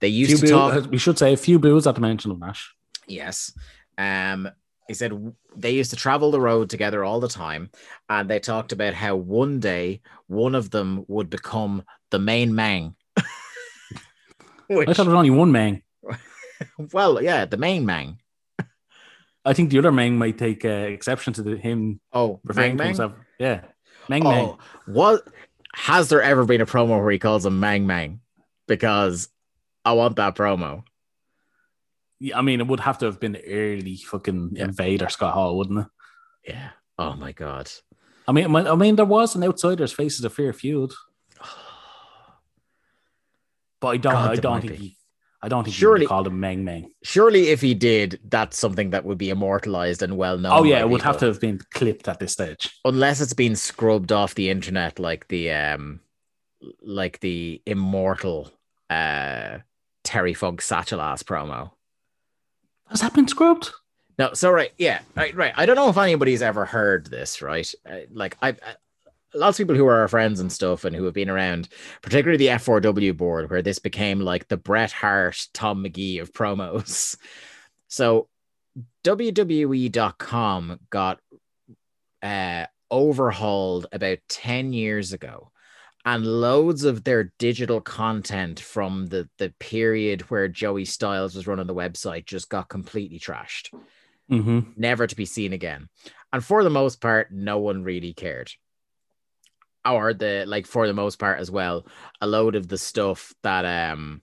they 0.00 0.08
used 0.08 0.30
Few 0.30 0.38
to 0.38 0.44
boo- 0.46 0.50
talk. 0.82 0.90
we 0.90 0.98
should 0.98 1.18
say 1.18 1.32
a 1.32 1.36
few 1.38 1.58
boos 1.58 1.86
at 1.86 1.94
the 1.94 2.00
mention 2.00 2.30
of 2.30 2.38
Nash. 2.38 2.74
Yes. 3.06 3.52
Um, 3.96 4.48
he 4.88 4.94
said 4.94 5.12
they 5.56 5.70
used 5.70 5.90
to 5.90 5.96
travel 5.96 6.30
the 6.30 6.40
road 6.40 6.68
together 6.68 7.04
all 7.04 7.20
the 7.20 7.28
time, 7.28 7.70
and 8.08 8.28
they 8.28 8.40
talked 8.40 8.72
about 8.72 8.94
how 8.94 9.16
one 9.16 9.60
day 9.60 10.00
one 10.26 10.54
of 10.54 10.70
them 10.70 11.04
would 11.08 11.30
become 11.30 11.84
the 12.10 12.18
main 12.18 12.54
man. 12.54 12.94
Which, 14.68 14.88
I 14.88 14.92
thought 14.92 15.06
it 15.06 15.10
was 15.10 15.16
only 15.16 15.30
one 15.30 15.52
man. 15.52 15.82
well, 16.92 17.22
yeah, 17.22 17.44
the 17.44 17.56
main 17.56 17.86
man. 17.86 18.18
I 19.44 19.54
think 19.54 19.70
the 19.70 19.78
other 19.78 19.90
man 19.92 20.18
might 20.18 20.36
take 20.38 20.64
uh, 20.64 20.68
exception 20.68 21.32
to 21.34 21.42
the, 21.42 21.56
him 21.56 22.00
Oh, 22.12 22.40
referring 22.44 22.76
Mang 22.76 22.94
to 22.96 23.08
Mang. 23.08 23.16
Yeah, 23.40 23.62
Mang 24.08 24.24
Oh, 24.26 24.30
Mang. 24.30 24.58
what 24.86 25.26
has 25.74 26.08
there 26.10 26.22
ever 26.22 26.44
been 26.44 26.60
a 26.60 26.66
promo 26.66 27.00
where 27.00 27.10
he 27.10 27.18
calls 27.18 27.44
him 27.46 27.58
Mang 27.58 27.86
Mang? 27.86 28.20
Because 28.68 29.28
I 29.84 29.94
want 29.94 30.16
that 30.16 30.36
promo. 30.36 30.84
Yeah, 32.20 32.38
I 32.38 32.42
mean, 32.42 32.60
it 32.60 32.66
would 32.66 32.80
have 32.80 32.98
to 32.98 33.06
have 33.06 33.18
been 33.18 33.36
early 33.48 33.96
fucking 33.96 34.50
Yeah. 34.54 34.64
Invader 34.66 35.08
Scott 35.08 35.32
Hall, 35.34 35.56
wouldn't 35.56 35.80
it? 35.80 35.86
Yeah. 36.52 36.70
Oh 36.98 37.14
my 37.14 37.32
god. 37.32 37.70
I 38.28 38.32
mean, 38.32 38.54
I 38.54 38.74
mean, 38.74 38.96
there 38.96 39.06
was 39.06 39.34
an 39.34 39.42
Outsiders 39.42 39.92
Faces 39.92 40.22
of 40.24 40.34
Fear 40.34 40.52
feud, 40.52 40.92
but 43.80 43.88
I 43.88 43.96
don't, 43.96 44.12
God, 44.12 44.30
I 44.30 44.36
don't 44.36 44.60
think 44.60 44.72
be. 44.72 44.78
he, 44.78 44.96
I 45.42 45.48
don't 45.48 45.64
think 45.64 45.74
Surely- 45.74 46.02
he 46.02 46.06
called 46.06 46.26
him 46.26 46.38
Meng 46.38 46.64
Meng. 46.64 46.90
Surely, 47.02 47.48
if 47.48 47.60
he 47.62 47.74
did, 47.74 48.20
that's 48.28 48.58
something 48.58 48.90
that 48.90 49.04
would 49.04 49.16
be 49.18 49.30
immortalized 49.30 50.02
and 50.02 50.16
well 50.16 50.36
known. 50.36 50.52
Oh 50.52 50.64
yeah, 50.64 50.80
it 50.80 50.88
would 50.90 51.02
have 51.02 51.18
to 51.18 51.26
have 51.26 51.40
been 51.40 51.60
clipped 51.72 52.08
at 52.08 52.18
this 52.18 52.32
stage. 52.32 52.70
unless 52.84 53.20
it's 53.20 53.32
been 53.32 53.56
scrubbed 53.56 54.12
off 54.12 54.34
the 54.34 54.50
internet, 54.50 54.98
like 54.98 55.28
the 55.28 55.50
um, 55.52 56.00
like 56.82 57.20
the 57.20 57.62
immortal 57.66 58.52
uh 58.90 59.58
Terry 60.04 60.34
Funk 60.34 60.60
Satchel 60.60 61.00
ass 61.00 61.22
promo. 61.22 61.70
Has 62.88 63.00
that 63.00 63.14
been 63.14 63.28
scrubbed? 63.28 63.70
No, 64.18 64.34
so 64.34 64.50
right, 64.50 64.72
yeah, 64.76 65.00
right, 65.16 65.34
right. 65.34 65.54
I 65.56 65.64
don't 65.64 65.76
know 65.76 65.88
if 65.88 65.96
anybody's 65.96 66.42
ever 66.42 66.66
heard 66.66 67.06
this, 67.06 67.40
right? 67.40 67.72
Uh, 67.88 68.00
like 68.12 68.36
I 68.42 68.56
lots 69.34 69.58
of 69.58 69.64
people 69.64 69.76
who 69.76 69.86
are 69.86 70.00
our 70.00 70.08
friends 70.08 70.40
and 70.40 70.52
stuff 70.52 70.84
and 70.84 70.94
who 70.94 71.04
have 71.04 71.14
been 71.14 71.30
around, 71.30 71.68
particularly 72.02 72.38
the 72.38 72.52
F4W 72.54 73.16
board, 73.16 73.50
where 73.50 73.62
this 73.62 73.78
became 73.78 74.20
like 74.20 74.48
the 74.48 74.56
Bret 74.56 74.92
Hart, 74.92 75.46
Tom 75.54 75.82
Magee 75.82 76.18
of 76.18 76.32
promos. 76.32 77.16
So 77.92 78.28
WWE.com 79.04 80.78
got 80.90 81.18
uh, 82.22 82.66
overhauled 82.90 83.86
about 83.92 84.18
10 84.28 84.72
years 84.72 85.12
ago. 85.12 85.50
And 86.04 86.24
loads 86.26 86.84
of 86.84 87.04
their 87.04 87.32
digital 87.38 87.80
content 87.80 88.58
from 88.58 89.08
the, 89.08 89.28
the 89.38 89.52
period 89.58 90.22
where 90.30 90.48
Joey 90.48 90.86
Styles 90.86 91.34
was 91.34 91.46
running 91.46 91.66
the 91.66 91.74
website 91.74 92.24
just 92.26 92.48
got 92.48 92.68
completely 92.68 93.18
trashed 93.18 93.68
Mm-hmm. 94.30 94.70
never 94.76 95.08
to 95.08 95.16
be 95.16 95.26
seen 95.26 95.52
again. 95.52 95.88
And 96.32 96.44
for 96.44 96.62
the 96.62 96.70
most 96.70 97.00
part, 97.00 97.32
no 97.32 97.58
one 97.58 97.82
really 97.82 98.14
cared. 98.14 98.52
Or 99.84 100.12
the 100.12 100.44
like 100.46 100.66
for 100.66 100.86
the 100.86 100.92
most 100.92 101.18
part 101.18 101.40
as 101.40 101.50
well, 101.50 101.86
a 102.20 102.26
load 102.26 102.54
of 102.54 102.68
the 102.68 102.78
stuff 102.78 103.34
that 103.42 103.64
um 103.64 104.20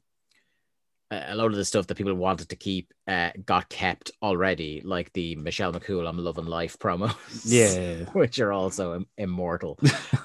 a 1.10 1.34
load 1.36 1.52
of 1.52 1.58
the 1.58 1.64
stuff 1.64 1.88
that 1.88 1.96
people 1.96 2.14
wanted 2.14 2.50
to 2.50 2.58
keep 2.58 2.94
uh, 3.08 3.30
got 3.46 3.70
kept 3.70 4.12
already, 4.22 4.82
like 4.84 5.14
the 5.14 5.38
Michelle 5.38 5.72
McCool 5.72 6.06
I'm 6.08 6.18
Loving 6.18 6.46
Life 6.48 6.78
promos. 6.84 7.16
Yeah. 7.46 8.04
which 8.12 8.40
are 8.40 8.52
also 8.52 8.96
im- 8.96 9.08
immortal. 9.18 9.80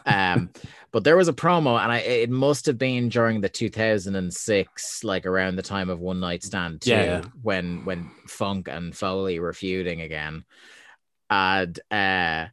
um, 0.06 0.50
but 0.90 1.04
there 1.04 1.16
was 1.16 1.28
a 1.28 1.32
promo, 1.32 1.80
and 1.80 1.92
I 1.92 1.98
it 1.98 2.30
must 2.30 2.66
have 2.66 2.78
been 2.78 3.08
during 3.08 3.40
the 3.40 3.48
2006, 3.48 5.04
like 5.04 5.24
around 5.24 5.54
the 5.54 5.62
time 5.62 5.88
of 5.88 6.00
One 6.00 6.18
Night 6.20 6.42
Stand, 6.42 6.80
too, 6.82 6.90
Yeah. 6.90 7.24
when 7.42 7.84
when 7.84 8.10
Funk 8.26 8.66
and 8.68 8.94
Foley 8.94 9.38
were 9.38 9.52
feuding 9.52 10.00
again, 10.02 10.44
and 11.30 11.78
uh. 11.90 12.46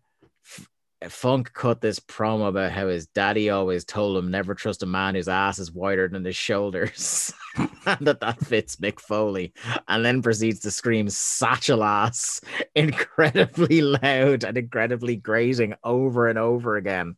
Funk 1.07 1.53
cut 1.53 1.79
this 1.79 1.99
promo 1.99 2.49
about 2.49 2.73
how 2.73 2.87
his 2.87 3.07
daddy 3.07 3.49
always 3.49 3.85
told 3.85 4.17
him 4.17 4.31
never 4.31 4.53
trust 4.53 4.83
a 4.83 4.85
man 4.85 5.15
whose 5.15 5.29
ass 5.29 5.57
is 5.57 5.71
wider 5.71 6.09
than 6.09 6.25
his 6.25 6.35
shoulders, 6.35 7.33
and 7.57 7.99
that 8.01 8.19
that 8.19 8.39
fits 8.45 8.75
Mick 8.77 8.99
Foley, 8.99 9.53
and 9.87 10.03
then 10.03 10.21
proceeds 10.21 10.59
to 10.61 10.71
scream 10.71 11.07
"satchel 11.07 11.83
ass" 11.83 12.41
incredibly 12.75 13.81
loud 13.81 14.43
and 14.43 14.57
incredibly 14.57 15.15
grating 15.15 15.73
over 15.85 16.27
and 16.27 16.37
over 16.37 16.75
again. 16.75 17.15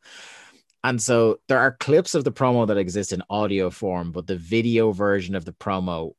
And 0.83 1.01
so 1.01 1.39
there 1.47 1.59
are 1.59 1.77
clips 1.79 2.13
of 2.13 2.23
the 2.23 2.31
promo 2.31 2.67
that 2.67 2.77
exist 2.77 3.13
in 3.13 3.23
audio 3.29 3.69
form, 3.71 4.11
but 4.11 4.27
the 4.27 4.37
video 4.37 4.91
version 4.91 5.35
of 5.35 5.45
the 5.45 5.53
promo 5.53 6.13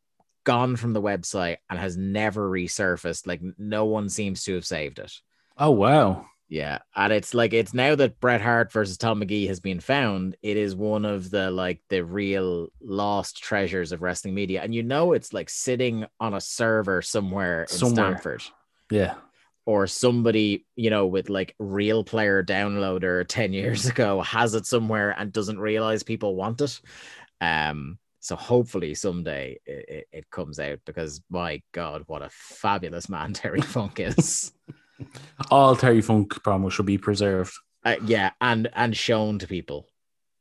gone 0.45 0.75
from 0.75 0.93
the 0.93 1.03
website 1.03 1.59
and 1.71 1.79
has 1.79 1.97
never 1.97 2.49
resurfaced. 2.49 3.27
Like 3.27 3.41
no 3.59 3.85
one 3.85 4.09
seems 4.09 4.45
to 4.45 4.55
have 4.55 4.67
saved 4.67 4.99
it. 4.99 5.13
Oh 5.57 5.71
wow. 5.71 6.27
Yeah, 6.49 6.81
and 6.95 7.13
it's 7.15 7.33
like 7.33 7.55
it's 7.55 7.73
now 7.73 7.95
that 7.95 8.21
Bret 8.21 8.43
Hart 8.43 8.71
versus 8.73 8.99
Tom 8.99 9.21
Magee 9.21 9.47
has 9.47 9.59
been 9.61 9.81
found, 9.81 10.37
it 10.43 10.59
is 10.59 10.77
one 10.77 11.07
of 11.07 11.31
the 11.31 11.51
like 11.51 11.81
the 11.89 12.05
real 12.05 12.69
lost 12.83 13.43
treasures 13.43 13.91
of 13.93 14.03
wrestling 14.03 14.35
media, 14.35 14.61
and 14.63 14.75
you 14.75 14.83
know 14.83 15.13
it's 15.15 15.33
like 15.33 15.49
sitting 15.49 16.05
on 16.21 16.35
a 16.35 16.41
server 16.43 17.01
somewhere 17.01 17.63
in 17.63 17.69
Somewhere. 17.69 17.95
Stamford, 18.13 18.43
Yeah. 18.91 19.15
or 19.65 19.87
somebody 19.87 20.67
you 20.77 20.91
know 20.91 21.07
with 21.07 21.31
like 21.31 21.55
Real 21.59 22.05
Player 22.05 22.45
Downloader 22.45 23.25
ten 23.27 23.55
years 23.55 23.87
ago 23.87 24.21
has 24.21 24.55
it 24.55 24.67
somewhere 24.67 25.15
and 25.19 25.33
doesn't 25.33 25.59
realize 25.59 26.03
people 26.03 26.37
want 26.37 26.61
it. 26.61 26.79
Um, 27.41 27.99
so 28.21 28.37
hopefully 28.37 28.95
someday 28.95 29.59
it, 29.65 29.85
it, 29.89 30.09
it 30.13 30.31
comes 30.31 30.61
out 30.61 30.81
because 30.85 31.23
my 31.31 31.63
God, 31.73 32.03
what 32.09 32.21
a 32.23 32.29
fabulous 32.31 33.09
man 33.09 33.33
Terry 33.33 33.63
Funk 33.63 34.01
is. 34.01 34.53
All 35.51 35.77
Terry 35.77 36.01
Funk 36.01 36.33
promos 36.43 36.73
should 36.73 36.87
be 36.87 36.99
preserved. 36.99 37.53
uh, 37.85 37.97
yeah 38.07 38.31
and 38.41 38.69
and 38.75 38.97
shown 38.97 39.39
to 39.41 39.47
people 39.47 39.87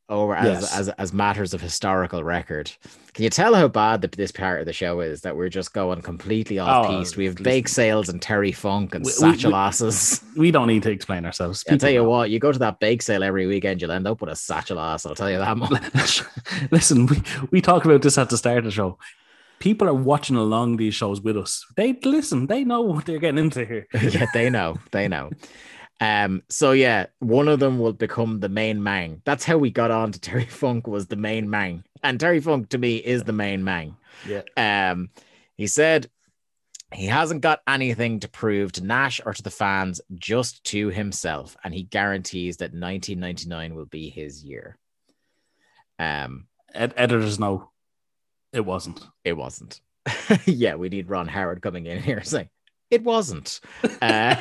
over 0.09 0.36
as, 0.36 0.62
Yes. 0.62 0.78
as 0.78 0.89
as 0.89 1.14
matters 1.14 1.53
of 1.53 1.62
historical 1.62 2.22
record 2.24 2.70
can 3.14 3.24
you 3.24 3.30
tell 3.30 3.55
how 3.55 3.68
bad 3.70 4.01
the, 4.01 4.07
this 4.09 4.32
part 4.32 4.59
of 4.59 4.66
the 4.66 4.74
show 4.74 4.99
is 4.99 5.22
that 5.22 5.36
we're 5.38 5.47
just 5.49 5.74
going 5.74 6.01
completely 6.01 6.59
off 6.59 6.86
Oh, 6.88 6.99
piste 6.99 7.16
we 7.18 7.26
have 7.26 7.36
bake 7.38 7.68
sales 7.70 8.09
and 8.09 8.22
terry 8.22 8.51
funk 8.51 8.93
and 8.93 9.05
We- 9.05 9.12
satchel 9.12 9.51
we- 9.51 9.57
asses 9.57 10.22
We 10.36 10.51
don't 10.51 10.68
need 10.68 10.84
to 10.84 10.91
explain 10.91 11.26
ourselves. 11.26 11.64
i'll 11.70 11.78
tell 11.78 11.89
you 11.89 12.03
what 12.03 12.30
you 12.30 12.39
go 12.39 12.51
to 12.51 12.59
that 12.59 12.80
bake 12.82 13.01
sale 13.01 13.24
every 13.24 13.47
weekend 13.47 13.82
you'll 13.82 13.91
end 13.91 14.05
up 14.07 14.20
with 14.22 14.30
a 14.30 14.36
satchel 14.36 14.80
ass 14.80 15.05
i'll 15.05 15.16
tell 15.16 15.32
you 15.32 15.38
that 15.38 15.55
much. 15.57 16.24
Listen, 16.72 17.05
we, 17.07 17.22
we 17.51 17.62
talked 17.62 17.86
about 17.86 18.01
this 18.01 18.18
at 18.18 18.30
the 18.30 18.38
start 18.38 18.59
of 18.59 18.64
the 18.66 18.72
show. 18.72 18.97
People 19.62 19.88
are 19.88 19.93
watching 19.93 20.36
along 20.36 20.78
these 20.78 20.93
shows 20.95 21.22
with 21.22 21.38
us. 21.38 21.66
They 21.78 21.93
listen, 22.03 22.47
they 22.47 22.64
know 22.64 22.82
what 22.82 23.05
they're 23.05 23.20
getting 23.20 23.38
into 23.38 23.64
here. 23.66 23.88
yeah 24.01 24.26
they 24.34 24.49
know 24.49 24.78
they 24.91 25.07
know 25.07 25.30
um 25.99 26.41
so 26.49 26.72
yeah 26.72 27.05
one 27.20 27.47
of 27.47 27.59
them 27.59 27.78
will 27.78 27.93
become 27.93 28.39
the 28.39 28.49
main 28.49 28.82
man 28.82 29.22
that's 29.24 29.43
how 29.43 29.57
we 29.57 29.70
got 29.70 29.91
on 29.91 30.12
to 30.12 30.20
terry 30.20 30.45
funk 30.62 30.88
was 30.88 31.07
the 31.07 31.16
main 31.16 31.49
man 31.49 31.84
and 32.03 32.20
terry 32.20 32.39
funk 32.39 32.70
to 32.70 32.78
me 32.78 32.95
is 32.97 33.24
the 33.24 33.34
main 33.34 33.64
man 33.64 33.95
Yeah. 34.28 34.41
Um, 34.57 35.09
he 35.55 35.68
said 35.68 36.09
he 36.93 37.05
hasn't 37.05 37.41
got 37.41 37.62
anything 37.68 38.20
to 38.22 38.28
prove 38.28 38.74
to 38.74 38.84
Nash 38.84 39.22
or 39.26 39.34
to 39.34 39.41
the 39.41 39.49
fans, 39.49 40.01
just 40.16 40.62
to 40.66 40.89
himself, 40.89 41.55
and 41.64 41.74
he 41.74 41.84
guarantees 41.84 42.57
that 42.57 42.74
1999 42.74 43.76
will 43.76 43.86
be 43.86 44.09
his 44.09 44.43
year. 44.43 44.78
Um, 45.97 46.47
Ed- 46.74 46.93
editors 46.97 47.39
know 47.39 47.70
it 48.53 48.61
wasn't. 48.61 49.01
it 49.23 49.33
wasn't. 49.33 49.82
yeah, 50.45 50.75
we 50.75 50.89
need 50.89 51.09
Ron 51.09 51.28
Howard 51.28 51.61
coming 51.61 51.86
in 51.86 52.01
here 52.01 52.23
saying 52.23 52.49
it 52.89 53.03
wasn't. 53.03 53.59
Uh, 54.01 54.36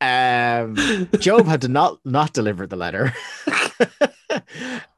um, 0.00 1.08
Job 1.18 1.46
had 1.46 1.62
to 1.62 1.68
not 1.68 1.98
not 2.04 2.32
deliver 2.32 2.66
the 2.66 2.76
letter. 2.76 3.12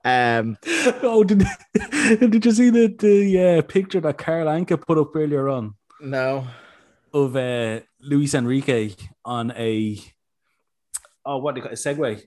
um, 0.05 0.59
Oh, 1.03 1.25
did, 1.25 1.45
did 1.75 2.45
you 2.45 2.53
see 2.53 2.71
the, 2.71 2.95
the 2.99 3.59
uh, 3.59 3.63
picture 3.63 4.01
that 4.01 4.19
Carl 4.19 4.47
Anka 4.47 4.81
put 4.81 4.99
up 4.99 5.17
earlier 5.17 5.49
on 5.49 5.75
no. 6.01 6.47
of 7.15 7.37
uh, 7.37 7.81
Luis 8.01 8.35
Enrique 8.35 8.95
on 9.25 9.51
a 9.53 9.99
oh 11.25 11.39
what 11.39 11.55
do 11.55 11.61
you 11.61 11.63
call 11.63 11.73
it, 11.73 11.87
a 11.87 11.89
Segway? 11.89 12.23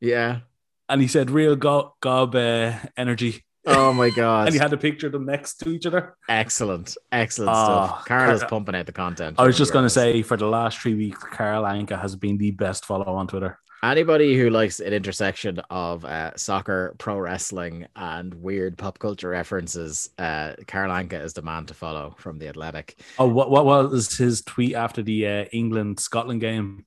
Yeah. 0.00 0.40
And 0.88 1.02
he 1.02 1.08
said 1.08 1.30
real 1.30 1.56
go- 1.56 1.96
gob 2.00 2.34
uh, 2.34 2.72
energy. 2.96 3.44
Oh 3.66 3.92
my 3.92 4.10
god. 4.16 4.46
And 4.46 4.54
he 4.54 4.58
had 4.60 4.72
a 4.72 4.76
picture 4.76 5.06
of 5.08 5.12
them 5.12 5.26
next 5.26 5.54
to 5.60 5.70
each 5.70 5.86
other. 5.86 6.16
Excellent, 6.28 6.96
excellent 7.12 7.50
Oh, 7.52 7.64
stuff. 7.86 8.04
Carl 8.06 8.30
is 8.32 8.44
pumping 8.44 8.74
out 8.74 8.86
the 8.86 8.92
content. 8.92 9.36
I 9.38 9.44
was 9.46 9.56
just 9.58 9.72
going 9.72 9.84
to 9.84 9.90
say 9.90 10.22
for 10.22 10.36
the 10.36 10.46
last 10.46 10.78
three 10.78 10.94
weeks, 10.94 11.18
Carl 11.22 11.64
Anka 11.64 12.00
has 12.00 12.14
been 12.16 12.38
the 12.38 12.52
best 12.52 12.84
follow 12.86 13.14
on 13.14 13.26
Twitter. 13.26 13.58
anybody 13.82 14.36
who 14.36 14.50
likes 14.50 14.80
an 14.80 14.92
intersection 14.92 15.60
of 15.70 16.04
uh, 16.04 16.34
soccer, 16.36 16.94
pro 16.98 17.18
wrestling, 17.18 17.86
and 17.94 18.34
weird 18.34 18.76
pop 18.78 18.98
culture 18.98 19.28
references, 19.28 20.10
uh, 20.18 20.54
Carl 20.66 20.90
Anka 20.90 21.22
is 21.22 21.34
the 21.34 21.42
man 21.42 21.66
to 21.66 21.74
follow 21.74 22.14
from 22.18 22.38
the 22.38 22.48
Athletic. 22.48 22.96
Oh, 23.18 23.26
what, 23.28 23.50
what 23.50 23.64
was 23.64 24.16
his 24.16 24.42
tweet 24.42 24.74
after 24.74 25.02
the 25.02 25.26
uh, 25.26 25.44
England 25.52 26.00
Scotland 26.00 26.40
game? 26.40 26.84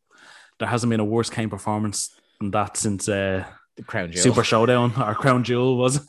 There 0.59 0.67
hasn't 0.67 0.89
been 0.89 0.99
a 0.99 1.05
worse 1.05 1.29
game 1.29 1.49
performance 1.49 2.09
than 2.39 2.51
that 2.51 2.75
since 2.75 3.07
uh, 3.07 3.45
The 3.77 3.83
crown 3.83 4.11
jewel. 4.11 4.23
Super 4.23 4.43
Showdown 4.43 4.91
or 5.01 5.13
Crown 5.15 5.43
Jewel 5.43 5.77
was. 5.77 6.05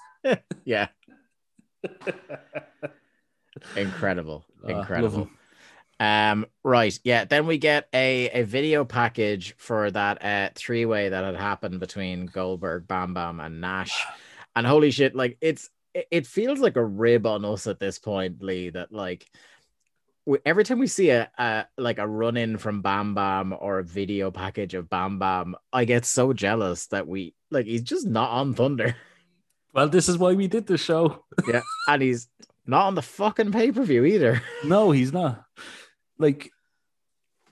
Yeah. 0.64 0.88
Incredible. 3.76 4.44
Incredible. 4.66 5.24
him. 5.24 5.30
Um, 5.98 6.46
right. 6.64 6.98
Yeah. 7.04 7.24
Then 7.24 7.46
we 7.46 7.58
get 7.58 7.88
a, 7.92 8.30
a 8.30 8.42
video 8.44 8.84
package 8.84 9.54
for 9.58 9.90
that 9.90 10.24
uh 10.24 10.50
three 10.54 10.86
way 10.86 11.08
that 11.08 11.24
had 11.24 11.36
happened 11.36 11.80
between 11.80 12.26
Goldberg, 12.26 12.86
Bam 12.88 13.14
Bam, 13.14 13.40
and 13.40 13.60
Nash. 13.60 14.04
And 14.56 14.66
holy 14.66 14.90
shit, 14.90 15.14
like 15.14 15.38
it's 15.40 15.70
it, 15.94 16.08
it 16.10 16.26
feels 16.26 16.58
like 16.58 16.74
a 16.74 16.84
rib 16.84 17.24
on 17.24 17.44
us 17.44 17.68
at 17.68 17.78
this 17.78 18.00
point, 18.00 18.42
Lee, 18.42 18.70
that 18.70 18.90
like 18.90 19.30
every 20.44 20.64
time 20.64 20.78
we 20.78 20.86
see 20.86 21.10
a, 21.10 21.30
a 21.38 21.66
like 21.78 21.98
a 21.98 22.06
run 22.06 22.36
in 22.36 22.58
from 22.58 22.82
Bam 22.82 23.14
Bam 23.14 23.54
or 23.58 23.78
a 23.78 23.84
video 23.84 24.32
package 24.32 24.74
of 24.74 24.90
Bam 24.90 25.18
Bam, 25.18 25.54
I 25.72 25.84
get 25.84 26.04
so 26.04 26.32
jealous 26.32 26.86
that 26.88 27.06
we 27.06 27.34
like 27.50 27.66
he's 27.66 27.82
just 27.82 28.06
not 28.06 28.30
on 28.30 28.54
Thunder. 28.54 28.96
Well, 29.72 29.88
this 29.88 30.08
is 30.08 30.18
why 30.18 30.34
we 30.34 30.48
did 30.48 30.66
the 30.66 30.76
show. 30.78 31.24
Yeah. 31.48 31.62
and 31.88 32.02
he's 32.02 32.28
not 32.66 32.86
on 32.86 32.94
the 32.94 33.02
fucking 33.02 33.52
pay-per-view 33.52 34.04
either. 34.04 34.42
No, 34.64 34.90
he's 34.90 35.12
not. 35.12 35.44
Like, 36.18 36.50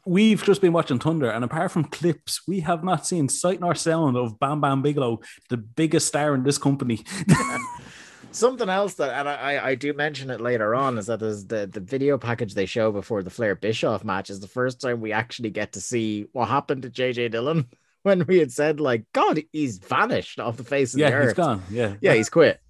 we've 0.05 0.43
just 0.43 0.61
been 0.61 0.73
watching 0.73 0.99
Thunder, 0.99 1.31
and 1.31 1.45
apart 1.45 1.71
from 1.71 1.85
clips, 1.85 2.43
we 2.47 2.61
have 2.61 2.83
not 2.85 3.07
seen 3.07 3.29
sight 3.29 3.61
nor 3.61 3.75
sound 3.75 4.17
of 4.17 4.39
Bam 4.39 4.61
Bam 4.61 4.83
Bigelow, 4.83 5.21
the 5.49 5.57
biggest 5.57 6.09
star 6.09 6.35
in 6.35 6.43
this 6.43 6.59
company. 6.59 7.05
Something 8.31 8.69
else 8.69 8.95
that, 8.95 9.19
and 9.19 9.29
I, 9.29 9.35
I- 9.55 9.69
I 9.71 9.75
do 9.75 9.93
mention 9.95 10.29
it 10.31 10.41
later 10.41 10.75
on, 10.75 10.99
is 10.99 11.07
that 11.07 11.19
there's 11.21 11.47
the, 11.47 11.67
the 11.67 11.81
video 11.81 12.19
package 12.19 12.53
they 12.55 12.67
show 12.67 12.93
before 12.93 13.23
the 13.23 13.31
Flair 13.31 13.55
Bischoff 13.55 14.05
match 14.05 14.29
is 14.29 14.41
the 14.41 14.47
first 14.49 14.81
time 14.81 15.01
we 15.01 15.13
actually 15.13 15.51
get 15.51 15.73
to 15.73 15.81
see 15.81 16.27
what 16.33 16.49
happened 16.49 16.83
to 16.83 16.91
JJ 16.91 17.31
Dillon 17.31 17.67
when 18.09 18.27
we 18.27 18.39
had 18.39 18.51
said, 18.51 18.81
like, 18.81 19.05
God, 19.13 19.41
he's 19.53 19.79
vanished 19.79 20.41
off 20.41 20.57
the 20.57 20.65
face 20.65 20.95
of 20.95 20.99
the 20.99 21.07
earth. 21.07 21.13
yeah, 21.13 21.25
he's 21.25 21.35
gone. 21.35 21.63
Yeah, 21.71 21.95
Yeah, 22.01 22.15
he's 22.15 22.31
quit. 22.31 22.61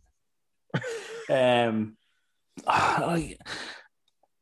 Um, 1.31 1.99
I, 2.67 3.37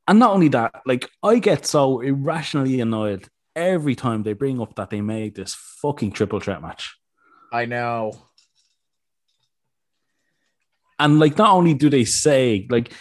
and 0.06 0.18
not 0.20 0.34
only 0.34 0.48
that, 0.48 0.82
like 0.86 1.08
I 1.20 1.40
get 1.40 1.66
so 1.66 2.00
irrationally 2.00 2.80
annoyed 2.80 3.28
every 3.56 3.96
time 3.96 4.22
they 4.22 4.34
bring 4.34 4.60
up 4.60 4.76
that 4.76 4.90
they 4.90 5.00
made 5.00 5.34
this 5.34 5.56
fucking 5.82 6.12
triple 6.12 6.38
threat 6.38 6.62
match. 6.62 6.96
I 7.52 7.64
know. 7.64 8.12
And 10.98 11.18
like, 11.18 11.36
not 11.36 11.50
only 11.50 11.74
do 11.74 11.90
they 11.90 12.04
say, 12.04 12.66
like, 12.70 12.92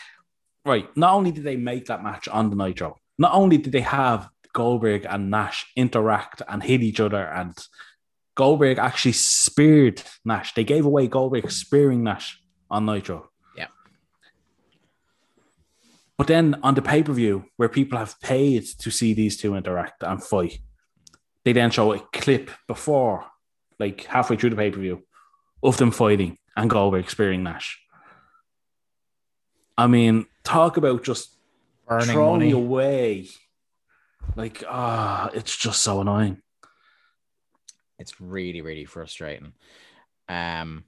right, 0.66 0.88
not 0.98 1.14
only 1.14 1.32
did 1.32 1.44
they 1.44 1.58
make 1.58 1.86
that 1.86 2.04
match 2.04 2.28
on 2.28 2.50
the 2.50 2.56
Nitro, 2.56 2.98
not 3.18 3.34
only 3.34 3.58
did 3.58 3.72
they 3.72 3.82
have 3.82 4.30
Goldberg 4.56 5.06
and 5.08 5.30
Nash 5.30 5.70
interact 5.76 6.42
and 6.48 6.64
hit 6.64 6.82
each 6.82 7.02
other, 7.02 7.24
and 7.24 7.54
Goldberg 8.36 8.80
actually 8.80 9.12
speared 9.12 10.02
Nash. 10.24 10.54
They 10.54 10.64
gave 10.64 10.86
away 10.86 11.08
Goldberg 11.08 11.52
spearing 11.52 12.04
Nash 12.04 12.40
on 12.72 12.86
Nitro. 12.86 13.30
Yeah. 13.58 13.68
But 16.18 16.28
then 16.28 16.56
on 16.64 16.74
the 16.74 16.82
pay 16.82 17.04
per 17.04 17.12
view, 17.12 17.46
where 17.58 17.68
people 17.68 18.00
have 18.00 18.20
paid 18.22 18.64
to 18.80 18.90
see 18.90 19.14
these 19.14 19.36
two 19.36 19.56
interact 19.56 20.02
and 20.04 20.24
fight, 20.24 20.60
they 21.44 21.52
then 21.52 21.70
show 21.70 21.92
a 21.92 22.00
clip 22.14 22.50
before, 22.66 23.26
like 23.78 24.06
halfway 24.06 24.38
through 24.38 24.52
the 24.52 24.56
pay 24.56 24.72
per 24.72 24.80
view, 24.80 25.04
of 25.62 25.76
them 25.76 25.92
fighting 25.92 26.38
and 26.56 26.70
Goldberg 26.70 27.10
spearing 27.10 27.44
Nash. 27.44 27.78
I 29.78 29.88
mean, 29.88 30.28
talk 30.46 30.78
about 30.78 31.04
just 31.04 31.38
Burning 31.86 32.08
throwing 32.08 32.40
money. 32.40 32.52
away. 32.52 33.28
Like, 34.36 34.64
ah, 34.68 35.30
it's 35.34 35.56
just 35.56 35.82
so 35.82 36.02
annoying. 36.02 36.42
It's 38.00 38.20
really, 38.20 38.62
really 38.62 38.86
frustrating. 38.86 39.54
Um, 40.28 40.84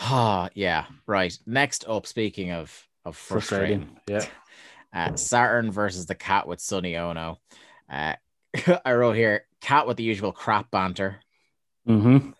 ah, 0.00 0.48
yeah, 0.54 0.86
right. 1.06 1.36
Next 1.46 1.84
up, 1.88 2.06
speaking 2.06 2.52
of 2.52 2.88
of 3.04 3.16
frustrating, 3.16 3.98
Yeah. 4.08 4.24
uh, 4.94 5.16
Saturn 5.16 5.72
versus 5.72 6.06
the 6.06 6.14
Cat 6.14 6.46
with 6.46 6.60
Sonny 6.60 6.96
Ono. 6.96 7.40
Uh, 7.90 8.14
I 8.84 8.92
wrote 8.92 9.16
here, 9.16 9.46
Cat 9.60 9.88
with 9.88 9.96
the 9.96 10.04
usual 10.04 10.32
crap 10.32 10.70
banter, 10.70 11.18
Mm-hmm. 11.88 12.30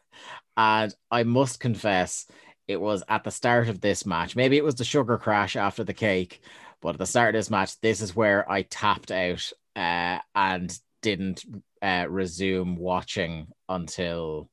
and 0.57 0.95
I 1.11 1.25
must 1.25 1.59
confess, 1.59 2.27
it 2.69 2.81
was 2.81 3.03
at 3.09 3.25
the 3.25 3.33
start 3.33 3.69
of 3.69 3.81
this 3.81 4.07
match. 4.07 4.37
Maybe 4.37 4.57
it 4.57 4.63
was 4.63 4.77
the 4.77 4.85
sugar 4.85 5.19
crash 5.19 5.57
after 5.57 5.83
the 5.83 5.93
cake, 5.93 6.41
but 6.81 6.91
at 6.91 6.99
the 6.99 7.07
start 7.07 7.35
of 7.35 7.41
this 7.41 7.51
match, 7.51 7.81
this 7.81 8.01
is 8.01 8.15
where 8.15 8.49
I 8.49 8.63
tapped 8.63 9.11
out 9.11 9.53
uh, 9.77 10.19
and 10.35 10.79
didn't 11.03 11.45
uh, 11.81 12.07
resume 12.09 12.77
watching 12.77 13.49
until 13.69 14.49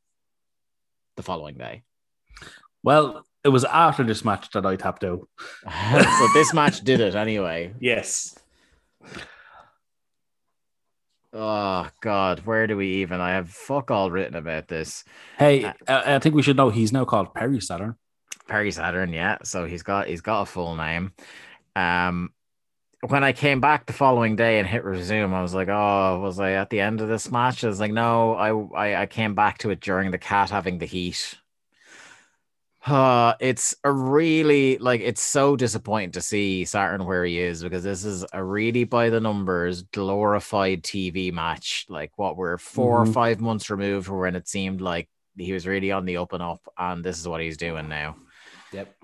the 1.16 1.24
following 1.24 1.56
day. 1.56 1.84
Well, 2.84 3.26
it 3.44 3.50
was 3.50 3.66
after 3.66 4.04
this 4.04 4.24
match 4.26 4.50
that 4.52 4.66
I 4.66 4.76
tapped 4.76 5.04
out. 5.04 5.28
so 5.64 6.28
this 6.34 6.54
match 6.54 6.82
did 6.82 7.00
it 7.00 7.16
anyway. 7.16 7.74
Yes. 7.80 8.38
Oh 11.32 11.88
God, 12.02 12.40
where 12.46 12.66
do 12.66 12.76
we 12.76 12.88
even? 12.96 13.22
I 13.22 13.32
have 13.32 13.50
fuck 13.50 13.92
all 13.92 14.10
written 14.10 14.36
about 14.36 14.68
this. 14.68 15.04
Hey, 15.38 15.66
Uh, 15.66 15.74
I, 15.88 16.16
I 16.16 16.20
think 16.20 16.34
we 16.34 16.42
should 16.42 16.58
know 16.58 16.70
he's 16.70 16.92
now 16.92 17.06
called 17.06 17.34
Perry 17.36 17.62
Saturn. 17.62 17.96
Perry 18.48 18.72
Saturn, 18.72 19.14
yeah. 19.14 19.38
So 19.44 19.66
he's 19.66 19.84
got 19.84 20.08
he's 20.08 20.22
got 20.22 20.42
a 20.42 20.46
full 20.48 20.76
name. 20.76 21.14
Um, 21.76 22.32
when 23.08 23.24
I 23.24 23.32
came 23.34 23.62
back 23.62 23.86
the 23.86 23.94
following 23.94 24.36
day 24.36 24.60
and 24.60 24.68
hit 24.68 24.84
resume, 24.84 25.34
I 25.34 25.42
was 25.42 25.54
like, 25.54 25.70
"Oh, 25.70 26.20
was 26.22 26.40
I 26.40 26.52
at 26.54 26.70
the 26.70 26.82
end 26.82 27.02
of 27.02 27.08
this 27.08 27.32
match?" 27.32 27.64
I 27.64 27.68
was 27.68 27.80
like, 27.80 27.94
"No, 27.94 28.34
I 28.36 28.52
I, 28.96 29.02
I 29.04 29.06
came 29.06 29.36
back 29.36 29.58
to 29.60 29.70
it 29.70 29.80
during 29.80 30.12
the 30.12 30.18
cat 30.18 30.50
having 30.50 30.80
the 30.80 30.86
heat." 30.86 31.36
Uh, 32.86 33.34
it's 33.42 33.76
a 33.84 33.92
really 33.92 34.78
like 34.78 35.02
it's 35.02 35.22
so 35.22 35.56
disappointing 35.58 36.12
to 36.12 36.22
see 36.22 36.64
Saturn 36.64 37.06
where 37.06 37.26
he 37.26 37.38
is 37.38 37.62
because 37.62 37.84
this 37.84 38.06
is 38.06 38.26
a 38.32 38.42
really 38.44 38.86
by 38.86 39.10
the 39.10 39.20
numbers 39.20 39.82
glorified 39.84 40.82
TV 40.84 41.32
match. 41.32 41.86
Like 41.90 42.12
what 42.18 42.38
we're 42.38 42.58
4 42.58 43.02
or 43.02 43.06
Mhm. 43.06 43.14
five 43.14 43.42
months 43.42 43.70
removed 43.70 44.08
from 44.08 44.20
when 44.20 44.36
it 44.36 44.48
seemed 44.48 44.80
like 44.80 45.10
he 45.38 45.52
was 45.52 45.68
really 45.68 45.92
on 45.92 46.06
the 46.06 46.18
up 46.18 46.32
and 46.34 46.42
up, 46.42 46.62
and 46.78 47.04
this 47.04 47.20
is 47.20 47.28
what 47.28 47.42
he's 47.42 47.58
doing 47.58 47.90
now. 47.90 48.16
Yep. 48.72 48.96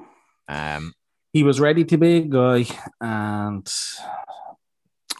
Um, 0.48 0.94
He 1.36 1.44
was 1.44 1.60
ready 1.60 1.84
to 1.84 1.98
be 1.98 2.16
a 2.16 2.22
guy, 2.22 2.66
and 3.02 3.70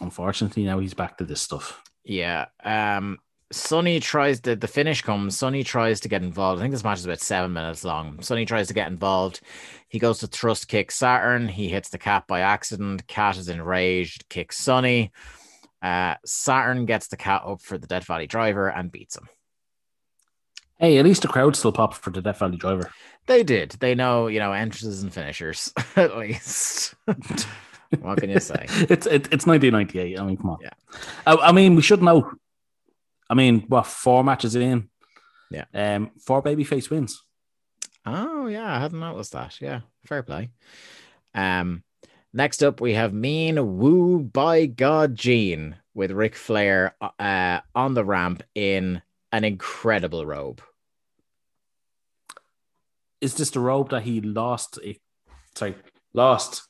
unfortunately, 0.00 0.64
now 0.64 0.78
he's 0.78 0.94
back 0.94 1.18
to 1.18 1.24
this 1.24 1.42
stuff. 1.42 1.82
yeah. 2.04 2.46
Um, 2.64 3.18
Sonny 3.52 4.00
tries 4.00 4.40
to 4.40 4.56
the 4.56 4.66
finish 4.66 5.02
comes. 5.02 5.36
Sonny 5.36 5.62
tries 5.62 6.00
to 6.00 6.08
get 6.08 6.22
involved. 6.22 6.58
I 6.58 6.62
think 6.64 6.72
this 6.72 6.84
match 6.84 7.00
is 7.00 7.04
about 7.04 7.20
seven 7.20 7.52
minutes 7.52 7.84
long. 7.84 8.22
Sonny 8.22 8.46
tries 8.46 8.68
to 8.68 8.72
get 8.72 8.90
involved. 8.90 9.42
He 9.90 9.98
goes 9.98 10.20
to 10.20 10.26
thrust 10.26 10.68
kick 10.68 10.90
Saturn. 10.90 11.48
He 11.48 11.68
hits 11.68 11.90
the 11.90 11.98
cat 11.98 12.24
by 12.26 12.40
accident. 12.40 13.06
Cat 13.06 13.36
is 13.36 13.50
enraged, 13.50 14.26
kicks 14.30 14.56
Sonny. 14.56 15.12
Uh, 15.82 16.14
Saturn 16.24 16.86
gets 16.86 17.08
the 17.08 17.18
cat 17.18 17.42
up 17.44 17.60
for 17.60 17.76
the 17.76 17.86
Death 17.86 18.06
Valley 18.06 18.26
driver 18.26 18.68
and 18.70 18.90
beats 18.90 19.18
him. 19.18 19.28
Hey, 20.78 20.96
at 20.96 21.04
least 21.04 21.20
the 21.20 21.28
crowd 21.28 21.56
still 21.56 21.72
popped 21.72 21.96
for 21.96 22.08
the 22.08 22.22
Death 22.22 22.38
Valley 22.38 22.56
driver. 22.56 22.90
They 23.26 23.42
did. 23.42 23.72
They 23.80 23.94
know, 23.94 24.28
you 24.28 24.38
know, 24.38 24.52
entrances 24.52 25.02
and 25.02 25.12
finishers 25.12 25.72
at 25.96 26.16
least. 26.16 26.94
what 28.00 28.18
can 28.18 28.30
you 28.30 28.40
say? 28.40 28.66
It's 28.88 29.06
it, 29.06 29.28
it's 29.32 29.46
1998. 29.46 30.18
I 30.18 30.24
mean, 30.24 30.36
come 30.36 30.50
on. 30.50 30.58
Yeah. 30.62 30.70
I, 31.26 31.36
I 31.36 31.52
mean, 31.52 31.74
we 31.74 31.82
should 31.82 32.02
know. 32.02 32.32
I 33.28 33.34
mean, 33.34 33.62
what 33.68 33.86
four 33.86 34.22
matches 34.22 34.54
in? 34.54 34.88
Yeah. 35.50 35.64
Um, 35.74 36.12
four 36.20 36.42
babyface 36.42 36.90
wins. 36.90 37.22
Oh 38.04 38.46
yeah, 38.46 38.76
I 38.76 38.78
hadn't 38.78 39.00
noticed 39.00 39.32
that. 39.32 39.60
Yeah, 39.60 39.80
fair 40.06 40.22
play. 40.22 40.50
Um, 41.34 41.82
next 42.32 42.62
up 42.62 42.80
we 42.80 42.94
have 42.94 43.12
Mean 43.12 43.78
Woo 43.78 44.20
by 44.20 44.66
God 44.66 45.16
Gene 45.16 45.76
with 45.94 46.12
Ric 46.12 46.36
Flair 46.36 46.94
uh 47.18 47.60
on 47.74 47.94
the 47.94 48.04
ramp 48.04 48.44
in 48.54 49.02
an 49.32 49.44
incredible 49.44 50.24
robe. 50.24 50.62
Is 53.20 53.34
this 53.34 53.50
the 53.50 53.60
robe 53.60 53.90
that 53.90 54.02
he 54.02 54.20
lost? 54.20 54.78
Sorry, 55.54 55.74
lost, 56.12 56.62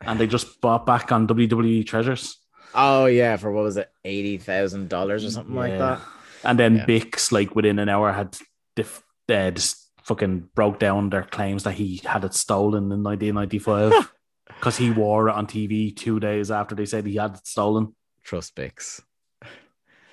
and 0.00 0.18
they 0.18 0.26
just 0.26 0.60
bought 0.60 0.86
back 0.86 1.12
on 1.12 1.26
WWE 1.28 1.86
Treasures. 1.86 2.38
Oh 2.74 3.06
yeah, 3.06 3.36
for 3.36 3.52
what 3.52 3.64
was 3.64 3.76
it, 3.76 3.88
eighty 4.04 4.38
thousand 4.38 4.88
dollars 4.88 5.24
or 5.24 5.30
something 5.30 5.54
like 5.54 5.78
that? 5.78 6.00
And 6.42 6.58
then 6.58 6.76
Yeah. 6.76 6.86
Bix, 6.86 7.30
like 7.32 7.54
within 7.54 7.78
an 7.78 7.88
hour, 7.88 8.12
had 8.12 8.36
diff- 8.76 9.02
uh, 9.28 9.50
just 9.52 9.88
fucking 10.02 10.50
broke 10.54 10.78
down 10.78 11.08
their 11.10 11.22
claims 11.22 11.62
that 11.62 11.72
he 11.74 12.02
had 12.04 12.24
it 12.24 12.34
stolen 12.34 12.92
in 12.92 13.02
1995 13.02 14.12
because 14.48 14.76
he 14.76 14.90
wore 14.90 15.30
it 15.30 15.34
on 15.34 15.46
TV 15.46 15.96
two 15.96 16.20
days 16.20 16.50
after 16.50 16.74
they 16.74 16.84
said 16.84 17.06
he 17.06 17.16
had 17.16 17.36
it 17.36 17.46
stolen. 17.46 17.94
Trust 18.22 18.54
Bix. 18.54 19.00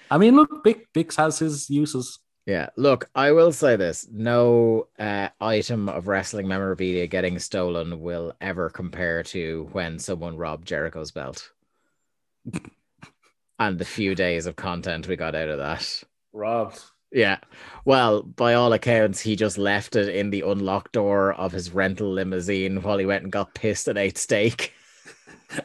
I 0.09 0.17
mean, 0.17 0.35
look, 0.37 0.63
Bix, 0.63 0.81
Bix 0.95 1.15
has 1.17 1.39
his 1.39 1.69
uses. 1.69 2.19
Yeah, 2.45 2.69
look, 2.75 3.09
I 3.13 3.31
will 3.31 3.51
say 3.51 3.75
this: 3.75 4.07
no 4.11 4.87
uh, 4.97 5.29
item 5.39 5.87
of 5.89 6.07
wrestling 6.07 6.47
memorabilia 6.47 7.07
getting 7.07 7.37
stolen 7.37 8.01
will 8.01 8.33
ever 8.41 8.69
compare 8.69 9.21
to 9.23 9.69
when 9.73 9.99
someone 9.99 10.37
robbed 10.37 10.67
Jericho's 10.67 11.11
belt, 11.11 11.51
and 13.59 13.77
the 13.77 13.85
few 13.85 14.15
days 14.15 14.47
of 14.47 14.55
content 14.55 15.07
we 15.07 15.15
got 15.15 15.35
out 15.35 15.49
of 15.49 15.59
that. 15.59 16.03
Robbed. 16.33 16.81
Yeah. 17.11 17.39
Well, 17.85 18.23
by 18.23 18.53
all 18.53 18.71
accounts, 18.73 19.19
he 19.19 19.35
just 19.35 19.57
left 19.57 19.95
it 19.95 20.09
in 20.15 20.29
the 20.29 20.41
unlocked 20.41 20.93
door 20.93 21.33
of 21.33 21.51
his 21.51 21.71
rental 21.71 22.11
limousine 22.11 22.81
while 22.81 22.97
he 22.97 23.05
went 23.05 23.23
and 23.23 23.31
got 23.31 23.53
pissed 23.53 23.87
and 23.89 23.97
ate 23.97 24.17
steak. 24.17 24.73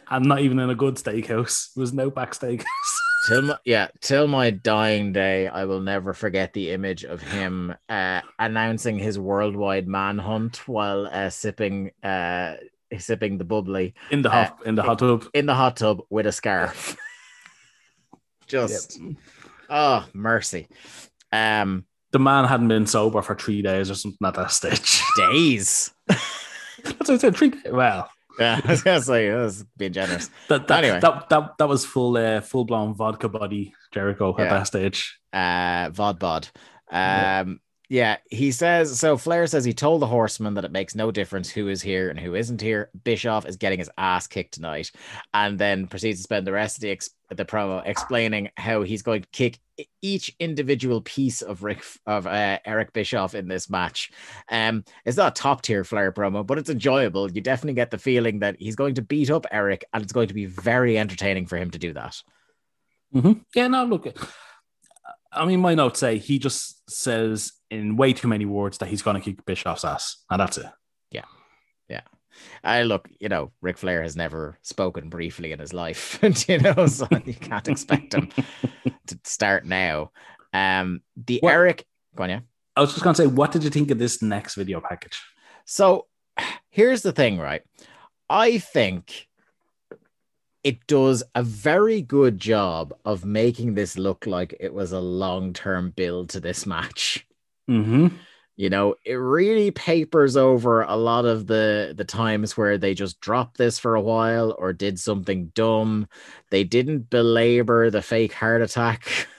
I'm 0.08 0.24
not 0.24 0.40
even 0.40 0.58
in 0.58 0.70
a 0.70 0.74
good 0.74 0.96
steakhouse. 0.96 1.70
It 1.76 1.80
was 1.80 1.92
no 1.92 2.10
back 2.10 2.32
steakhouse. 2.32 2.64
Till 3.26 3.42
my, 3.42 3.56
yeah, 3.64 3.88
till 4.00 4.28
my 4.28 4.50
dying 4.50 5.12
day, 5.12 5.48
I 5.48 5.64
will 5.64 5.80
never 5.80 6.12
forget 6.12 6.52
the 6.52 6.70
image 6.70 7.04
of 7.04 7.20
him 7.20 7.74
uh, 7.88 8.20
announcing 8.38 8.98
his 8.98 9.18
worldwide 9.18 9.88
manhunt 9.88 10.68
while 10.68 11.06
uh, 11.06 11.30
sipping 11.30 11.90
uh, 12.04 12.54
sipping 12.98 13.38
the 13.38 13.44
bubbly 13.44 13.94
in 14.12 14.22
the 14.22 14.30
hot 14.30 14.58
in 14.64 14.76
the 14.76 14.82
hot 14.82 15.00
tub. 15.00 15.24
in 15.34 15.46
the 15.46 15.54
hot 15.54 15.76
tub 15.76 16.02
with 16.08 16.26
a 16.26 16.32
scarf. 16.32 16.96
Just 18.46 19.00
oh 19.68 20.06
mercy. 20.12 20.68
Um 21.32 21.84
The 22.12 22.20
man 22.20 22.44
hadn't 22.44 22.68
been 22.68 22.86
sober 22.86 23.22
for 23.22 23.34
three 23.34 23.60
days 23.60 23.90
or 23.90 23.96
something 23.96 24.24
at 24.26 24.34
that 24.34 24.52
stage. 24.52 25.02
days. 25.16 25.92
That's 26.06 27.08
what 27.08 27.10
I 27.10 27.18
said. 27.18 27.36
Three. 27.36 27.52
Well, 27.68 28.08
Yeah, 28.38 28.60
I 28.64 28.70
was 28.70 28.82
gonna 28.82 29.00
say 29.00 29.30
I 29.30 29.36
was 29.36 29.64
being 29.76 29.92
generous. 29.92 30.30
that 30.48 30.66
that, 30.68 30.84
Anyway. 30.84 31.00
that, 31.00 31.28
that 31.30 31.58
that 31.58 31.68
was 31.68 31.84
full 31.86 32.16
uh, 32.16 32.40
full 32.40 32.64
blown 32.64 32.94
vodka 32.94 33.28
body 33.28 33.74
Jericho 33.92 34.34
Yeah. 34.38 34.44
at 34.44 34.50
that 34.50 34.62
stage. 34.66 35.18
uh 35.32 35.90
Vodbod. 35.90 36.50
Yeah. 36.92 37.40
Um 37.46 37.48
yeah, 37.48 37.65
he 37.88 38.50
says 38.50 38.98
so. 38.98 39.16
Flair 39.16 39.46
says 39.46 39.64
he 39.64 39.72
told 39.72 40.02
the 40.02 40.06
horseman 40.06 40.54
that 40.54 40.64
it 40.64 40.72
makes 40.72 40.94
no 40.94 41.10
difference 41.10 41.48
who 41.48 41.68
is 41.68 41.80
here 41.80 42.10
and 42.10 42.18
who 42.18 42.34
isn't 42.34 42.60
here. 42.60 42.90
Bischoff 43.04 43.46
is 43.46 43.56
getting 43.56 43.78
his 43.78 43.90
ass 43.96 44.26
kicked 44.26 44.54
tonight, 44.54 44.90
and 45.32 45.58
then 45.58 45.86
proceeds 45.86 46.18
to 46.18 46.24
spend 46.24 46.46
the 46.46 46.52
rest 46.52 46.78
of 46.78 46.80
the 46.82 46.90
ex- 46.90 47.10
the 47.30 47.44
promo 47.44 47.82
explaining 47.86 48.50
how 48.56 48.82
he's 48.82 49.02
going 49.02 49.22
to 49.22 49.28
kick 49.28 49.58
each 50.02 50.34
individual 50.40 51.00
piece 51.02 51.42
of 51.42 51.62
Rick 51.62 51.84
of 52.06 52.26
uh, 52.26 52.58
Eric 52.64 52.92
Bischoff 52.92 53.34
in 53.34 53.46
this 53.46 53.70
match. 53.70 54.10
Um, 54.50 54.84
it's 55.04 55.16
not 55.16 55.38
a 55.38 55.40
top 55.40 55.62
tier 55.62 55.84
Flair 55.84 56.10
promo, 56.10 56.44
but 56.44 56.58
it's 56.58 56.70
enjoyable. 56.70 57.30
You 57.30 57.40
definitely 57.40 57.74
get 57.74 57.90
the 57.92 57.98
feeling 57.98 58.40
that 58.40 58.56
he's 58.58 58.76
going 58.76 58.94
to 58.94 59.02
beat 59.02 59.30
up 59.30 59.46
Eric, 59.52 59.84
and 59.92 60.02
it's 60.02 60.12
going 60.12 60.28
to 60.28 60.34
be 60.34 60.46
very 60.46 60.98
entertaining 60.98 61.46
for 61.46 61.56
him 61.56 61.70
to 61.70 61.78
do 61.78 61.92
that. 61.92 62.20
Mhm. 63.14 63.44
Yeah, 63.54 63.68
no, 63.68 63.84
look. 63.84 64.06
I 65.32 65.44
mean, 65.44 65.60
my 65.60 65.74
notes 65.74 66.00
say 66.00 66.18
he 66.18 66.38
just 66.38 66.88
says 66.90 67.52
in 67.70 67.96
way 67.96 68.12
too 68.12 68.28
many 68.28 68.44
words 68.44 68.78
that 68.78 68.88
he's 68.88 69.02
going 69.02 69.16
to 69.16 69.22
kick 69.22 69.44
Bischoff's 69.44 69.84
ass, 69.84 70.24
and 70.30 70.40
that's 70.40 70.58
it. 70.58 70.66
Yeah, 71.10 71.24
yeah. 71.88 72.02
I 72.62 72.82
look, 72.82 73.08
you 73.20 73.28
know, 73.28 73.52
Ric 73.62 73.78
Flair 73.78 74.02
has 74.02 74.16
never 74.16 74.58
spoken 74.62 75.08
briefly 75.08 75.52
in 75.52 75.58
his 75.58 75.72
life, 75.72 76.18
and 76.22 76.48
you 76.48 76.58
know, 76.58 76.86
so 76.86 77.08
you 77.24 77.34
can't 77.34 77.68
expect 77.68 78.14
him 78.14 78.30
to 79.06 79.18
start 79.24 79.64
now. 79.64 80.10
Um, 80.52 81.02
the 81.16 81.40
Well- 81.42 81.52
Eric, 81.52 81.84
go 82.14 82.24
on, 82.24 82.30
yeah. 82.30 82.40
I 82.76 82.80
was 82.82 82.90
just 82.92 83.02
going 83.02 83.14
to 83.14 83.22
say, 83.22 83.26
what 83.26 83.52
did 83.52 83.64
you 83.64 83.70
think 83.70 83.90
of 83.90 83.98
this 83.98 84.20
next 84.20 84.54
video 84.54 84.80
package? 84.80 85.18
So 85.64 86.06
here's 86.70 87.02
the 87.02 87.12
thing, 87.12 87.38
right? 87.38 87.62
I 88.28 88.58
think 88.58 89.25
it 90.66 90.84
does 90.88 91.22
a 91.36 91.44
very 91.44 92.02
good 92.02 92.40
job 92.40 92.92
of 93.04 93.24
making 93.24 93.74
this 93.74 93.96
look 93.96 94.26
like 94.26 94.56
it 94.58 94.74
was 94.74 94.90
a 94.90 94.98
long 94.98 95.52
term 95.52 95.90
build 95.90 96.28
to 96.30 96.40
this 96.40 96.66
match. 96.66 97.24
Mm-hmm. 97.70 98.08
You 98.56 98.70
know, 98.70 98.96
it 99.04 99.14
really 99.14 99.70
papers 99.70 100.36
over 100.36 100.82
a 100.82 100.96
lot 100.96 101.24
of 101.24 101.46
the 101.46 101.94
the 101.96 102.04
times 102.04 102.56
where 102.56 102.78
they 102.78 102.94
just 102.94 103.20
dropped 103.20 103.58
this 103.58 103.78
for 103.78 103.94
a 103.94 104.00
while 104.00 104.56
or 104.58 104.72
did 104.72 104.98
something 104.98 105.52
dumb. 105.54 106.08
They 106.50 106.64
didn't 106.64 107.10
belabor 107.10 107.88
the 107.88 108.02
fake 108.02 108.32
heart 108.32 108.60
attack. 108.60 109.08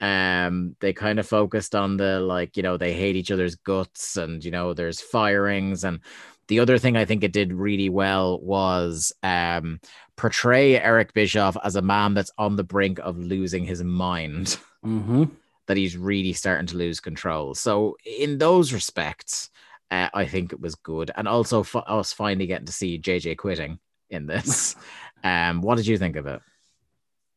Um, 0.00 0.76
they 0.80 0.92
kind 0.92 1.18
of 1.18 1.26
focused 1.26 1.74
on 1.74 1.96
the 1.96 2.20
like, 2.20 2.58
you 2.58 2.62
know, 2.62 2.76
they 2.76 2.92
hate 2.92 3.16
each 3.16 3.30
other's 3.30 3.54
guts 3.54 4.18
and 4.18 4.44
you 4.44 4.50
know, 4.50 4.74
there's 4.74 5.00
firings. 5.00 5.82
And 5.82 6.00
the 6.48 6.60
other 6.60 6.78
thing 6.78 6.96
I 6.96 7.04
think 7.04 7.24
it 7.24 7.32
did 7.32 7.52
really 7.52 7.88
well 7.88 8.38
was 8.40 9.12
um 9.22 9.80
portray 10.16 10.80
Eric 10.80 11.12
Bischoff 11.12 11.56
as 11.64 11.76
a 11.76 11.82
man 11.82 12.14
that's 12.14 12.30
on 12.38 12.56
the 12.56 12.64
brink 12.64 12.98
of 13.00 13.18
losing 13.18 13.64
his 13.64 13.82
mind 13.82 14.58
Mm-hmm. 14.84 15.24
that 15.66 15.78
he's 15.78 15.96
really 15.96 16.34
starting 16.34 16.66
to 16.66 16.76
lose 16.76 17.00
control. 17.00 17.54
So 17.54 17.96
in 18.04 18.36
those 18.36 18.70
respects, 18.74 19.48
uh, 19.90 20.10
I 20.12 20.26
think 20.26 20.52
it 20.52 20.60
was 20.60 20.74
good, 20.74 21.10
and 21.16 21.26
also 21.26 21.62
for 21.62 21.82
us 21.90 22.12
finally 22.12 22.46
getting 22.46 22.66
to 22.66 22.72
see 22.72 22.98
JJ 22.98 23.38
quitting 23.38 23.78
in 24.10 24.26
this. 24.26 24.76
um, 25.24 25.62
what 25.62 25.76
did 25.76 25.86
you 25.86 25.96
think 25.96 26.16
of 26.16 26.26
it? 26.26 26.42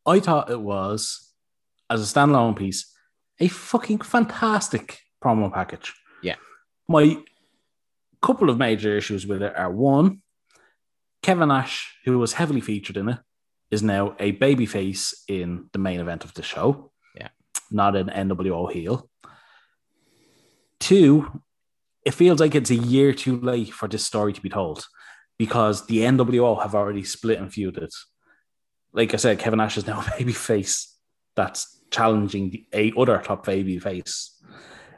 I 0.04 0.20
thought 0.20 0.50
it 0.50 0.60
was, 0.60 1.32
as 1.88 2.02
a 2.02 2.14
standalone 2.14 2.56
piece, 2.56 2.94
a 3.40 3.48
fucking 3.48 4.00
fantastic 4.00 5.00
promo 5.24 5.50
package. 5.52 5.94
Yeah. 6.22 6.36
My 6.86 7.16
couple 8.20 8.50
of 8.50 8.58
major 8.58 8.96
issues 8.96 9.26
with 9.26 9.42
it 9.42 9.56
are 9.56 9.70
one, 9.70 10.20
Kevin 11.22 11.48
Nash, 11.48 11.96
who 12.04 12.18
was 12.18 12.34
heavily 12.34 12.60
featured 12.60 12.96
in 12.96 13.08
it, 13.08 13.18
is 13.70 13.82
now 13.82 14.14
a 14.18 14.32
babyface 14.32 15.14
in 15.28 15.68
the 15.72 15.78
main 15.78 16.00
event 16.00 16.24
of 16.24 16.34
the 16.34 16.42
show. 16.42 16.90
Yeah. 17.14 17.28
Not 17.70 17.96
an 17.96 18.08
NWO 18.08 18.70
heel. 18.70 19.10
Two, 20.80 21.42
it 22.04 22.14
feels 22.14 22.40
like 22.40 22.54
it's 22.54 22.70
a 22.70 22.76
year 22.76 23.12
too 23.12 23.38
late 23.38 23.72
for 23.72 23.88
this 23.88 24.06
story 24.06 24.32
to 24.32 24.40
be 24.40 24.48
told 24.48 24.86
because 25.38 25.86
the 25.86 25.98
NWO 25.98 26.62
have 26.62 26.74
already 26.74 27.04
split 27.04 27.38
and 27.38 27.50
feuded. 27.50 27.90
Like 28.92 29.12
I 29.12 29.18
said, 29.18 29.38
Kevin 29.38 29.58
Nash 29.58 29.76
is 29.76 29.86
now 29.86 30.00
a 30.00 30.02
babyface 30.04 30.86
that's 31.36 31.80
challenging 31.90 32.50
the 32.50 32.66
a 32.72 32.92
other 32.98 33.18
top 33.18 33.44
baby 33.44 33.78
face. 33.78 34.40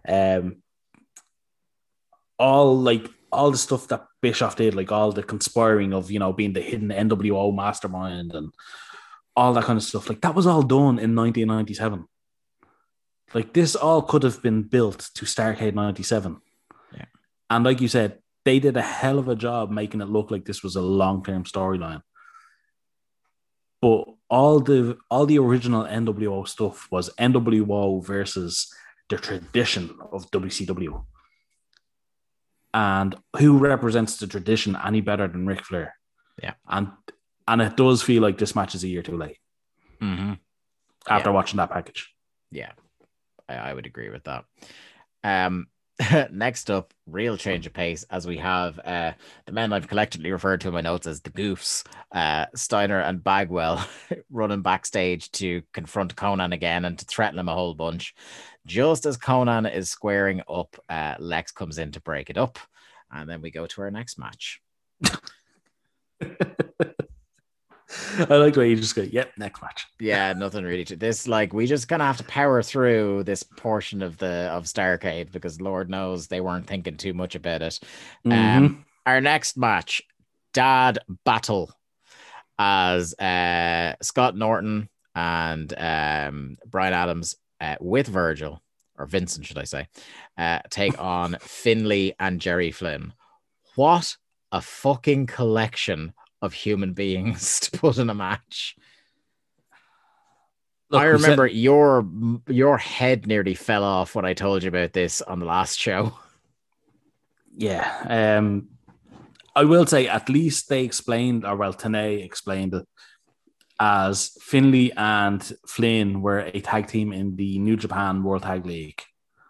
Um, 0.09 0.63
all 2.39 2.79
like 2.79 3.09
all 3.33 3.51
the 3.51 3.59
stuff 3.59 3.89
that 3.89 4.07
Bischoff 4.21 4.57
did, 4.57 4.75
like 4.75 4.93
all 4.93 5.13
the 5.13 5.23
conspiring 5.23 5.93
of 5.93 6.11
you 6.11 6.19
know 6.19 6.33
being 6.33 6.53
the 6.53 6.61
hidden 6.61 6.89
NWO 6.89 7.55
mastermind 7.55 8.35
and 8.35 8.53
all 9.37 9.53
that 9.55 9.65
kind 9.65 9.77
of 9.77 9.83
stuff, 9.83 10.09
like 10.09 10.21
that 10.23 10.35
was 10.35 10.47
all 10.47 10.63
done 10.63 10.99
in 10.99 11.15
1997. 11.15 12.07
Like 13.33 13.53
this 13.53 13.77
all 13.77 14.03
could 14.03 14.25
have 14.25 14.43
been 14.43 14.63
built 14.63 15.11
to 15.15 15.25
Starrcade 15.25 15.75
97. 15.75 16.41
Yeah. 16.95 17.05
And 17.49 17.65
like 17.65 17.81
you 17.81 17.89
said, 17.89 18.19
they 18.45 18.59
did 18.59 18.77
a 18.77 18.83
hell 18.83 19.19
of 19.19 19.29
a 19.29 19.37
job 19.37 19.71
making 19.71 20.01
it 20.01 20.09
look 20.09 20.31
like 20.31 20.45
this 20.45 20.63
was 20.63 20.75
a 20.75 20.83
long-term 20.83 21.45
storyline 21.45 22.03
but 23.81 24.05
all 24.29 24.61
the 24.61 24.99
all 25.11 25.27
the 25.27 25.39
original 25.39 25.85
NWO 25.85 26.47
stuff 26.47 26.89
was 26.91 27.11
NWO 27.19 28.05
versus 28.05 28.73
the 29.09 29.17
tradition 29.17 29.97
of 30.13 30.31
WCW. 30.31 31.05
And 32.73 33.17
who 33.39 33.59
represents 33.59 34.17
the 34.19 34.27
tradition 34.27 34.77
any 34.85 35.01
better 35.01 35.27
than 35.27 35.47
Ric 35.47 35.65
Flair? 35.65 35.95
Yeah. 36.43 36.55
And 36.69 36.93
and 37.49 37.61
it 37.61 37.77
does 37.77 38.03
feel 38.03 38.23
like 38.23 38.39
this 38.39 38.55
match 38.55 38.75
is 38.75 38.85
a 38.85 38.89
year 38.89 39.03
too 39.03 39.17
late 39.17 39.39
Mm-hmm. 40.01 40.35
after 41.09 41.33
watching 41.33 41.57
that 41.59 41.71
package. 41.71 42.15
Yeah, 42.53 42.73
I, 43.49 43.55
I 43.55 43.75
would 43.75 43.87
agree 43.87 44.09
with 44.11 44.25
that. 44.25 44.45
Um, 45.25 45.67
next 46.31 46.71
up, 46.71 46.95
real 47.07 47.37
change 47.37 47.67
of 47.67 47.75
pace 47.75 48.05
as 48.09 48.27
we 48.27 48.39
have 48.39 48.79
uh, 48.79 49.13
the 49.45 49.53
men 49.53 49.73
I've 49.73 49.89
collectively 49.89 50.33
referred 50.33 50.63
to 50.63 50.69
in 50.69 50.75
my 50.75 50.81
notes 50.81 51.07
as 51.07 51.21
the 51.21 51.31
Goofs, 51.31 51.85
uh, 52.13 52.47
Steiner 52.55 53.01
and 53.01 53.23
Bagwell 53.23 53.85
running 54.31 54.63
backstage 54.63 55.31
to 55.33 55.63
confront 55.75 56.17
Konnan 56.17 56.55
again 56.55 56.85
and 56.87 56.99
to 56.99 57.05
threaten 57.05 57.39
him 57.39 57.49
a 57.51 57.55
whole 57.55 57.75
bunch. 57.75 58.15
Just 58.67 59.07
as 59.07 59.17
Konnan 59.17 59.73
is 59.73 59.91
squaring 59.91 60.43
up, 60.49 60.77
uh, 60.89 61.15
Lex 61.19 61.53
comes 61.53 61.79
in 61.79 61.93
to 61.93 62.01
break 62.01 62.31
it 62.31 62.37
up, 62.37 62.59
and 63.11 63.29
then 63.29 63.41
we 63.43 63.51
go 63.51 63.67
to 63.67 63.83
our 63.83 63.91
next 63.91 64.19
match. 64.19 64.61
I 68.29 68.37
like 68.37 68.55
the 68.55 68.61
way 68.61 68.71
you 68.71 68.77
just 68.77 68.95
go, 68.95 69.03
yep, 69.03 69.33
next 69.37 69.63
match. 69.63 69.87
yeah, 70.01 70.33
nothing 70.33 70.65
really 70.65 70.85
to 70.85 70.97
this. 70.97 71.27
Like, 71.27 71.53
we 71.53 71.67
just 71.67 71.89
kind 71.89 72.03
of 72.03 72.07
have 72.07 72.19
to 72.19 72.25
power 72.25 72.63
through 72.63 73.25
this 73.25 73.43
portion 73.43 74.03
of 74.03 74.19
the 74.19 74.49
of 74.53 74.65
Starrcade 74.65 75.33
because 75.33 75.61
Lord 75.61 75.91
knows 75.91 76.27
they 76.27 76.41
weren't 76.41 76.67
thinking 76.67 76.97
too 76.97 77.15
much 77.15 77.35
about 77.35 77.63
it. 77.63 77.81
Mhm. 78.25 78.57
Um, 78.57 78.85
our 79.07 79.21
next 79.21 79.57
match, 79.57 80.03
Dad 80.53 80.99
Battle, 81.25 81.73
as 82.59 83.15
uh, 83.15 83.95
Scott 84.03 84.37
Norton 84.37 84.89
and 85.15 85.73
um, 85.77 86.59
Brian 86.67 86.93
Adams 86.93 87.37
uh, 87.61 87.77
with 87.81 88.07
Virgil 88.09 88.63
or 88.99 89.07
Vincent, 89.07 89.47
should 89.47 89.59
I 89.59 89.65
say, 89.65 89.87
uh, 90.39 90.61
take 90.71 90.99
on 91.03 91.37
Finley 91.41 92.15
and 92.19 92.41
Jerry 92.41 92.71
Flynn. 92.71 93.13
What 93.77 94.17
a 94.53 94.61
fucking 94.61 95.27
collection 95.27 96.13
of 96.43 96.53
human 96.53 96.93
beings 96.93 97.61
to 97.71 97.79
put 97.79 97.99
in 97.99 98.11
a 98.11 98.15
match. 98.15 98.77
Look, 100.91 101.03
I 101.03 101.13
we 101.13 101.19
said- 101.19 101.23
remember 101.23 101.47
your 101.47 102.05
your 102.49 102.77
head 102.79 103.27
nearly 103.27 103.55
fell 103.55 103.85
off 103.85 104.15
when 104.17 104.25
I 104.25 104.35
told 104.35 104.63
you 104.65 104.69
about 104.69 104.93
this 104.93 105.23
on 105.23 105.39
the 105.39 105.47
last 105.47 105.79
show. 105.79 106.15
Yeah. 107.53 108.39
Um, 108.39 108.69
I 109.57 109.65
will 109.65 109.85
say 109.85 110.07
at 110.07 110.29
least 110.29 110.69
they 110.69 110.85
explained, 110.85 111.45
or 111.45 111.57
well, 111.57 111.75
Tenay 111.75 112.25
explained 112.25 112.73
it 112.75 112.87
as 113.81 114.37
Finley 114.43 114.93
and 114.97 115.43
Flynn 115.67 116.21
were 116.21 116.41
a 116.41 116.61
tag 116.61 116.87
team 116.87 117.13
in 117.13 117.37
the 117.37 117.59
New 117.59 117.77
Japan 117.77 118.23
World 118.23 118.43
Tag 118.43 118.67
League. 118.67 119.03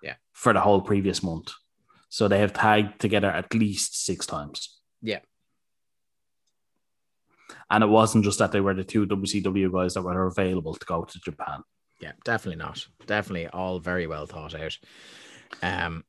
Yeah. 0.02 0.14
For 0.32 0.52
the 0.52 0.60
whole 0.60 0.80
previous 0.80 1.22
month. 1.22 1.50
So 2.08 2.28
they 2.28 2.38
have 2.38 2.52
tagged 2.52 3.00
together 3.00 3.28
at 3.30 3.52
least 3.52 4.04
six 4.04 4.26
times. 4.26 4.78
Yeah. 5.02 5.18
And 7.70 7.84
it 7.84 7.88
wasn't 7.88 8.24
just 8.24 8.38
that 8.38 8.52
they 8.52 8.60
were 8.60 8.74
the 8.74 8.84
two 8.84 9.06
WCW 9.06 9.72
guys 9.72 9.94
that 9.94 10.02
were 10.02 10.26
available 10.26 10.74
to 10.74 10.86
go 10.86 11.04
to 11.04 11.20
Japan. 11.20 11.62
Yeah, 12.00 12.12
definitely 12.24 12.56
not. 12.64 12.86
Definitely 13.06 13.48
all 13.48 13.78
very 13.78 14.06
well 14.06 14.26
thought 14.26 14.54
out. 14.54 14.78
Um, 15.62 16.04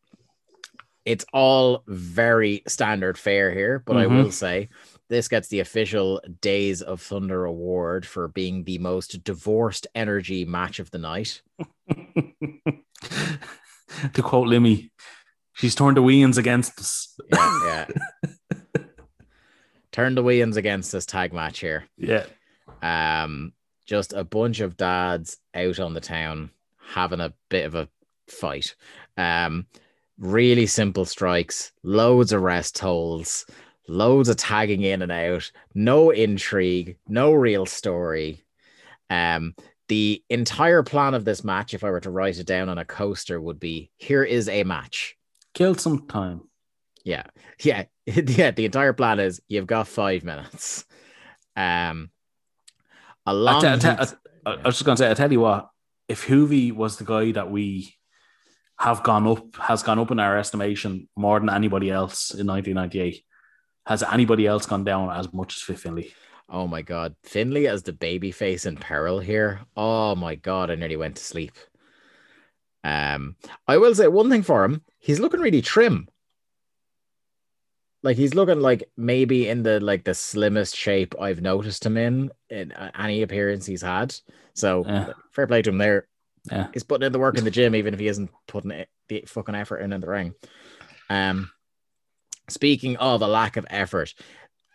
it's 1.05 1.25
all 1.33 1.83
very 1.87 2.63
standard 2.67 3.17
fare 3.17 3.51
here, 3.51 3.83
but 3.85 3.97
I 3.97 4.05
Mhm. 4.05 4.23
will 4.23 4.31
say 4.31 4.69
this 5.11 5.27
gets 5.27 5.49
the 5.49 5.59
official 5.59 6.21
Days 6.39 6.81
of 6.81 7.01
Thunder 7.01 7.43
award 7.43 8.05
for 8.05 8.29
being 8.29 8.63
the 8.63 8.77
most 8.77 9.25
divorced 9.25 9.85
energy 9.93 10.45
match 10.45 10.79
of 10.79 10.89
the 10.89 10.99
night. 10.99 11.41
to 14.13 14.21
quote 14.21 14.47
Limmy, 14.47 14.89
she's 15.51 15.75
turned 15.75 15.97
the 15.97 16.01
weans 16.01 16.37
against 16.37 16.79
us. 16.79 17.13
Yeah, 17.29 17.59
yeah. 17.65 18.29
Turn 19.91 20.15
the 20.15 20.23
Williams 20.23 20.55
against 20.55 20.93
this 20.93 21.05
tag 21.05 21.33
match 21.33 21.59
here. 21.59 21.83
Yeah. 21.97 22.25
Um, 22.81 23.51
just 23.85 24.13
a 24.13 24.23
bunch 24.23 24.61
of 24.61 24.77
dads 24.77 25.39
out 25.53 25.81
on 25.81 25.93
the 25.93 25.99
town 25.99 26.51
having 26.93 27.19
a 27.19 27.33
bit 27.49 27.65
of 27.65 27.75
a 27.75 27.89
fight. 28.29 28.75
Um, 29.17 29.67
really 30.17 30.67
simple 30.67 31.03
strikes, 31.03 31.73
loads 31.83 32.31
of 32.31 32.41
rest 32.43 32.79
holds, 32.79 33.45
loads 33.87 34.29
of 34.29 34.37
tagging 34.37 34.81
in 34.81 35.01
and 35.01 35.11
out, 35.11 35.51
no 35.73 36.11
intrigue, 36.11 36.97
no 37.07 37.33
real 37.33 37.65
story. 37.65 38.43
Um, 39.09 39.55
the 39.87 40.23
entire 40.29 40.83
plan 40.83 41.13
of 41.13 41.25
this 41.25 41.43
match, 41.43 41.73
if 41.73 41.83
I 41.83 41.89
were 41.89 41.99
to 41.99 42.09
write 42.11 42.39
it 42.39 42.47
down 42.47 42.69
on 42.69 42.77
a 42.77 42.85
coaster, 42.85 43.41
would 43.41 43.59
be 43.59 43.91
here 43.97 44.23
is 44.23 44.47
a 44.47 44.63
match. 44.63 45.17
Killed 45.53 45.81
some 45.81 46.07
time. 46.07 46.41
Yeah, 47.03 47.23
yeah, 47.61 47.85
yeah. 48.05 48.51
The 48.51 48.65
entire 48.65 48.93
plan 48.93 49.19
is 49.19 49.41
you've 49.47 49.67
got 49.67 49.87
five 49.87 50.23
minutes. 50.23 50.85
Um, 51.55 52.09
a 53.25 53.33
long. 53.33 53.65
I, 53.65 53.77
te- 53.77 53.87
I, 53.87 54.05
heat- 54.05 54.15
I, 54.45 54.51
I 54.51 54.65
was 54.65 54.75
just 54.75 54.85
gonna 54.85 54.97
say, 54.97 55.11
I 55.11 55.13
tell 55.13 55.31
you 55.31 55.41
what, 55.41 55.69
if 56.07 56.25
Juvi 56.25 56.71
was 56.71 56.97
the 56.97 57.03
guy 57.03 57.31
that 57.33 57.51
we 57.51 57.93
have 58.79 59.03
gone 59.03 59.27
up, 59.27 59.55
has 59.57 59.83
gone 59.83 59.99
up 59.99 60.11
in 60.11 60.19
our 60.19 60.37
estimation 60.37 61.07
more 61.15 61.39
than 61.39 61.49
anybody 61.49 61.91
else 61.91 62.31
in 62.33 62.47
1998, 62.47 63.23
has 63.85 64.03
anybody 64.03 64.47
else 64.47 64.65
gone 64.65 64.83
down 64.83 65.09
as 65.09 65.31
much 65.33 65.55
as 65.55 65.61
Fit 65.61 65.79
Finley? 65.79 66.13
Oh 66.49 66.67
my 66.67 66.81
god, 66.81 67.15
Finley 67.23 67.67
as 67.67 67.83
the 67.83 67.93
baby 67.93 68.31
face 68.31 68.65
in 68.65 68.75
peril 68.75 69.19
here. 69.19 69.61
Oh 69.77 70.15
my 70.15 70.35
god, 70.35 70.69
I 70.69 70.75
nearly 70.75 70.97
went 70.97 71.15
to 71.15 71.23
sleep. 71.23 71.53
Um, 72.83 73.35
I 73.67 73.77
will 73.77 73.95
say 73.95 74.07
one 74.07 74.29
thing 74.29 74.41
for 74.43 74.63
him, 74.63 74.81
he's 74.99 75.19
looking 75.19 75.39
really 75.39 75.61
trim. 75.61 76.07
Like 78.03 78.17
he's 78.17 78.33
looking 78.33 78.59
like 78.59 78.89
maybe 78.97 79.47
in 79.47 79.61
the 79.61 79.79
like 79.79 80.03
the 80.03 80.15
slimmest 80.15 80.75
shape 80.75 81.13
I've 81.21 81.41
noticed 81.41 81.85
him 81.85 81.97
in 81.97 82.31
in 82.49 82.71
uh, 82.71 82.89
any 82.97 83.21
appearance 83.21 83.65
he's 83.65 83.83
had. 83.83 84.15
So 84.55 84.83
Yeah. 84.87 85.13
fair 85.31 85.45
play 85.45 85.61
to 85.61 85.69
him 85.69 85.77
there. 85.77 86.07
Yeah. 86.51 86.67
He's 86.73 86.83
putting 86.83 87.05
in 87.05 87.11
the 87.11 87.19
work 87.19 87.37
in 87.37 87.43
the 87.43 87.51
gym, 87.51 87.75
even 87.75 87.93
if 87.93 87.99
he 87.99 88.07
isn't 88.07 88.31
putting 88.47 88.71
it, 88.71 88.89
the 89.07 89.23
fucking 89.27 89.53
effort 89.53 89.77
in 89.77 89.93
in 89.93 90.01
the 90.01 90.07
ring. 90.09 90.33
Um, 91.11 91.51
speaking 92.51 92.97
of 92.97 93.21
a 93.21 93.27
lack 93.27 93.57
of 93.57 93.65
effort, 93.69 94.13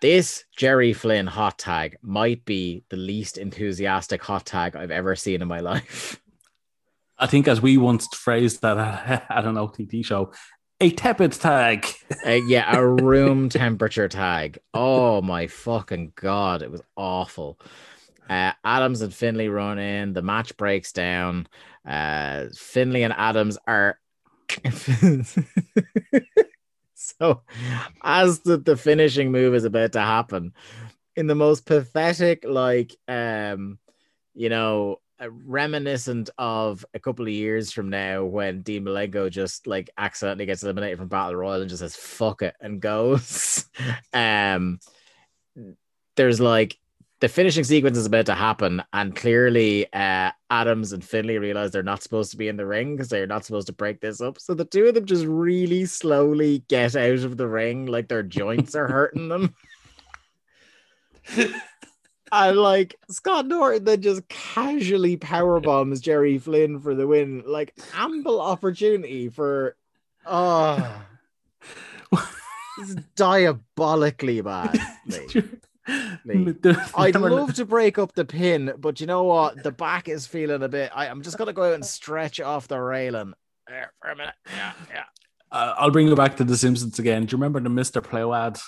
this 0.02 0.44
Jerry 0.56 0.92
Flynn 0.92 1.26
hot 1.26 1.58
tag 1.58 1.96
might 2.02 2.44
be 2.44 2.84
the 2.90 2.96
least 2.96 3.38
enthusiastic 3.38 4.22
hot 4.22 4.44
tag 4.44 4.76
I've 4.76 4.90
ever 4.90 5.16
seen 5.16 5.42
in 5.42 5.48
my 5.48 5.60
life. 5.72 6.20
I 7.18 7.26
think, 7.26 7.48
as 7.48 7.62
we 7.62 7.78
once 7.78 8.06
phrased 8.14 8.60
that 8.62 8.76
at, 9.30 9.44
an 9.46 9.56
OTT 9.56 10.04
show, 10.04 10.32
a 10.80 10.90
tepid 10.90 11.32
tag. 11.32 11.86
Uh, 12.26 12.32
yeah, 12.46 12.76
a 12.76 12.86
room 13.02 13.48
temperature 13.48 14.08
tag. 14.08 14.58
Oh 14.74 15.22
my 15.22 15.46
fucking 15.46 16.12
god, 16.14 16.60
it 16.60 16.70
was 16.70 16.82
awful. 16.94 17.58
Uh, 18.28 18.52
Adams 18.64 19.00
and 19.00 19.14
Finley 19.14 19.48
run 19.48 19.78
in. 19.78 20.12
The 20.12 20.20
match 20.20 20.56
breaks 20.56 20.92
down. 20.92 21.48
Uh, 21.88 22.46
Finley 22.54 23.02
and 23.02 23.14
Adams 23.16 23.56
are. 23.66 23.98
so, 27.18 27.42
as 28.02 28.40
the, 28.40 28.56
the 28.56 28.76
finishing 28.76 29.30
move 29.32 29.54
is 29.54 29.64
about 29.64 29.92
to 29.92 30.00
happen, 30.00 30.52
in 31.14 31.26
the 31.26 31.34
most 31.34 31.66
pathetic, 31.66 32.44
like, 32.46 32.94
um, 33.08 33.78
you 34.34 34.48
know, 34.48 35.00
reminiscent 35.20 36.30
of 36.36 36.84
a 36.92 36.98
couple 36.98 37.24
of 37.24 37.32
years 37.32 37.72
from 37.72 37.88
now 37.88 38.24
when 38.24 38.62
Dean 38.62 38.84
Malenko 38.84 39.30
just 39.30 39.66
like 39.66 39.88
accidentally 39.96 40.44
gets 40.44 40.62
eliminated 40.62 40.98
from 40.98 41.08
Battle 41.08 41.36
Royal 41.36 41.62
and 41.62 41.70
just 41.70 41.80
says 41.80 41.96
fuck 41.96 42.42
it 42.42 42.54
and 42.60 42.80
goes. 42.80 43.64
um, 44.12 44.78
there's 46.16 46.40
like 46.40 46.78
the 47.20 47.28
finishing 47.28 47.64
sequence 47.64 47.96
is 47.96 48.06
about 48.06 48.26
to 48.26 48.34
happen, 48.34 48.82
and 48.92 49.16
clearly 49.16 49.90
uh, 49.92 50.30
Adams 50.50 50.92
and 50.92 51.02
Finley 51.02 51.38
realize 51.38 51.70
they're 51.70 51.82
not 51.82 52.02
supposed 52.02 52.30
to 52.32 52.36
be 52.36 52.48
in 52.48 52.56
the 52.56 52.66
ring 52.66 52.94
because 52.94 53.08
they're 53.08 53.26
not 53.26 53.44
supposed 53.44 53.68
to 53.68 53.72
break 53.72 54.00
this 54.00 54.20
up. 54.20 54.38
So 54.38 54.54
the 54.54 54.66
two 54.66 54.84
of 54.86 54.94
them 54.94 55.06
just 55.06 55.24
really 55.24 55.86
slowly 55.86 56.64
get 56.68 56.94
out 56.94 57.24
of 57.24 57.36
the 57.36 57.48
ring, 57.48 57.86
like 57.86 58.08
their 58.08 58.22
joints 58.22 58.74
are 58.74 58.88
hurting 58.92 59.28
them. 59.28 59.54
And 62.32 62.58
like 62.58 62.96
Scott 63.08 63.46
Norton 63.46 63.84
then 63.84 64.02
just 64.02 64.28
casually 64.28 65.16
power 65.16 65.60
bombs 65.60 66.00
Jerry 66.00 66.38
Flynn 66.38 66.80
for 66.80 66.94
the 66.94 67.06
win. 67.06 67.44
Like 67.46 67.72
ample 67.94 68.40
opportunity 68.40 69.28
for 69.28 69.76
oh 70.24 71.02
this 72.12 72.90
is 72.90 72.96
diabolically 73.14 74.40
bad. 74.40 74.76
I'd 76.96 77.16
love 77.16 77.54
to 77.54 77.64
break 77.64 77.98
up 77.98 78.14
the 78.14 78.24
pin, 78.24 78.74
but 78.78 79.00
you 79.00 79.06
know 79.06 79.24
what? 79.24 79.62
The 79.62 79.72
back 79.72 80.08
is 80.08 80.26
feeling 80.26 80.62
a 80.62 80.68
bit. 80.68 80.90
I, 80.94 81.08
I'm 81.08 81.22
just 81.22 81.38
gonna 81.38 81.52
go 81.52 81.64
out 81.64 81.74
and 81.74 81.84
stretch 81.84 82.40
off 82.40 82.68
the 82.68 82.80
railing 82.80 83.34
there 83.68 83.92
for 84.00 84.10
a 84.10 84.16
minute. 84.16 84.34
Yeah, 84.46 84.72
yeah. 84.90 85.04
Uh, 85.50 85.74
I'll 85.78 85.90
bring 85.90 86.08
you 86.08 86.16
back 86.16 86.36
to 86.36 86.44
The 86.44 86.56
Simpsons 86.56 86.98
again. 86.98 87.24
Do 87.26 87.34
you 87.34 87.38
remember 87.38 87.60
the 87.60 87.68
Mr. 87.68 88.02
Plow 88.02 88.32
ad? 88.32 88.58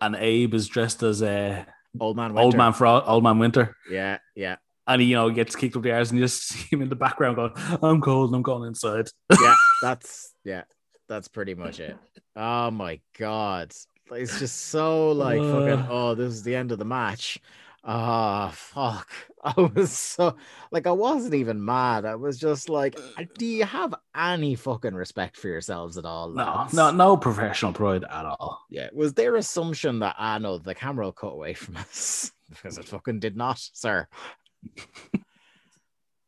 And 0.00 0.16
Abe 0.16 0.54
is 0.54 0.66
dressed 0.66 1.02
as 1.02 1.22
a 1.22 1.66
Old 2.00 2.16
man, 2.16 2.36
old 2.38 2.56
man 2.56 2.72
for 2.72 2.86
old 2.86 3.22
man 3.22 3.38
winter, 3.38 3.76
Yeah, 3.90 4.18
yeah, 4.34 4.56
and 4.86 5.02
he 5.02 5.08
you 5.08 5.16
know 5.16 5.28
gets 5.30 5.54
kicked 5.54 5.76
up 5.76 5.82
the 5.82 5.92
arse, 5.92 6.10
and 6.10 6.18
you 6.18 6.24
just 6.24 6.42
see 6.48 6.66
him 6.70 6.80
in 6.80 6.88
the 6.88 6.96
background 6.96 7.36
going, 7.36 7.52
"I'm 7.82 8.00
cold, 8.00 8.30
and 8.30 8.36
I'm 8.36 8.42
going 8.42 8.66
inside." 8.66 9.08
yeah. 9.30 9.54
That's 9.82 10.32
yeah. 10.42 10.62
That's 11.08 11.28
pretty 11.28 11.54
much 11.54 11.80
it. 11.80 11.96
Oh 12.34 12.70
my 12.70 13.00
god, 13.18 13.72
it's 14.10 14.38
just 14.38 14.66
so 14.66 15.12
like 15.12 15.40
fucking. 15.40 15.68
Uh. 15.68 15.86
Oh, 15.90 16.14
this 16.14 16.32
is 16.32 16.42
the 16.42 16.54
end 16.54 16.72
of 16.72 16.78
the 16.78 16.84
match. 16.84 17.38
Oh 17.84 18.50
fuck! 18.54 19.10
I 19.44 19.60
was 19.74 19.92
so 19.92 20.36
like 20.70 20.86
I 20.86 20.92
wasn't 20.92 21.34
even 21.34 21.64
mad. 21.64 22.04
I 22.04 22.14
was 22.14 22.38
just 22.38 22.68
like, 22.68 22.96
do 23.38 23.44
you 23.44 23.64
have 23.64 23.94
any 24.16 24.54
fucking 24.54 24.94
respect 24.94 25.36
for 25.36 25.48
yourselves 25.48 25.98
at 25.98 26.04
all? 26.04 26.30
No, 26.30 26.44
lads? 26.44 26.74
no, 26.74 26.90
no 26.92 27.16
professional 27.16 27.72
pride 27.72 28.04
at 28.04 28.24
all. 28.24 28.64
Yeah, 28.70 28.88
was 28.92 29.14
their 29.14 29.34
assumption 29.34 29.98
that 29.98 30.14
ah 30.18 30.38
know 30.38 30.58
the 30.58 30.74
camera 30.76 31.06
will 31.06 31.12
cut 31.12 31.32
away 31.32 31.54
from 31.54 31.76
us 31.78 32.30
because 32.50 32.78
it 32.78 32.84
fucking 32.84 33.18
did 33.18 33.36
not, 33.36 33.58
sir. 33.58 34.06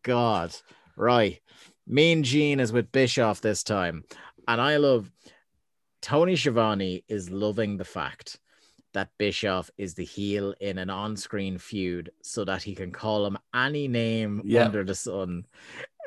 God, 0.02 0.54
right. 0.96 1.40
Mean 1.86 2.24
Gene 2.24 2.60
is 2.60 2.72
with 2.72 2.90
Bischoff 2.90 3.40
this 3.40 3.62
time, 3.62 4.04
and 4.48 4.60
I 4.60 4.78
love 4.78 5.10
Tony 6.04 6.36
Schiavone 6.36 7.02
is 7.08 7.30
loving 7.30 7.78
the 7.78 7.84
fact 7.84 8.38
that 8.92 9.08
Bischoff 9.16 9.70
is 9.78 9.94
the 9.94 10.04
heel 10.04 10.54
in 10.60 10.76
an 10.76 10.90
on-screen 10.90 11.56
feud, 11.56 12.10
so 12.22 12.44
that 12.44 12.62
he 12.62 12.74
can 12.74 12.92
call 12.92 13.24
him 13.24 13.38
any 13.54 13.88
name 13.88 14.42
Yeah. 14.44 14.66
under 14.66 14.84
the 14.84 14.94
sun. 14.94 15.46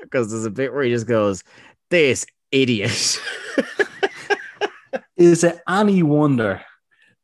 Because 0.04 0.30
there's 0.30 0.46
a 0.46 0.52
bit 0.52 0.72
where 0.72 0.84
he 0.84 0.92
just 0.92 1.08
goes, 1.08 1.44
"This 1.90 2.28
idiot." 2.52 3.20
Is 5.18 5.44
it 5.44 5.60
any 5.68 6.04
wonder 6.04 6.62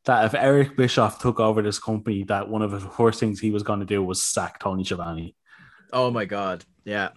that 0.06 0.24
if 0.24 0.34
Eric 0.34 0.76
Bischoff 0.76 1.20
took 1.20 1.38
over 1.38 1.62
this 1.62 1.78
company, 1.78 2.24
that 2.24 2.48
one 2.48 2.60
of 2.62 2.72
the 2.72 2.80
first 2.80 3.20
things 3.20 3.38
he 3.38 3.52
was 3.52 3.62
going 3.62 3.78
to 3.78 3.86
do 3.86 4.02
was 4.02 4.20
sack 4.20 4.58
Tony 4.58 4.82
Schiavone? 4.82 5.36
Oh 5.92 6.10
my 6.10 6.24
god. 6.24 6.64
Yeah. 6.84 7.10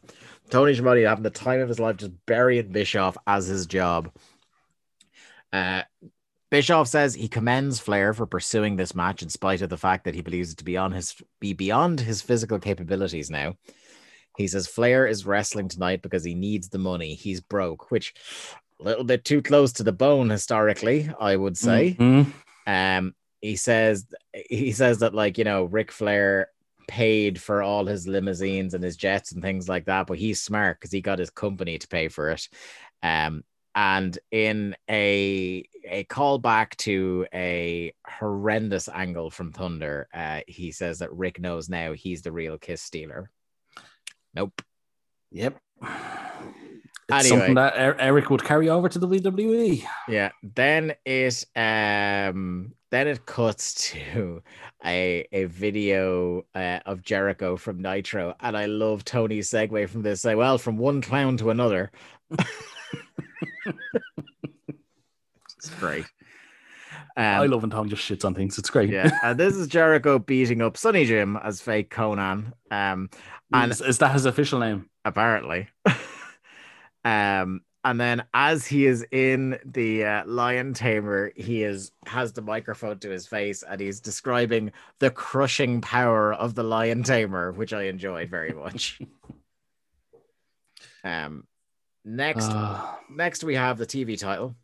Tony 0.51 0.75
Schiavone 0.75 1.01
having 1.01 1.23
the 1.23 1.31
time 1.31 1.61
of 1.61 1.67
his 1.67 1.79
life 1.79 1.97
just 1.97 2.11
burying 2.27 2.71
Bischoff 2.71 3.17
as 3.25 3.47
his 3.47 3.65
job. 3.65 4.11
Uh 5.57 5.83
Bischoff 6.49 6.87
says 6.87 7.13
he 7.13 7.27
commends 7.27 7.77
Flair 7.79 8.13
for 8.13 8.25
pursuing 8.25 8.77
this 8.77 8.95
match 8.95 9.21
in 9.21 9.29
spite 9.29 9.61
of 9.61 9.69
the 9.69 9.77
fact 9.77 10.05
that 10.05 10.15
he 10.15 10.21
believes 10.21 10.53
it 10.53 10.57
to 10.59 10.63
be 10.63 10.77
on 10.77 10.93
his 10.93 11.15
be 11.41 11.53
beyond 11.53 11.99
his 11.99 12.21
physical 12.21 12.57
capabilities 12.59 13.29
now. 13.29 13.55
He 14.37 14.47
says 14.47 14.67
Flair 14.67 15.07
is 15.07 15.25
wrestling 15.25 15.67
tonight 15.67 16.01
because 16.01 16.23
he 16.23 16.35
needs 16.35 16.69
the 16.69 16.77
money. 16.77 17.15
He's 17.15 17.41
broke, 17.41 17.91
which 17.91 18.13
a 18.79 18.83
little 18.83 19.03
bit 19.03 19.25
too 19.25 19.41
close 19.41 19.73
to 19.73 19.83
the 19.83 19.91
bone 19.91 20.29
historically, 20.29 21.09
I 21.19 21.35
would 21.35 21.57
say. 21.57 21.97
Mhm. 21.99 22.31
Um, 22.65 23.15
he 23.41 23.55
says 23.55 24.05
he 24.49 24.71
says 24.71 24.99
that 24.99 25.13
like 25.13 25.37
you 25.37 25.43
know 25.43 25.65
Ric 25.65 25.91
Flair 25.91 26.49
paid 26.87 27.41
for 27.41 27.61
all 27.61 27.85
his 27.85 28.07
limousines 28.07 28.73
and 28.73 28.83
his 28.83 28.95
jets 28.95 29.33
and 29.33 29.41
things 29.41 29.67
like 29.67 29.85
that, 29.85 30.07
but 30.07 30.17
he's 30.17 30.41
smart 30.41 30.79
because 30.79 30.93
he 30.93 31.01
got 31.01 31.19
his 31.19 31.29
company 31.29 31.77
to 31.77 31.87
pay 31.89 32.07
for 32.07 32.29
it. 32.29 32.47
Um, 33.03 33.43
and 33.77 34.17
in 34.31 34.75
a 34.89 35.63
a 35.87 36.03
callback 36.05 36.75
to 36.77 37.27
a 37.31 37.93
horrendous 38.05 38.89
angle 38.89 39.29
from 39.29 39.51
Thunder, 39.51 40.09
uh, 40.13 40.41
he 40.47 40.71
says 40.71 40.99
that 40.99 41.13
Ric 41.13 41.39
knows 41.39 41.69
now 41.69 41.93
he's 41.93 42.23
the 42.23 42.31
real 42.31 42.57
kiss 42.57 42.81
stealer. 42.81 43.29
Nope. 44.33 44.61
Yep. 45.31 45.57
It's 45.83 45.91
Anyway. 47.09 47.29
something 47.29 47.53
that 47.55 47.73
Er- 47.77 47.95
Eric 47.99 48.29
would 48.31 48.43
carry 48.43 48.67
over 48.67 48.89
to 48.89 48.99
the 48.99 49.07
WWE. 49.07 49.83
Yeah. 50.09 50.31
Then 50.55 50.93
it 51.05 51.45
um 51.55 52.73
then 52.89 53.07
it 53.07 53.25
cuts 53.27 53.75
to 53.91 54.41
a 54.83 55.25
a 55.31 55.45
video 55.45 56.45
uh, 56.55 56.79
of 56.87 57.03
Jericho 57.03 57.55
from 57.57 57.81
Nitro, 57.81 58.33
and 58.39 58.57
I 58.57 58.65
love 58.65 59.05
Tony's 59.05 59.51
segue 59.51 59.87
from 59.87 60.01
this. 60.01 60.21
Say, 60.21 60.33
well, 60.33 60.57
from 60.57 60.77
one 60.77 61.01
clown 61.01 61.37
to 61.37 61.51
another. 61.51 61.91
it's 65.57 65.69
great. 65.79 66.05
I 67.15 67.37
Um, 67.43 67.49
love 67.51 67.61
when 67.63 67.71
Tom 67.71 67.89
just 67.89 68.03
shits 68.03 68.23
on 68.25 68.35
things. 68.35 68.57
It's 68.57 68.69
great. 68.69 68.89
yeah, 68.89 69.09
and 69.23 69.39
this 69.39 69.55
is 69.57 69.67
Jericho 69.67 70.19
beating 70.19 70.61
up 70.61 70.77
Sonny 70.77 71.05
Jim 71.05 71.35
as 71.37 71.61
fake 71.61 71.89
Konnan. 71.93 72.53
Um, 72.71 73.09
and 73.51 73.71
is, 73.71 73.81
is 73.81 73.97
that 73.99 74.13
his 74.13 74.25
official 74.25 74.59
name? 74.59 74.89
apparently. 75.05 75.67
um, 77.05 77.61
and 77.85 78.01
then 78.01 78.23
as 78.33 78.67
he 78.67 78.85
is 78.85 79.05
in 79.11 79.57
the 79.63 80.03
uh, 80.03 80.23
lion 80.25 80.73
tamer, 80.73 81.31
he 81.35 81.63
is 81.63 81.91
has 82.05 82.33
the 82.33 82.41
microphone 82.41 82.99
to 82.99 83.09
his 83.09 83.25
face 83.25 83.63
and 83.63 83.79
he's 83.79 84.01
describing 84.01 84.73
the 84.99 85.09
crushing 85.09 85.79
power 85.79 86.33
of 86.33 86.53
the 86.55 86.63
lion 86.63 87.03
tamer, 87.03 87.53
which 87.53 87.71
I 87.71 87.83
enjoyed 87.83 88.29
very 88.29 88.51
much. 88.51 88.99
um, 91.05 91.45
next, 92.07 92.49
Uh, 92.49 92.95
next 93.09 93.43
we 93.43 93.55
have 93.55 93.77
the 93.77 93.85
TV 93.85 94.17
title. 94.17 94.55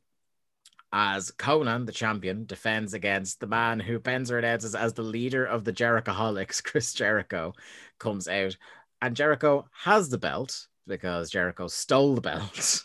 As 0.92 1.32
Konnan, 1.32 1.86
the 1.86 1.92
champion, 1.92 2.46
defends 2.46 2.94
against 2.94 3.40
the 3.40 3.48
man 3.48 3.80
who 3.80 4.00
Penzer 4.00 4.38
announces 4.38 4.76
as 4.76 4.94
the 4.94 5.02
leader 5.02 5.44
of 5.44 5.64
the 5.64 5.74
Jerichoholics, 5.74 6.64
Chris 6.64 6.94
Jericho, 6.94 7.54
comes 8.00 8.28
out, 8.28 8.56
and 9.02 9.16
Jericho 9.16 9.68
has 9.84 10.10
the 10.10 10.20
belt 10.20 10.68
because 10.88 11.32
Jericho 11.32 11.68
stole 11.68 12.16
the 12.16 12.22
belt. 12.22 12.84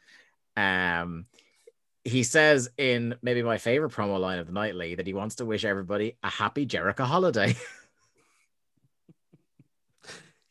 um, 0.56 1.26
he 2.02 2.22
says 2.22 2.70
in 2.78 3.14
maybe 3.22 3.42
my 3.42 3.58
favorite 3.58 3.92
promo 3.92 4.18
line 4.18 4.38
of 4.38 4.46
the 4.46 4.52
nightly 4.52 4.94
that 4.94 5.06
he 5.06 5.12
wants 5.12 5.36
to 5.36 5.44
wish 5.44 5.64
everybody 5.64 6.16
a 6.22 6.30
happy 6.30 6.64
Jericho 6.64 7.04
holiday. 7.04 7.54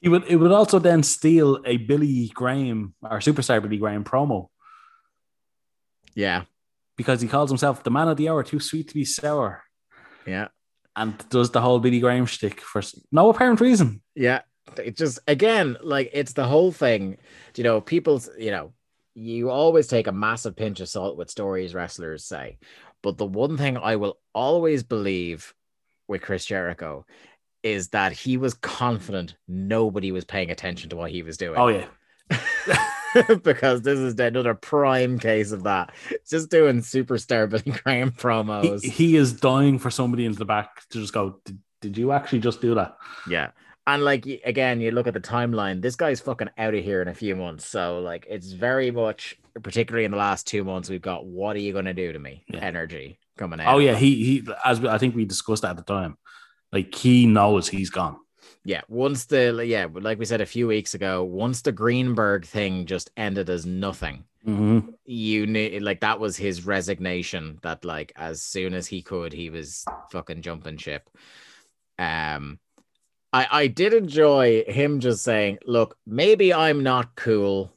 he 0.01 0.09
would. 0.09 0.23
It 0.27 0.37
would 0.37 0.51
also 0.51 0.79
then 0.79 1.03
steal 1.03 1.61
a 1.65 1.77
Billy 1.77 2.31
Graham 2.33 2.93
or 3.01 3.19
superstar 3.19 3.61
Billy 3.61 3.77
Graham 3.77 4.03
promo 4.03 4.47
yeah, 6.15 6.43
because 6.97 7.21
he 7.21 7.27
calls 7.27 7.49
himself 7.49 7.83
the 7.83 7.91
man 7.91 8.07
of 8.07 8.17
the 8.17 8.29
hour, 8.29 8.43
too 8.43 8.59
sweet 8.59 8.89
to 8.89 8.93
be 8.93 9.05
sour, 9.05 9.63
yeah. 10.25 10.49
and 10.95 11.17
does 11.29 11.51
the 11.51 11.61
whole 11.61 11.79
Billy 11.79 11.99
Graham 11.99 12.25
shtick 12.25 12.61
for 12.61 12.81
no 13.11 13.29
apparent 13.29 13.61
reason. 13.61 14.01
Yeah, 14.15 14.41
it 14.77 14.97
just 14.97 15.19
again, 15.27 15.77
like 15.81 16.09
it's 16.13 16.33
the 16.33 16.45
whole 16.45 16.71
thing. 16.71 17.17
You 17.55 17.63
know, 17.63 17.81
people's, 17.81 18.29
you 18.37 18.51
know, 18.51 18.73
you 19.15 19.49
always 19.49 19.87
take 19.87 20.07
a 20.07 20.11
massive 20.11 20.55
pinch 20.55 20.79
of 20.79 20.89
salt 20.89 21.17
with 21.17 21.29
stories 21.29 21.73
wrestlers 21.73 22.25
say. 22.25 22.57
But 23.01 23.17
the 23.17 23.25
one 23.25 23.57
thing 23.57 23.77
I 23.77 23.95
will 23.95 24.19
always 24.33 24.83
believe 24.83 25.53
with 26.09 26.21
Chris 26.21 26.43
Jericho 26.43 27.05
is 27.63 27.89
that 27.89 28.11
he 28.11 28.37
was 28.37 28.53
confident 28.53 29.35
nobody 29.47 30.11
was 30.11 30.25
paying 30.25 30.51
attention 30.51 30.89
to 30.89 30.95
what 30.95 31.11
he 31.11 31.23
was 31.23 31.37
doing. 31.37 31.57
Oh 31.57 31.67
yeah, 31.67 31.85
because 33.43 33.81
this 33.81 33.99
is 33.99 34.19
another 34.19 34.53
prime 34.53 35.19
case 35.19 35.51
of 35.51 35.63
that. 35.63 35.93
Just 36.29 36.49
doing 36.49 36.81
superstar 36.81 37.49
Billy 37.49 37.77
Graham 37.79 38.11
promos. 38.11 38.81
he, 38.81 38.89
he 38.89 39.15
is 39.15 39.33
dying 39.33 39.79
for 39.79 39.89
somebody 39.89 40.25
into 40.25 40.39
the 40.39 40.45
back 40.45 40.87
to 40.89 40.99
just 40.99 41.13
go. 41.13 41.39
Did, 41.45 41.59
did 41.81 41.97
you 41.97 42.11
actually 42.11 42.39
just 42.39 42.61
do 42.61 42.75
that? 42.75 42.97
Yeah. 43.29 43.51
And 43.87 44.03
like 44.03 44.27
again, 44.45 44.81
you 44.81 44.91
look 44.91 45.07
at 45.07 45.13
the 45.13 45.19
timeline, 45.19 45.81
this 45.81 45.95
guy's 45.95 46.19
fucking 46.19 46.49
out 46.57 46.75
of 46.75 46.83
here 46.83 47.01
in 47.01 47.07
a 47.07 47.13
few 47.13 47.35
months. 47.35 47.65
So 47.65 47.99
like 47.99 48.27
it's 48.29 48.51
very 48.51 48.91
much 48.91 49.39
particularly 49.63 50.05
in 50.05 50.11
the 50.11 50.17
last 50.17 50.47
two 50.47 50.63
months, 50.63 50.89
we've 50.89 51.01
got 51.01 51.25
what 51.25 51.55
are 51.55 51.59
you 51.59 51.73
gonna 51.73 51.93
do 51.93 52.13
to 52.13 52.19
me? 52.19 52.43
Yeah. 52.47 52.59
Energy 52.59 53.19
coming 53.37 53.59
out. 53.59 53.73
Oh 53.73 53.79
yeah, 53.79 53.95
he 53.95 54.23
he. 54.23 54.47
As 54.63 54.79
we, 54.79 54.89
I 54.89 54.97
think 54.97 55.15
we 55.15 55.25
discussed 55.25 55.65
at 55.65 55.75
the 55.75 55.83
time, 55.83 56.17
like 56.71 56.93
he 56.93 57.25
knows 57.25 57.67
he's 57.67 57.89
gone. 57.89 58.17
Yeah. 58.63 58.81
Once 58.87 59.25
the 59.25 59.63
yeah, 59.65 59.87
like 59.91 60.19
we 60.19 60.25
said 60.25 60.41
a 60.41 60.45
few 60.45 60.67
weeks 60.67 60.93
ago, 60.93 61.23
once 61.23 61.61
the 61.61 61.71
Greenberg 61.71 62.45
thing 62.45 62.85
just 62.85 63.09
ended 63.17 63.49
as 63.49 63.65
nothing, 63.65 64.25
Mhm. 64.45 64.93
you 65.05 65.45
knew 65.47 65.79
like 65.79 66.01
that 66.01 66.19
was 66.19 66.37
his 66.37 66.65
resignation 66.65 67.59
that 67.63 67.83
like 67.85 68.11
as 68.15 68.41
soon 68.41 68.73
as 68.73 68.87
he 68.87 69.01
could, 69.01 69.33
he 69.33 69.49
was 69.49 69.85
fucking 70.11 70.41
jumping 70.41 70.77
ship. 70.77 71.09
Um 71.97 72.59
I, 73.31 73.47
I 73.51 73.67
did 73.67 73.93
enjoy 73.93 74.63
him 74.67 74.99
just 74.99 75.23
saying, 75.23 75.59
look, 75.65 75.95
maybe 76.07 76.51
I'm 76.51 76.81
not 76.81 77.15
cool, 77.15 77.71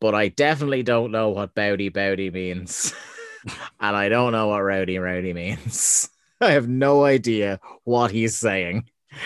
but 0.00 0.14
I 0.16 0.28
definitely 0.28 0.82
don't 0.82 1.12
know 1.12 1.28
what 1.28 1.54
bowdy 1.54 1.90
bowdy 1.90 2.30
means. 2.30 2.92
and 3.80 3.96
I 3.96 4.08
don't 4.08 4.32
know 4.32 4.48
what 4.48 4.60
rowdy 4.62 4.98
rowdy 4.98 5.32
means. 5.32 6.08
I 6.44 6.52
have 6.52 6.68
no 6.68 7.04
idea 7.04 7.58
what 7.84 8.10
he's 8.10 8.36
saying. 8.36 8.88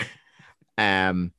Um 0.77 1.33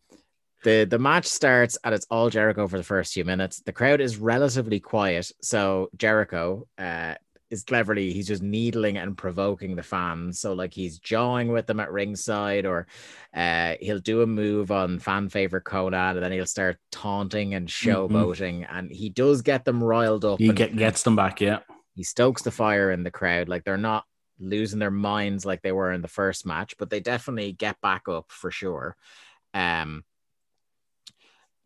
the 0.65 0.85
the 0.85 0.99
match 0.99 1.25
starts 1.25 1.79
and 1.83 1.95
it's 1.95 2.07
all 2.11 2.29
Jericho 2.29 2.69
for 2.69 2.77
the 2.77 2.83
first 2.85 3.15
few 3.15 3.25
minutes. 3.25 3.63
The 3.63 3.73
crowd 3.73 4.03
is 4.03 4.19
relatively 4.19 4.81
quiet, 4.81 5.33
so 5.41 5.89
Jericho 5.97 6.67
uh 6.77 7.15
is 7.51 7.65
cleverly 7.65 8.13
he's 8.13 8.29
just 8.29 8.43
needling 8.43 8.99
and 8.99 9.17
provoking 9.17 9.75
the 9.77 9.83
fans. 9.83 10.39
So 10.41 10.53
like 10.53 10.75
he's 10.75 10.99
jawing 10.99 11.49
with 11.49 11.67
them 11.67 11.81
at 11.81 11.91
ringside, 11.91 12.67
or 12.67 12.87
uh 13.35 13.77
he'll 13.81 13.99
do 13.99 14.21
a 14.21 14.27
move 14.27 14.71
on 14.71 14.99
fan 14.99 15.31
favorite 15.31 15.65
Konnan, 15.65 16.17
and 16.17 16.23
then 16.23 16.33
he'll 16.33 16.45
start 16.45 16.77
taunting 16.93 17.55
and 17.55 17.67
showboating, 17.67 18.67
and 18.71 18.91
he 18.93 19.09
does 19.09 19.41
get 19.41 19.65
them 19.65 19.83
riled 19.83 20.27
up. 20.27 20.39
He 20.39 20.53
get, 20.53 20.77
gets 20.77 21.03
them 21.03 21.17
back. 21.17 21.41
Yeah. 21.41 21.61
he 21.95 22.05
stokes 22.05 22.43
the 22.43 22.51
fire 22.51 22.91
in 22.91 23.05
the 23.05 23.11
crowd. 23.11 23.49
Like 23.49 23.65
they're 23.65 23.79
not 23.79 24.05
losing 24.41 24.79
their 24.79 24.91
minds 24.91 25.45
like 25.45 25.63
they 25.63 25.73
were 25.73 25.93
in 25.93 26.03
the 26.03 26.09
first 26.09 26.47
match, 26.47 26.75
but 26.79 26.91
they 26.91 27.01
definitely 27.01 27.53
get 27.53 27.81
back 27.81 28.09
up 28.09 28.33
for 28.33 28.51
sure. 28.51 28.97
Um, 29.55 30.05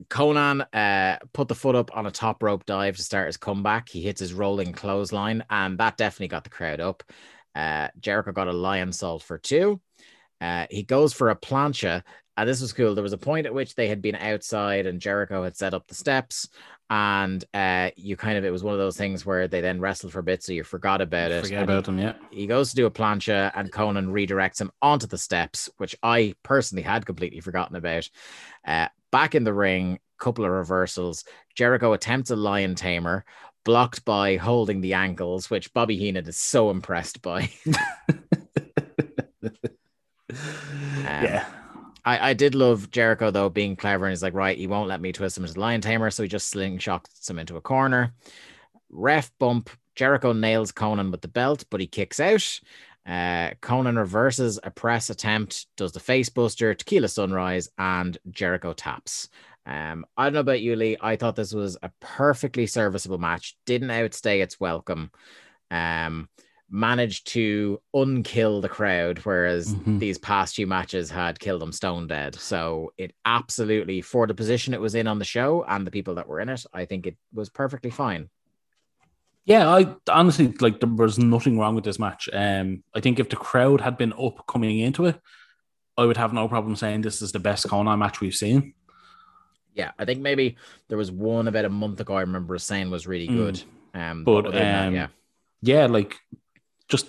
Konnan 0.09 0.67
uh, 0.73 1.19
put 1.33 1.49
the 1.49 1.55
foot 1.55 1.77
up 1.77 1.97
on 1.97 2.07
a 2.07 2.11
top 2.11 2.43
rope 2.43 2.67
dive 2.67 2.97
to 2.97 3.03
start 3.03 3.27
his 3.27 3.37
comeback. 3.37 3.89
He 3.89 4.03
hits 4.03 4.21
his 4.21 4.35
rolling 4.35 4.73
clothesline, 4.73 5.45
and 5.51 5.79
that 5.79 5.97
definitely 5.97 6.29
got 6.29 6.45
the 6.45 6.51
crowd 6.51 6.81
up. 6.81 7.03
Uh, 7.55 7.89
Jericho 8.01 8.33
got 8.33 8.49
a 8.49 8.53
Lionsault 8.53 9.23
for 9.23 9.39
two. 9.39 9.81
Uh, 10.41 10.67
he 10.71 10.83
goes 10.83 11.13
for 11.13 11.31
a 11.31 11.37
plancha, 11.37 12.03
and 12.37 12.49
this 12.49 12.61
was 12.61 12.73
cool. 12.73 12.95
There 12.95 13.03
was 13.03 13.13
a 13.13 13.19
point 13.19 13.47
at 13.47 13.55
which 13.55 13.75
they 13.75 13.87
had 13.89 14.03
been 14.03 14.17
outside, 14.17 14.87
and 14.87 15.01
Jericho 15.01 15.45
had 15.45 15.57
set 15.57 15.75
up 15.75 15.87
the 15.87 15.95
steps, 15.95 16.49
and 16.91 17.45
uh, 17.55 17.91
you 17.97 18.17
kind 18.17 18.37
of 18.37 18.45
it 18.45 18.51
was 18.51 18.63
one 18.63 18.75
of 18.75 18.79
those 18.79 18.97
things 18.97 19.25
where 19.25 19.49
they 19.49 19.61
then 19.61 19.81
wrestled 19.81 20.13
for 20.13 20.19
a 20.19 20.25
bit, 20.25 20.43
so 20.43 20.53
you 20.53 20.65
forgot 20.65 21.01
about 21.01 21.33
it. 21.33 21.43
Forget 21.43 21.63
about 21.63 21.85
them. 21.85 21.99
Yeah. 21.99 22.15
he 22.31 22.47
goes 22.47 22.71
to 22.71 22.77
do 22.77 22.87
a 22.87 22.91
plancha 22.91 23.51
and 23.55 23.73
Konnan 23.73 24.09
redirects 24.09 24.61
him 24.61 24.71
onto 24.83 25.07
the 25.07 25.19
steps, 25.19 25.71
which 25.79 25.97
I 26.03 26.35
personally 26.43 26.83
had 26.83 27.07
completely 27.07 27.41
forgotten 27.41 27.77
about. 27.77 28.09
Uh, 28.67 28.89
back 29.11 29.35
in 29.35 29.45
the 29.45 29.55
ring, 29.55 29.99
couple 30.19 30.45
of 30.45 30.51
reversals. 30.51 31.25
Jericho 31.55 31.93
attempts 31.93 32.31
a 32.31 32.37
lion 32.37 32.75
tamer, 32.75 33.25
blocked 33.65 34.05
by 34.05 34.37
holding 34.37 34.81
the 34.81 34.95
ankles, 34.95 35.51
which 35.51 35.73
Bobby 35.73 35.97
Heenan 35.97 36.27
is 36.27 36.37
so 36.37 36.71
impressed 36.71 37.23
by. 37.23 37.51
yeah. 41.03 41.47
I, 42.05 42.31
I 42.31 42.35
did 42.35 42.55
love 42.55 42.91
Jericho 42.91 43.31
though 43.31 43.49
being 43.49 43.77
clever 43.77 44.07
and 44.07 44.13
he's 44.13 44.23
like, 44.23 44.35
right, 44.35 44.57
he 44.59 44.67
won't 44.67 44.89
let 44.89 45.01
me 45.01 45.13
twist 45.13 45.37
him 45.39 45.45
into 45.45 45.55
the 45.55 45.61
lion 45.61 45.81
tamer, 45.81 46.11
so 46.11 46.23
he 46.23 46.29
just 46.29 46.53
slingshots 46.53 47.29
him 47.29 47.39
into 47.39 47.57
a 47.57 47.61
corner. 47.61 48.15
Ref 48.91 49.31
bump. 49.39 49.71
Jericho 49.95 50.33
nails 50.33 50.73
Konnan 50.73 51.13
with 51.13 51.21
the 51.21 51.29
belt, 51.29 51.65
but 51.71 51.81
he 51.81 51.87
kicks 51.87 52.19
out. 52.19 52.61
Uh, 53.07 53.51
Konnan 53.61 53.97
reverses 53.97 54.59
a 54.65 54.71
press 54.71 55.09
attempt, 55.09 55.67
does 55.77 55.93
the 55.93 56.01
face 56.01 56.29
buster, 56.29 56.75
tequila 56.75 57.07
sunrise, 57.09 57.69
and 57.79 58.19
Jericho 58.31 58.73
taps. 58.73 59.29
Um, 59.67 60.05
I 60.17 60.25
don't 60.25 60.35
know 60.35 60.41
about 60.41 60.61
you, 60.61 60.75
Lee. 60.75 60.97
I 61.01 61.17
thought 61.17 61.37
this 61.37 61.55
was 61.55 61.77
a 61.83 61.91
perfectly 62.01 62.67
serviceable 62.67 63.19
match. 63.19 63.57
Didn't 63.67 63.91
outstay 63.91 64.41
its 64.41 64.59
welcome. 64.59 65.11
Um, 65.71 66.29
managed 66.85 67.29
to 67.29 67.81
unkill 67.95 68.61
the 68.61 68.69
crowd, 68.69 69.19
whereas 69.21 69.73
Mhm. 69.77 70.01
these 70.01 70.19
past 70.19 70.57
few 70.57 70.67
matches 70.67 71.09
had 71.09 71.39
killed 71.39 71.63
them 71.63 71.71
stone 71.71 72.09
dead. 72.09 72.35
So 72.35 72.93
it 72.99 73.15
absolutely, 73.25 74.01
for 74.01 74.27
the 74.27 74.35
position 74.35 74.75
it 74.75 74.81
was 74.81 74.97
in 74.97 75.07
on 75.07 75.21
the 75.21 75.25
show 75.25 75.65
and 75.69 75.87
the 75.87 75.93
people 75.93 76.17
that 76.17 76.27
were 76.27 76.41
in 76.41 76.49
it, 76.49 76.67
I 76.73 76.85
think 76.85 77.07
it 77.07 77.17
was 77.33 77.49
perfectly 77.49 77.91
fine. 77.91 78.29
Yeah, 79.45 79.69
I 79.69 79.95
honestly 80.11 80.49
like 80.61 80.81
there 80.81 80.89
was 80.89 81.17
nothing 81.17 81.59
wrong 81.61 81.77
with 81.77 81.85
this 81.85 82.01
match. 82.01 82.29
Um, 82.33 82.83
I 82.93 82.99
think 83.01 83.21
if 83.21 83.29
the 83.29 83.37
crowd 83.37 83.81
had 83.81 83.97
been 83.97 84.13
up 84.15 84.45
coming 84.49 84.81
into 84.81 85.05
it, 85.07 85.21
I 85.97 86.05
would 86.07 86.17
have 86.17 86.33
no 86.33 86.49
problem 86.49 86.75
saying 86.75 87.03
this 87.03 87.23
is 87.23 87.31
the 87.31 87.39
best 87.39 87.69
Konnan 87.69 87.99
match 88.01 88.21
we've 88.21 88.35
seen. 88.35 88.75
Yeah, 89.75 89.93
I 89.97 90.05
think 90.07 90.21
maybe 90.21 90.57
there 90.89 90.99
was 90.99 91.13
one 91.13 91.47
about 91.47 91.67
a 91.67 91.69
month 91.71 92.01
ago. 92.01 92.15
I 92.17 92.23
remember 92.23 92.59
saying 92.59 92.91
was 92.91 93.07
really 93.07 93.29
Mm. 93.29 93.37
good. 93.37 93.63
Um, 93.95 94.25
But, 94.25 94.47
other 94.47 94.51
than 94.59 94.73
that, 94.73 94.89
um, 94.89 94.95
yeah, 94.95 95.09
Yeah, 95.63 95.87
like 95.87 96.17
just 96.89 97.09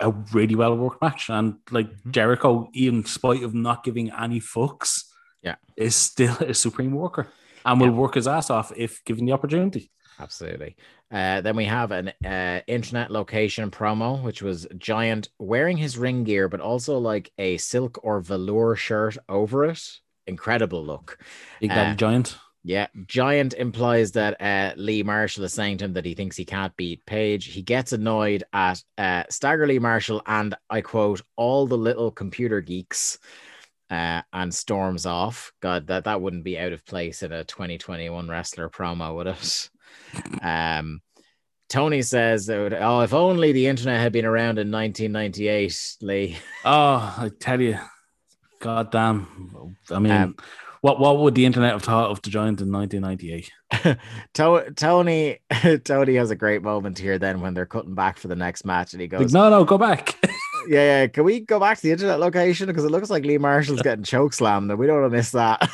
a 0.00 0.10
really 0.32 0.54
well 0.54 0.76
worked 0.76 1.00
match. 1.02 1.28
And 1.30 1.56
like 1.70 1.88
Mhm. 2.02 2.10
Jericho, 2.10 2.68
in 2.74 3.04
spite 3.04 3.42
of 3.42 3.54
not 3.54 3.84
giving 3.84 4.10
any 4.10 4.40
fucks, 4.40 5.04
Yeah. 5.42 5.56
is 5.76 5.94
still 5.94 6.36
a 6.40 6.54
supreme 6.54 6.92
worker 6.92 7.28
and 7.64 7.80
will 7.80 7.88
Yeah. 7.88 7.94
work 7.94 8.14
his 8.14 8.26
ass 8.26 8.50
off 8.50 8.72
if 8.76 9.04
given 9.04 9.26
the 9.26 9.32
opportunity. 9.32 9.90
absolutely. 10.18 10.74
Uh, 11.12 11.40
then 11.42 11.54
we 11.56 11.66
have 11.66 11.92
an 11.92 12.10
uh, 12.24 12.60
internet 12.66 13.10
location 13.10 13.70
promo, 13.70 14.20
which 14.22 14.40
was 14.42 14.66
Giant 14.78 15.28
wearing 15.38 15.76
his 15.76 15.98
ring 15.98 16.24
gear, 16.24 16.48
but 16.48 16.60
also 16.60 16.98
like 16.98 17.30
a 17.38 17.58
silk 17.58 17.98
or 18.02 18.20
velour 18.20 18.74
shirt 18.76 19.16
over 19.28 19.64
it. 19.66 19.80
Incredible 20.26 20.84
look. 20.84 21.18
Big 21.60 21.70
Daddy 21.70 21.90
Uh, 21.92 21.94
Giant. 21.94 22.38
Yeah, 22.66 22.88
Giant 23.06 23.54
implies 23.54 24.10
that 24.12 24.40
uh, 24.42 24.74
Lee 24.76 25.04
Marshall 25.04 25.44
is 25.44 25.52
saying 25.52 25.78
to 25.78 25.84
him 25.84 25.92
that 25.92 26.04
he 26.04 26.14
thinks 26.14 26.36
he 26.36 26.44
can't 26.44 26.76
beat 26.76 27.06
Page. 27.06 27.44
He 27.46 27.62
gets 27.62 27.92
annoyed 27.92 28.42
at 28.52 28.82
uh, 28.98 29.22
Stagger 29.30 29.68
Lee 29.68 29.78
Marshall 29.78 30.20
and 30.26 30.52
I 30.68 30.80
quote 30.80 31.22
all 31.36 31.68
the 31.68 31.78
little 31.78 32.10
computer 32.10 32.60
geeks, 32.60 33.20
uh, 33.88 34.22
and 34.32 34.52
storms 34.52 35.06
off. 35.06 35.52
God, 35.60 35.86
that 35.86 36.04
that 36.04 36.20
wouldn't 36.20 36.42
be 36.42 36.58
out 36.58 36.72
of 36.72 36.84
place 36.84 37.22
in 37.22 37.30
a 37.30 37.44
2021 37.44 38.28
wrestler 38.28 38.68
promo, 38.68 39.14
would 39.14 39.28
it? 39.28 39.70
um, 40.42 41.00
Tony 41.68 42.02
says, 42.02 42.46
that, 42.46 42.72
"Oh, 42.80 43.02
if 43.02 43.14
only 43.14 43.52
the 43.52 43.68
internet 43.68 44.00
had 44.00 44.12
been 44.12 44.24
around 44.24 44.58
in 44.58 44.72
1998, 44.72 45.98
Lee." 46.02 46.36
Oh, 46.64 47.14
I 47.16 47.30
tell 47.38 47.60
you, 47.60 47.78
God 48.58 48.90
damn. 48.90 49.76
I 49.90 49.98
mean, 50.00 50.12
Um, 50.12 50.36
what 50.86 51.00
what 51.00 51.18
would 51.18 51.34
the 51.34 51.44
internet 51.44 51.72
have 51.72 51.82
thought 51.82 52.10
of 52.10 52.22
the 52.22 52.30
Giant 52.30 52.60
in 52.60 52.70
1998? 52.70 53.98
Tony 54.76 55.38
Tony 55.84 56.14
has 56.14 56.30
a 56.30 56.36
great 56.36 56.62
moment 56.62 56.96
here 56.96 57.18
then 57.18 57.40
when 57.40 57.54
they're 57.54 57.66
cutting 57.66 57.96
back 57.96 58.18
for 58.18 58.28
the 58.28 58.36
next 58.36 58.64
match 58.64 58.92
and 58.92 59.00
he 59.00 59.08
Like, 59.18 59.18
goes, 59.22 59.32
no, 59.32 59.50
no, 59.50 59.64
go 59.64 59.78
back. 59.78 60.16
Yeah, 60.68 61.02
yeah. 61.02 61.06
Can 61.06 61.22
we 61.24 61.40
go 61.40 61.60
back 61.60 61.76
to 61.76 61.82
the 61.84 61.92
internet 61.92 62.18
location? 62.18 62.66
Because 62.66 62.84
it 62.84 62.90
looks 62.90 63.08
like 63.08 63.24
Lee 63.24 63.38
Marshall's 63.38 63.82
getting 63.82 64.02
choke 64.04 64.32
slammed 64.32 64.68
and 64.70 64.78
we 64.80 64.86
don't 64.88 65.00
want 65.00 65.12
to 65.12 65.16
miss 65.16 65.30
that. 65.32 65.70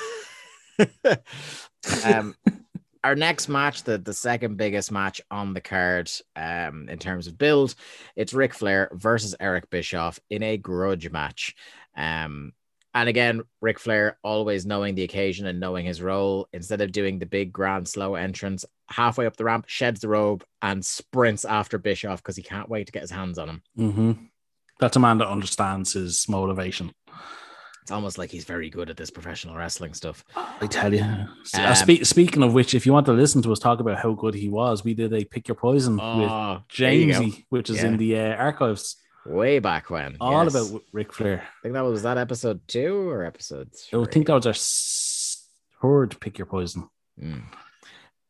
um 2.05 2.34
our 3.05 3.14
next 3.16 3.48
match, 3.48 3.82
the, 3.82 3.98
the 3.98 4.12
second 4.14 4.56
biggest 4.56 4.93
match 4.93 5.20
on 5.30 5.52
the 5.55 5.60
card 5.60 6.10
um 6.36 6.89
in 6.89 6.98
terms 6.98 7.26
of 7.26 7.36
build, 7.36 7.74
it's 8.16 8.32
Ric 8.32 8.55
Flair 8.55 8.90
versus 8.94 9.34
Eric 9.40 9.68
Bischoff 9.70 10.20
in 10.30 10.43
a 10.43 10.56
grudge 10.56 11.10
match. 11.10 11.55
Um 11.97 12.52
and 12.94 13.09
again, 13.09 13.43
Ric 13.60 13.78
Flair 13.78 14.19
always 14.23 14.66
knowing 14.66 14.94
the 14.94 15.02
occasion 15.05 15.47
and 15.47 15.59
knowing 15.60 15.86
his 15.86 16.02
role, 16.02 16.48
instead 16.52 16.81
of 16.81 16.93
doing 16.93 17.19
the 17.19 17.27
big 17.27 17.52
grand 17.52 17.89
slow 17.89 18.14
entrance, 18.14 18.64
halfway 18.89 19.27
up 19.27 19.36
the 19.36 19.44
ramp, 19.44 19.64
sheds 19.69 20.01
the 20.01 20.09
robe 20.09 20.44
and 20.60 20.85
sprints 20.85 21.44
after 21.44 21.78
Bischoff 21.78 22.23
because 22.23 22.36
he 22.36 22.43
can't 22.43 22.69
wait 22.69 22.86
to 22.86 22.93
get 22.93 23.02
his 23.02 23.10
hands 23.10 23.39
on 23.39 23.48
him. 23.48 23.62
hmm 23.77 24.12
That's 24.81 24.97
a 24.97 25.01
man 25.01 25.19
that 25.19 25.28
understands 25.28 25.93
his 25.94 26.28
motivation. 26.28 26.93
It's 27.82 27.90
almost 27.90 28.16
like 28.16 28.31
he's 28.31 28.44
very 28.44 28.70
good 28.70 28.90
at 28.90 28.97
this 28.97 29.10
professional 29.10 29.56
wrestling 29.56 29.93
stuff. 29.94 30.24
I 30.36 30.69
tell 30.69 30.94
you. 30.94 31.02
Uh, 31.02 31.27
Um, 31.59 31.74
spe- 31.74 32.05
speaking 32.05 32.44
of 32.44 32.55
which, 32.55 32.74
if 32.74 32.86
you 32.86 32.93
want 32.93 33.06
to 33.06 33.12
listen 33.12 33.43
to 33.43 33.51
us 33.51 33.59
talk 33.59 33.81
about 33.81 33.98
how 33.98 34.12
good 34.12 34.35
he 34.35 34.48
was, 34.48 34.85
we 34.85 34.94
did 34.94 35.12
a 35.12 35.24
pick 35.24 35.48
your 35.48 35.56
poison 35.56 35.94
with 35.94 36.02
Oh. 36.31 36.62
Jamesy, 36.70 37.44
which 37.48 37.70
is 37.70 37.78
Yeah. 37.78 37.86
in 37.86 37.97
the 37.97 38.19
uh, 38.20 38.35
archives, 38.36 38.97
way 39.27 39.59
back 39.59 39.90
when. 39.90 40.16
all 40.20 40.44
yes. 40.44 40.55
about 40.55 40.82
Ric 40.93 41.12
Flair. 41.12 41.43
I 41.43 41.62
think 41.62 41.74
that 41.74 41.85
was 41.85 42.03
that 42.03 42.19
episode 42.19 42.61
two 42.66 43.09
or 43.09 43.24
episode. 43.24 43.70
I 43.93 44.05
think 44.05 44.27
that 44.27 44.35
was 44.35 44.47
our 44.47 44.55
third 45.82 46.20
pick 46.20 46.39
your 46.39 46.47
poison. 46.47 46.89
Mm. 47.20 47.43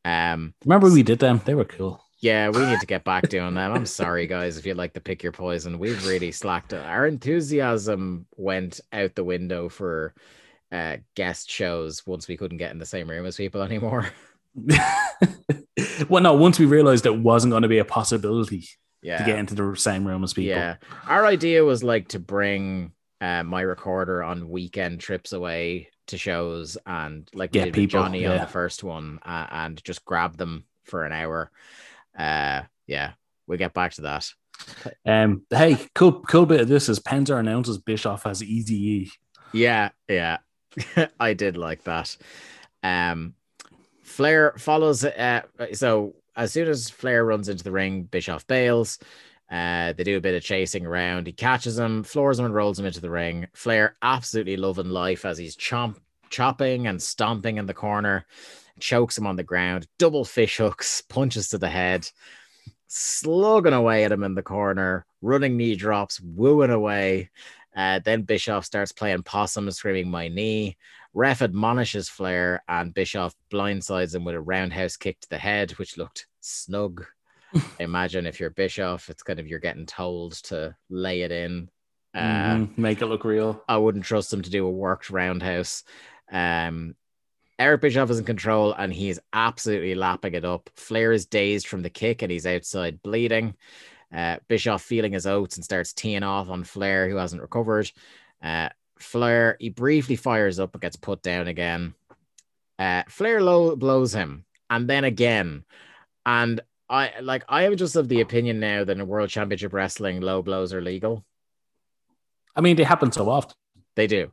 Um. 0.05 0.55
Remember 0.65 0.91
we 0.91 1.03
did 1.03 1.19
them? 1.19 1.41
They 1.45 1.55
were 1.55 1.65
cool. 1.65 2.03
Yeah, 2.21 2.51
we 2.51 2.65
need 2.65 2.79
to 2.79 2.87
get 2.87 3.03
back 3.03 3.29
doing 3.29 3.55
them. 3.55 3.73
I'm 3.73 3.85
sorry, 3.85 4.29
guys, 4.29 4.57
if 4.57 4.65
you'd 4.65 4.77
like 4.77 4.95
to 4.95 5.01
pick 5.01 5.25
your 5.25 5.33
poison. 5.33 5.81
We've 5.81 6.07
really 6.07 6.31
slacked. 6.31 6.73
Our 6.73 7.05
enthusiasm 7.05 8.27
went 8.37 8.81
out 8.93 9.17
the 9.17 9.25
window 9.25 9.69
for 9.69 10.15
uh, 10.71 10.99
guest 11.17 11.51
shows 11.51 12.07
once 12.07 12.29
we 12.29 12.37
couldn't 12.37 12.59
get 12.59 12.71
in 12.71 12.79
the 12.79 12.87
same 12.87 13.11
room 13.11 13.27
as 13.27 13.37
people 13.37 13.61
anymore. 13.63 14.09
well, 16.09 16.23
no, 16.23 16.35
once 16.35 16.61
we 16.61 16.67
realized 16.67 17.07
it 17.07 17.19
wasn't 17.19 17.51
going 17.51 17.63
to 17.63 17.69
be 17.69 17.79
a 17.79 17.85
possibility 17.85 18.69
Yeah. 19.03 19.19
to 19.19 19.25
get 19.25 19.39
into 19.39 19.55
the 19.55 19.75
same 19.77 20.07
room 20.07 20.23
as 20.23 20.33
people. 20.33 20.57
Yeah. 20.57 20.77
Our 21.07 21.27
idea 21.27 21.65
was 21.65 21.83
like 21.83 22.09
to 22.09 22.21
bring 22.21 22.93
uh, 23.21 23.43
my 23.43 23.63
recorder 23.63 24.23
on 24.23 24.49
weekend 24.49 25.01
trips 25.01 25.33
away 25.33 25.89
to 26.09 26.19
shows 26.19 26.79
and 26.87 27.29
like 27.35 27.53
Get 27.53 27.73
people, 27.73 28.01
Johnny 28.01 28.27
on 28.27 28.39
the 28.39 28.47
first 28.47 28.85
one 28.85 29.19
uh, 29.25 29.47
and 29.51 29.83
just 29.85 30.05
grab 30.05 30.37
them 30.37 30.65
for 30.85 31.05
an 31.05 31.13
hour. 31.13 31.51
Uh, 32.17 32.63
yeah, 32.87 33.13
we'll 33.47 33.59
get 33.59 33.75
back 33.75 33.93
to 33.95 34.03
that. 34.03 34.31
Um, 35.07 35.43
hey, 35.51 35.79
cool, 35.95 36.21
cool 36.23 36.47
bit 36.47 36.61
of 36.61 36.69
this 36.69 36.89
is 36.89 37.01
Penzer 37.01 37.39
announces 37.39 37.79
Bischoff 37.79 38.27
as 38.27 38.43
Easy 38.43 38.75
E. 38.75 39.11
Yeah, 39.53 39.91
yeah. 40.09 40.39
I 41.21 41.35
did 41.35 41.57
like 41.57 41.85
that. 41.85 42.17
Um 42.83 43.35
Flair 44.03 44.55
follows 44.59 45.05
uh 45.05 45.43
so 45.73 46.15
as 46.37 46.53
soon 46.53 46.69
as 46.69 46.91
Flair 46.91 47.25
runs 47.25 47.49
into 47.49 47.65
the 47.65 47.73
ring, 47.73 48.05
Bischoff 48.05 48.47
bails. 48.47 48.99
Uh, 49.51 49.93
they 49.93 50.05
do 50.05 50.17
a 50.17 50.21
bit 50.21 50.35
of 50.35 50.43
chasing 50.43 50.87
around. 50.87 51.27
He 51.27 51.33
catches 51.33 51.79
him, 51.79 52.05
floors 52.05 52.39
him, 52.39 52.47
and 52.47 52.55
rolls 52.55 52.79
him 52.79 52.87
into 52.87 53.01
the 53.01 53.11
ring. 53.11 53.49
Flair 53.53 53.97
absolutely 54.01 54.57
loving 54.57 54.89
life 54.89 55.27
as 55.27 55.37
he's 55.37 55.57
chomp, 55.57 55.97
chopping 56.31 56.87
and 56.87 57.03
stomping 57.03 57.59
in 57.59 57.67
the 57.67 57.75
corner, 57.75 58.25
chokes 58.81 59.19
him 59.19 59.27
on 59.27 59.37
the 59.37 59.43
ground, 59.43 59.87
double 59.99 60.25
fish 60.25 60.57
hooks, 60.57 61.03
punches 61.09 61.51
to 61.51 61.59
the 61.59 61.69
head, 61.69 62.09
slugging 62.89 63.75
away 63.75 64.05
at 64.05 64.13
him 64.13 64.25
in 64.25 64.35
the 64.35 64.43
corner, 64.43 65.05
running 65.21 65.59
knee 65.59 65.77
drops, 65.77 66.19
wooing 66.21 66.71
away. 66.71 67.31
Uh, 67.77 68.01
then 68.03 68.23
Bischoff 68.23 68.65
starts 68.65 68.93
playing 68.93 69.23
possum, 69.23 69.71
screaming, 69.71 70.11
My 70.11 70.29
knee. 70.29 70.77
Ref 71.15 71.43
admonishes 71.43 72.09
Flair, 72.09 72.63
and 72.69 72.95
Bischoff 72.95 73.35
blindsides 73.51 74.15
him 74.15 74.25
with 74.25 74.35
a 74.35 74.41
roundhouse 74.41 74.97
kick 74.97 75.21
to 75.21 75.29
the 75.29 75.39
head, 75.39 75.73
which 75.73 75.99
looked 75.99 76.27
snug. 76.41 77.05
I 77.55 77.61
imagine 77.81 78.27
if 78.27 78.41
you're 78.41 78.51
Bischoff, 78.51 79.11
it's 79.11 79.23
kind 79.23 79.39
of 79.39 79.47
you're 79.47 79.59
getting 79.59 79.87
told 79.87 80.33
to 80.45 80.75
lay 80.89 81.23
it 81.23 81.31
in. 81.33 81.69
Uh, 82.15 82.19
Mhm, 82.57 82.79
Make 82.79 83.03
it 83.03 83.07
look 83.07 83.25
real. 83.25 83.63
I 83.69 83.77
wouldn't 83.77 84.05
trust 84.05 84.33
him 84.33 84.43
to 84.43 84.51
do 84.51 84.67
a 84.67 84.71
worked 84.71 85.11
roundhouse. 85.11 85.83
Um, 86.31 86.95
Eric 87.59 87.83
Bischoff 87.83 88.11
is 88.11 88.19
in 88.19 88.25
control 88.25 88.73
and 88.73 88.93
he's 88.93 89.19
absolutely 89.33 89.95
lapping 89.95 90.35
it 90.35 90.45
up. 90.45 90.69
Flair 90.75 91.13
is 91.13 91.27
dazed 91.27 91.67
from 91.67 91.83
the 91.83 91.91
kick 91.91 92.23
and 92.23 92.33
he's 92.33 92.47
outside 92.47 93.03
bleeding. 93.03 93.55
Uh, 94.13 94.39
Bischoff 94.49 94.83
feeling 94.83 95.13
his 95.13 95.27
oats 95.27 95.57
and 95.57 95.65
starts 95.65 95.93
teeing 95.93 96.23
off 96.23 96.49
on 96.49 96.65
Flair, 96.65 97.09
who 97.09 97.17
hasn't 97.17 97.41
recovered. 97.43 97.91
Uh, 98.43 98.69
Flair, 99.03 99.57
he 99.61 99.69
briefly 99.69 100.17
fires 100.17 100.59
up 100.59 100.73
but 100.73 100.81
gets 100.81 100.97
put 100.97 101.23
down 101.23 101.49
again. 101.49 101.95
Uh, 102.79 103.03
Flair 103.09 103.43
low 103.43 103.77
blows 103.77 104.15
him 104.15 104.45
and 104.71 104.89
then 104.89 105.05
again. 105.05 105.65
And 106.25 106.61
I 106.89 107.13
like 107.21 107.45
I 107.49 107.65
am 107.65 107.77
just 107.77 107.97
of 107.97 108.09
the 108.09 108.21
opinion 108.21 108.61
now 108.61 108.85
that 108.85 108.97
in 108.99 109.07
World 109.07 109.31
Championship 109.31 109.73
Wrestling, 109.73 110.21
low 110.21 110.43
blows 110.43 110.73
are 110.75 110.83
legal. 110.83 111.25
I 112.55 112.61
mean, 112.61 112.77
they 112.77 112.85
happen 112.85 113.13
so 113.13 113.29
often. 113.31 113.57
They 113.95 114.07
do. 114.07 114.31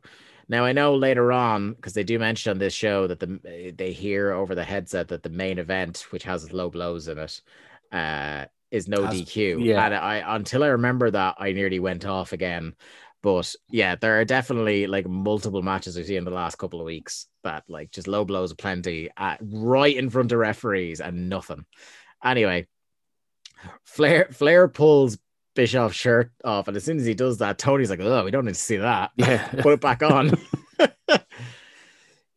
Now 0.48 0.64
I 0.64 0.72
know 0.72 0.94
later 0.96 1.32
on 1.32 1.74
because 1.74 1.94
they 1.94 2.02
do 2.02 2.18
mention 2.18 2.50
on 2.50 2.58
this 2.58 2.74
show 2.74 3.06
that 3.06 3.20
the 3.20 3.72
they 3.76 3.92
hear 3.92 4.32
over 4.32 4.54
the 4.54 4.64
headset 4.64 5.08
that 5.08 5.22
the 5.22 5.30
main 5.30 5.58
event, 5.58 6.06
which 6.10 6.24
has 6.24 6.52
low 6.52 6.70
blows 6.70 7.08
in 7.08 7.18
it, 7.18 7.40
uh, 7.92 8.46
is 8.70 8.88
no 8.88 9.04
Has- 9.04 9.22
DQ. 9.22 9.64
yeah. 9.64 9.84
And 9.84 9.94
I 9.94 10.34
until 10.34 10.64
I 10.64 10.68
remember 10.68 11.10
that 11.10 11.36
I 11.38 11.52
nearly 11.52 11.78
went 11.78 12.04
off 12.04 12.32
again. 12.32 12.74
But 13.22 13.54
yeah, 13.68 13.96
there 13.96 14.20
are 14.20 14.24
definitely 14.24 14.86
like 14.86 15.06
multiple 15.06 15.62
matches 15.62 15.96
I've 15.96 16.06
seen 16.06 16.18
in 16.18 16.24
the 16.24 16.30
last 16.30 16.56
couple 16.56 16.80
of 16.80 16.86
weeks 16.86 17.26
that 17.44 17.64
like 17.68 17.90
just 17.90 18.08
low 18.08 18.24
blows 18.24 18.52
aplenty 18.52 19.10
uh, 19.16 19.36
right 19.40 19.94
in 19.94 20.08
front 20.08 20.32
of 20.32 20.38
referees 20.38 21.00
and 21.00 21.28
nothing. 21.28 21.66
Anyway, 22.24 22.66
Flair 23.84 24.28
Flair 24.32 24.68
pulls 24.68 25.18
Bischoff's 25.54 25.96
shirt 25.96 26.32
off, 26.44 26.68
and 26.68 26.76
as 26.76 26.84
soon 26.84 26.98
as 26.98 27.04
he 27.04 27.14
does 27.14 27.38
that, 27.38 27.58
Tony's 27.58 27.90
like, 27.90 28.00
"Oh, 28.00 28.24
we 28.24 28.30
don't 28.30 28.44
need 28.44 28.54
to 28.54 28.60
see 28.60 28.76
that." 28.78 29.10
Yeah. 29.16 29.46
put 29.60 29.74
it 29.74 29.80
back 29.80 30.02
on. 30.02 30.32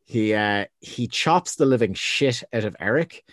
he 0.06 0.34
uh 0.34 0.66
he 0.82 1.08
chops 1.08 1.56
the 1.56 1.66
living 1.66 1.94
shit 1.94 2.44
out 2.52 2.66
of 2.66 2.76
Eric. 2.80 3.24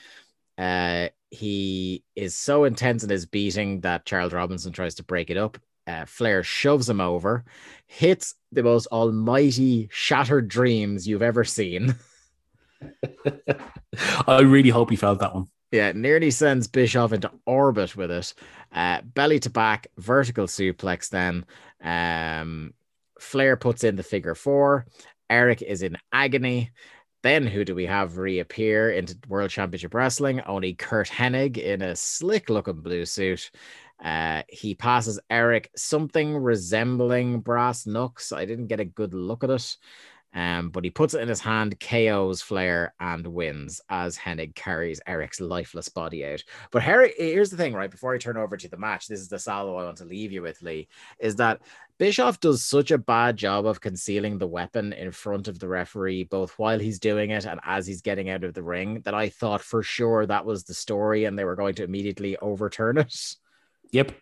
Uh 0.57 1.09
he 1.31 2.05
is 2.17 2.37
so 2.37 2.65
intense 2.65 3.05
in 3.05 3.11
his 3.11 3.27
beating 3.27 3.81
that 3.81 4.05
Charles 4.05 4.33
Robinson 4.33 4.73
tries 4.73 4.97
to 4.97 5.05
break 5.05 5.31
it 5.31 5.37
up. 5.37 5.59
Uh, 5.91 6.05
Flair 6.07 6.43
shoves 6.43 6.89
him 6.89 7.01
over, 7.01 7.45
hits 7.87 8.35
the 8.53 8.63
most 8.63 8.87
almighty 8.89 9.89
shattered 9.91 10.49
dreams 10.49 11.09
you've 11.09 11.23
ever 11.23 11.45
seen. 11.45 11.97
I 14.27 14.41
really 14.41 14.71
hope 14.71 14.91
he 14.91 14.97
felt 14.97 15.19
that 15.21 15.35
one. 15.35 15.49
Yeah, 15.71 15.93
nearly 15.93 16.31
sends 16.31 16.67
Bischoff 16.67 17.13
into 17.13 17.31
orbit 17.47 17.97
with 17.97 18.11
it. 18.11 18.35
Uh, 18.73 19.03
belly 19.03 19.39
to 19.41 19.51
back, 19.51 19.89
vertical 19.99 20.47
suplex. 20.47 21.11
Then 21.11 21.45
um, 21.83 22.75
Flair 23.19 23.57
puts 23.57 23.85
in 23.85 23.97
the 23.97 24.03
figure 24.03 24.35
four. 24.35 24.87
Eric 25.29 25.63
is 25.63 25.83
in 25.83 25.97
agony. 26.13 26.71
Then 27.23 27.47
who 27.47 27.65
do 27.65 27.75
we 27.75 27.87
have 27.87 28.17
reappear 28.17 28.91
into 28.91 29.15
World 29.29 29.51
Championship 29.51 29.93
Wrestling? 29.93 30.41
Only 30.41 30.73
Curt 30.73 31.09
Hennig 31.09 31.59
in 31.59 31.83
a 31.83 31.95
slick 31.95 32.49
looking 32.49 32.81
blue 32.81 33.05
suit. 33.05 33.51
Uh, 34.03 34.43
he 34.49 34.75
passes 34.75 35.21
Eric 35.29 35.71
something 35.77 36.37
resembling 36.37 37.41
brass 37.41 37.87
knucks. 37.87 38.33
I 38.33 38.45
didn't 38.45 38.69
get 38.69 38.81
a 38.81 38.85
good 38.85 39.15
look 39.15 39.45
at 39.45 39.51
it. 39.51 39.77
Um, 40.33 40.71
but 40.71 40.85
he 40.85 40.91
puts 40.91 41.15
it 41.15 41.23
in 41.23 41.29
his 41.29 41.41
hand, 41.41 41.81
KOs 41.81 42.41
Flair, 42.41 42.95
and 43.01 43.27
wins 43.27 43.81
as 43.89 44.17
Hennig 44.17 44.55
carries 44.55 45.01
Eric's 45.07 45.41
lifeless 45.41 45.89
body 45.89 46.25
out. 46.25 46.45
But 46.71 46.83
Harry, 46.83 47.13
here's 47.19 47.51
the 47.51 47.57
thing, 47.57 47.75
right? 47.75 47.91
Before 47.91 48.15
I 48.15 48.19
turn 48.19 48.37
over 48.37 48.57
to 48.57 48.69
the 48.69 48.77
match, 48.77 49.09
this 49.09 49.21
is 49.21 49.29
the 49.29 49.41
salvo 49.41 49.77
I 49.77 49.85
want 49.85 49.97
to 49.99 50.05
leave 50.05 50.31
you 50.31 50.43
with, 50.43 50.63
Lee, 50.63 50.87
is 51.19 51.35
that 51.37 51.61
Bischoff 51.99 52.39
does 52.39 52.65
such 52.65 52.93
a 52.93 52.99
bad 52.99 53.37
job 53.37 53.67
of 53.67 53.81
concealing 53.81 54.39
the 54.39 54.47
weapon 54.47 54.93
in 54.93 55.11
front 55.11 55.49
of 55.49 55.59
the 55.59 55.69
referee, 55.69 56.25
both 56.25 56.59
while 56.59 56.79
he's 56.79 57.01
doing 57.01 57.31
it 57.31 57.45
and 57.45 57.61
as 57.65 57.87
he's 57.87 58.01
getting 58.01 58.31
out 58.31 58.45
of 58.45 58.55
the 58.55 58.63
ring, 58.63 59.01
that 59.01 59.15
I 59.15 59.31
thought 59.31 59.61
for 59.63 59.83
sure 59.83 60.27
that 60.27 60.47
was 60.47 60.63
the 60.63 60.75
story 60.75 61.25
and 61.25 61.37
they 61.37 61.45
were 61.45 61.57
going 61.57 61.75
to 61.75 61.85
immediately 61.85 62.37
overturn 62.37 62.99
it. 62.99 63.35
Yep. 63.93 64.13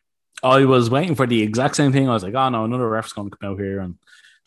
I 0.42 0.64
was 0.64 0.88
waiting 0.88 1.14
for 1.14 1.26
the 1.26 1.42
exact 1.42 1.76
same 1.76 1.92
thing. 1.92 2.08
I 2.08 2.12
was 2.12 2.22
like, 2.22 2.34
oh 2.34 2.48
no, 2.48 2.64
another 2.64 2.88
ref's 2.88 3.12
going 3.12 3.30
to 3.30 3.36
come 3.36 3.52
out 3.52 3.58
here 3.58 3.80
and, 3.80 3.96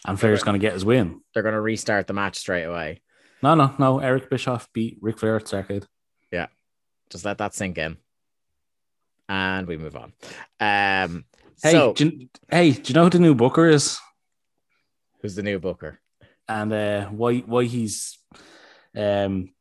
and 0.06 0.20
Flair's 0.20 0.44
going 0.44 0.60
to 0.60 0.66
get 0.66 0.74
his 0.74 0.86
win. 0.86 1.22
They're 1.34 1.44
going 1.44 1.54
to 1.54 1.62
restart 1.62 2.08
the 2.08 2.14
match 2.14 2.38
straight 2.38 2.64
away. 2.64 3.02
No, 3.44 3.56
no, 3.56 3.74
no. 3.78 4.00
Eric 4.00 4.30
Bischoff 4.30 4.72
beat 4.74 4.98
Ric 5.02 5.20
Flair 5.20 5.36
at 5.36 5.46
Starrcade. 5.46 5.86
Yeah. 6.32 6.48
Just 7.10 7.26
let 7.26 7.40
that 7.40 7.54
sink 7.54 7.78
in. 7.78 7.98
And 9.28 9.68
we 9.68 9.78
move 9.78 9.96
on. 9.96 10.14
Um, 10.60 11.26
Hey, 11.64 11.74
so, 11.74 11.94
do 11.94 12.06
you, 12.06 12.30
hey, 12.50 12.72
do 12.72 12.82
you 12.88 12.96
know 12.96 13.04
who 13.04 13.12
the 13.12 13.20
new 13.20 13.36
booker 13.36 13.68
is? 13.70 14.00
who's 15.22 15.36
the 15.36 15.44
new 15.44 15.60
booker? 15.60 16.00
And 16.48 16.74
uh, 16.74 17.06
why 17.08 17.40
why 17.40 17.66
he's 17.66 18.18
um 18.98 19.54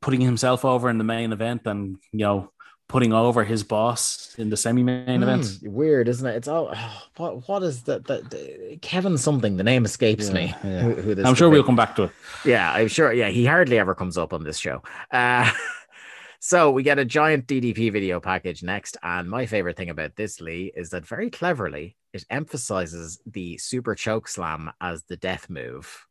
putting 0.00 0.20
himself 0.20 0.64
over 0.64 0.90
in 0.90 0.98
the 0.98 1.04
main 1.04 1.32
event 1.32 1.62
and 1.66 1.98
you 2.10 2.18
know 2.20 2.51
putting 2.92 3.12
over 3.12 3.42
his 3.42 3.64
boss 3.64 4.34
in 4.38 4.50
the 4.50 4.56
semi 4.56 4.82
main 4.82 5.22
event? 5.22 5.58
Weird, 5.62 6.08
isn't 6.08 6.26
it? 6.26 6.36
It's 6.36 6.46
all 6.48 6.72
what 7.16 7.48
what 7.48 7.62
is 7.62 7.82
that? 7.84 8.04
That 8.06 8.78
Kevin 8.82 9.18
something. 9.18 9.56
The 9.56 9.64
name 9.64 9.84
escapes 9.84 10.28
Yeah, 10.28 10.34
me. 10.34 10.54
yeah. 10.62 10.80
Who, 10.82 10.94
who 10.94 11.14
this 11.14 11.26
I'm 11.26 11.34
sure 11.34 11.48
be. 11.50 11.54
we'll 11.54 11.64
come 11.64 11.76
back 11.76 11.96
to 11.96 12.04
it. 12.04 12.10
Yeah, 12.44 12.70
I'm 12.72 12.88
sure. 12.88 13.12
Yeah, 13.12 13.28
he 13.28 13.46
hardly 13.46 13.78
ever 13.78 13.94
comes 13.94 14.16
up 14.18 14.32
on 14.32 14.44
this 14.44 14.58
show. 14.58 14.82
Uh, 15.10 15.50
so 16.38 16.70
we 16.70 16.82
get 16.82 16.98
a 16.98 17.04
giant 17.04 17.46
DDP 17.46 17.90
video 17.90 18.20
package 18.20 18.62
next, 18.62 18.96
and 19.02 19.28
my 19.28 19.46
favorite 19.46 19.76
thing 19.76 19.90
about 19.90 20.14
this 20.14 20.40
Lee 20.40 20.70
is 20.76 20.90
that 20.90 21.06
very 21.06 21.30
cleverly 21.30 21.96
it 22.12 22.24
emphasizes 22.28 23.20
the 23.26 23.56
super 23.58 23.94
choke 23.94 24.28
slam 24.28 24.70
as 24.80 25.02
the 25.04 25.16
death 25.16 25.48
move. 25.48 26.06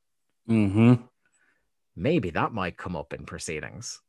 hmm 0.48 0.96
Maybe 1.96 2.30
that 2.32 2.54
might 2.54 2.78
come 2.78 2.96
up 2.96 3.14
in 3.14 3.26
proceedings. 3.26 4.00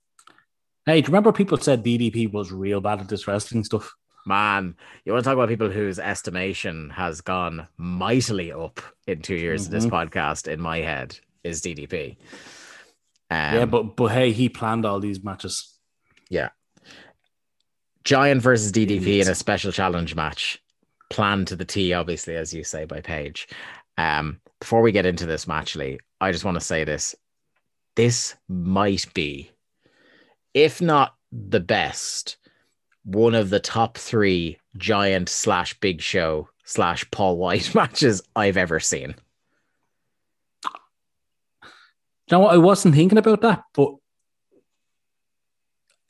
Hey, 0.86 1.00
do 1.00 1.06
you 1.06 1.12
remember 1.12 1.32
people 1.32 1.58
said 1.58 1.84
DDP 1.84 2.32
was 2.32 2.50
real 2.52 2.80
bad 2.80 3.00
at 3.00 3.08
this 3.08 3.28
wrestling 3.28 3.64
stuff? 3.64 3.92
Man, 4.26 4.76
you 5.04 5.12
want 5.12 5.24
to 5.24 5.28
talk 5.28 5.34
about 5.34 5.48
people 5.48 5.70
whose 5.70 5.98
estimation 5.98 6.90
has 6.90 7.20
gone 7.20 7.66
mightily 7.76 8.52
up 8.52 8.80
in 9.06 9.20
two 9.20 9.34
years 9.34 9.66
of 9.66 9.72
this 9.72 9.86
podcast 9.86 10.46
in 10.48 10.60
my 10.60 10.78
head 10.78 11.18
is 11.44 11.60
DDP. 11.60 12.16
Um, 13.30 13.54
yeah, 13.54 13.64
but 13.64 13.96
but 13.96 14.08
hey, 14.08 14.30
he 14.32 14.48
planned 14.48 14.84
all 14.84 15.00
these 15.00 15.22
matches. 15.24 15.76
yeah. 16.28 16.50
Giant 18.04 18.42
versus 18.42 18.72
DDP 18.72 19.22
in 19.22 19.28
a 19.28 19.34
special 19.34 19.70
challenge 19.70 20.16
match, 20.16 20.60
planned 21.08 21.46
to 21.48 21.56
the 21.56 21.64
T, 21.64 21.92
obviously, 21.92 22.34
as 22.34 22.52
you 22.52 22.64
say 22.64 22.84
by 22.84 23.00
Page. 23.00 23.46
Um, 23.96 24.40
before 24.60 24.82
we 24.82 24.90
get 24.90 25.06
into 25.06 25.24
this 25.24 25.46
match, 25.46 25.76
Lee, 25.76 25.98
I 26.20 26.32
just 26.32 26.44
want 26.44 26.56
to 26.56 26.60
say 26.60 26.82
this. 26.82 27.14
This 27.94 28.34
might 28.48 29.06
be, 29.14 29.52
if 30.54 30.80
not 30.80 31.14
the 31.30 31.60
best, 31.60 32.36
one 33.04 33.34
of 33.34 33.50
the 33.50 33.60
top 33.60 33.96
three 33.98 34.58
giant 34.76 35.28
slash 35.28 35.78
big 35.80 36.00
show 36.00 36.48
slash 36.64 37.10
Paul 37.10 37.36
White 37.36 37.74
matches 37.74 38.22
I've 38.36 38.56
ever 38.56 38.80
seen. 38.80 39.14
You 40.64 42.38
know 42.38 42.40
what? 42.40 42.54
I 42.54 42.58
wasn't 42.58 42.94
thinking 42.94 43.18
about 43.18 43.40
that, 43.42 43.64
but 43.74 43.94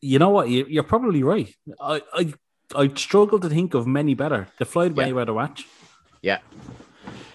you 0.01 0.19
know 0.19 0.31
what? 0.31 0.49
You, 0.49 0.67
you're 0.69 0.83
probably 0.83 1.23
right. 1.23 1.53
I, 1.81 2.03
I 2.13 2.35
I 2.75 2.89
struggle 2.95 3.39
to 3.41 3.49
think 3.49 3.75
of 3.75 3.87
many 3.87 4.15
better. 4.15 4.49
The 4.59 4.65
Floyd 4.65 4.97
Yeah. 4.97 5.05
Mayweather 5.09 5.35
match, 5.37 5.67
Yeah. 6.23 6.39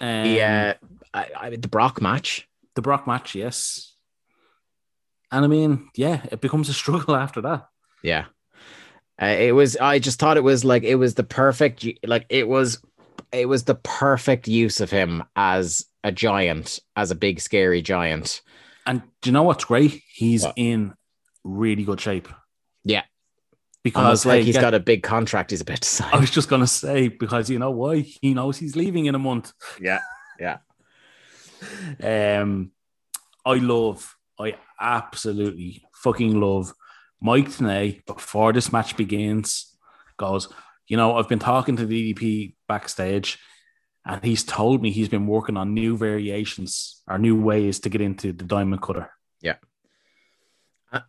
um, 0.00 0.22
The, 0.24 0.42
uh, 0.42 0.74
I, 1.14 1.26
I, 1.38 1.50
the 1.56 1.68
Brock 1.68 2.00
match. 2.00 2.48
the 2.74 2.82
Brock 2.82 3.06
match, 3.06 3.34
yes. 3.34 3.87
And 5.30 5.44
I 5.44 5.48
mean, 5.48 5.88
yeah, 5.94 6.22
it 6.32 6.40
becomes 6.40 6.68
a 6.68 6.74
struggle 6.82 7.14
after 7.16 7.40
that. 7.42 7.68
Yeah. 8.02 8.26
Uh, 9.20 9.26
it 9.26 9.52
was, 9.52 9.76
I 9.76 9.98
just 9.98 10.18
thought 10.20 10.36
it 10.36 10.44
was 10.44 10.64
like, 10.64 10.84
it 10.84 10.94
was 10.94 11.14
the 11.14 11.24
perfect, 11.24 11.84
like, 12.06 12.24
it 12.28 12.46
was, 12.48 12.80
it 13.32 13.46
was 13.48 13.64
the 13.64 13.74
perfect 13.74 14.46
use 14.48 14.80
of 14.80 14.90
him 14.90 15.24
as 15.34 15.84
a 16.04 16.12
giant, 16.12 16.78
as 16.96 17.10
a 17.10 17.16
big, 17.16 17.40
scary 17.40 17.82
giant. 17.82 18.40
And 18.86 19.02
do 19.20 19.28
you 19.30 19.32
know 19.32 19.42
what's 19.42 19.64
great? 19.64 20.02
He's 20.14 20.44
What? 20.44 20.54
in 20.56 20.94
really 21.44 21.82
good 21.84 22.00
shape. 22.00 22.28
Yeah. 22.84 23.02
Because 23.82 24.04
Almost 24.04 24.26
like 24.26 24.38
hey, 24.40 24.44
he's 24.44 24.54
get- 24.54 24.60
got 24.60 24.74
a 24.74 24.80
big 24.80 25.02
contract 25.02 25.50
he's 25.50 25.60
about 25.62 25.80
to 25.80 25.88
sign. 25.88 26.10
I 26.14 26.18
was 26.20 26.30
just 26.30 26.48
gonna 26.48 26.66
say 26.66 27.08
because 27.08 27.50
you 27.50 27.58
know 27.58 27.70
why 27.70 28.00
he 28.00 28.34
knows 28.34 28.56
he's 28.56 28.76
leaving 28.76 29.06
in 29.06 29.14
a 29.14 29.18
month. 29.18 29.52
yeah. 29.80 30.00
Yeah. 30.38 30.58
um, 32.40 32.70
I 33.44 33.54
love, 33.54 34.14
I 34.38 34.56
absolutely 34.80 35.82
fucking 35.94 36.40
love 36.40 36.72
Mike 37.20 37.48
Tenay 37.48 38.04
before 38.06 38.52
this 38.52 38.72
match 38.72 38.96
begins. 38.96 39.74
Goes, 40.16 40.48
you 40.86 40.96
know, 40.96 41.16
I've 41.16 41.28
been 41.28 41.38
talking 41.38 41.76
to 41.76 41.86
the 41.86 42.14
DDP 42.14 42.54
backstage, 42.68 43.38
and 44.04 44.22
he's 44.24 44.44
told 44.44 44.82
me 44.82 44.90
he's 44.90 45.08
been 45.08 45.26
working 45.26 45.56
on 45.56 45.74
new 45.74 45.96
variations 45.96 47.02
or 47.08 47.18
new 47.18 47.40
ways 47.40 47.80
to 47.80 47.88
get 47.88 48.00
into 48.00 48.32
the 48.32 48.44
diamond 48.44 48.82
cutter. 48.82 49.10
Yeah. 49.40 49.56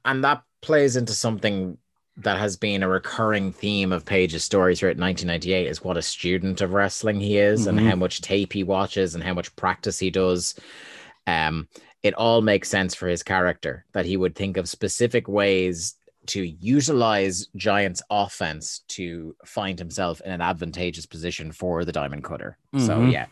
And 0.04 0.24
that 0.24 0.44
plays 0.62 0.96
into 0.96 1.14
something 1.14 1.78
that 2.18 2.38
has 2.38 2.58
been 2.58 2.84
a 2.84 2.90
recurring 2.90 3.54
theme 3.54 3.94
of 3.94 4.04
Page's 4.04 4.44
story 4.44 4.76
throughout 4.76 4.98
1998 4.98 5.68
is 5.68 5.82
what 5.82 5.96
a 5.96 6.02
student 6.02 6.60
of 6.60 6.74
wrestling 6.74 7.20
he 7.22 7.38
is 7.38 7.66
and 7.66 7.80
Mhm. 7.80 7.90
how 7.90 7.96
much 7.96 8.20
tape 8.20 8.52
he 8.52 8.64
watches 8.66 9.16
and 9.16 9.24
how 9.24 9.34
much 9.34 9.56
practice 9.56 9.98
he 10.00 10.10
does. 10.10 10.56
Um, 11.26 11.70
it 12.04 12.14
all 12.14 12.42
makes 12.42 12.70
sense 12.70 12.96
for 12.96 13.08
his 13.08 13.24
character 13.24 13.86
that 13.94 14.06
he 14.06 14.18
would 14.18 14.36
think 14.36 14.58
of 14.58 14.70
specific 14.70 15.28
ways 15.28 15.96
to 16.28 16.44
utilize 16.44 17.48
Giant's 17.56 18.02
offense 18.10 18.80
to 18.90 19.36
find 19.46 19.80
himself 19.80 20.22
in 20.22 20.32
an 20.32 20.42
advantageous 20.42 21.06
position 21.06 21.52
for 21.52 21.86
the 21.86 21.92
diamond 21.92 22.24
cutter. 22.24 22.58
So 22.78 23.00
Mhm. 23.00 23.12
yeah, 23.12 23.26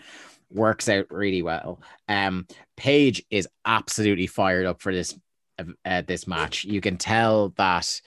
works 0.50 0.90
out 0.90 1.06
really 1.12 1.42
well. 1.42 1.82
Um, 2.08 2.48
Page 2.76 3.24
is 3.30 3.48
absolutely 3.66 4.28
fired 4.28 4.66
up 4.66 4.82
for 4.82 4.94
this 4.94 5.18
uh, 5.86 6.04
this 6.06 6.28
match. 6.28 6.66
You 6.66 6.82
can 6.82 6.98
tell 6.98 7.50
that 7.58 8.00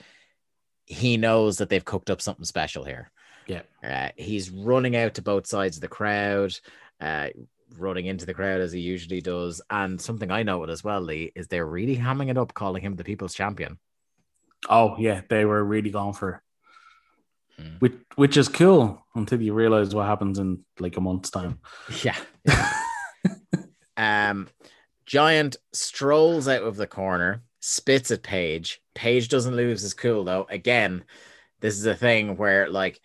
he 0.85 1.17
knows 1.17 1.57
that 1.57 1.67
they've 1.69 1.83
cooked 1.83 2.09
up 2.09 2.21
something 2.21 2.45
special 2.45 2.85
here. 2.85 3.11
Yeah. 3.45 3.61
Uh, 3.83 4.09
he's 4.15 4.49
running 4.49 4.95
out 4.95 5.15
to 5.15 5.21
both 5.21 5.47
sides 5.47 5.75
of 5.77 5.81
the 5.81 5.87
crowd, 5.89 6.57
uh, 7.01 7.27
running 7.77 8.05
into 8.05 8.25
the 8.25 8.33
crowd 8.33 8.61
as 8.61 8.71
he 8.71 8.79
usually 8.79 9.21
does. 9.21 9.61
And 9.69 9.99
something 9.99 10.31
I 10.31 10.43
noted 10.43 10.71
as 10.71 10.83
well, 10.83 11.01
Lee, 11.01 11.31
is 11.35 11.47
they're 11.47 11.65
really 11.65 11.97
hamming 11.97 12.29
it 12.29 12.37
up, 12.37 12.53
calling 12.53 12.83
him 12.83 12.95
the 12.95 13.03
people's 13.03 13.33
champion. 13.33 13.79
Oh 14.69 14.95
yeah, 14.99 15.21
they 15.29 15.45
were 15.45 15.63
really 15.63 15.89
going 15.89 16.13
for, 16.13 16.29
it. 16.29 16.39
Mm. 17.61 17.81
which 17.81 17.93
which 18.15 18.37
is 18.37 18.47
cool 18.47 19.05
until 19.15 19.41
you 19.41 19.53
realize 19.53 19.93
what 19.93 20.07
happens 20.07 20.39
in 20.39 20.63
like 20.79 20.97
a 20.97 21.01
month's 21.01 21.29
time. 21.29 21.59
Yeah. 22.03 22.17
um, 23.97 24.47
Giant 25.05 25.57
strolls 25.73 26.47
out 26.47 26.63
of 26.63 26.77
the 26.77 26.87
corner, 26.87 27.43
spits 27.59 28.11
at 28.11 28.23
Page. 28.23 28.81
Page 28.95 29.27
doesn't 29.27 29.55
lose 29.55 29.81
his 29.81 29.93
cool 29.93 30.23
though. 30.23 30.47
Again, 30.49 31.03
this 31.59 31.77
is 31.77 31.85
a 31.85 31.95
thing 31.95 32.37
where 32.37 32.69
like 32.69 33.01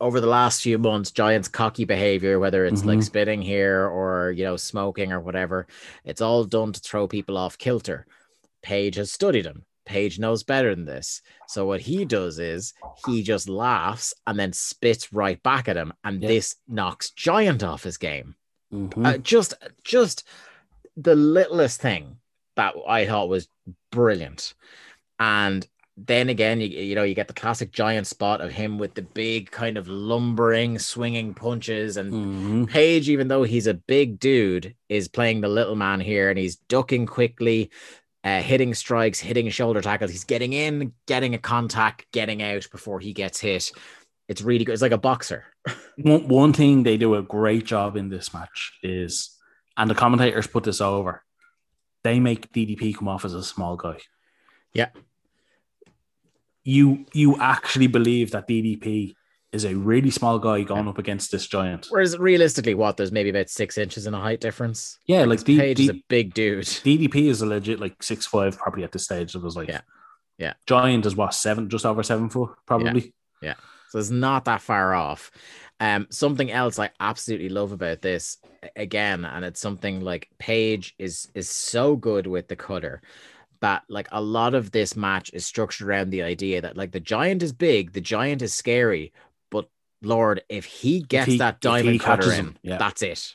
over 0.00 0.20
the 0.20 0.26
last 0.26 0.62
few 0.62 0.78
months, 0.78 1.10
Giant's 1.10 1.48
cocky 1.48 1.84
behavior, 1.84 2.38
whether 2.38 2.64
it's 2.66 2.84
like 2.84 2.98
Mhm. 2.98 3.04
spitting 3.04 3.42
here 3.42 3.86
or 3.86 4.30
you 4.32 4.44
know 4.44 4.56
smoking 4.56 5.12
or 5.12 5.20
whatever, 5.20 5.66
it's 6.04 6.20
all 6.20 6.44
done 6.44 6.72
to 6.72 6.80
throw 6.80 7.08
people 7.08 7.36
off 7.38 7.56
kilter. 7.58 8.06
Page 8.62 8.96
has 8.96 9.10
studied 9.12 9.46
him. 9.46 9.64
Page 9.86 10.18
knows 10.18 10.42
better 10.42 10.74
than 10.74 10.84
this. 10.84 11.22
So 11.46 11.64
what 11.66 11.80
he 11.80 12.04
does 12.04 12.38
is 12.38 12.74
he 13.06 13.22
just 13.22 13.48
laughs 13.48 14.12
and 14.26 14.38
then 14.38 14.52
spits 14.52 15.12
right 15.12 15.40
back 15.42 15.68
at 15.68 15.76
him, 15.76 15.92
and 16.04 16.20
Yeah. 16.20 16.28
this 16.28 16.56
knocks 16.66 17.10
Giant 17.10 17.62
off 17.62 17.84
his 17.84 17.96
game. 17.96 18.34
Mhm. 18.72 19.06
Uh, 19.06 19.18
just, 19.18 19.54
just 19.84 20.24
the 20.96 21.14
littlest 21.14 21.80
thing 21.80 22.18
that 22.56 22.74
I 22.88 23.06
thought 23.06 23.28
was 23.28 23.48
brilliant, 23.92 24.54
and 25.20 25.66
then 25.96 26.28
again, 26.28 26.60
you, 26.60 26.68
you 26.68 26.94
know, 26.94 27.04
you 27.04 27.14
get 27.14 27.26
the 27.26 27.32
classic 27.34 27.72
giant 27.72 28.06
spot 28.06 28.40
of 28.42 28.52
him 28.52 28.78
with 28.78 28.94
the 28.94 29.02
big 29.02 29.50
kind 29.50 29.78
of 29.78 29.88
lumbering, 29.88 30.78
swinging 30.78 31.32
punches. 31.32 31.96
And 31.96 32.12
Mhm. 32.12 32.68
Page, 32.68 33.08
even 33.08 33.28
though 33.28 33.44
he's 33.44 33.66
a 33.66 33.74
big 33.74 34.20
dude, 34.20 34.74
is 34.88 35.08
playing 35.08 35.40
the 35.40 35.48
little 35.48 35.76
man 35.76 36.00
here 36.00 36.28
and 36.28 36.38
he's 36.38 36.56
ducking 36.56 37.06
quickly, 37.06 37.70
uh, 38.24 38.42
hitting 38.42 38.74
strikes, 38.74 39.20
hitting 39.20 39.48
shoulder 39.48 39.80
tackles. 39.80 40.10
He's 40.10 40.24
getting 40.24 40.52
in, 40.52 40.92
getting 41.06 41.34
a 41.34 41.38
contact, 41.38 42.04
getting 42.12 42.42
out 42.42 42.68
before 42.70 43.00
he 43.00 43.12
gets 43.14 43.40
hit. 43.40 43.70
It's 44.28 44.42
really 44.42 44.64
good. 44.64 44.72
It's 44.72 44.82
like 44.82 44.92
a 44.92 44.98
boxer. 44.98 45.44
One, 45.96 46.28
one 46.28 46.52
thing 46.52 46.82
they 46.82 46.98
do 46.98 47.14
a 47.14 47.22
great 47.22 47.64
job 47.64 47.96
in 47.96 48.10
this 48.10 48.34
match 48.34 48.72
is, 48.82 49.30
and 49.78 49.88
the 49.88 49.94
commentators 49.94 50.46
put 50.46 50.64
this 50.64 50.80
over, 50.82 51.22
they 52.04 52.20
make 52.20 52.52
DDP 52.52 52.92
come 52.94 53.08
off 53.08 53.24
as 53.24 53.32
a 53.32 53.42
small 53.42 53.76
guy. 53.76 53.98
Yeah. 54.74 54.90
You 56.66 57.06
you 57.12 57.40
actually 57.40 57.86
believe 57.86 58.32
that 58.32 58.48
DDP 58.48 59.14
is 59.52 59.64
a 59.64 59.74
really 59.74 60.10
small 60.10 60.38
guy 60.38 60.62
going 60.62 60.88
up 60.88 60.98
against 60.98 61.30
this 61.30 61.46
giant. 61.46 61.86
Whereas 61.88 62.18
realistically, 62.18 62.74
what 62.74 62.96
there's 62.96 63.12
maybe 63.12 63.30
about 63.30 63.48
six 63.48 63.78
inches 63.78 64.06
in 64.06 64.14
a 64.14 64.20
height 64.20 64.40
difference. 64.40 64.98
Yeah, 65.06 65.24
like 65.24 65.44
D- 65.44 65.58
Page 65.58 65.80
is 65.80 65.88
a 65.90 66.02
big 66.08 66.34
dude. 66.34 66.64
DDP 66.64 67.28
is 67.28 67.40
a 67.40 67.46
legit 67.46 67.80
like 67.80 68.02
six 68.02 68.26
five 68.26 68.58
probably 68.58 68.82
at 68.82 68.92
this 68.92 69.04
stage 69.04 69.34
of 69.34 69.44
his 69.44 69.56
life. 69.56 69.68
Yeah. 69.68 69.82
Yeah. 70.38 70.54
Giant 70.66 71.06
is 71.06 71.16
what 71.16 71.34
seven, 71.34 71.70
just 71.70 71.86
over 71.86 72.02
seven 72.02 72.28
foot 72.28 72.50
probably. 72.66 73.14
Yeah. 73.40 73.54
So 73.90 73.98
it's 73.98 74.10
not 74.10 74.44
that 74.46 74.60
far 74.60 74.94
off. 74.94 75.30
Um, 75.78 76.06
something 76.10 76.50
else 76.50 76.78
I 76.78 76.90
absolutely 77.00 77.48
love 77.48 77.72
about 77.72 78.02
this 78.02 78.38
again, 78.74 79.24
and 79.24 79.44
it's 79.44 79.60
something 79.60 80.00
like 80.00 80.28
Page 80.38 80.94
is 80.98 81.28
is 81.34 81.48
so 81.48 81.96
good 81.96 82.26
with 82.26 82.48
the 82.48 82.56
cutter. 82.56 83.02
But 83.60 83.82
like 83.88 84.08
a 84.12 84.20
lot 84.20 84.54
of 84.54 84.70
this 84.70 84.96
match 84.96 85.30
is 85.32 85.46
structured 85.46 85.88
around 85.88 86.10
the 86.10 86.22
idea 86.22 86.60
that 86.60 86.76
like 86.76 86.92
the 86.92 87.00
giant 87.00 87.42
is 87.42 87.52
big, 87.52 87.92
the 87.92 88.00
giant 88.00 88.42
is 88.42 88.52
scary, 88.54 89.12
but 89.50 89.68
Lord, 90.02 90.42
if 90.48 90.64
he 90.64 91.00
gets 91.00 91.32
he- 91.32 91.38
that 91.38 91.60
diamond 91.60 92.00
cutter 92.00 92.30
in, 92.32 92.38
him, 92.38 92.56
yeah. 92.62 92.76
that's 92.78 93.02
it. 93.02 93.34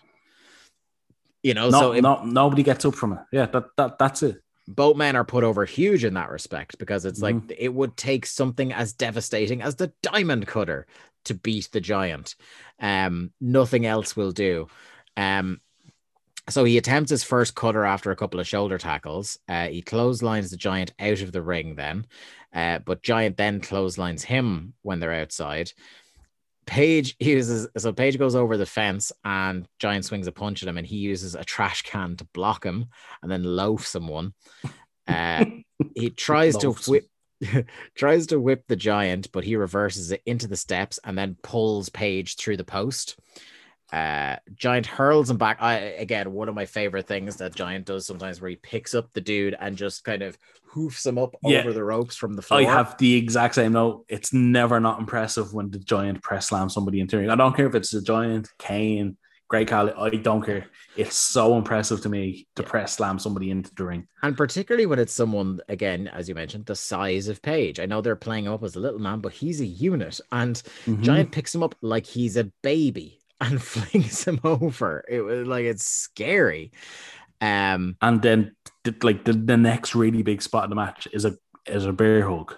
You 1.43 1.53
know, 1.55 1.69
No, 1.69 1.79
so 1.79 1.91
if- 1.93 2.03
no, 2.03 2.23
nobody 2.23 2.63
gets 2.63 2.85
up 2.85 2.95
from 2.95 3.13
it. 3.13 3.19
Yeah, 3.31 3.47
that, 3.47 3.65
that 3.77 3.97
that's 3.97 4.21
it. 4.23 4.41
Boatmen 4.67 5.15
are 5.15 5.25
put 5.25 5.43
over 5.43 5.65
huge 5.65 6.03
in 6.05 6.13
that 6.13 6.29
respect 6.29 6.77
because 6.77 7.03
it's 7.05 7.19
Mm-hmm. 7.21 7.47
like 7.49 7.57
it 7.57 7.73
would 7.73 7.97
take 7.97 8.25
something 8.25 8.71
as 8.71 8.93
devastating 8.93 9.61
as 9.61 9.75
the 9.75 9.91
diamond 10.03 10.45
cutter 10.47 10.85
to 11.25 11.33
beat 11.33 11.69
the 11.71 11.81
giant. 11.81 12.35
Um, 12.79 13.31
nothing 13.41 13.85
else 13.85 14.15
will 14.15 14.31
do. 14.31 14.67
Um, 15.17 15.59
so 16.49 16.63
he 16.63 16.77
attempts 16.77 17.11
his 17.11 17.23
first 17.23 17.55
cutter 17.55 17.85
after 17.85 18.11
a 18.11 18.15
couple 18.15 18.39
of 18.39 18.47
shoulder 18.47 18.77
tackles. 18.77 19.37
Uh, 19.47 19.67
he 19.67 19.81
clotheslines 19.81 20.51
the 20.51 20.57
giant 20.57 20.93
out 20.99 21.21
of 21.21 21.31
the 21.31 21.41
ring 21.41 21.75
then, 21.75 22.05
uh, 22.53 22.79
but 22.79 23.03
giant 23.03 23.37
then 23.37 23.61
clotheslines 23.61 24.23
him 24.23 24.73
when 24.81 24.99
they're 24.99 25.13
outside. 25.13 25.71
Page 26.65 27.15
uses 27.19 27.67
so 27.77 27.91
Page 27.91 28.17
goes 28.17 28.35
over 28.35 28.55
the 28.55 28.65
fence 28.65 29.11
and 29.25 29.67
Giant 29.79 30.05
swings 30.05 30.27
a 30.27 30.31
punch 30.31 30.61
at 30.61 30.69
him 30.69 30.77
and 30.77 30.85
he 30.85 30.97
uses 30.97 31.35
a 31.35 31.43
trash 31.43 31.81
can 31.81 32.15
to 32.17 32.25
block 32.33 32.63
him 32.63 32.85
and 33.21 33.31
then 33.31 33.43
loafs 33.43 33.95
him 33.95 34.07
one. 34.07 34.33
Uh, 35.07 35.45
he 35.95 36.11
tries 36.11 36.55
to 36.57 36.71
whip 36.87 37.07
tries 37.95 38.27
to 38.27 38.39
whip 38.39 38.63
the 38.67 38.75
giant, 38.75 39.31
but 39.31 39.43
he 39.43 39.55
reverses 39.55 40.11
it 40.11 40.21
into 40.25 40.47
the 40.47 40.55
steps 40.55 40.99
and 41.03 41.17
then 41.17 41.37
pulls 41.41 41.89
Page 41.89 42.35
through 42.35 42.57
the 42.57 42.63
post. 42.63 43.19
Uh, 43.91 44.37
Giant 44.55 44.85
hurls 44.85 45.29
him 45.29 45.37
back. 45.37 45.57
I 45.61 45.75
again, 45.75 46.31
one 46.31 46.47
of 46.49 46.55
my 46.55 46.65
favorite 46.65 47.07
things 47.07 47.35
that 47.37 47.53
Giant 47.55 47.85
does 47.85 48.05
sometimes, 48.07 48.39
where 48.39 48.49
he 48.49 48.55
picks 48.55 48.95
up 48.95 49.11
the 49.13 49.21
dude 49.21 49.55
and 49.59 49.75
just 49.75 50.03
kind 50.03 50.21
of 50.21 50.37
hoofs 50.63 51.05
him 51.05 51.17
up 51.17 51.35
Yeah. 51.43 51.59
over 51.59 51.73
the 51.73 51.83
ropes 51.83 52.15
from 52.15 52.33
the 52.33 52.41
floor. 52.41 52.61
I 52.61 52.63
have 52.63 52.97
the 52.97 53.15
exact 53.15 53.55
same 53.55 53.73
note. 53.73 54.05
It's 54.07 54.31
never 54.31 54.79
not 54.79 54.99
impressive 54.99 55.53
when 55.53 55.69
the 55.71 55.79
giant 55.79 56.23
press 56.23 56.47
slams 56.47 56.73
somebody 56.73 57.01
into 57.01 57.17
the 57.17 57.21
ring. 57.23 57.29
I 57.29 57.35
don't 57.35 57.55
care 57.55 57.67
if 57.67 57.75
it's 57.75 57.93
a 57.93 58.01
giant, 58.01 58.47
Kane, 58.57 59.17
Great 59.49 59.67
Khali. 59.67 59.91
I 59.97 60.09
don't 60.11 60.41
care. 60.45 60.67
It's 60.95 61.17
so 61.17 61.57
impressive 61.57 61.99
to 62.03 62.09
me 62.09 62.47
to 62.55 62.63
Yeah. 62.63 62.69
press 62.69 62.93
slam 62.93 63.19
somebody 63.19 63.51
into 63.51 63.69
the 63.75 63.83
ring. 63.83 64.07
And 64.23 64.37
particularly 64.37 64.85
when 64.85 64.99
it's 64.99 65.11
someone, 65.11 65.59
again, 65.67 66.07
as 66.07 66.29
you 66.29 66.35
mentioned, 66.35 66.67
the 66.67 66.75
size 66.77 67.27
of 67.27 67.41
Page. 67.41 67.77
I 67.77 67.85
know 67.85 67.99
they're 67.99 68.15
playing 68.15 68.45
him 68.45 68.53
up 68.53 68.63
as 68.63 68.77
a 68.77 68.79
little 68.79 68.99
man, 68.99 69.19
but 69.19 69.33
he's 69.33 69.59
a 69.59 69.65
unit. 69.65 70.21
And 70.31 70.55
Mhm. 70.85 71.01
Giant 71.01 71.31
picks 71.33 71.53
him 71.53 71.63
up 71.63 71.75
like 71.81 72.05
he's 72.05 72.37
a 72.37 72.45
baby 72.63 73.19
and 73.41 73.61
flings 73.71 74.23
him 74.23 74.39
over. 74.43 75.03
It 75.09 75.21
was 75.21 75.47
like 75.47 75.65
it's 75.65 75.83
scary. 75.85 76.71
Um, 77.41 77.97
And 78.01 78.21
then, 78.21 78.55
like 79.01 79.25
the, 79.25 79.33
the 79.33 79.57
next 79.57 79.95
really 79.95 80.21
big 80.23 80.41
spot 80.41 80.63
in 80.65 80.69
the 80.69 80.75
match 80.75 81.07
is 81.11 81.25
a 81.25 81.33
is 81.67 81.85
a 81.85 81.91
bear 81.93 82.27
hug. 82.29 82.55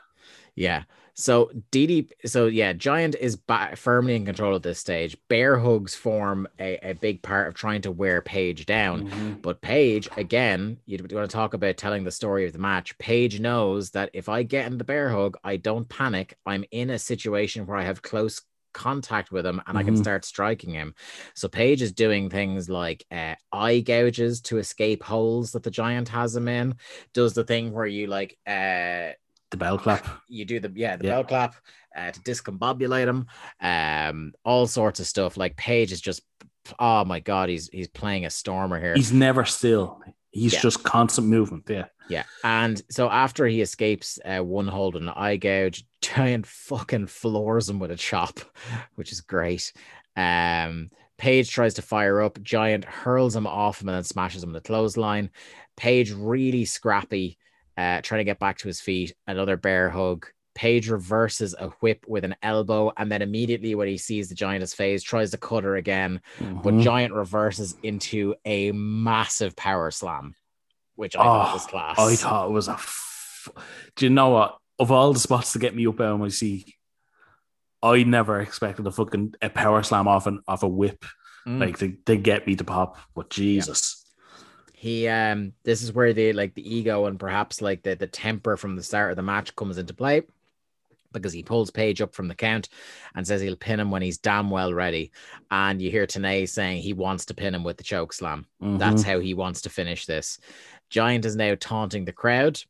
yeah. 0.55 0.83
So 1.15 1.51
DD, 1.71 2.09
so 2.25 2.47
yeah, 2.47 2.73
Giant 2.73 3.13
is 3.19 3.37
firmly 3.75 4.15
in 4.15 4.25
control 4.25 4.55
at 4.55 4.63
this 4.63 4.79
stage. 4.79 5.15
Bear 5.29 5.59
hugs 5.59 5.93
form 5.93 6.47
a, 6.59 6.79
a 6.81 6.93
big 6.93 7.21
part 7.21 7.47
of 7.47 7.53
trying 7.53 7.81
to 7.83 7.91
wear 7.91 8.19
Page 8.23 8.65
down. 8.65 9.07
Mhm. 9.09 9.41
But 9.43 9.61
Page, 9.61 10.09
again, 10.17 10.79
you 10.87 10.97
want 10.97 11.29
to 11.29 11.35
talk 11.35 11.53
about 11.53 11.77
telling 11.77 12.03
the 12.03 12.09
story 12.11 12.47
of 12.47 12.53
the 12.53 12.57
match. 12.57 12.97
Page 12.97 13.39
knows 13.39 13.91
that 13.91 14.09
if 14.13 14.27
I 14.27 14.41
get 14.41 14.65
in 14.71 14.79
the 14.79 14.83
bear 14.83 15.09
hug, 15.11 15.37
I 15.43 15.57
don't 15.57 15.87
panic. 15.87 16.35
I'm 16.47 16.65
in 16.71 16.89
a 16.89 16.97
situation 16.97 17.67
where 17.67 17.77
I 17.77 17.83
have 17.83 18.01
close 18.01 18.41
contact 18.73 19.31
with 19.31 19.45
him 19.45 19.61
and 19.67 19.77
I 19.77 19.83
can 19.83 19.95
Mhm. 19.95 19.99
start 19.99 20.25
striking 20.25 20.71
him. 20.73 20.93
So 21.35 21.47
Page 21.47 21.81
is 21.81 21.91
doing 21.91 22.29
things 22.29 22.69
like 22.69 23.05
uh, 23.11 23.35
eye 23.51 23.79
gouges 23.79 24.41
to 24.41 24.57
escape 24.57 25.03
holes 25.03 25.51
that 25.53 25.63
the 25.63 25.71
giant 25.71 26.09
has 26.09 26.35
him 26.35 26.47
in. 26.47 26.75
Does 27.13 27.33
the 27.33 27.43
thing 27.43 27.71
where 27.71 27.85
you 27.85 28.07
like 28.07 28.37
uh 28.47 29.13
The 29.51 29.57
bell 29.57 29.77
clap. 29.77 30.05
you 30.29 30.45
do 30.45 30.59
the 30.59 30.71
yeah 30.75 30.95
the 30.97 31.05
Yeah. 31.05 31.11
bell 31.11 31.23
clap 31.23 31.55
uh, 31.95 32.11
to 32.11 32.19
discombobulate 32.21 33.07
him 33.07 33.27
um 33.61 34.33
all 34.43 34.65
sorts 34.67 34.99
of 34.99 35.05
stuff 35.05 35.37
like 35.37 35.55
Page 35.55 35.91
is 35.91 36.01
just 36.01 36.21
oh 36.79 37.05
my 37.05 37.19
god 37.19 37.49
he's 37.49 37.69
he's 37.69 37.87
playing 37.87 38.25
a 38.25 38.29
stormer 38.29 38.79
here 38.79 38.95
He's 38.95 39.11
never 39.13 39.45
still. 39.45 40.01
He's 40.31 40.53
Yeah. 40.53 40.61
just 40.61 40.83
constant 40.83 41.27
movement. 41.27 41.65
Yeah. 41.69 41.85
Yeah, 42.09 42.23
and 42.43 42.81
so 42.89 43.09
after 43.09 43.45
he 43.47 43.61
escapes 43.61 44.19
uh, 44.25 44.43
one 44.43 44.67
hold 44.67 44.95
and 44.95 45.07
an 45.07 45.13
eye 45.15 45.37
gouge, 45.37 45.85
Giant 46.01 46.45
fucking 46.45 47.07
floors 47.07 47.69
him 47.69 47.79
with 47.79 47.91
a 47.91 47.95
chop, 47.95 48.39
which 48.95 49.11
is 49.11 49.21
great. 49.21 49.71
Um, 50.15 50.89
Page 51.17 51.49
tries 51.49 51.75
to 51.75 51.81
fire 51.81 52.21
up, 52.21 52.41
Giant 52.41 52.83
hurls 52.83 53.35
him 53.35 53.47
off 53.47 53.81
him 53.81 53.87
and 53.87 53.95
then 53.95 54.03
smashes 54.03 54.43
him 54.43 54.51
with 54.51 54.61
a 54.63 54.67
clothesline. 54.67 55.29
Page 55.77 56.11
really 56.11 56.65
scrappy, 56.65 57.37
uh, 57.77 58.01
trying 58.01 58.19
to 58.19 58.25
get 58.25 58.39
back 58.39 58.57
to 58.57 58.67
his 58.67 58.81
feet. 58.81 59.13
Another 59.25 59.55
bear 59.55 59.89
hug. 59.89 60.25
Page 60.55 60.89
reverses 60.89 61.55
a 61.57 61.69
whip 61.79 62.03
with 62.07 62.25
an 62.25 62.35
elbow, 62.43 62.91
and 62.97 63.11
then 63.11 63.21
immediately 63.21 63.73
when 63.73 63.87
he 63.87 63.97
sees 63.97 64.27
the 64.27 64.35
giant's 64.35 64.73
face, 64.73 65.01
tries 65.01 65.31
to 65.31 65.37
cut 65.37 65.63
her 65.63 65.77
again 65.77 66.19
but 66.39 66.73
Mhm. 66.73 66.83
Giant 66.83 67.13
reverses 67.13 67.75
into 67.83 68.35
a 68.45 68.71
massive 68.73 69.55
power 69.55 69.89
slam, 69.91 70.35
which 70.95 71.15
I 71.15 71.23
thought 71.23 71.49
Oh, 71.49 71.53
was 71.53 71.65
class. 71.65 71.99
I 71.99 72.15
thought 72.15 72.49
it 72.49 72.51
was 72.51 72.67
a. 72.67 72.73
F- 72.73 73.49
Do 73.95 74.05
you 74.05 74.09
know 74.09 74.29
what? 74.29 74.57
Of 74.79 74.91
all 74.91 75.13
the 75.13 75.19
spots 75.19 75.53
to 75.53 75.59
get 75.59 75.75
me 75.75 75.85
up 75.87 75.99
out 76.01 76.13
of 76.13 76.19
my 76.19 76.29
seat, 76.29 76.73
I 77.81 78.03
never 78.03 78.39
expected 78.39 78.87
a 78.87 78.91
fucking 78.91 79.35
a 79.41 79.49
power 79.49 79.83
slam 79.83 80.07
off 80.07 80.27
an 80.27 80.41
off 80.47 80.63
a 80.63 80.67
whip 80.67 81.03
Mm. 81.45 81.59
like 81.59 81.77
to, 81.79 81.91
to 82.05 82.15
get 82.15 82.47
me 82.47 82.55
to 82.55 82.63
pop. 82.63 82.97
But 83.13 83.29
Jesus, 83.29 84.05
he 84.71 85.09
um 85.09 85.51
this 85.63 85.81
is 85.83 85.91
where 85.91 86.13
the 86.13 86.31
like 86.31 86.53
the 86.55 86.75
ego 86.75 87.05
and 87.05 87.19
perhaps 87.19 87.61
like 87.61 87.83
the 87.83 87.95
the 87.95 88.07
temper 88.07 88.55
from 88.55 88.77
the 88.77 88.83
start 88.83 89.11
of 89.11 89.17
the 89.17 89.23
match 89.23 89.53
comes 89.57 89.77
into 89.77 89.93
play 89.93 90.21
because 91.11 91.33
he 91.33 91.43
pulls 91.43 91.69
Page 91.69 92.01
up 92.01 92.15
from 92.15 92.27
the 92.29 92.33
count 92.33 92.69
and 93.13 93.27
says 93.27 93.41
he'll 93.41 93.55
pin 93.57 93.79
him 93.79 93.91
when 93.91 94.01
he's 94.01 94.17
damn 94.17 94.49
well 94.49 94.73
ready. 94.73 95.11
And 95.51 95.81
you 95.81 95.91
hear 95.91 96.07
Tenay 96.07 96.47
saying 96.49 96.81
he 96.81 96.93
wants 96.93 97.25
to 97.25 97.33
pin 97.35 97.53
him 97.53 97.63
with 97.65 97.75
the 97.77 97.83
choke 97.83 98.13
slam. 98.13 98.47
Mhm. 98.63 98.79
That's 98.79 99.03
how 99.03 99.19
he 99.19 99.33
wants 99.35 99.61
to 99.63 99.69
finish 99.69 100.05
this. 100.05 100.39
Giant 100.93 101.25
is 101.25 101.35
now 101.35 101.55
taunting 101.59 102.05
the 102.05 102.11
crowd. 102.13 102.61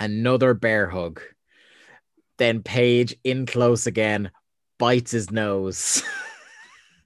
Another 0.00 0.54
bear 0.54 0.88
hug. 0.90 1.20
Then 2.38 2.64
Page 2.64 3.14
in 3.22 3.46
close 3.46 3.86
again, 3.86 4.32
bites 4.76 5.12
his 5.12 5.30
nose. 5.30 6.02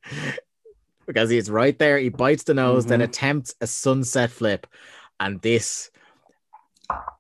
because 1.07 1.29
he's 1.29 1.51
right 1.51 1.79
there. 1.79 1.99
He 1.99 2.09
bites 2.09 2.45
the 2.45 2.55
nose, 2.55 2.87
then 2.87 3.01
Mhm. 3.01 3.05
attempts 3.05 3.55
a 3.61 3.67
sunset 3.67 4.31
flip. 4.31 4.67
And 5.21 5.39
this, 5.43 5.91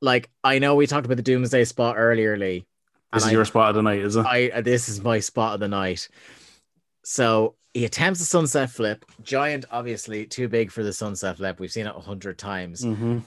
like, 0.01 0.31
I 0.43 0.59
know 0.59 0.75
we 0.75 0.87
talked 0.87 1.05
about 1.05 1.19
the 1.19 1.23
Doomsday 1.23 1.65
spot 1.67 1.97
earlier, 1.99 2.39
Lee. 2.39 2.65
this 3.13 3.27
is 3.27 3.33
your 3.33 3.45
spot 3.45 3.69
of 3.71 3.75
the 3.75 3.83
night, 3.83 4.01
is 4.01 4.17
it? 4.17 4.25
I 4.25 4.49
uh, 4.49 4.61
this 4.63 4.89
is 4.89 5.03
my 5.03 5.21
spot 5.21 5.53
of 5.55 5.61
the 5.61 5.69
night. 5.69 6.09
So 7.05 7.57
he 7.77 7.85
attempts 7.85 8.23
a 8.23 8.25
sunset 8.25 8.71
flip. 8.71 9.05
Giant, 9.23 9.67
obviously, 9.71 10.25
too 10.25 10.49
big 10.49 10.71
for 10.71 10.83
the 10.83 10.95
sunset 10.95 11.37
flip. 11.37 11.61
We've 11.61 11.71
seen 11.71 11.87
it 11.87 11.95
a 11.95 12.01
hundred 12.01 12.39
times. 12.39 12.83
Mhm. 12.83 13.23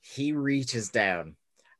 He 0.00 0.32
reaches 0.32 0.88
down, 0.88 1.34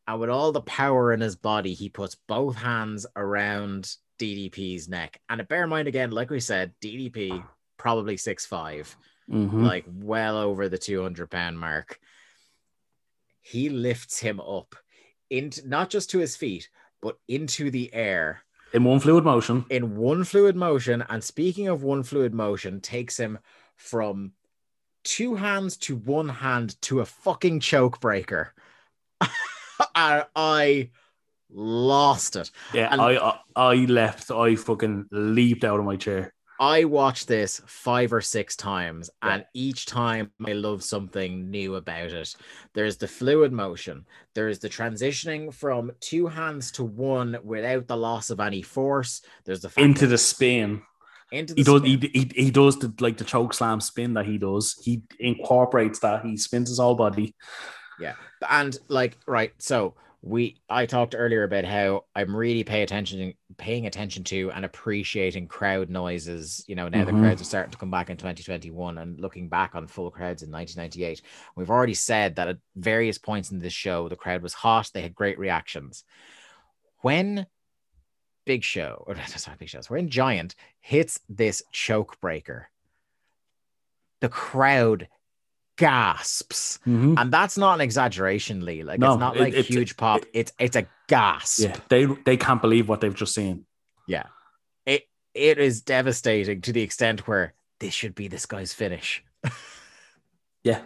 and 0.08 0.18
with 0.18 0.28
all 0.28 0.50
the 0.50 0.62
power 0.62 1.12
in 1.12 1.20
his 1.20 1.36
body, 1.36 1.74
he 1.74 1.88
puts 1.88 2.16
both 2.16 2.56
hands 2.56 3.06
around 3.14 3.94
DDP's 4.18 4.88
neck. 4.88 5.20
And 5.28 5.46
bear 5.46 5.62
in 5.62 5.70
mind 5.70 5.86
again, 5.86 6.10
like 6.10 6.28
we 6.28 6.40
said, 6.40 6.74
DDP 6.80 7.40
probably 7.76 8.16
six 8.16 8.44
Mhm. 8.48 9.62
like 9.64 9.84
well 9.86 10.38
over 10.38 10.68
the 10.68 10.78
two 10.78 11.00
hundred 11.00 11.30
pound 11.30 11.60
mark. 11.60 12.00
He 13.42 13.68
lifts 13.68 14.18
him 14.18 14.40
up 14.40 14.74
into 15.30 15.68
not 15.68 15.88
just 15.88 16.10
to 16.10 16.18
his 16.18 16.34
feet, 16.34 16.68
but 17.00 17.20
into 17.28 17.70
the 17.70 17.94
air 17.94 18.42
In 18.72 18.84
one 18.84 19.00
fluid 19.00 19.24
motion. 19.24 19.64
in 19.70 19.96
one 19.96 20.24
fluid 20.24 20.54
motion. 20.56 21.02
And 21.08 21.22
speaking 21.24 21.68
of 21.68 21.82
one 21.82 22.02
fluid 22.02 22.34
motion, 22.34 22.80
takes 22.80 23.16
him 23.18 23.38
from 23.76 24.32
two 25.04 25.34
hands 25.36 25.76
to 25.78 25.96
one 25.96 26.28
hand 26.28 26.80
to 26.82 27.00
a 27.00 27.04
fucking 27.06 27.60
choke 27.60 28.00
breaker. 28.00 28.52
and 29.94 30.26
I 30.36 30.90
lost 31.50 32.36
it. 32.36 32.50
Yeah, 32.74 32.88
And- 32.92 33.00
I, 33.00 33.16
I 33.16 33.38
I 33.56 33.74
left. 33.86 34.30
I 34.30 34.54
fucking 34.56 35.06
leaped 35.10 35.64
out 35.64 35.78
of 35.80 35.86
my 35.86 35.96
chair. 35.96 36.34
I 36.60 36.84
watched 36.84 37.28
this 37.28 37.60
five 37.66 38.12
or 38.12 38.20
six 38.20 38.56
times, 38.56 39.10
Yeah. 39.22 39.34
and 39.34 39.44
each 39.54 39.86
time 39.86 40.32
I 40.44 40.52
love 40.54 40.82
something 40.82 41.50
new 41.50 41.76
about 41.76 42.10
it. 42.12 42.34
There's 42.74 42.96
the 42.96 43.06
fluid 43.08 43.52
motion, 43.52 44.06
there's 44.34 44.58
the 44.58 44.68
transitioning 44.68 45.54
from 45.54 45.92
two 46.00 46.26
hands 46.26 46.72
to 46.72 46.84
one 46.84 47.36
without 47.44 47.86
the 47.86 47.96
loss 47.96 48.30
of 48.30 48.40
any 48.40 48.62
force. 48.62 49.22
There's 49.44 49.60
the 49.60 49.70
Into 49.76 50.06
the 50.06 50.18
spin. 50.18 50.82
into 51.30 51.54
the 51.54 51.60
He 51.60 51.64
does. 51.64 51.80
spin. 51.82 52.00
He, 52.00 52.08
he, 52.34 52.44
he 52.44 52.50
does 52.50 52.78
the 52.78 52.92
like 53.00 53.18
the 53.18 53.24
choke 53.24 53.54
slam 53.54 53.80
spin 53.80 54.14
that 54.14 54.26
he 54.26 54.38
does. 54.38 54.74
He 54.82 55.02
incorporates 55.20 56.00
that. 56.00 56.24
He 56.24 56.36
spins 56.36 56.70
his 56.70 56.78
whole 56.78 56.94
body. 56.96 57.34
Yeah, 58.00 58.14
and 58.48 58.76
like 58.88 59.16
right 59.26 59.52
so 59.58 59.94
we 60.20 60.56
i 60.68 60.84
talked 60.84 61.14
earlier 61.16 61.44
about 61.44 61.64
how 61.64 62.04
i'm 62.16 62.34
really 62.34 62.64
pay 62.64 62.82
attention 62.82 63.32
paying 63.56 63.86
attention 63.86 64.24
to 64.24 64.50
and 64.50 64.64
appreciating 64.64 65.46
crowd 65.46 65.88
noises 65.88 66.64
you 66.66 66.74
know 66.74 66.88
now 66.88 67.04
the 67.04 67.12
Mhm. 67.12 67.20
crowds 67.20 67.40
are 67.40 67.44
starting 67.44 67.70
to 67.70 67.78
come 67.78 67.90
back 67.90 68.10
in 68.10 68.16
2021 68.16 68.98
and 68.98 69.20
looking 69.20 69.48
back 69.48 69.76
on 69.76 69.86
full 69.86 70.10
crowds 70.10 70.42
in 70.42 70.50
1998 70.50 71.22
we've 71.54 71.70
already 71.70 71.94
said 71.94 72.34
that 72.34 72.48
at 72.48 72.58
various 72.74 73.16
points 73.16 73.52
in 73.52 73.60
this 73.60 73.72
show 73.72 74.08
the 74.08 74.16
crowd 74.16 74.42
was 74.42 74.54
hot 74.54 74.90
they 74.92 75.02
had 75.02 75.14
great 75.14 75.38
reactions 75.38 76.02
when 77.02 77.46
big 78.44 78.64
show 78.64 79.04
or 79.06 79.14
sorry 79.26 79.56
big 79.56 79.68
shows 79.68 79.88
when 79.88 80.08
giant 80.08 80.56
hits 80.80 81.20
this 81.28 81.62
choke 81.70 82.20
breaker 82.20 82.68
the 84.20 84.28
crowd 84.28 85.06
gasps 85.78 86.78
Mhm. 86.86 87.14
and 87.18 87.32
that's 87.32 87.56
not 87.56 87.74
an 87.74 87.80
exaggeration, 87.80 88.64
Lee. 88.64 88.82
Like 88.84 89.00
No, 89.00 89.12
it's 89.14 89.20
not 89.20 89.36
it- 89.36 89.40
like 89.40 89.52
it's- 89.54 89.66
huge 89.66 89.96
pop. 89.96 90.22
it's 90.34 90.52
it's 90.58 90.76
a 90.76 90.86
gasp. 91.06 91.60
Yeah, 91.60 91.76
they 91.88 92.04
they 92.26 92.36
can't 92.36 92.60
believe 92.60 92.88
what 92.88 93.00
they've 93.00 93.14
just 93.14 93.34
seen. 93.34 93.64
Yeah, 94.06 94.26
it 94.84 95.08
it 95.34 95.58
is 95.58 95.80
devastating 95.80 96.60
to 96.62 96.72
the 96.72 96.82
extent 96.82 97.26
where 97.26 97.54
this 97.80 97.94
should 97.94 98.14
be 98.14 98.28
this 98.28 98.44
guy's 98.46 98.72
finish. 98.74 99.24
Yeah. 100.64 100.82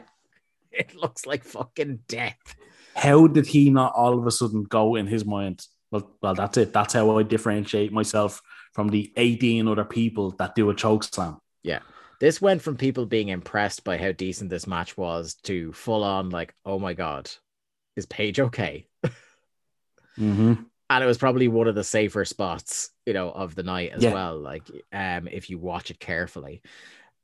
It 0.70 0.94
looks 0.94 1.26
like 1.26 1.44
fucking 1.44 2.00
death. 2.08 2.54
How 2.94 3.26
did 3.26 3.46
he 3.46 3.70
not 3.70 3.92
all 3.94 4.18
of 4.18 4.26
a 4.26 4.30
sudden 4.30 4.62
go 4.64 4.94
in 4.94 5.06
his 5.06 5.24
mind? 5.24 5.66
Well, 5.90 6.10
well, 6.22 6.34
that's 6.34 6.56
it. 6.58 6.72
That's 6.72 6.94
how 6.94 7.18
I 7.18 7.22
differentiate 7.22 7.92
myself 7.92 8.40
from 8.74 8.88
the 8.88 9.12
18 9.16 9.66
other 9.68 9.84
people 9.84 10.32
that 10.32 10.54
do 10.54 10.70
a 10.70 10.74
choke 10.74 11.04
slam. 11.04 11.38
This 12.22 12.40
went 12.40 12.62
from 12.62 12.76
people 12.76 13.04
being 13.04 13.30
impressed 13.30 13.82
by 13.82 13.98
how 13.98 14.12
decent 14.12 14.48
this 14.48 14.68
match 14.68 14.96
was 14.96 15.34
to 15.42 15.72
full 15.72 16.04
on 16.04 16.30
like, 16.30 16.54
oh 16.64 16.78
my 16.78 16.94
god, 16.94 17.28
is 17.96 18.06
Page 18.06 18.38
okay? 18.38 18.86
Mm-hmm. 20.16 20.52
and 20.90 21.02
it 21.02 21.06
was 21.06 21.18
probably 21.18 21.48
one 21.48 21.66
of 21.66 21.74
the 21.74 21.82
safer 21.82 22.24
spots 22.24 22.90
you 23.06 23.12
know 23.14 23.30
of 23.30 23.54
the 23.54 23.62
night 23.62 23.92
as 23.94 24.02
Yeah. 24.04 24.12
well 24.12 24.38
like 24.38 24.62
um 24.92 25.26
if 25.26 25.48
you 25.48 25.58
watch 25.58 25.90
it 25.90 25.98
carefully 25.98 26.60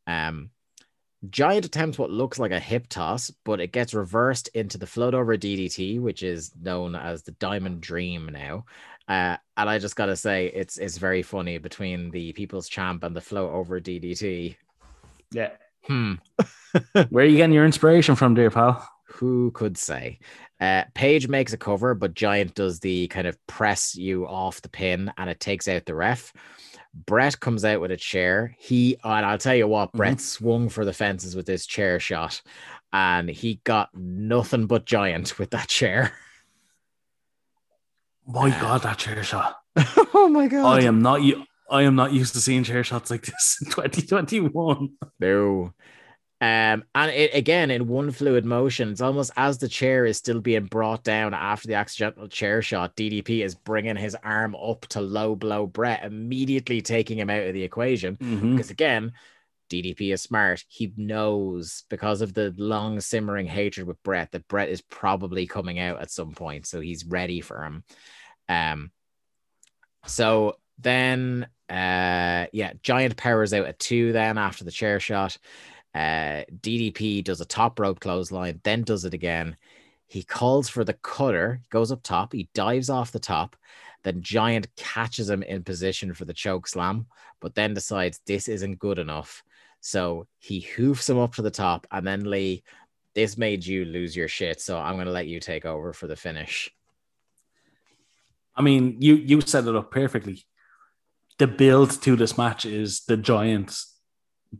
um 0.06 0.48
giant 1.28 1.66
attempts 1.66 1.98
what 1.98 2.10
looks 2.10 2.38
like 2.38 2.50
a 2.50 2.58
hip 2.58 2.86
toss 2.88 3.30
but 3.44 3.60
it 3.60 3.72
gets 3.72 3.92
reversed 3.92 4.48
into 4.54 4.78
the 4.78 4.86
float 4.86 5.12
over 5.12 5.36
ddt 5.36 6.00
which 6.00 6.22
is 6.22 6.50
known 6.58 6.96
as 6.96 7.24
the 7.24 7.32
diamond 7.32 7.82
dream 7.82 8.30
now 8.32 8.64
uh 9.08 9.36
and 9.58 9.68
i 9.68 9.78
just 9.78 9.96
gotta 9.96 10.16
say 10.16 10.46
it's 10.46 10.78
it's 10.78 10.96
very 10.96 11.22
funny 11.22 11.58
between 11.58 12.10
the 12.10 12.32
people's 12.32 12.70
champ 12.70 13.04
and 13.04 13.14
the 13.14 13.20
float 13.20 13.52
over 13.52 13.78
ddt 13.78 14.56
Yeah. 15.32 15.50
hmm 15.86 16.14
Where 17.10 17.24
are 17.24 17.28
you 17.28 17.36
getting 17.36 17.54
your 17.54 17.66
inspiration 17.66 18.14
from, 18.14 18.34
dear 18.34 18.50
pal? 18.50 18.88
who 19.18 19.50
could 19.52 19.76
say? 19.76 20.18
Uh, 20.60 20.84
Page 20.94 21.28
makes 21.28 21.52
a 21.52 21.56
cover, 21.56 21.94
but 21.94 22.14
Giant 22.14 22.54
does 22.54 22.78
the 22.80 23.08
kind 23.08 23.26
of 23.26 23.36
press 23.46 23.96
you 23.96 24.26
off 24.26 24.62
the 24.62 24.68
pin 24.68 25.12
and 25.16 25.28
it 25.30 25.40
takes 25.40 25.66
out 25.66 25.86
the 25.86 25.94
ref. 25.94 26.32
Bret 26.94 27.38
comes 27.40 27.64
out 27.64 27.80
with 27.80 27.90
a 27.90 27.96
chair. 27.96 28.54
He, 28.58 28.96
and 29.02 29.26
I'll 29.26 29.38
tell 29.38 29.54
you 29.54 29.66
what, 29.66 29.92
Bret 29.92 30.20
swung 30.20 30.68
for 30.68 30.84
the 30.84 30.92
fences 30.92 31.34
with 31.34 31.46
this 31.46 31.66
chair 31.66 31.98
shot 31.98 32.40
and 32.92 33.28
he 33.28 33.60
got 33.64 33.88
nothing 33.94 34.66
but 34.66 34.84
Giant 34.84 35.38
with 35.38 35.50
that 35.50 35.68
chair. 35.68 36.12
My 38.26 38.50
God, 38.50 38.82
that 38.82 38.98
chair 38.98 39.22
shot. 39.22 39.56
oh 40.14 40.28
my 40.28 40.48
God. 40.48 40.80
I 40.80 40.84
am 40.84 41.02
not. 41.02 41.22
u- 41.22 41.44
I 41.70 41.82
am 41.82 41.96
not 41.96 42.12
used 42.12 42.34
to 42.34 42.40
seeing 42.40 42.64
chair 42.64 42.84
shots 42.84 43.10
like 43.10 43.26
this 43.26 43.58
in 43.62 43.70
2021. 43.70 44.90
No. 45.20 45.72
Um, 46.40 46.84
and 46.94 47.10
it 47.10 47.34
again 47.34 47.72
in 47.72 47.88
one 47.88 48.12
fluid 48.12 48.44
motion, 48.44 48.90
it's 48.90 49.00
almost 49.00 49.32
as 49.36 49.58
the 49.58 49.68
chair 49.68 50.06
is 50.06 50.18
still 50.18 50.40
being 50.40 50.66
brought 50.66 51.02
down 51.02 51.34
after 51.34 51.66
the 51.66 51.74
accidental 51.74 52.28
chair 52.28 52.62
shot. 52.62 52.94
DDP 52.94 53.44
is 53.44 53.56
bringing 53.56 53.96
his 53.96 54.14
arm 54.22 54.54
up 54.54 54.82
to 54.90 55.00
low 55.00 55.34
blow 55.34 55.66
Bret, 55.66 56.04
immediately 56.04 56.80
taking 56.80 57.18
him 57.18 57.28
out 57.28 57.42
of 57.42 57.54
the 57.54 57.64
equation. 57.64 58.16
Mhm. 58.18 58.52
Because 58.52 58.70
again, 58.70 59.12
DDP 59.68 60.12
is 60.12 60.22
smart. 60.22 60.64
He 60.68 60.92
knows 60.96 61.82
because 61.90 62.20
of 62.20 62.34
the 62.34 62.54
long 62.56 63.00
simmering 63.00 63.46
hatred 63.46 63.88
with 63.88 64.00
Bret 64.04 64.30
that 64.30 64.46
Bret 64.46 64.68
is 64.68 64.80
probably 64.80 65.46
coming 65.48 65.80
out 65.80 66.00
at 66.00 66.10
some 66.10 66.32
point, 66.32 66.66
so 66.66 66.80
he's 66.80 67.04
ready 67.04 67.40
for 67.40 67.64
him. 67.64 67.84
Um, 68.48 68.92
so 70.06 70.56
then, 70.78 71.48
uh, 71.70 72.46
yeah, 72.52 72.72
Giant 72.82 73.16
powers 73.16 73.52
out 73.52 73.66
at 73.66 73.78
two. 73.78 74.12
Then 74.12 74.38
after 74.38 74.64
the 74.64 74.70
chair 74.70 75.00
shot, 75.00 75.36
uh, 75.94 76.44
DDP 76.60 77.22
does 77.24 77.40
a 77.40 77.46
top 77.46 77.78
rope 77.78 78.00
clothesline, 78.00 78.60
then 78.64 78.82
does 78.82 79.04
it 79.04 79.14
again. 79.14 79.56
He 80.06 80.22
calls 80.22 80.68
for 80.68 80.84
the 80.84 80.94
cutter, 80.94 81.60
goes 81.70 81.92
up 81.92 82.02
top, 82.02 82.32
he 82.32 82.48
dives 82.54 82.88
off 82.88 83.12
the 83.12 83.18
top. 83.18 83.56
Then 84.04 84.22
Giant 84.22 84.74
catches 84.76 85.28
him 85.28 85.42
in 85.42 85.64
position 85.64 86.14
for 86.14 86.24
the 86.24 86.32
choke 86.32 86.66
slam, 86.66 87.06
but 87.40 87.54
then 87.54 87.74
decides 87.74 88.20
this 88.26 88.48
isn't 88.48 88.78
good 88.78 88.98
enough. 88.98 89.42
So 89.80 90.26
he 90.38 90.60
hoofs 90.60 91.08
him 91.08 91.18
up 91.18 91.34
to 91.34 91.42
the 91.42 91.50
top, 91.50 91.86
and 91.90 92.06
then 92.06 92.30
Lee, 92.30 92.62
this 93.14 93.36
made 93.36 93.66
you 93.66 93.84
lose 93.84 94.16
your 94.16 94.28
shit. 94.28 94.60
So 94.60 94.78
I'm 94.78 94.96
gonna 94.96 95.10
let 95.10 95.26
you 95.26 95.40
take 95.40 95.66
over 95.66 95.92
for 95.92 96.06
the 96.06 96.16
finish. 96.16 96.70
I 98.54 98.62
mean, 98.62 98.96
you 99.00 99.14
you 99.14 99.40
set 99.40 99.66
it 99.66 99.76
up 99.76 99.90
perfectly. 99.90 100.44
The 101.38 101.46
build 101.46 101.90
to 102.02 102.16
this 102.16 102.36
match 102.36 102.64
is 102.66 103.02
the 103.06 103.16
Giants 103.16 103.94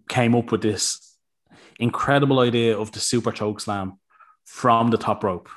came 0.09 0.34
up 0.34 0.52
with 0.52 0.62
this 0.62 1.16
incredible 1.78 2.40
idea 2.40 2.78
of 2.78 2.92
the 2.92 3.00
super 3.00 3.32
choke 3.32 3.60
slam 3.60 3.98
from 4.44 4.90
the 4.90 4.98
top 4.98 5.24
rope. 5.24 5.48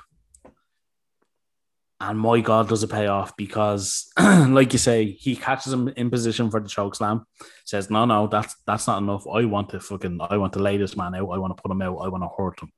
And 1.99 2.17
my 2.17 2.39
God, 2.39 2.67
does 2.67 2.81
it 2.81 2.89
pay 2.89 3.05
off 3.05 3.37
because, 3.37 4.11
like 4.19 4.73
you 4.73 4.79
say, 4.79 5.11
he 5.11 5.35
catches 5.35 5.71
him 5.71 5.87
in 5.89 6.09
position 6.09 6.49
for 6.49 6.59
the 6.59 6.67
choke 6.67 6.95
slam, 6.95 7.25
says, 7.63 7.91
No, 7.91 8.05
no, 8.05 8.25
that's 8.25 8.55
that's 8.65 8.87
not 8.87 9.03
enough. 9.03 9.27
I 9.27 9.45
want 9.45 9.69
to 9.69 9.79
fucking 9.79 10.19
I 10.19 10.37
want 10.37 10.53
to 10.53 10.59
lay 10.59 10.77
this 10.77 10.97
man 10.97 11.13
out. 11.13 11.29
I 11.29 11.37
want 11.37 11.55
to 11.55 11.61
put 11.61 11.71
him 11.71 11.81
out. 11.83 11.97
I 11.97 12.07
want 12.07 12.23
to 12.23 12.29
hurt 12.35 12.59
him. 12.59 12.71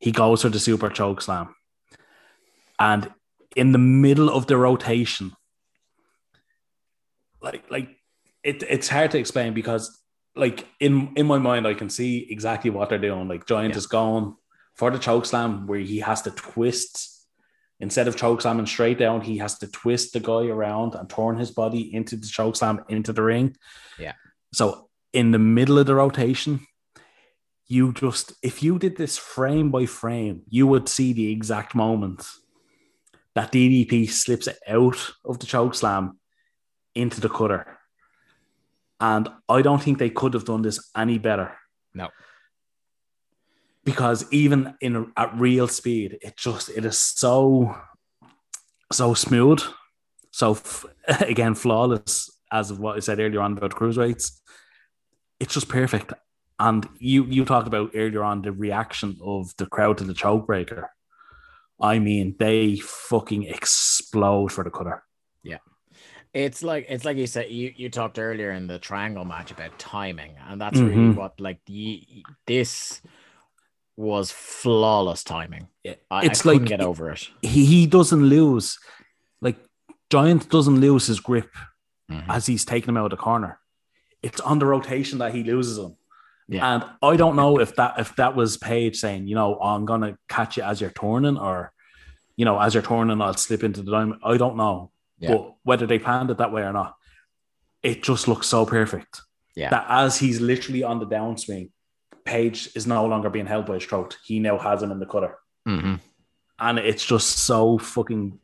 He 0.00 0.10
goes 0.10 0.42
for 0.42 0.48
the 0.48 0.58
super 0.58 0.88
choke 0.88 1.22
slam. 1.22 1.54
And 2.80 3.12
in 3.54 3.70
the 3.70 3.78
middle 3.78 4.30
of 4.30 4.46
the 4.48 4.56
rotation, 4.56 5.32
like 7.40 7.70
like 7.70 7.88
it, 8.42 8.62
it's 8.62 8.88
hard 8.88 9.10
to 9.12 9.18
explain 9.18 9.54
because 9.54 10.00
like 10.36 10.66
in 10.80 11.12
in 11.16 11.26
my 11.26 11.38
mind 11.38 11.66
I 11.66 11.74
can 11.74 11.90
see 11.90 12.26
exactly 12.30 12.70
what 12.70 12.88
they're 12.88 12.98
doing. 12.98 13.28
Like 13.28 13.46
Giant 13.46 13.74
Yeah. 13.74 13.78
is 13.78 13.86
going 13.86 14.36
for 14.74 14.90
the 14.90 14.98
choke 14.98 15.26
slam 15.26 15.66
where 15.66 15.80
he 15.80 15.98
has 16.00 16.22
to 16.22 16.30
twist 16.30 17.14
instead 17.80 18.08
of 18.08 18.16
choke 18.16 18.40
slamming 18.42 18.66
straight 18.66 18.98
down, 18.98 19.20
he 19.20 19.38
has 19.38 19.58
to 19.58 19.68
twist 19.68 20.12
the 20.12 20.20
guy 20.20 20.46
around 20.46 20.94
and 20.96 21.08
turn 21.08 21.36
his 21.38 21.50
body 21.52 21.94
into 21.94 22.16
the 22.16 22.26
choke 22.26 22.56
slam 22.56 22.84
into 22.88 23.12
the 23.12 23.22
ring. 23.22 23.56
Yeah. 23.98 24.14
So 24.52 24.88
in 25.12 25.30
the 25.30 25.38
middle 25.38 25.78
of 25.78 25.86
the 25.86 25.94
rotation, 25.94 26.66
you 27.66 27.92
just 27.92 28.32
if 28.42 28.62
you 28.62 28.78
did 28.78 28.96
this 28.96 29.16
frame 29.18 29.70
by 29.70 29.86
frame, 29.86 30.42
you 30.48 30.66
would 30.66 30.88
see 30.88 31.12
the 31.12 31.30
exact 31.30 31.74
moment 31.74 32.26
that 33.34 33.52
DDP 33.52 34.08
slips 34.10 34.48
out 34.66 35.12
of 35.24 35.38
the 35.38 35.46
choke 35.46 35.74
slam 35.74 36.17
into 36.98 37.20
the 37.20 37.28
cutter. 37.28 37.78
And 39.00 39.28
I 39.48 39.62
don't 39.62 39.82
think 39.82 39.98
they 39.98 40.10
could 40.10 40.34
have 40.34 40.44
done 40.44 40.62
this 40.62 40.90
any 40.96 41.18
better. 41.18 41.56
No. 41.94 42.08
Because 43.84 44.26
even 44.32 44.74
in 44.80 45.12
at 45.16 45.34
real 45.38 45.68
speed, 45.68 46.18
it 46.20 46.36
just 46.36 46.68
it 46.68 46.84
is 46.84 46.98
so 46.98 47.76
so 48.92 49.14
smooth, 49.14 49.62
so 50.30 50.52
f- 50.52 50.84
again 51.20 51.54
flawless 51.54 52.30
as 52.50 52.70
of 52.70 52.80
what 52.80 52.96
I 52.96 53.00
said 53.00 53.20
earlier 53.20 53.40
on 53.40 53.56
about 53.56 53.70
cruiserweights. 53.70 54.32
It's 55.40 55.54
just 55.54 55.68
perfect. 55.68 56.12
And 56.58 56.88
you 56.98 57.24
you 57.24 57.44
talked 57.44 57.68
about 57.68 57.92
earlier 57.94 58.24
on 58.24 58.42
the 58.42 58.52
reaction 58.52 59.16
of 59.22 59.54
the 59.58 59.66
crowd 59.66 59.98
to 59.98 60.04
the 60.04 60.14
choke 60.14 60.46
breaker. 60.46 60.90
I 61.80 62.00
mean, 62.00 62.34
they 62.38 62.76
fucking 62.76 63.44
explode 63.44 64.50
for 64.50 64.64
the 64.64 64.70
cutter. 64.70 65.04
It's 66.34 66.62
like 66.62 66.86
it's 66.88 67.04
like 67.04 67.16
you 67.16 67.26
said 67.26 67.50
you 67.50 67.72
you 67.76 67.88
talked 67.88 68.18
earlier 68.18 68.50
in 68.52 68.66
the 68.66 68.78
triangle 68.78 69.24
match 69.24 69.50
about 69.50 69.78
timing, 69.78 70.32
and 70.48 70.60
that's 70.60 70.78
really 70.78 70.94
Mhm. 70.96 71.16
what 71.16 71.40
like 71.40 71.60
the 71.66 72.02
this 72.46 73.00
was 73.96 74.30
flawless 74.30 75.24
timing. 75.24 75.68
Yeah, 75.82 75.94
I, 76.10 76.26
it's 76.26 76.40
I 76.40 76.42
couldn't 76.42 76.62
like 76.62 76.68
get 76.68 76.80
over 76.80 77.10
it. 77.10 77.28
he, 77.42 77.64
he 77.64 77.86
doesn't 77.86 78.22
lose, 78.22 78.78
like 79.40 79.56
Giant 80.10 80.48
doesn't 80.50 80.80
lose 80.80 81.06
his 81.06 81.18
grip 81.20 81.50
Mhm. 82.10 82.24
as 82.28 82.46
he's 82.46 82.64
taking 82.64 82.90
him 82.90 82.96
out 82.96 83.06
of 83.12 83.18
the 83.18 83.22
corner. 83.22 83.58
It's 84.22 84.40
on 84.40 84.58
the 84.58 84.66
rotation 84.66 85.18
that 85.18 85.34
he 85.34 85.42
loses 85.42 85.78
him. 85.78 85.96
Yeah. 86.48 86.74
And 86.74 86.84
I 87.02 87.16
don't 87.16 87.36
know 87.36 87.58
if 87.58 87.74
that 87.76 87.98
if 87.98 88.14
that 88.16 88.34
was 88.36 88.56
Page 88.56 88.96
saying, 88.96 89.26
you 89.28 89.34
know, 89.34 89.58
I'm 89.60 89.84
gonna 89.84 90.16
catch 90.28 90.56
you 90.56 90.62
as 90.62 90.80
you're 90.80 90.90
turning, 90.90 91.36
or 91.38 91.72
you 92.36 92.44
know, 92.44 92.58
as 92.60 92.74
you're 92.74 92.82
turning, 92.82 93.20
I'll 93.20 93.34
slip 93.34 93.64
into 93.64 93.82
the 93.82 93.90
diamond. 93.90 94.20
I 94.24 94.36
don't 94.36 94.56
know. 94.56 94.92
Yeah. 95.18 95.30
But 95.34 95.54
whether 95.62 95.86
they 95.86 95.98
planned 95.98 96.30
it 96.30 96.38
that 96.38 96.52
way 96.52 96.62
or 96.62 96.72
not, 96.72 96.94
it 97.82 98.02
just 98.02 98.28
looks 98.28 98.46
so 98.46 98.64
perfect. 98.66 99.20
Yeah. 99.56 99.70
That 99.70 99.86
as 99.88 100.18
he's 100.18 100.40
literally 100.40 100.82
on 100.82 100.98
the 101.00 101.06
downswing, 101.06 101.70
Page 102.24 102.68
is 102.74 102.86
no 102.86 103.06
longer 103.06 103.30
being 103.30 103.46
held 103.46 103.64
by 103.64 103.74
his 103.74 103.84
throat. 103.84 104.18
He 104.24 104.38
now 104.38 104.58
has 104.58 104.82
him 104.82 104.92
in 104.92 104.98
the 104.98 105.06
cutter. 105.06 105.36
Mhm. 105.66 105.98
And 106.58 106.78
it's 106.78 107.04
just 107.04 107.38
so 107.38 107.78
fucking 107.78 108.38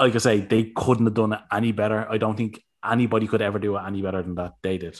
like 0.00 0.14
I 0.14 0.18
say, 0.18 0.40
they 0.40 0.64
couldn't 0.76 1.06
have 1.06 1.14
done 1.14 1.32
it 1.32 1.40
any 1.52 1.72
better. 1.72 2.06
I 2.10 2.18
don't 2.18 2.36
think 2.36 2.62
anybody 2.84 3.26
could 3.26 3.40
ever 3.42 3.58
do 3.58 3.76
it 3.76 3.82
any 3.86 4.02
better 4.02 4.22
than 4.22 4.34
that 4.36 4.54
they 4.62 4.76
did. 4.78 4.98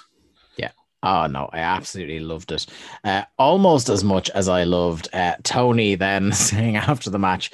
Yeah. 0.56 0.70
Oh 1.02 1.26
no, 1.26 1.50
I 1.52 1.58
absolutely 1.58 2.20
loved 2.20 2.52
it. 2.52 2.66
Uh, 3.02 3.22
almost 3.38 3.88
as 3.88 4.02
much 4.04 4.30
as 4.30 4.48
I 4.48 4.64
loved 4.64 5.08
uh, 5.12 5.34
Tony 5.42 5.94
then 5.96 6.32
saying 6.48 6.76
after 6.76 7.10
the 7.10 7.18
match 7.18 7.50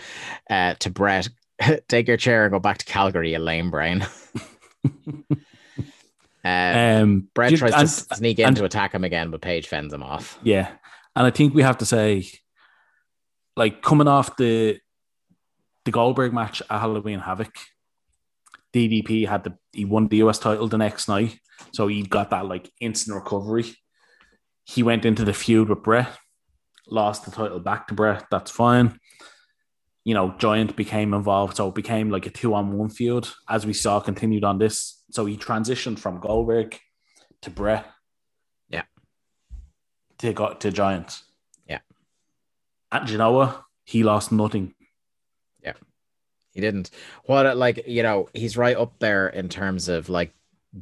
uh, 0.49 0.75
to 0.81 0.91
Bret, 0.91 1.29
"Take 1.89 2.09
your 2.09 2.17
chair 2.17 2.45
and 2.45 2.53
go 2.53 2.59
back 2.59 2.79
to 2.79 2.85
Calgary, 2.85 3.33
you 3.33 3.39
lame 3.39 3.71
brain." 3.71 4.07
uh, 6.45 6.49
Um 6.49 7.29
Bret 7.35 7.55
tries 7.57 7.73
and- 7.75 7.89
to 7.89 8.17
sneak 8.17 8.39
in 8.39 8.47
and- 8.49 8.57
to 8.57 8.65
attack 8.65 8.95
him 8.95 9.05
again, 9.05 9.31
but 9.31 9.41
Page 9.43 9.69
fends 9.69 9.93
him 9.93 10.03
off. 10.03 10.39
Yeah. 10.43 10.71
And 11.17 11.27
I 11.27 11.31
think 11.31 11.55
we 11.55 11.63
have 11.63 11.79
to 11.79 11.87
say, 11.87 12.27
like 13.57 13.83
coming 13.83 14.09
off 14.09 14.37
the 14.37 14.79
the 15.85 15.91
Goldberg 15.91 16.33
match 16.33 16.63
at 16.71 16.81
Halloween 16.81 17.19
Havoc, 17.19 17.53
DDP 18.73 19.27
had 19.27 19.45
the 19.45 19.57
he 19.73 19.85
won 19.85 20.09
the 20.09 20.19
US 20.19 20.39
title 20.39 20.69
the 20.69 20.79
next 20.79 21.09
night. 21.09 21.39
So 21.73 21.89
he 21.89 22.03
got 22.03 22.31
that 22.31 22.47
like 22.47 22.71
instant 22.81 23.15
recovery. 23.17 23.75
He 24.65 24.83
went 24.83 25.05
into 25.05 25.25
the 25.25 25.33
feud 25.35 25.69
with 25.69 25.83
Bret, 25.83 26.09
lost 26.89 27.25
the 27.25 27.31
title 27.33 27.59
back 27.61 27.89
to 27.89 27.95
Bret. 27.95 28.25
That's 28.31 28.51
fine. 28.51 28.99
You 30.05 30.15
know, 30.15 30.35
Giant 30.39 30.77
became 30.77 31.13
involved. 31.13 31.57
So 31.57 31.69
it 31.69 31.75
became 31.75 32.11
like 32.11 32.27
a 32.27 32.31
two 32.31 32.55
on 32.55 32.73
one 32.77 32.89
feud, 32.89 33.29
as 33.49 33.67
we 33.67 33.73
saw 33.73 34.01
continued 34.01 34.45
on 34.45 34.59
this. 34.59 35.03
So 35.11 35.27
he 35.27 35.37
transitioned 35.37 35.99
from 35.99 36.21
Goldberg 36.21 36.79
to 37.43 37.51
Bret. 37.51 37.87
Yeah. 38.69 38.85
To 40.19 40.33
go 40.33 40.55
to 40.55 40.71
Giant. 40.71 41.23
Yeah. 41.69 41.81
At 42.91 43.07
Genoa. 43.07 43.65
He 43.85 44.03
lost 44.05 44.33
nothing. 44.33 44.75
Yeah. 45.63 45.75
He 46.53 46.61
didn't. 46.61 46.91
What 47.25 47.57
like 47.57 47.85
you 47.87 48.03
know, 48.03 48.29
he's 48.33 48.57
right 48.57 48.77
up 48.77 48.99
there 49.01 49.29
in 49.29 49.49
terms 49.49 49.89
of 49.89 50.09
like 50.09 50.33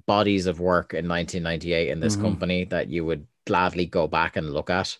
bodies 0.06 0.46
of 0.46 0.60
work 0.60 0.92
in 0.94 1.08
1998 1.08 1.88
in 1.88 2.00
this 2.00 2.16
Mhm. 2.16 2.20
company 2.22 2.64
that 2.64 2.88
you 2.88 3.04
would 3.04 3.26
gladly 3.46 3.86
go 3.86 4.06
back 4.06 4.36
and 4.36 4.50
look 4.52 4.68
at. 4.70 4.98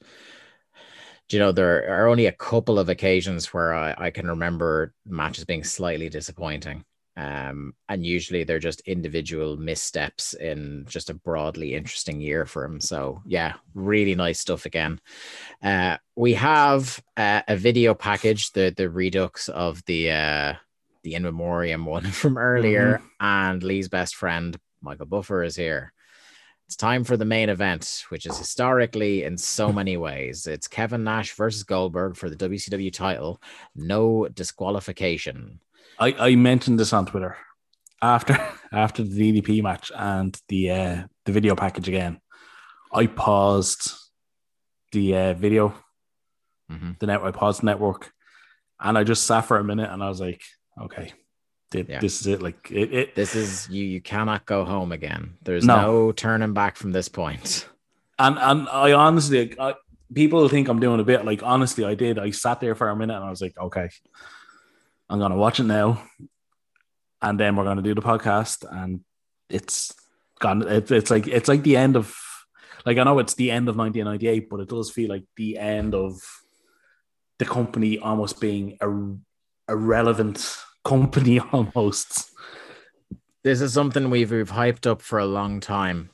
Do 1.29 1.37
you 1.37 1.43
know 1.43 1.53
there 1.53 1.89
are 1.91 2.09
only 2.09 2.27
a 2.27 2.33
couple 2.33 2.79
of 2.79 2.89
occasions 2.89 3.53
where 3.53 3.75
I, 3.75 3.95
I 3.99 4.11
can 4.11 4.29
remember 4.29 4.95
matches 5.07 5.45
being 5.45 5.65
slightly 5.65 6.09
disappointing. 6.09 6.85
Um, 7.19 7.75
and 7.89 8.07
usually 8.07 8.45
they're 8.45 8.61
just 8.61 8.81
individual 8.83 9.57
missteps 9.57 10.35
in 10.35 10.87
just 10.89 11.11
a 11.11 11.15
broadly 11.15 11.75
interesting 11.75 12.21
year 12.21 12.47
for 12.47 12.65
him. 12.65 12.81
So 12.81 13.21
yeah, 13.27 13.55
really 13.75 14.15
nice 14.15 14.39
stuff 14.39 14.67
again. 14.67 15.01
Uh, 15.61 15.97
we 16.15 16.35
have 16.35 17.03
uh, 17.17 17.43
a 17.49 17.57
video 17.57 17.93
package, 17.93 18.53
the 18.53 18.73
the 18.75 18.89
redux 18.89 19.49
of 19.49 19.85
the 19.87 20.13
uh, 20.13 20.55
the 21.03 21.15
in 21.15 21.25
memoriam 21.25 21.85
one 21.87 22.05
from 22.13 22.39
earlier, 22.39 23.03
and 23.19 23.65
Lee's 23.65 23.89
best 23.89 24.15
friend 24.15 24.57
Michael 24.81 25.07
Buffer 25.07 25.43
is 25.43 25.57
here. 25.57 25.93
It's 26.69 26.77
time 26.77 27.03
for 27.03 27.17
the 27.17 27.25
main 27.25 27.49
event, 27.49 28.05
which 28.11 28.27
is 28.27 28.37
historically 28.37 29.25
in 29.25 29.39
so 29.39 29.73
many 29.81 29.97
ways. 29.97 30.47
It's 30.47 30.69
Kevin 30.69 31.03
Nash 31.03 31.33
versus 31.35 31.63
Goldberg 31.63 32.15
for 32.15 32.29
the 32.29 32.37
WCW 32.37 32.93
title. 32.93 33.41
No 33.75 34.29
disqualification. 34.29 35.61
I, 35.99 36.13
I 36.19 36.37
mentioned 36.37 36.79
this 36.79 36.93
on 36.93 37.07
Twitter 37.07 37.39
after 38.03 38.35
after 38.73 39.03
the 39.03 39.41
DDP 39.41 39.63
match 39.63 39.91
and 39.97 40.39
the 40.49 40.71
uh, 40.71 41.03
the 41.25 41.33
video 41.33 41.57
package 41.57 41.89
again. 41.89 42.21
I 42.93 43.07
paused 43.07 43.95
the 44.93 45.17
uh, 45.17 45.35
video, 45.35 45.75
Mhm. 46.71 46.99
the 46.99 47.07
network. 47.07 47.35
I 47.35 47.39
paused 47.39 47.63
the 47.63 47.67
network, 47.67 48.13
and 48.79 48.99
I 48.99 49.05
just 49.05 49.25
sat 49.27 49.47
for 49.47 49.57
a 49.57 49.65
minute, 49.65 49.91
and 49.91 50.03
I 50.03 50.09
was 50.11 50.21
like, 50.21 50.43
okay, 50.83 51.15
thi- 51.71 51.87
Yeah. 51.89 52.01
this 52.01 52.21
is 52.21 52.27
it. 52.27 52.43
Like 52.43 52.71
it, 52.71 52.93
it 52.93 53.15
This 53.15 53.35
is 53.35 53.69
you. 53.69 53.85
You 53.85 54.01
cannot 54.01 54.47
go 54.47 54.65
home 54.65 54.93
again. 54.93 55.35
There's 55.43 55.65
No. 55.65 55.81
no, 55.81 56.13
turning 56.13 56.53
back 56.53 56.77
from 56.77 56.93
this 56.93 57.09
point. 57.09 57.69
and 58.19 58.39
and 58.39 58.69
I 58.69 58.93
honestly, 58.93 59.59
I, 59.61 59.75
people 60.15 60.49
think 60.49 60.69
I'm 60.69 60.81
doing 60.81 61.01
a 61.01 61.05
bit. 61.05 61.25
Like 61.25 61.43
honestly, 61.43 61.85
I 61.85 61.95
did. 61.95 62.19
I 62.19 62.31
sat 62.31 62.61
there 62.61 62.75
for 62.75 62.89
a 62.89 62.97
minute, 62.97 63.17
and 63.17 63.25
I 63.25 63.31
was 63.31 63.41
like, 63.41 63.57
okay, 63.59 63.89
I'm 65.09 65.19
gonna 65.19 65.37
watch 65.37 65.61
it 65.61 65.65
now, 65.65 66.03
and 67.23 67.39
then 67.39 67.57
we're 67.57 67.65
gonna 67.65 67.83
do 67.83 67.95
the 67.95 68.03
podcast, 68.03 68.65
and 68.71 69.01
it's 69.49 69.95
gone. 70.41 70.63
It's 70.69 70.91
it's 70.91 71.11
like 71.11 71.27
it's 71.27 71.49
like 71.49 71.63
the 71.63 71.77
end 71.77 71.97
of, 71.97 72.15
like 72.85 72.99
I 72.99 73.05
know 73.05 73.19
it's 73.19 73.35
the 73.35 73.51
end 73.51 73.69
of 73.69 73.77
1998, 73.77 74.49
but 74.51 74.61
it 74.61 74.69
does 74.69 74.91
feel 74.91 75.09
like 75.09 75.25
the 75.37 75.59
end 75.59 75.95
of 75.95 76.21
the 77.39 77.45
company 77.45 77.99
almost 77.99 78.41
being 78.41 78.77
a, 78.81 78.89
a 79.73 79.77
relevant 79.77 80.57
company 80.89 81.39
almost. 81.53 82.31
this 83.45 83.61
is 83.61 83.73
something 83.73 84.11
we've 84.11 84.31
we've 84.31 84.51
hyped 84.53 84.87
up 84.87 85.03
for 85.03 85.19
a 85.19 85.27
long 85.39 85.61
time 85.61 86.11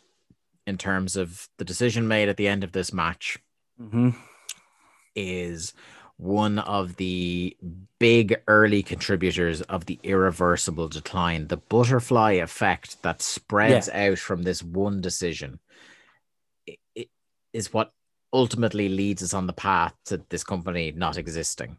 in 0.66 0.76
terms 0.78 1.14
of 1.16 1.48
the 1.58 1.64
decision 1.64 2.08
made 2.08 2.28
at 2.28 2.36
the 2.36 2.48
end 2.48 2.64
of 2.64 2.72
this 2.72 2.92
match 2.92 3.38
Mm-hmm. 3.80 4.10
is 5.16 5.72
one 6.16 6.60
of 6.60 6.94
the 6.96 7.56
big 7.98 8.36
early 8.46 8.84
contributors 8.84 9.62
of 9.62 9.86
the 9.86 9.98
irreversible 10.04 10.88
decline 10.88 11.48
the 11.48 11.56
butterfly 11.56 12.32
effect 12.32 13.02
that 13.02 13.20
spreads 13.20 13.88
out 13.88 14.18
from 14.18 14.44
this 14.44 14.62
one 14.62 15.00
decision 15.00 15.58
is 17.52 17.72
what 17.72 17.92
ultimately 18.32 18.88
leads 18.88 19.22
us 19.24 19.34
on 19.34 19.48
the 19.48 19.52
path 19.52 19.94
to 20.04 20.22
this 20.28 20.44
company 20.44 20.92
not 20.92 21.18
existing 21.18 21.78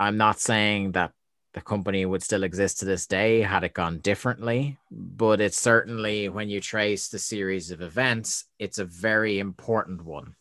i'm 0.00 0.16
not 0.16 0.40
saying 0.40 0.90
that 0.92 1.12
the 1.54 1.60
company 1.60 2.06
would 2.06 2.22
still 2.22 2.44
exist 2.44 2.78
to 2.78 2.84
this 2.84 3.06
day 3.06 3.40
had 3.40 3.64
it 3.64 3.74
gone 3.74 3.98
differently. 3.98 4.78
But 4.90 5.40
it's 5.40 5.60
certainly, 5.60 6.28
when 6.28 6.48
you 6.48 6.60
trace 6.60 7.08
the 7.08 7.18
series 7.18 7.70
of 7.70 7.82
events, 7.82 8.44
it's 8.58 8.78
a 8.78 8.84
very 8.84 9.38
important 9.38 10.04
one. 10.04 10.34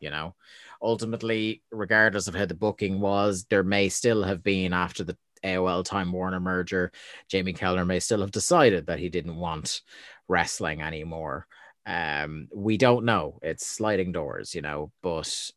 You 0.00 0.10
know, 0.10 0.34
ultimately, 0.80 1.62
regardless 1.72 2.28
of 2.28 2.34
how 2.34 2.46
the 2.46 2.54
booking 2.54 3.00
was, 3.00 3.46
there 3.50 3.64
may 3.64 3.88
still 3.88 4.22
have 4.22 4.42
been 4.42 4.72
after 4.72 5.04
the 5.04 5.16
AOL 5.44 5.84
Time 5.84 6.12
Warner 6.12 6.40
merger, 6.40 6.92
Jamie 7.28 7.52
Kellner 7.52 7.84
may 7.84 8.00
still 8.00 8.20
have 8.20 8.30
decided 8.30 8.86
that 8.86 8.98
he 8.98 9.08
didn't 9.08 9.36
want 9.36 9.82
wrestling 10.28 10.82
anymore. 10.82 11.46
Um, 11.86 12.48
we 12.54 12.76
don't 12.76 13.04
know. 13.04 13.38
It's 13.42 13.66
sliding 13.66 14.12
doors, 14.12 14.54
you 14.54 14.62
know, 14.62 14.92
but 15.02 15.50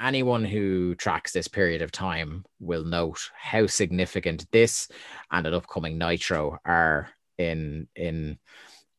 anyone 0.00 0.44
who 0.44 0.94
tracks 0.94 1.32
this 1.32 1.48
period 1.48 1.82
of 1.82 1.92
time 1.92 2.44
will 2.60 2.84
note 2.84 3.30
how 3.36 3.66
significant 3.66 4.50
this 4.52 4.88
and 5.30 5.46
an 5.46 5.54
upcoming 5.54 5.98
Nitro 5.98 6.58
are 6.64 7.10
in 7.38 7.88
in 7.94 8.38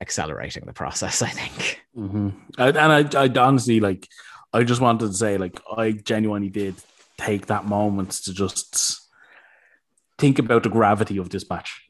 accelerating 0.01 0.65
the 0.65 0.73
process. 0.73 1.21
I 1.21 1.29
think. 1.29 1.81
Mm-hmm. 1.95 2.29
And 2.57 2.77
I, 2.77 3.23
I 3.23 3.27
honestly 3.39 3.79
like, 3.79 4.07
I 4.53 4.63
just 4.63 4.81
wanted 4.81 5.07
to 5.07 5.13
say, 5.13 5.37
like, 5.37 5.59
I 5.75 5.91
genuinely 5.91 6.49
did 6.49 6.75
take 7.17 7.47
that 7.47 7.65
moment 7.65 8.11
to 8.11 8.33
just 8.33 9.01
think 10.17 10.39
about 10.39 10.63
the 10.63 10.69
gravity 10.69 11.17
of 11.17 11.29
this 11.29 11.49
match. 11.49 11.81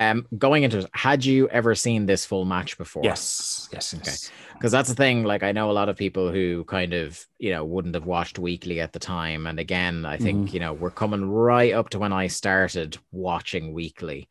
Um, 0.00 0.26
going 0.38 0.62
into 0.62 0.78
it, 0.78 0.90
had 0.94 1.24
you 1.24 1.46
ever 1.50 1.74
seen 1.74 2.06
this 2.06 2.24
full 2.24 2.46
match 2.46 2.78
before? 2.78 3.04
Yes, 3.04 3.68
yes, 3.70 3.94
yes. 4.02 4.30
because 4.54 4.72
that's 4.72 4.88
the 4.88 4.94
thing 4.94 5.24
like 5.24 5.42
i 5.42 5.52
know 5.52 5.70
a 5.70 5.72
lot 5.72 5.88
of 5.88 5.96
people 5.96 6.30
who 6.30 6.64
kind 6.64 6.92
of 6.92 7.26
you 7.38 7.50
know 7.50 7.64
wouldn't 7.64 7.94
have 7.94 8.04
watched 8.04 8.38
weekly 8.38 8.78
at 8.80 8.92
the 8.92 8.98
time 8.98 9.46
and 9.46 9.58
again 9.58 10.04
i 10.04 10.18
think 10.18 10.52
you 10.52 10.60
know 10.60 10.74
we're 10.74 10.90
coming 10.90 11.24
right 11.30 11.72
up 11.72 11.88
to 11.88 11.98
when 11.98 12.12
i 12.12 12.26
started 12.26 12.98
watching 13.10 13.72
weekly 13.72 14.28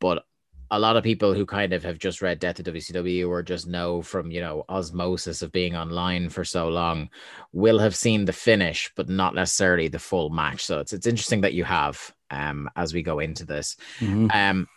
but 0.00 0.24
a 0.70 0.78
lot 0.78 0.96
of 0.96 1.02
people 1.02 1.34
who 1.34 1.44
kind 1.44 1.72
of 1.72 1.82
have 1.82 1.98
just 1.98 2.22
read 2.22 2.38
Death 2.38 2.60
of 2.60 2.66
WCW 2.66 3.28
or 3.28 3.42
just 3.42 3.66
know 3.66 4.02
from 4.02 4.30
you 4.30 4.40
know 4.40 4.64
osmosis 4.68 5.42
of 5.42 5.50
being 5.50 5.74
online 5.74 6.28
for 6.28 6.44
so 6.44 6.68
long 6.68 7.10
will 7.52 7.80
have 7.80 7.96
seen 7.96 8.24
the 8.24 8.32
finish, 8.32 8.90
but 8.94 9.08
not 9.08 9.34
necessarily 9.34 9.88
the 9.88 9.98
full 9.98 10.30
match. 10.30 10.64
So 10.64 10.78
it's 10.78 10.92
it's 10.92 11.08
interesting 11.08 11.40
that 11.40 11.54
you 11.54 11.64
have 11.64 12.14
um 12.30 12.70
as 12.76 12.94
we 12.94 13.02
go 13.02 13.18
into 13.18 13.44
this. 13.44 13.76
Mhm. 13.98 14.32
Um, 14.32 14.68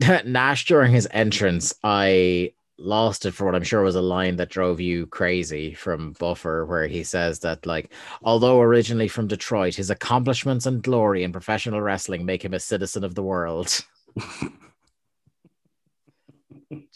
Nash 0.24 0.66
during 0.66 0.92
his 0.92 1.08
entrance, 1.10 1.74
I 1.84 2.52
lost 2.78 3.24
it 3.24 3.32
for 3.32 3.44
what 3.44 3.54
I'm 3.54 3.62
sure 3.62 3.82
was 3.82 3.94
a 3.94 4.02
line 4.02 4.36
that 4.36 4.50
drove 4.50 4.80
you 4.80 5.06
crazy 5.06 5.74
from 5.74 6.12
Buffer, 6.18 6.66
where 6.66 6.86
he 6.88 7.04
says 7.04 7.38
that, 7.40 7.64
like, 7.66 7.92
although 8.22 8.60
originally 8.60 9.06
from 9.08 9.28
Detroit, 9.28 9.74
his 9.76 9.90
accomplishments 9.90 10.66
and 10.66 10.82
glory 10.82 11.22
in 11.22 11.30
professional 11.32 11.80
wrestling 11.80 12.24
make 12.26 12.44
him 12.44 12.54
a 12.54 12.60
citizen 12.60 13.04
of 13.04 13.14
the 13.14 13.22
world. 13.22 13.80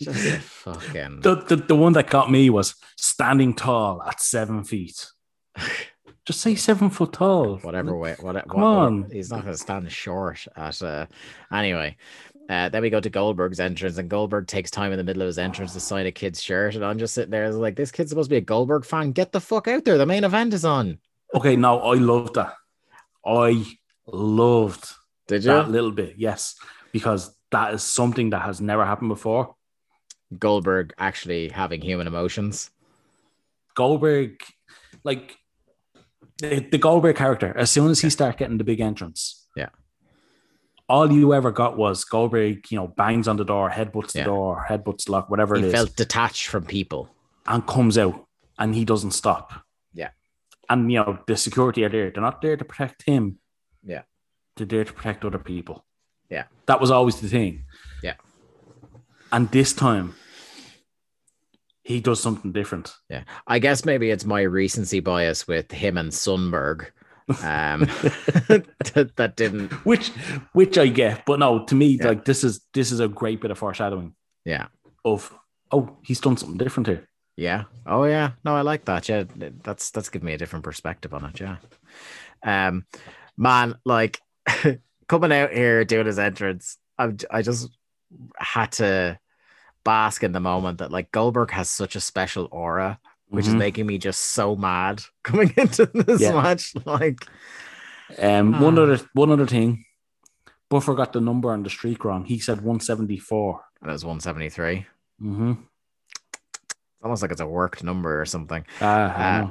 Just 0.01 0.27
a 0.27 0.41
fucking. 0.41 1.21
The, 1.21 1.37
the 1.37 1.57
the 1.57 1.77
one 1.77 1.93
that 1.93 2.11
got 2.11 2.31
me 2.31 2.51
was 2.51 2.75
standing 2.97 3.55
tall 3.55 4.03
at 4.03 4.21
seven 4.21 4.65
feet. 4.65 5.07
Just 6.27 6.41
say 6.43 6.57
seven 6.57 6.91
foot 6.91 7.15
tall. 7.15 7.57
whatever 7.59 7.97
way, 7.97 8.15
what, 8.21 8.35
Come 8.49 8.61
what- 8.61 8.67
on. 8.67 9.11
he's 9.11 9.31
not 9.31 9.43
going 9.43 9.55
to 9.55 9.59
stand 9.59 9.91
short 9.91 10.47
at. 10.57 10.83
Uh, 10.83 11.07
anyway, 11.53 11.97
uh, 12.49 12.69
then 12.69 12.83
we 12.83 12.91
go 12.91 13.01
to 13.01 13.11
Goldberg's 13.11 13.61
entrance, 13.61 13.99
and 13.99 14.09
Goldberg 14.09 14.47
takes 14.47 14.71
time 14.71 14.93
in 14.93 14.99
the 14.99 15.05
middle 15.05 15.23
of 15.23 15.27
his 15.27 15.39
entrance 15.39 15.73
to 15.75 15.81
sign 15.81 16.07
a 16.07 16.13
kid's 16.13 16.43
shirt, 16.43 16.75
and 16.75 16.85
I'm 16.85 16.99
just 16.99 17.15
sitting 17.15 17.31
there 17.31 17.51
like, 17.51 17.77
this 17.77 17.93
kid's 17.93 18.11
supposed 18.11 18.31
to 18.31 18.35
be 18.35 18.39
a 18.39 18.41
Goldberg 18.41 18.85
fan. 18.85 19.13
Get 19.13 19.33
the 19.33 19.41
fuck 19.41 19.69
out 19.69 19.85
there! 19.85 19.99
The 19.99 20.07
main 20.07 20.25
event 20.25 20.55
is 20.55 20.65
on. 20.65 20.99
Okay, 21.35 21.57
now 21.57 21.79
I 21.81 21.95
loved 21.95 22.35
that. 22.35 22.55
I 23.27 23.65
loved 24.07 24.87
Did 25.27 25.45
you? 25.45 25.51
that 25.53 25.71
little 25.71 25.91
bit, 25.93 26.15
yes, 26.17 26.55
because 26.93 27.35
that 27.51 27.75
is 27.75 27.83
something 27.83 28.31
that 28.31 28.43
has 28.43 28.61
never 28.61 28.85
happened 28.85 29.11
before. 29.11 29.55
Goldberg 30.39 30.93
actually 30.99 31.49
having 31.49 31.81
human 31.81 32.07
emotions. 32.07 32.71
Goldberg, 33.75 34.43
like 35.05 35.37
the, 36.39 36.61
the 36.61 36.79
Goldberg 36.79 37.17
character, 37.17 37.55
as 37.57 37.71
soon 37.71 37.91
as 37.91 38.01
he 38.01 38.11
started 38.11 38.39
getting 38.39 38.59
the 38.59 38.65
big 38.65 38.81
entrance, 38.81 39.47
Yeah. 39.57 39.69
All 40.89 41.11
you 41.13 41.35
ever 41.35 41.51
got 41.51 41.77
was 41.77 42.05
Goldberg, 42.05 42.71
you 42.71 42.79
know, 42.79 42.87
bangs 42.89 43.29
on 43.29 43.37
the 43.37 43.45
door, 43.45 43.71
headbutts 43.71 44.13
the 44.13 44.25
door, 44.25 44.65
headbutts 44.69 45.05
the 45.05 45.13
lock, 45.13 45.29
whatever 45.31 45.55
it 45.55 45.61
He 45.61 45.67
is, 45.67 45.73
felt 45.73 45.97
detached 45.97 46.47
from 46.49 46.65
people. 46.65 47.11
and 47.47 47.67
comes 47.67 47.97
out, 47.99 48.27
and 48.59 48.75
he 48.75 48.85
doesn't 48.85 49.13
stop. 49.13 49.53
Yeah. 49.93 50.11
and 50.71 50.91
you 50.93 50.99
know 50.99 51.19
the 51.27 51.37
security 51.37 51.85
are 51.85 51.89
there; 51.89 52.11
they're 52.11 52.23
not 52.23 52.41
there 52.43 52.57
to 52.57 52.65
protect 52.65 53.03
him. 53.05 53.39
Yeah. 53.85 54.03
they're 54.57 54.67
there 54.67 54.85
to 54.85 54.93
protect 54.93 55.25
other 55.25 55.39
people. 55.39 55.85
Yeah. 56.31 56.45
that 56.67 56.81
was 56.81 56.91
always 56.91 57.21
the 57.21 57.29
thing. 57.29 57.65
Yeah. 58.03 58.15
and 59.33 59.51
this 59.51 59.73
time. 59.73 60.15
He 61.83 62.01
does 62.03 62.21
something 62.21 62.53
different. 62.53 62.95
Yeah, 63.09 63.23
I 63.47 63.59
guess 63.61 63.87
maybe 63.87 64.11
it's 64.11 64.27
my 64.27 64.43
recency 64.43 65.01
bias 65.01 65.49
with 65.49 65.73
him 65.73 65.97
and 65.97 66.13
Sunberg. 66.13 66.89
Um, 67.29 67.81
that, 68.49 69.13
that 69.17 69.37
didn't. 69.37 69.73
which 69.85 70.09
which 70.53 70.79
I 70.79 70.87
get, 70.89 71.25
but 71.27 71.39
no, 71.39 71.65
to 71.67 71.75
me, 71.75 71.99
Yeah. 72.01 72.09
like 72.09 72.25
this 72.25 72.43
is 72.45 72.61
this 72.75 72.91
is 72.93 73.01
a 73.01 73.09
great 73.09 73.41
bit 73.41 73.51
of 73.51 73.59
foreshadowing 73.59 74.15
Yeah, 74.45 74.69
of 75.05 75.33
oh, 75.71 75.97
he's 76.03 76.21
done 76.21 76.37
something 76.37 76.59
different 76.59 76.87
here. 76.87 77.09
Yeah. 77.37 77.65
Oh 77.87 78.05
yeah. 78.05 78.33
No, 78.45 78.57
I 78.57 78.63
like 78.63 78.85
that. 78.87 79.09
Yeah. 79.09 79.25
That's 79.63 79.91
that's 79.91 80.09
given 80.09 80.27
me 80.27 80.33
a 80.35 80.39
different 80.39 80.65
perspective 80.65 81.13
on 81.15 81.25
it. 81.27 81.41
Yeah. 81.41 81.57
Um 82.43 82.85
man, 83.37 83.75
like 83.85 84.21
coming 85.09 85.33
out 85.33 85.53
here 85.53 85.85
doing 85.85 86.07
his 86.07 86.19
entrance, 86.19 86.79
I 86.99 87.13
I 87.31 87.43
just 87.43 87.69
had 88.39 88.73
to 88.73 89.19
bask 89.85 90.23
in 90.25 90.33
the 90.33 90.41
moment 90.41 90.79
that 90.79 90.91
like 90.91 91.13
Goldberg 91.13 91.51
has 91.53 91.69
such 91.71 91.95
a 91.95 92.01
special 92.01 92.49
aura, 92.51 92.99
which 93.29 93.47
is 93.47 93.55
Mhm. 93.55 93.59
making 93.59 93.87
me 93.87 93.99
just 93.99 94.21
so 94.21 94.57
mad 94.57 95.03
coming 95.25 95.53
into 95.57 95.87
this 95.87 96.21
Yeah. 96.21 96.33
match. 96.41 96.75
Like 96.85 97.19
Um, 98.19 98.61
one 98.61 98.79
Ah. 98.79 98.83
other 98.83 98.99
one 99.13 99.31
other 99.31 99.47
thing, 99.47 99.85
Buffer 100.71 100.95
got 100.95 101.13
the 101.13 101.21
number 101.21 101.51
on 101.53 101.63
the 101.63 101.71
streak 101.71 102.05
wrong. 102.05 102.25
He 102.25 102.39
said 102.39 102.61
one 102.63 102.81
seventy 102.81 103.19
four. 103.19 103.61
that 103.83 103.93
was 103.93 104.05
173. 104.05 104.87
Mm-hmm. 105.23 105.53
It's 105.53 107.05
almost 107.05 107.23
like 107.23 107.31
it's 107.31 107.41
a 107.41 107.47
worked 107.47 107.85
number 107.85 108.21
or 108.21 108.25
something. 108.27 108.65
Ah, 108.81 109.15
I 109.15 109.41
Ah. 109.43 109.51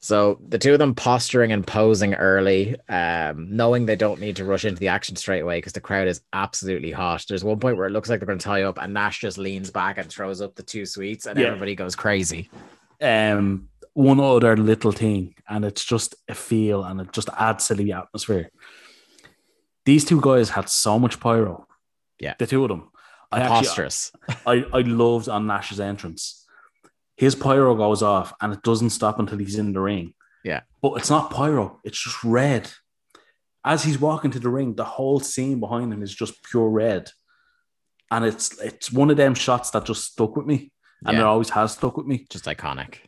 So 0.00 0.40
the 0.48 0.58
two 0.58 0.72
of 0.72 0.80
them 0.80 0.94
posturing 0.96 1.52
and 1.52 1.64
posing 1.64 2.14
early, 2.14 2.74
um, 2.88 3.54
knowing 3.54 3.86
they 3.86 3.94
don't 3.94 4.20
need 4.20 4.34
to 4.36 4.44
rush 4.44 4.64
into 4.64 4.80
the 4.80 4.88
action 4.88 5.14
straight 5.14 5.40
away 5.40 5.58
because 5.58 5.74
the 5.74 5.80
crowd 5.80 6.08
is 6.08 6.22
absolutely 6.32 6.90
hot. 6.90 7.24
There's 7.28 7.44
one 7.44 7.60
point 7.60 7.76
where 7.76 7.86
it 7.86 7.90
looks 7.92 8.08
like 8.10 8.18
they're 8.18 8.26
going 8.26 8.40
to 8.40 8.44
tie 8.44 8.62
up, 8.64 8.78
and 8.82 8.92
Nash 8.94 9.20
just 9.20 9.38
leans 9.38 9.70
back 9.70 9.98
and 9.98 10.08
throws 10.08 10.40
up 10.40 10.56
the 10.56 10.64
two 10.64 10.86
sweets, 10.86 11.26
and 11.26 11.38
Yeah. 11.38 11.46
everybody 11.48 11.76
goes 11.76 11.94
crazy. 11.94 12.50
Um, 13.02 13.68
one 13.94 14.20
other 14.20 14.56
little 14.56 14.92
thing, 14.92 15.34
and 15.48 15.64
it's 15.64 15.84
just 15.84 16.14
a 16.28 16.34
feel, 16.34 16.84
and 16.84 17.00
it 17.00 17.12
just 17.12 17.28
adds 17.36 17.68
to 17.68 17.74
the 17.74 17.92
atmosphere. 17.92 18.50
These 19.84 20.04
two 20.04 20.20
guys 20.20 20.50
had 20.50 20.68
so 20.68 20.98
much 20.98 21.20
pyro. 21.20 21.66
Yeah. 22.20 22.34
the 22.38 22.46
two 22.46 22.62
of 22.62 22.68
them. 22.68 22.88
I 23.32 23.40
actually, 23.40 23.88
I, 24.46 24.64
I 24.72 24.80
loved 24.82 25.28
on 25.28 25.46
Nash's 25.46 25.80
entrance. 25.80 26.46
His 27.16 27.34
pyro 27.34 27.74
goes 27.74 28.02
off 28.02 28.32
and 28.40 28.52
it 28.52 28.62
doesn't 28.62 28.90
stop 28.90 29.18
until 29.18 29.38
he's 29.38 29.58
in 29.58 29.72
the 29.72 29.80
ring. 29.80 30.14
Yeah. 30.44 30.60
But 30.80 30.94
it's 30.94 31.10
not 31.10 31.30
pyro, 31.30 31.80
it's 31.84 32.02
just 32.02 32.22
red. 32.22 32.70
As 33.64 33.84
he's 33.84 33.98
walking 33.98 34.30
to 34.32 34.40
the 34.40 34.48
ring, 34.48 34.74
the 34.74 34.84
whole 34.84 35.20
scene 35.20 35.60
behind 35.60 35.92
him 35.92 36.02
is 36.02 36.14
just 36.14 36.42
pure 36.42 36.68
red. 36.68 37.10
And 38.10 38.24
it's 38.24 38.60
it's 38.60 38.92
one 38.92 39.10
of 39.10 39.16
them 39.16 39.34
shots 39.34 39.70
that 39.70 39.86
just 39.86 40.12
stuck 40.12 40.36
with 40.36 40.46
me. 40.46 40.71
And 41.04 41.16
Yeah. 41.16 41.22
it 41.22 41.26
always 41.26 41.50
has 41.50 41.72
stuck 41.72 41.96
with 41.96 42.06
me. 42.06 42.26
Just 42.30 42.44
iconic. 42.44 42.98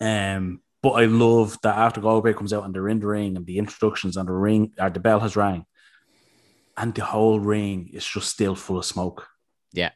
Um, 0.00 0.60
but 0.82 0.92
I 0.92 1.04
love 1.06 1.58
that 1.62 1.76
after 1.76 2.00
Goldberg 2.00 2.36
comes 2.36 2.52
out 2.52 2.64
and 2.64 2.74
they're 2.74 2.88
in 2.88 3.00
the 3.00 3.06
ring 3.06 3.36
and 3.36 3.46
the 3.46 3.58
introductions 3.58 4.16
and 4.16 4.28
the 4.28 4.32
ring 4.32 4.72
or 4.78 4.90
the 4.90 5.00
bell 5.00 5.20
has 5.20 5.36
rang. 5.36 5.66
And 6.76 6.94
the 6.94 7.04
whole 7.04 7.40
ring 7.40 7.90
is 7.92 8.04
just 8.06 8.28
still 8.30 8.54
full 8.54 8.78
of 8.78 8.84
smoke. 8.84 9.28
Yeah, 9.72 9.92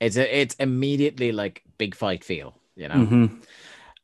it's 0.00 0.16
a, 0.16 0.40
it's 0.40 0.54
immediately 0.54 1.32
like 1.32 1.62
big 1.76 1.94
fight 1.94 2.24
feel, 2.24 2.56
you 2.76 2.88
know. 2.88 2.94
Mhm. 2.94 3.42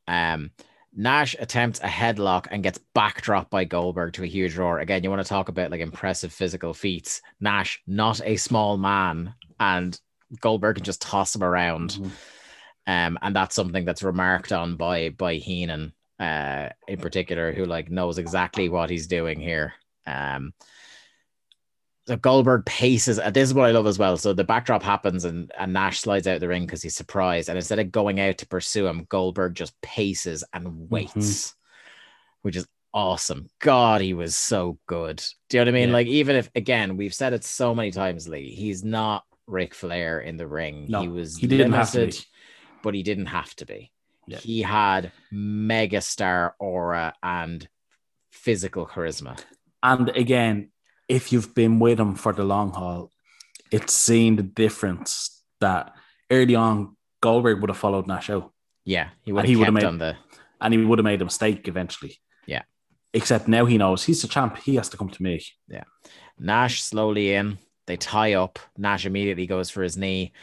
Um, 0.07 0.51
Nash 0.99 1.35
attempts 1.37 1.79
a 1.79 1.87
headlock 1.87 2.47
and 2.49 2.63
gets 2.63 2.79
backdropped 2.95 3.49
by 3.51 3.65
Goldberg 3.65 4.13
to 4.13 4.23
a 4.23 4.27
huge 4.27 4.55
roar. 4.57 4.79
Again, 4.79 5.03
you 5.03 5.09
want 5.11 5.21
to 5.21 5.27
talk 5.29 5.47
about 5.49 5.69
like 5.69 5.81
impressive 5.81 6.33
physical 6.33 6.73
feats. 6.73 7.21
Nash, 7.39 7.81
not 7.85 8.19
a 8.23 8.35
small 8.37 8.77
man, 8.77 9.33
and 9.59 9.99
Goldberg 10.39 10.75
can 10.75 10.85
just 10.85 11.01
toss 11.01 11.35
him 11.35 11.43
around. 11.43 11.91
Mhm. 11.91 12.11
Um, 12.87 13.19
and 13.21 13.35
that's 13.35 13.55
something 13.55 13.85
that's 13.85 14.03
remarked 14.03 14.51
on 14.51 14.75
by 14.77 15.09
by 15.09 15.35
Heenan, 15.35 15.93
uh, 16.19 16.69
in 16.87 16.99
particular, 16.99 17.51
who 17.51 17.65
like 17.65 17.89
knows 17.89 18.17
exactly 18.17 18.69
what 18.69 18.89
he's 18.89 19.07
doing 19.07 19.39
here. 19.39 19.73
Um, 20.05 20.53
so 22.07 22.15
Goldberg 22.15 22.65
paces, 22.65 23.19
and 23.19 23.33
this 23.33 23.49
is 23.49 23.53
what 23.53 23.67
I 23.67 23.71
love 23.71 23.85
as 23.85 23.99
well. 23.99 24.15
So 24.15 24.31
the 24.31 24.45
backdrop 24.45 24.81
happens, 24.81 25.25
and, 25.25 25.51
and 25.59 25.73
Nash 25.73 25.99
slides 25.99 26.25
out 26.25 26.39
the 26.39 26.47
ring 26.47 26.65
because 26.65 26.81
he's 26.81 26.95
surprised. 26.95 27.49
And 27.49 27.57
instead 27.57 27.79
of 27.79 27.91
going 27.91 28.21
out 28.21 28.37
to 28.37 28.47
pursue 28.47 28.87
him, 28.87 29.05
Goldberg 29.09 29.55
just 29.55 29.79
paces 29.81 30.45
and 30.53 30.89
waits, 30.89 31.53
which 32.43 32.55
is 32.55 32.65
awesome. 32.93 33.49
God, 33.59 33.99
he 33.99 34.13
was 34.13 34.37
so 34.37 34.79
good. 34.87 35.21
Do 35.49 35.57
you 35.57 35.65
know 35.65 35.69
what 35.69 35.75
I 35.75 35.79
mean? 35.81 35.89
Yeah. 35.89 35.93
Like, 35.95 36.07
even 36.07 36.37
if, 36.37 36.49
again, 36.55 36.95
we've 36.95 37.13
said 37.13 37.33
it 37.33 37.43
so 37.43 37.75
many 37.75 37.91
times, 37.91 38.29
Lee, 38.29 38.51
he's 38.51 38.85
not 38.85 39.25
Ric 39.47 39.73
Flair 39.73 40.19
in 40.19 40.37
the 40.37 40.45
ring. 40.47 40.85
No, 40.89 41.01
he 41.01 41.07
was 41.07 41.37
he 41.37 41.47
didn't 41.47 41.71
have 41.73 41.91
to 41.91 42.07
be. 42.07 42.13
but 42.83 42.93
he 42.93 43.03
didn't 43.03 43.27
have 43.27 43.55
to 43.55 43.65
be. 43.65 43.91
Yeah. 44.27 44.37
He 44.39 44.61
had 44.61 45.11
megastar 45.33 46.51
aura 46.59 47.13
and 47.23 47.67
physical 48.31 48.85
charisma. 48.85 49.39
And 49.81 50.09
again, 50.09 50.71
if 51.07 51.31
you've 51.31 51.55
been 51.55 51.79
with 51.79 51.99
him 51.99 52.15
for 52.15 52.33
the 52.33 52.43
long 52.43 52.71
haul, 52.73 53.11
it's 53.71 53.93
seen 53.93 54.35
the 54.35 54.43
difference 54.43 55.41
that 55.61 55.93
early 56.29 56.55
on 56.55 56.95
Goldberg 57.21 57.61
would 57.61 57.69
have 57.69 57.77
followed 57.77 58.05
Nash 58.07 58.29
out 58.29 58.51
Yeah, 58.85 59.09
he 59.23 59.31
would 59.31 59.39
And 59.41 59.47
he 59.47 59.53
have 59.53 59.59
would've 59.59 59.73
kept 59.75 59.83
made- 59.83 59.87
on 59.87 59.97
the 59.99 60.15
and 60.59 60.73
he 60.73 60.83
would 60.83 60.99
have 60.99 61.03
made 61.05 61.21
a 61.21 61.25
mistake 61.25 61.67
eventually. 61.67 62.17
Yeah. 62.45 62.63
Except 63.13 63.47
now 63.47 63.65
he 63.65 63.77
knows 63.77 64.03
he's 64.03 64.21
the 64.23 64.27
champ. 64.27 64.57
He 64.57 64.75
has 64.75 64.89
to 64.89 64.97
come 64.97 65.09
to 65.09 65.23
me. 65.23 65.41
Yeah. 65.67 65.83
Nash 66.39 66.81
slowly 66.81 67.33
in. 67.33 67.59
They 67.87 67.97
tie 67.97 68.33
up. 68.33 68.59
Nash 68.77 69.05
immediately 69.05 69.47
goes 69.47 69.69
for 69.69 69.81
his 69.81 69.97
knee, 69.97 70.33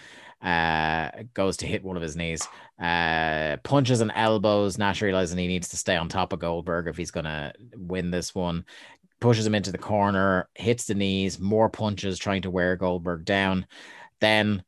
uh, 0.42 1.10
goes 1.34 1.58
to 1.58 1.66
hit 1.66 1.84
one 1.84 1.96
of 1.96 2.02
his 2.02 2.16
knees, 2.16 2.48
uh, 2.80 3.58
punches 3.62 4.00
and 4.00 4.10
elbows. 4.14 4.78
Nash 4.78 5.02
realizing 5.02 5.38
he 5.38 5.46
needs 5.46 5.68
to 5.68 5.76
stay 5.76 5.96
on 5.96 6.08
top 6.08 6.32
of 6.32 6.40
Goldberg 6.40 6.88
if 6.88 6.96
he's 6.96 7.10
going 7.12 7.24
to 7.24 7.52
win 7.76 8.10
this 8.10 8.34
one. 8.34 8.64
Pushes 9.20 9.46
him 9.46 9.54
into 9.54 9.72
the 9.72 9.78
corner, 9.78 10.48
hits 10.54 10.86
the 10.86 10.94
knees, 10.94 11.38
more 11.38 11.68
punches 11.68 12.18
trying 12.18 12.42
to 12.42 12.50
wear 12.50 12.76
Goldberg 12.76 13.24
down. 13.24 13.66
Then, 14.20 14.64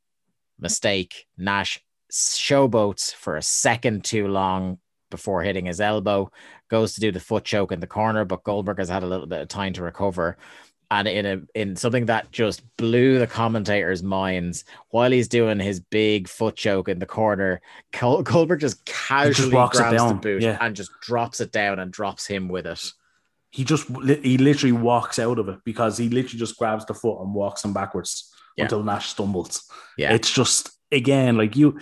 mistake. 0.60 1.26
Nash 1.36 1.82
showboats 2.12 3.12
for 3.12 3.36
a 3.36 3.42
second 3.42 4.04
too 4.04 4.28
long 4.28 4.78
before 5.10 5.42
hitting 5.42 5.66
his 5.66 5.80
elbow, 5.80 6.30
goes 6.68 6.94
to 6.94 7.00
do 7.00 7.12
the 7.12 7.20
foot 7.20 7.44
choke 7.44 7.72
in 7.72 7.80
the 7.80 7.86
corner, 7.86 8.24
but 8.24 8.44
Goldberg 8.44 8.78
has 8.78 8.88
had 8.88 9.02
a 9.02 9.06
little 9.06 9.26
bit 9.26 9.40
of 9.40 9.48
time 9.48 9.72
to 9.74 9.82
recover 9.82 10.36
and 10.90 11.08
in 11.08 11.26
a 11.26 11.40
in 11.54 11.76
something 11.76 12.06
that 12.06 12.30
just 12.30 12.62
blew 12.76 13.18
the 13.18 13.26
commentators' 13.26 14.02
minds 14.02 14.64
while 14.90 15.10
he's 15.10 15.28
doing 15.28 15.58
his 15.58 15.80
big 15.80 16.28
foot 16.28 16.56
choke 16.56 16.88
in 16.88 16.98
the 16.98 17.06
corner, 17.06 17.60
Col- 17.92 18.22
Goldberg 18.22 18.60
just 18.60 18.84
casually 18.84 19.48
it 19.48 19.70
grabs 19.70 19.78
the 19.78 20.18
boot 20.20 20.42
yeah. 20.42 20.58
and 20.60 20.76
just 20.76 20.90
drops 21.00 21.40
it 21.40 21.50
down 21.50 21.78
and 21.78 21.92
drops 21.92 22.26
him 22.26 22.48
with 22.48 22.66
it. 22.66 22.84
He 23.50 23.64
just 23.64 23.88
he 24.22 24.38
literally 24.38 24.72
walks 24.72 25.18
out 25.18 25.38
of 25.38 25.48
it 25.48 25.58
because 25.64 25.98
he 25.98 26.08
literally 26.08 26.38
just 26.38 26.56
grabs 26.58 26.84
the 26.86 26.94
foot 26.94 27.20
and 27.20 27.34
walks 27.34 27.64
him 27.64 27.72
backwards 27.72 28.32
Yeah. 28.56 28.64
until 28.64 28.82
Nash 28.82 29.08
stumbles. 29.08 29.68
Yeah. 29.98 30.12
It's 30.12 30.30
just 30.30 30.70
again 30.92 31.36
like 31.36 31.56
you 31.56 31.80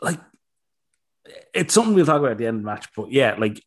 like 0.00 0.20
it's 1.52 1.74
something 1.74 1.94
we'll 1.94 2.06
talk 2.06 2.20
about 2.20 2.32
at 2.32 2.38
the 2.38 2.46
end 2.46 2.58
of 2.58 2.62
the 2.62 2.66
match, 2.66 2.88
but 2.96 3.10
yeah, 3.10 3.34
like 3.38 3.62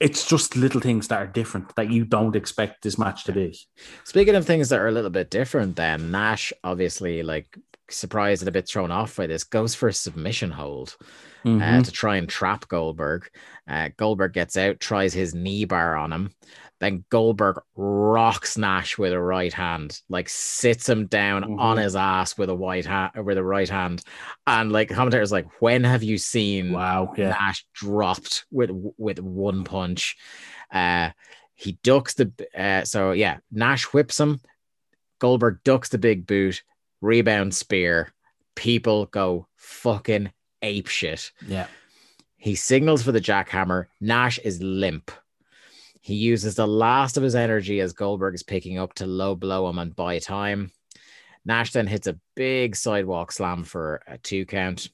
it's 0.00 0.26
just 0.26 0.56
little 0.56 0.80
things 0.80 1.08
that 1.08 1.20
are 1.22 1.26
different 1.26 1.74
that 1.76 1.90
you 1.90 2.04
don't 2.04 2.36
expect 2.36 2.82
this 2.82 2.98
match 2.98 3.24
to 3.24 3.32
be. 3.32 3.58
Speaking 4.04 4.34
of 4.34 4.44
things 4.46 4.68
that 4.68 4.78
are 4.80 4.88
a 4.88 4.92
little 4.92 5.10
bit 5.10 5.30
different, 5.30 5.76
then 5.76 6.10
Nash 6.10 6.52
obviously 6.64 7.22
like 7.22 7.56
surprised 7.88 8.42
and 8.42 8.48
a 8.48 8.52
bit 8.52 8.68
thrown 8.68 8.90
off 8.90 9.16
by 9.16 9.26
this 9.26 9.44
goes 9.44 9.74
for 9.74 9.88
a 9.88 9.92
submission 9.92 10.50
hold. 10.50 10.96
uh, 11.44 11.48
Mhm. 11.48 11.84
to 11.84 11.92
try 11.92 12.16
and 12.16 12.28
trap 12.28 12.66
Goldberg. 12.66 13.28
Uh, 13.68 13.90
Goldberg 13.96 14.32
gets 14.32 14.56
out, 14.56 14.80
tries 14.80 15.14
his 15.14 15.32
knee 15.32 15.64
bar 15.64 15.94
on 15.94 16.12
him. 16.12 16.30
Then 16.78 17.04
Goldberg 17.08 17.60
rocks 17.74 18.58
Nash 18.58 18.98
with 18.98 19.12
a 19.12 19.20
right 19.20 19.52
hand, 19.52 20.00
like 20.10 20.28
sits 20.28 20.86
him 20.88 21.06
down 21.06 21.42
Mhm. 21.44 21.58
on 21.58 21.76
his 21.78 21.96
ass 21.96 22.36
with 22.36 22.50
a 22.50 22.54
white 22.54 22.84
hand, 22.84 23.12
with 23.24 23.38
a 23.38 23.42
right 23.44 23.68
hand, 23.68 24.02
and 24.46 24.70
like 24.70 24.90
commentators 24.90 25.32
like, 25.32 25.46
when 25.62 25.84
have 25.84 26.02
you 26.02 26.18
seen 26.18 26.72
wow, 26.72 27.14
yeah. 27.16 27.30
Nash 27.30 27.64
dropped 27.72 28.44
with 28.50 28.70
with 28.98 29.18
one 29.20 29.64
punch? 29.64 30.16
Uh, 30.70 31.10
he 31.54 31.78
ducks 31.82 32.12
the 32.14 32.30
uh, 32.54 32.84
so 32.84 33.12
yeah, 33.12 33.38
Nash 33.50 33.84
whips 33.94 34.20
him. 34.20 34.40
Goldberg 35.18 35.60
ducks 35.64 35.88
the 35.88 35.96
big 35.98 36.26
boot, 36.26 36.62
rebound 37.00 37.54
spear. 37.54 38.12
People 38.54 39.06
go 39.06 39.46
fucking 39.56 40.30
ape 40.60 40.88
shit. 40.88 41.32
Yeah. 41.46 41.68
He 42.36 42.54
signals 42.54 43.02
for 43.02 43.12
the 43.12 43.20
jackhammer. 43.20 43.86
Nash 44.00 44.38
is 44.40 44.62
limp. 44.62 45.10
He 46.06 46.14
uses 46.14 46.54
the 46.54 46.68
last 46.68 47.16
of 47.16 47.24
his 47.24 47.34
energy 47.34 47.80
as 47.80 47.92
Goldberg 47.92 48.36
is 48.36 48.44
picking 48.44 48.78
up 48.78 48.94
to 48.94 49.06
low 49.06 49.34
blow 49.34 49.68
him 49.68 49.80
and 49.80 49.96
buy 49.96 50.20
time. 50.20 50.70
Nash 51.44 51.72
then 51.72 51.88
hits 51.88 52.06
a 52.06 52.20
big 52.36 52.76
sidewalk 52.76 53.32
slam 53.32 53.64
for 53.64 54.00
a 54.06 54.16
two 54.16 54.46
count. 54.46 54.88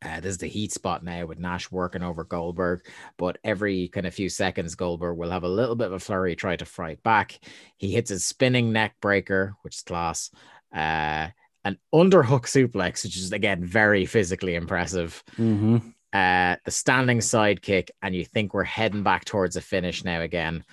Uh, 0.00 0.20
this 0.20 0.30
is 0.30 0.38
the 0.38 0.46
heat 0.46 0.70
spot 0.70 1.02
now 1.02 1.26
with 1.26 1.40
Nash 1.40 1.72
working 1.72 2.04
over 2.04 2.22
Goldberg, 2.22 2.86
but 3.16 3.38
every 3.42 3.88
kind 3.88 4.06
of 4.06 4.14
few 4.14 4.28
seconds, 4.28 4.76
Goldberg 4.76 5.16
will 5.16 5.32
have 5.32 5.42
a 5.42 5.48
little 5.48 5.74
bit 5.74 5.88
of 5.88 5.94
a 5.94 5.98
flurry, 5.98 6.36
try 6.36 6.54
to 6.54 6.64
fight 6.64 7.02
back. 7.02 7.40
He 7.76 7.90
hits 7.90 8.10
his 8.10 8.24
spinning 8.24 8.72
neck 8.72 8.94
breaker, 9.00 9.56
which 9.62 9.74
is 9.74 9.82
class. 9.82 10.30
Uh, 10.72 11.30
an 11.64 11.78
underhook 11.92 12.46
suplex, 12.46 13.02
which 13.02 13.16
is 13.16 13.32
again 13.32 13.64
very 13.64 14.06
physically 14.06 14.54
impressive. 14.54 15.24
hmm 15.34 15.78
Uh, 16.12 16.56
the 16.64 16.70
standing 16.70 17.20
side 17.20 17.62
kick, 17.62 17.90
and 18.02 18.14
you 18.14 18.24
think 18.24 18.52
we're 18.52 18.64
heading 18.64 19.02
back 19.02 19.24
towards 19.24 19.56
a 19.56 19.60
finish 19.60 20.04
now 20.04 20.20
again. 20.20 20.64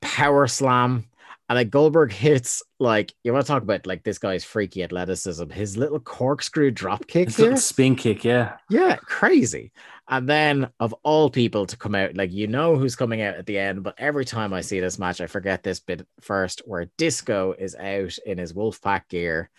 Power 0.00 0.46
slam, 0.48 1.04
and 1.48 1.56
like 1.56 1.70
Goldberg 1.70 2.12
hits 2.12 2.62
like 2.78 3.14
you 3.22 3.32
want 3.32 3.44
to 3.44 3.52
talk 3.52 3.62
about 3.62 3.86
like 3.86 4.02
this 4.02 4.18
guy's 4.18 4.44
freaky 4.44 4.82
athleticism. 4.82 5.50
His 5.50 5.76
little 5.76 6.00
corkscrew 6.00 6.70
drop 6.70 7.06
kick 7.06 7.30
here, 7.30 7.44
little 7.44 7.58
spin 7.58 7.96
kick, 7.96 8.24
yeah. 8.24 8.56
yeah, 8.70 8.96
crazy. 8.96 9.72
And 10.08 10.28
then 10.28 10.68
of 10.80 10.94
all 11.02 11.30
people 11.30 11.66
to 11.66 11.76
come 11.76 11.94
out, 11.94 12.16
like 12.16 12.32
you 12.32 12.46
know 12.46 12.76
who's 12.76 12.96
coming 12.96 13.22
out 13.22 13.36
at 13.36 13.46
the 13.46 13.58
end, 13.58 13.82
but 13.82 13.94
every 13.98 14.24
time 14.24 14.52
I 14.52 14.60
see 14.60 14.80
this 14.80 14.98
match, 14.98 15.20
I 15.20 15.26
forget 15.26 15.62
this 15.62 15.80
bit 15.80 16.06
first, 16.20 16.62
where 16.66 16.90
Disco 16.98 17.54
is 17.58 17.74
out 17.74 18.18
in 18.26 18.38
his 18.38 18.52
Wolfpack 18.52 19.08
gear, 19.08 19.50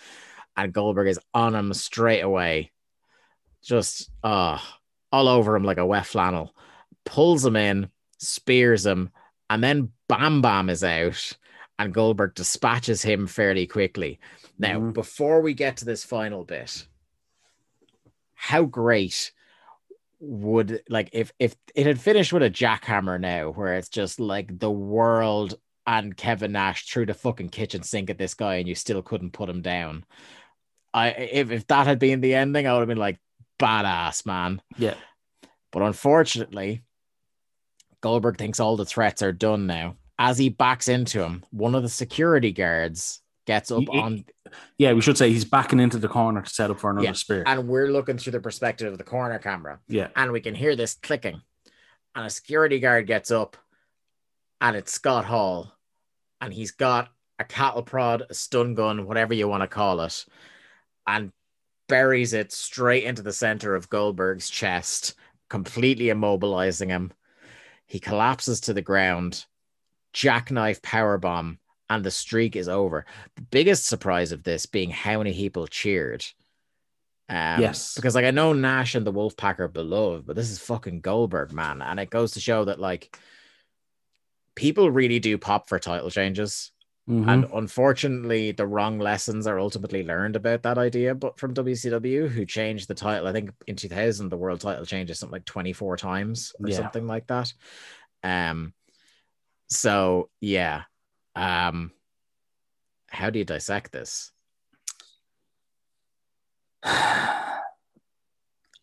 and 0.56 0.74
Goldberg 0.74 1.08
is 1.08 1.20
on 1.34 1.56
him 1.56 1.74
straight 1.74 2.22
away, 2.22 2.72
just 3.66 4.10
uh 4.24 4.60
all 5.12 5.28
over 5.28 5.56
him 5.56 5.64
like 5.64 5.78
a 5.78 5.86
wet 5.86 6.06
flannel, 6.06 6.56
pulls 7.06 7.46
him 7.46 7.56
in, 7.56 7.90
spears 8.18 8.86
him, 8.86 9.10
and 9.50 9.64
then 9.64 9.92
Bam 10.08 10.42
Bam 10.42 10.70
is 10.70 10.84
out, 10.84 11.32
and 11.80 11.94
Goldberg 11.94 12.36
dispatches 12.36 13.02
him 13.02 13.28
fairly 13.28 13.66
quickly. 13.68 14.20
Now, 14.60 14.80
Mhm. 14.80 14.94
before 14.94 15.42
we 15.42 15.54
get 15.54 15.78
to 15.78 15.86
this 15.86 16.04
final 16.04 16.44
bit, 16.44 16.88
how 18.34 18.64
great 18.64 19.32
would 20.20 20.82
like 20.90 21.10
if 21.14 21.32
if 21.40 21.56
it 21.76 21.86
had 21.86 22.00
finished 22.00 22.34
with 22.34 22.42
a 22.44 22.50
jackhammer 22.50 23.20
now 23.20 23.52
where 23.52 23.76
it's 23.76 23.90
just 23.90 24.20
like 24.20 24.60
the 24.60 24.72
world 24.72 25.56
and 25.86 26.16
Kevin 26.18 26.54
Nash 26.54 26.88
threw 26.88 27.06
the 27.06 27.14
fucking 27.14 27.50
kitchen 27.50 27.84
sink 27.84 28.10
at 28.10 28.18
this 28.18 28.34
guy 28.34 28.56
and 28.56 28.68
you 28.68 28.76
still 28.76 29.02
couldn't 29.04 29.34
put 29.34 29.50
him 29.50 29.62
down. 29.62 30.04
I 30.94 31.10
if, 31.10 31.52
if 31.52 31.68
that 31.68 31.86
had 31.86 32.00
been 32.00 32.22
the 32.22 32.34
ending, 32.34 32.66
I 32.66 32.74
would 32.74 32.80
have 32.80 32.88
been 32.88 32.98
like 32.98 33.20
badass, 33.60 34.26
man. 34.26 34.62
Yeah. 34.78 34.96
But 35.72 35.82
unfortunately, 35.84 36.84
Goldberg 38.02 38.38
thinks 38.38 38.60
all 38.60 38.78
the 38.78 38.86
threats 38.86 39.22
are 39.22 39.32
done 39.32 39.68
now. 39.68 39.96
As 40.18 40.38
he 40.38 40.50
backs 40.50 40.88
into 40.88 41.22
him, 41.24 41.44
one 41.52 41.76
of 41.76 41.84
the 41.84 41.90
security 41.90 42.52
guards 42.52 43.22
gets 43.46 43.70
up 43.72 43.82
He- 43.82 44.00
on 44.00 44.26
Yeah, 44.78 44.94
we 44.94 45.02
should 45.02 45.18
say 45.18 45.30
he's 45.30 45.44
backing 45.46 45.80
into 45.80 45.98
the 45.98 46.08
corner 46.08 46.42
to 46.42 46.50
set 46.50 46.72
up 46.72 46.80
for 46.80 46.92
another 46.92 47.06
Yeah, 47.06 47.12
spear. 47.14 47.44
and 47.46 47.68
we're 47.68 47.90
looking 47.92 48.18
through 48.18 48.32
the 48.32 48.40
perspective 48.40 48.92
of 48.92 48.98
the 48.98 49.04
corner 49.04 49.38
camera. 49.40 49.80
yeah. 49.88 50.10
and 50.16 50.32
we 50.32 50.40
can 50.42 50.56
hear 50.56 50.76
this 50.76 50.96
clicking. 50.96 51.42
And 52.16 52.26
a 52.26 52.30
security 52.30 52.80
guard 52.80 53.08
gets 53.08 53.30
up, 53.30 53.58
and 54.62 54.78
it's 54.78 54.94
Scott 54.94 55.26
Hall, 55.26 55.74
and 56.40 56.54
he's 56.54 56.72
got 56.72 57.10
a 57.38 57.44
cattle 57.44 57.84
prod, 57.84 58.24
a 58.30 58.34
stun 58.34 58.74
gun, 58.74 59.06
whatever 59.06 59.34
you 59.34 59.48
want 59.50 59.62
to 59.64 59.68
call 59.68 60.00
it, 60.02 60.26
and 61.06 61.34
buries 61.88 62.34
it 62.34 62.52
straight 62.52 63.04
into 63.04 63.22
the 63.22 63.34
center 63.34 63.76
of 63.76 63.90
Goldberg's 63.90 64.50
chest, 64.50 65.16
completely 65.50 66.06
immobilizing 66.06 66.88
him. 66.88 67.12
He 67.86 68.00
collapses 68.00 68.62
to 68.62 68.74
the 68.74 68.82
ground, 68.82 69.46
jackknife 70.14 70.82
power 70.82 71.18
bomb, 71.18 71.60
and 71.90 72.04
the 72.04 72.12
streak 72.12 72.56
is 72.56 72.68
over. 72.68 73.06
The 73.36 73.44
biggest 73.44 73.86
surprise 73.86 74.32
of 74.32 74.44
this 74.44 74.66
being 74.66 74.90
how 74.90 75.20
many 75.20 75.34
people 75.34 75.68
cheered. 75.68 76.26
Um, 77.28 77.62
Yes. 77.62 77.96
because 77.96 78.16
like 78.16 78.26
I 78.26 78.32
know 78.32 78.54
Nash 78.54 78.96
and 78.96 79.06
the 79.06 79.14
Wolfpack 79.14 79.60
are 79.60 79.68
beloved, 79.68 80.26
but 80.26 80.36
this 80.36 80.50
is 80.50 80.60
fucking 80.60 81.02
Goldberg, 81.02 81.52
man, 81.52 81.82
and 81.82 82.00
it 82.00 82.10
goes 82.10 82.32
to 82.34 82.40
show 82.40 82.66
that 82.66 82.80
like 82.80 83.18
people 84.56 84.90
really 84.90 85.20
do 85.20 85.38
pop 85.38 85.68
for 85.68 85.80
title 85.80 86.10
changes, 86.10 86.72
Mhm. 87.08 87.30
and 87.32 87.46
unfortunately, 87.54 88.52
the 88.52 88.66
wrong 88.66 88.98
lessons 88.98 89.46
are 89.46 89.60
ultimately 89.60 90.04
learned 90.04 90.36
about 90.36 90.64
that 90.64 90.80
idea. 90.80 91.14
But 91.14 91.40
from 91.40 91.54
WCW, 91.54 92.28
who 92.28 92.46
changed 92.46 92.88
the 92.88 92.96
title, 92.96 93.28
I 93.28 93.32
think 93.32 93.52
in 93.68 93.76
2000, 93.76 94.30
the 94.30 94.38
world 94.38 94.60
title 94.62 94.86
changes 94.86 95.20
something 95.20 95.34
like 95.34 95.46
24 95.46 95.98
times 95.98 96.54
or 96.64 96.70
Yeah. 96.70 96.78
something 96.78 97.06
like 97.06 97.28
that. 97.28 97.54
Um, 98.24 98.74
so 99.70 100.30
yeah, 100.42 100.84
um, 101.36 101.92
how 103.08 103.30
do 103.30 103.38
you 103.40 103.46
dissect 103.46 103.92
this? 103.92 104.32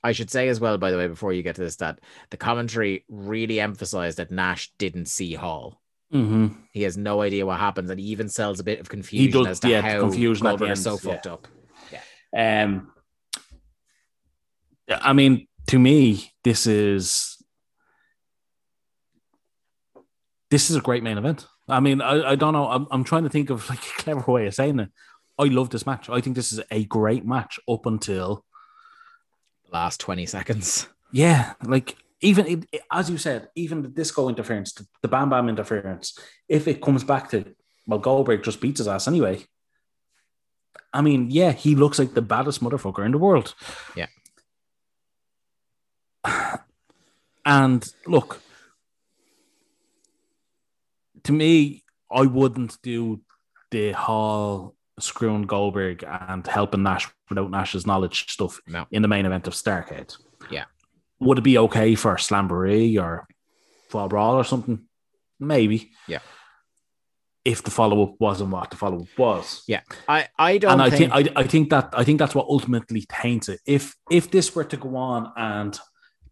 I 0.04 0.12
should 0.12 0.30
say 0.30 0.48
as 0.48 0.60
well, 0.60 0.78
by 0.78 0.90
the 0.92 0.96
way, 0.96 1.08
before 1.08 1.32
you 1.32 1.42
get 1.42 1.56
to 1.56 1.60
this, 1.62 1.76
that 1.76 2.00
the 2.30 2.36
commentary 2.36 3.04
really 3.08 3.58
emphasized 3.60 4.18
that 4.18 4.30
Nash 4.30 4.72
didn't 4.78 5.06
see 5.06 5.34
Hall. 5.34 5.81
Mhm. 6.12 6.56
He 6.72 6.82
has 6.82 6.96
no 6.96 7.22
idea 7.22 7.46
what 7.46 7.58
happens, 7.58 7.90
and 7.90 7.98
he 7.98 8.06
even 8.06 8.28
sells 8.28 8.60
a 8.60 8.64
bit 8.64 8.80
of 8.80 8.88
confusion 8.88 9.44
does, 9.44 9.46
as 9.52 9.60
to 9.60 9.68
yeah, 9.68 9.80
how 9.80 10.00
confusion 10.00 10.46
Goldberg 10.46 10.70
is 10.70 10.82
so 10.82 10.92
yeah. 10.92 10.98
fucked 10.98 11.26
up. 11.26 11.48
Um, 12.36 12.92
I 14.90 15.12
mean, 15.12 15.46
to 15.68 15.78
me, 15.78 16.32
this 16.44 16.66
is 16.66 17.42
this 20.50 20.70
is 20.70 20.76
a 20.76 20.80
great 20.80 21.02
main 21.02 21.18
event. 21.18 21.46
I 21.68 21.80
mean, 21.80 22.00
I, 22.00 22.32
I 22.32 22.34
don't 22.34 22.52
know. 22.52 22.68
I'm, 22.68 22.86
I'm 22.90 23.04
trying 23.04 23.22
to 23.24 23.30
think 23.30 23.50
of 23.50 23.68
like 23.70 23.78
a 23.78 24.02
clever 24.02 24.30
way 24.30 24.46
of 24.46 24.54
saying 24.54 24.80
it. 24.80 24.90
I 25.38 25.44
love 25.44 25.70
this 25.70 25.86
match. 25.86 26.10
I 26.10 26.20
think 26.20 26.36
this 26.36 26.52
is 26.52 26.60
a 26.70 26.84
great 26.84 27.24
match 27.24 27.58
up 27.68 27.86
until 27.86 28.44
the 29.64 29.72
Last 29.72 30.00
20 30.00 30.26
seconds. 30.26 30.88
yeah, 31.10 31.54
like 31.64 31.96
even 32.22 32.64
as 32.90 33.10
you 33.10 33.18
said, 33.18 33.48
even 33.56 33.82
the 33.82 33.88
disco 33.88 34.28
interference, 34.28 34.72
the, 34.72 34.86
the 35.02 35.08
Bam 35.08 35.30
Bam 35.30 35.48
interference. 35.48 36.16
If 36.48 36.68
it 36.68 36.80
comes 36.80 37.04
back 37.04 37.30
to 37.30 37.54
well, 37.86 37.98
Goldberg 37.98 38.44
just 38.44 38.60
beats 38.60 38.78
his 38.78 38.88
ass 38.88 39.08
anyway. 39.08 39.44
I 40.92 41.02
mean, 41.02 41.30
yeah, 41.30 41.52
he 41.52 41.74
looks 41.74 41.98
like 41.98 42.14
the 42.14 42.22
baddest 42.22 42.62
motherfucker 42.62 43.04
in 43.04 43.12
the 43.12 43.18
world. 43.18 43.54
Yeah. 43.96 44.06
And 47.44 47.84
look, 48.06 48.40
to 51.24 51.32
me, 51.32 51.82
I 52.08 52.22
wouldn't 52.22 52.80
do 52.82 53.20
the 53.72 53.90
Hall 53.90 54.76
screwing 55.00 55.42
Goldberg 55.42 56.04
and 56.06 56.46
helping 56.46 56.84
Nash 56.84 57.08
without 57.28 57.50
Nash's 57.50 57.84
knowledge 57.84 58.30
stuff 58.30 58.60
No. 58.68 58.86
in 58.92 59.02
the 59.02 59.08
main 59.08 59.26
event 59.26 59.48
of 59.48 59.54
Starrcade. 59.54 60.16
Would 61.24 61.38
it 61.38 61.44
be 61.44 61.58
okay 61.58 61.94
for 61.94 62.16
Slamboree 62.16 62.98
or 63.00 63.26
Fall 63.90 64.08
Brawl 64.08 64.34
or 64.34 64.44
something? 64.44 64.78
Maybe. 65.38 65.90
Yeah. 66.08 66.20
if 67.44 67.62
the 67.64 67.70
follow 67.72 68.02
up 68.04 68.14
wasn't 68.20 68.50
what 68.50 68.70
the 68.70 68.76
follow 68.76 69.00
up 69.02 69.18
was. 69.18 69.64
Yeah, 69.66 69.80
I 70.08 70.28
I 70.38 70.58
don't. 70.58 70.72
and 70.74 70.82
I 70.82 70.90
think, 70.90 71.12
think, 71.12 71.36
I, 71.36 71.40
I 71.40 71.44
think 71.52 71.70
that 71.70 71.88
I 71.92 72.04
think 72.04 72.18
that's 72.20 72.34
what 72.36 72.46
ultimately 72.48 73.04
taints 73.08 73.48
it. 73.48 73.58
If 73.66 73.94
if 74.10 74.30
this 74.30 74.54
were 74.54 74.64
to 74.64 74.76
go 74.76 74.94
on 74.96 75.32
and 75.36 75.78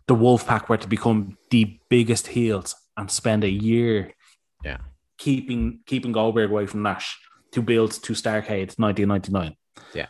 the 0.07 0.15
Wolfpack 0.15 0.69
were 0.69 0.77
to 0.77 0.89
become 0.89 1.37
the 1.51 1.79
biggest 1.89 2.29
heels 2.29 2.75
and 2.97 3.11
spend 3.11 3.43
a 3.45 3.51
year, 3.51 4.13
Yeah. 4.65 4.79
keeping 5.19 5.81
keeping 5.87 6.13
Goldberg 6.13 6.51
away 6.51 6.67
from 6.67 6.83
Nash 6.83 7.19
to 7.53 7.61
build 7.63 7.91
to 8.05 8.13
Starrcade 8.13 8.79
1999, 8.79 9.57
Yeah. 9.95 10.07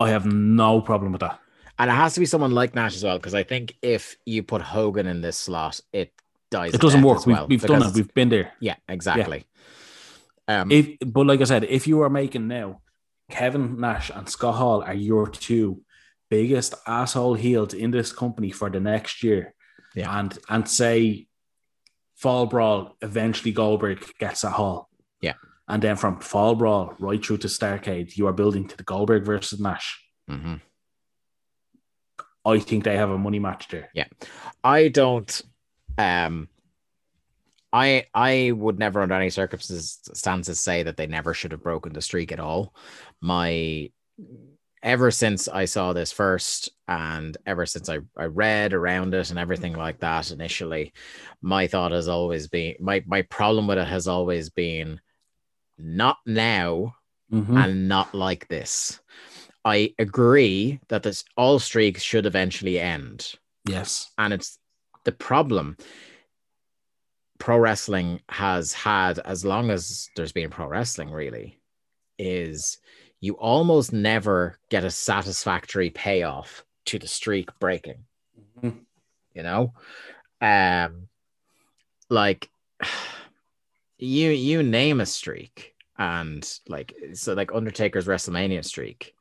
I 0.00 0.10
have 0.10 0.26
no 0.26 0.82
problem 0.82 1.12
with 1.12 1.22
that. 1.22 1.38
And 1.78 1.90
it 1.90 1.94
has 1.94 2.14
to 2.14 2.20
be 2.20 2.26
someone 2.26 2.52
like 2.52 2.74
Nash 2.74 2.96
as 2.96 3.04
well, 3.04 3.18
because 3.18 3.34
I 3.34 3.44
think 3.44 3.76
if 3.82 4.16
you 4.26 4.42
put 4.42 4.62
Hogan 4.62 5.06
in 5.06 5.20
this 5.20 5.36
slot, 5.38 5.80
it 5.92 6.12
dies. 6.50 6.74
It 6.74 6.80
doesn't 6.80 7.02
work. 7.02 7.18
as 7.18 7.26
We've, 7.26 7.48
we've 7.48 7.62
done 7.62 7.82
it. 7.82 7.94
We've 7.94 8.12
been 8.14 8.28
there. 8.30 8.52
yeah, 8.60 8.76
exactly. 8.88 9.46
Um, 10.48 10.70
If 10.72 10.96
but 11.06 11.26
like 11.26 11.40
I 11.40 11.44
said, 11.44 11.64
if 11.64 11.86
you 11.86 12.00
are 12.02 12.10
making 12.10 12.48
now, 12.48 12.80
Kevin 13.30 13.78
Nash 13.78 14.10
and 14.10 14.28
Scott 14.28 14.54
Hall 14.56 14.82
are 14.82 14.94
your 14.94 15.28
two 15.28 15.82
biggest 16.30 16.74
asshole 16.86 17.34
heels 17.34 17.74
in 17.74 17.90
this 17.90 18.12
company 18.12 18.50
for 18.50 18.70
the 18.70 18.80
next 18.80 19.22
year. 19.22 19.54
Yeah. 19.94 20.18
And 20.18 20.36
and 20.48 20.68
say 20.68 21.28
Fall 22.16 22.46
Brawl 22.46 22.96
eventually 23.02 23.52
Goldberg 23.52 24.04
gets 24.18 24.42
a 24.42 24.50
Hall. 24.50 24.88
Yeah. 25.20 25.34
And 25.68 25.82
then 25.82 25.96
from 25.96 26.18
Fall 26.20 26.54
Brawl 26.54 26.94
right 26.98 27.24
through 27.24 27.38
to 27.38 27.48
Starrcade, 27.48 28.16
you 28.16 28.26
are 28.26 28.32
building 28.32 28.66
to 28.68 28.76
the 28.76 28.82
Goldberg 28.84 29.24
versus 29.24 29.60
Nash. 29.60 30.02
mhm. 30.28 30.60
I 32.48 32.58
think 32.58 32.84
they 32.84 32.96
have 32.96 33.10
a 33.10 33.18
money 33.18 33.38
match 33.38 33.68
there. 33.68 33.90
Yeah, 33.94 34.06
I 34.64 34.88
don't. 34.88 35.42
Um, 35.96 36.48
I 37.72 38.06
I 38.14 38.52
would 38.52 38.78
never, 38.78 39.02
under 39.02 39.14
any 39.14 39.30
circumstances, 39.30 40.60
say 40.60 40.82
that 40.82 40.96
they 40.96 41.06
never 41.06 41.34
should 41.34 41.52
have 41.52 41.62
broken 41.62 41.92
the 41.92 42.00
streak 42.00 42.32
at 42.32 42.40
all. 42.40 42.74
My 43.20 43.90
ever 44.82 45.10
since 45.10 45.48
I 45.48 45.64
saw 45.64 45.92
this 45.92 46.12
first, 46.12 46.70
and 46.86 47.36
ever 47.46 47.66
since 47.66 47.88
I, 47.88 47.98
I 48.16 48.24
read 48.24 48.72
around 48.72 49.12
it 49.12 49.30
and 49.30 49.38
everything 49.38 49.74
like 49.74 49.98
that 50.00 50.30
initially, 50.30 50.92
my 51.42 51.66
thought 51.66 51.92
has 51.92 52.08
always 52.08 52.48
been 52.48 52.76
my 52.80 53.02
my 53.06 53.22
problem 53.22 53.66
with 53.66 53.78
it 53.78 53.88
has 53.88 54.08
always 54.08 54.50
been 54.50 55.00
not 55.76 56.18
now 56.26 56.94
Mhm. 57.30 57.62
and 57.62 57.88
not 57.88 58.14
like 58.14 58.48
this. 58.48 59.00
I 59.64 59.94
agree 59.98 60.80
that 60.88 61.02
this 61.02 61.24
all 61.36 61.58
streaks 61.58 62.02
should 62.02 62.26
eventually 62.26 62.78
end. 62.80 63.32
Yes. 63.68 64.10
and 64.16 64.32
it's 64.32 64.58
the 65.04 65.12
problem. 65.12 65.76
Pro 67.38 67.58
wrestling 67.58 68.20
has 68.28 68.72
had 68.72 69.18
as 69.20 69.44
long 69.44 69.70
as 69.70 70.08
there's 70.16 70.32
been 70.32 70.50
pro 70.50 70.66
wrestling 70.66 71.10
really 71.10 71.60
is 72.18 72.78
you 73.20 73.34
almost 73.34 73.92
never 73.92 74.58
get 74.70 74.84
a 74.84 74.90
satisfactory 74.90 75.90
payoff 75.90 76.64
to 76.86 76.98
the 76.98 77.06
streak 77.06 77.48
breaking. 77.60 78.04
Mhm. 78.60 78.80
you 79.34 79.42
know? 79.42 79.74
Um 80.40 81.08
like 82.08 82.48
you 83.98 84.30
you 84.30 84.62
name 84.62 85.00
a 85.00 85.06
streak 85.06 85.74
and 85.98 86.48
like 86.68 86.94
so 87.14 87.34
like 87.34 87.52
undertaker's 87.54 88.06
wrestlemania 88.06 88.64
streak 88.64 89.14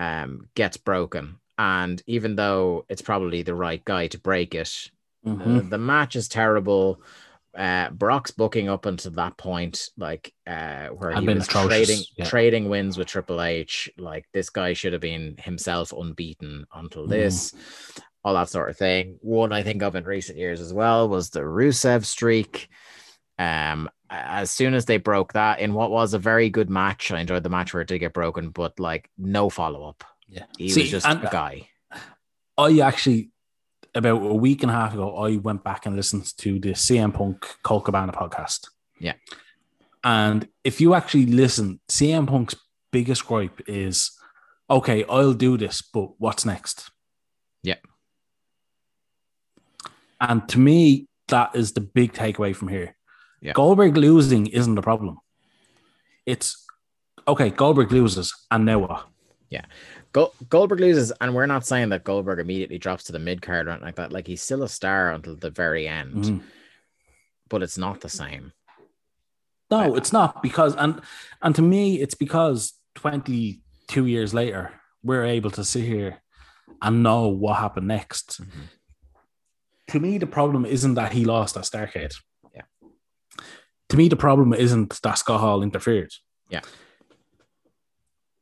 um 0.00 0.48
gets 0.54 0.76
broken 0.78 1.36
and 1.58 2.02
even 2.06 2.34
though 2.36 2.86
it's 2.88 3.02
probably 3.02 3.42
the 3.42 3.54
right 3.66 3.84
guy 3.84 4.06
to 4.08 4.18
break 4.18 4.54
it 4.54 4.90
Mhm. 5.26 5.58
uh, 5.58 5.68
the 5.68 5.76
match 5.78 6.16
is 6.16 6.28
terrible. 6.28 7.02
Uh, 7.54 7.90
Brock's 7.90 8.30
booking 8.30 8.70
up 8.70 8.86
until 8.86 9.10
that 9.12 9.36
point, 9.36 9.90
like 9.98 10.32
uh, 10.46 10.86
where 10.88 11.10
Had 11.10 11.24
he 11.24 11.28
was 11.34 11.46
atrocious, 11.46 11.68
trading 11.88 12.04
yeah. 12.16 12.24
trading 12.24 12.68
wins 12.70 12.96
with 12.96 13.08
Triple 13.08 13.42
H. 13.42 13.90
Like 13.98 14.24
this 14.32 14.48
guy 14.50 14.72
should 14.72 14.94
have 14.94 15.02
been 15.02 15.34
himself 15.36 15.92
unbeaten 15.92 16.64
until 16.72 17.04
Mhm. 17.06 17.10
this, 17.10 17.52
all 18.24 18.34
that 18.34 18.48
sort 18.48 18.70
of 18.70 18.78
thing. 18.78 19.18
One 19.20 19.52
I 19.52 19.62
think 19.62 19.82
of 19.82 19.94
in 19.96 20.04
recent 20.04 20.38
years 20.38 20.60
as 20.60 20.72
well 20.72 21.06
was 21.08 21.30
the 21.30 21.40
Rusev 21.40 22.04
streak. 22.06 22.68
Um, 23.40 23.88
as 24.10 24.50
soon 24.50 24.74
as 24.74 24.84
they 24.84 24.98
broke 24.98 25.32
that 25.32 25.60
in 25.60 25.72
what 25.72 25.90
was 25.90 26.12
a 26.12 26.18
very 26.18 26.50
good 26.50 26.68
match, 26.68 27.10
I 27.10 27.20
enjoyed 27.20 27.42
the 27.42 27.48
match 27.48 27.72
where 27.72 27.80
it 27.80 27.88
did 27.88 28.00
get 28.00 28.12
broken, 28.12 28.50
but 28.50 28.78
like 28.78 29.08
no 29.16 29.48
follow 29.48 29.88
up. 29.88 30.04
Yeah. 30.28 30.44
He 30.58 30.68
See, 30.68 30.82
was 30.82 30.90
just 30.90 31.06
and- 31.06 31.24
a 31.24 31.30
guy. 31.30 31.68
I 32.58 32.80
actually 32.80 33.30
about 33.94 34.22
a 34.22 34.34
week 34.34 34.62
and 34.62 34.70
a 34.70 34.74
half 34.74 34.92
ago, 34.92 35.16
I 35.16 35.36
went 35.36 35.64
back 35.64 35.86
and 35.86 35.96
listened 35.96 36.36
to 36.38 36.60
the 36.60 36.70
CM 36.72 37.14
Punk 37.14 37.46
Colt 37.62 37.84
Cabana 37.86 38.12
podcast. 38.12 38.68
Yeah. 38.98 39.14
And 40.04 40.46
if 40.62 40.80
you 40.80 40.94
actually 40.94 41.26
listen, 41.26 41.80
CM 41.88 42.26
Punk's 42.26 42.54
biggest 42.92 43.26
gripe 43.26 43.60
is, 43.66 44.12
okay, 44.68 45.04
I'll 45.08 45.32
do 45.32 45.56
this, 45.56 45.82
but 45.82 46.10
what's 46.18 46.44
next? 46.44 46.90
Yeah. 47.62 47.76
And 50.20 50.46
to 50.50 50.58
me, 50.58 51.06
that 51.28 51.54
is 51.54 51.72
the 51.72 51.80
big 51.80 52.12
takeaway 52.12 52.54
from 52.54 52.68
here. 52.68 52.96
Yeah. 53.40 53.52
Goldberg 53.52 53.96
losing 53.96 54.46
isn't 54.48 54.74
the 54.74 54.82
problem. 54.82 55.18
It's 56.26 56.64
okay, 57.26 57.50
Goldberg 57.50 57.90
loses, 57.92 58.34
and 58.50 58.64
now 58.64 58.78
what? 58.80 59.06
Go- 60.12 60.32
Goldberg 60.48 60.80
loses, 60.80 61.12
and 61.20 61.34
we're 61.36 61.46
not 61.46 61.64
saying 61.64 61.90
that 61.90 62.02
Goldberg 62.02 62.40
immediately 62.40 62.78
drops 62.78 63.04
to 63.04 63.12
the 63.12 63.20
mid 63.20 63.42
card 63.42 63.66
or 63.68 63.70
anything 63.70 63.86
like 63.86 63.94
that. 63.96 64.10
Like 64.12 64.26
he's 64.26 64.42
still 64.42 64.64
a 64.64 64.68
star 64.68 65.12
until 65.12 65.36
the 65.36 65.50
very 65.50 65.86
end, 65.86 66.24
Mhm. 66.24 66.42
but 67.48 67.62
it's 67.62 67.78
not 67.78 68.00
the 68.00 68.08
same. 68.08 68.52
No, 69.70 69.94
it's 69.94 70.12
not 70.12 70.42
because 70.42 70.74
and 70.74 71.00
and 71.42 71.54
to 71.54 71.62
me, 71.62 72.00
it's 72.00 72.16
because 72.16 72.72
22 72.96 74.06
years 74.06 74.34
later, 74.34 74.72
we're 75.04 75.24
able 75.24 75.52
to 75.52 75.64
sit 75.64 75.84
here 75.84 76.18
and 76.82 77.04
know 77.04 77.28
what 77.28 77.58
happened 77.60 77.86
next. 77.86 78.40
Mhm. 78.42 78.68
To 79.90 80.00
me, 80.00 80.18
the 80.18 80.26
problem 80.26 80.66
isn't 80.66 80.94
that 80.94 81.12
he 81.12 81.24
lost 81.24 81.56
at 81.56 81.62
Starrcade. 81.64 82.14
To 83.90 83.96
me, 83.96 84.08
the 84.08 84.16
problem 84.16 84.52
isn't 84.52 85.00
that 85.02 85.18
Scott 85.18 85.40
Hall 85.40 85.62
interfered. 85.62 86.12
Yeah. 86.48 86.60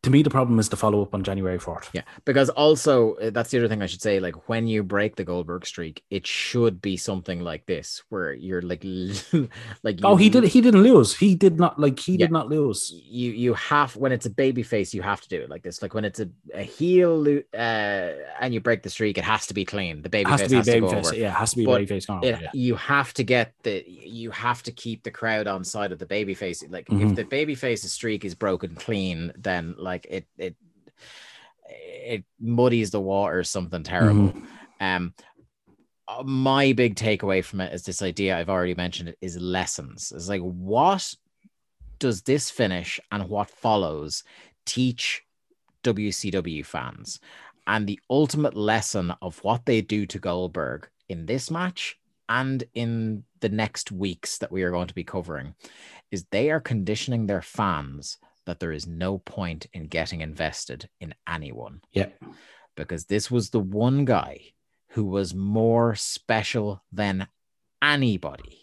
To 0.09 0.13
me, 0.13 0.23
the 0.23 0.31
problem 0.31 0.59
is 0.59 0.71
the 0.71 0.77
follow 0.77 1.03
up 1.03 1.13
on 1.15 1.23
January 1.23 1.59
4th. 1.59 1.91
Yeah, 1.93 2.01
because 2.25 2.49
also 2.49 3.15
uh, 3.17 3.29
that's 3.29 3.51
the 3.51 3.59
other 3.59 3.69
thing 3.69 3.83
I 3.83 3.87
should 3.87 4.01
say. 4.01 4.21
Like 4.21 4.49
when 4.49 4.67
you 4.67 4.83
break 4.83 5.17
the 5.17 5.25
Goldberg 5.25 5.67
streak, 5.67 6.03
it 6.09 6.27
should 6.27 6.81
be 6.81 6.97
something 6.97 7.41
like 7.41 7.67
this, 7.67 8.03
where 8.09 8.33
you're 8.33 8.63
like, 8.63 8.83
like 9.83 9.99
Oh, 10.03 10.17
he 10.17 10.31
did. 10.31 10.45
He 10.45 10.63
didn't 10.63 10.83
lose. 10.83 11.15
He 11.15 11.35
did 11.35 11.59
not 11.59 11.79
like. 11.79 11.99
He 11.99 12.13
Yeah. 12.13 12.19
did 12.27 12.33
not 12.33 12.49
lose. 12.49 12.95
you 13.05 13.33
you 13.33 13.53
have 13.55 13.95
when 13.97 14.13
it's 14.13 14.25
a 14.25 14.31
baby 14.31 14.63
face 14.63 14.95
you 14.95 15.03
have 15.03 15.21
to 15.21 15.29
do 15.29 15.41
it 15.43 15.51
like 15.51 15.63
this 15.63 15.83
like 15.83 15.93
when 15.93 16.05
it's 16.07 16.21
a, 16.21 16.29
a 16.55 16.63
heel 16.63 17.15
uh 17.55 18.09
and 18.41 18.55
you 18.55 18.61
break 18.61 18.83
the 18.83 18.91
streak 18.91 19.19
it 19.19 19.25
has 19.25 19.47
to 19.47 19.55
be 19.55 19.65
clean 19.65 20.01
the 20.03 20.09
baby 20.09 20.31
has 20.31 20.41
face 20.41 20.49
to 20.49 20.55
be 20.55 20.57
has 20.57 20.67
to 20.67 20.73
baby 20.73 20.87
go 20.87 20.93
face. 20.93 21.07
over 21.09 21.17
Yeah, 21.17 21.29
it 21.29 21.39
has 21.43 21.51
to 21.51 21.57
be 21.57 21.67
But 21.67 21.75
baby 21.79 21.87
face. 21.87 22.05
it, 22.05 22.11
over, 22.11 22.27
yeah. 22.27 22.51
you 22.55 22.75
have 22.77 23.13
to 23.15 23.25
get 23.25 23.53
the 23.63 23.85
you 23.87 24.31
have 24.31 24.63
to 24.65 24.73
keep 24.73 25.03
the 25.03 25.11
crowd 25.11 25.47
on 25.47 25.65
side 25.65 25.93
of 25.93 25.99
the 25.99 26.07
baby 26.07 26.35
face 26.35 26.63
like 26.71 26.87
if 26.89 26.95
Mhm. 26.99 27.17
the 27.17 27.25
baby 27.25 27.55
face's 27.55 27.93
streak 27.93 28.25
is 28.25 28.35
broken 28.35 28.75
clean 28.75 29.33
then 29.37 29.75
like 29.79 29.98
it 30.09 30.27
it 30.37 30.57
it 31.71 32.25
muddies 32.41 32.91
the 32.91 33.01
water 33.01 33.45
something 33.45 33.83
terrible 33.83 34.33
Mhm. 34.33 34.47
um 34.81 35.15
uh, 36.09 36.23
my 36.23 36.73
big 36.73 36.95
takeaway 36.95 37.45
from 37.45 37.61
it 37.61 37.73
is 37.75 37.83
this 37.83 38.01
idea 38.01 38.37
I've 38.39 38.49
already 38.49 38.75
mentioned 38.75 39.11
it 39.11 39.19
is 39.21 39.37
lessons. 39.39 40.11
It's 40.15 40.27
like 40.29 40.41
what 40.41 41.15
does 41.99 42.23
this 42.23 42.51
finish 42.51 42.99
and 43.13 43.29
what 43.29 43.51
follows 43.51 44.25
teach 44.65 45.23
WCW 45.85 46.65
fans? 46.65 47.21
And 47.67 47.87
the 47.87 48.01
ultimate 48.09 48.57
lesson 48.57 49.13
of 49.21 49.39
what 49.45 49.67
they 49.67 49.83
do 49.83 50.07
to 50.07 50.19
Goldberg 50.19 50.89
in 51.11 51.27
this 51.27 51.51
match 51.51 51.99
and 52.31 52.65
in 52.75 53.25
the 53.41 53.51
next 53.51 53.93
weeks 53.93 54.39
that 54.39 54.51
we 54.51 54.63
are 54.63 54.71
going 54.71 54.89
to 54.89 54.95
be 54.95 55.05
covering 55.05 55.55
is 56.11 56.25
they 56.31 56.51
are 56.51 56.61
conditioning 56.61 57.27
their 57.27 57.43
fans 57.43 58.17
that 58.49 58.61
there 58.61 58.73
is 58.73 58.87
no 58.87 59.19
point 59.19 59.67
in 59.75 59.87
getting 59.89 60.23
invested 60.23 60.89
in 61.01 61.15
anyone 61.29 61.83
Yeah. 61.93 62.09
because 62.77 63.05
this 63.05 63.31
was 63.31 63.51
the 63.51 63.61
one 63.61 64.07
guy 64.07 64.41
who 64.93 65.05
was 65.05 65.35
more 65.35 65.95
special 65.95 66.83
than 66.91 67.29
anybody. 67.83 68.63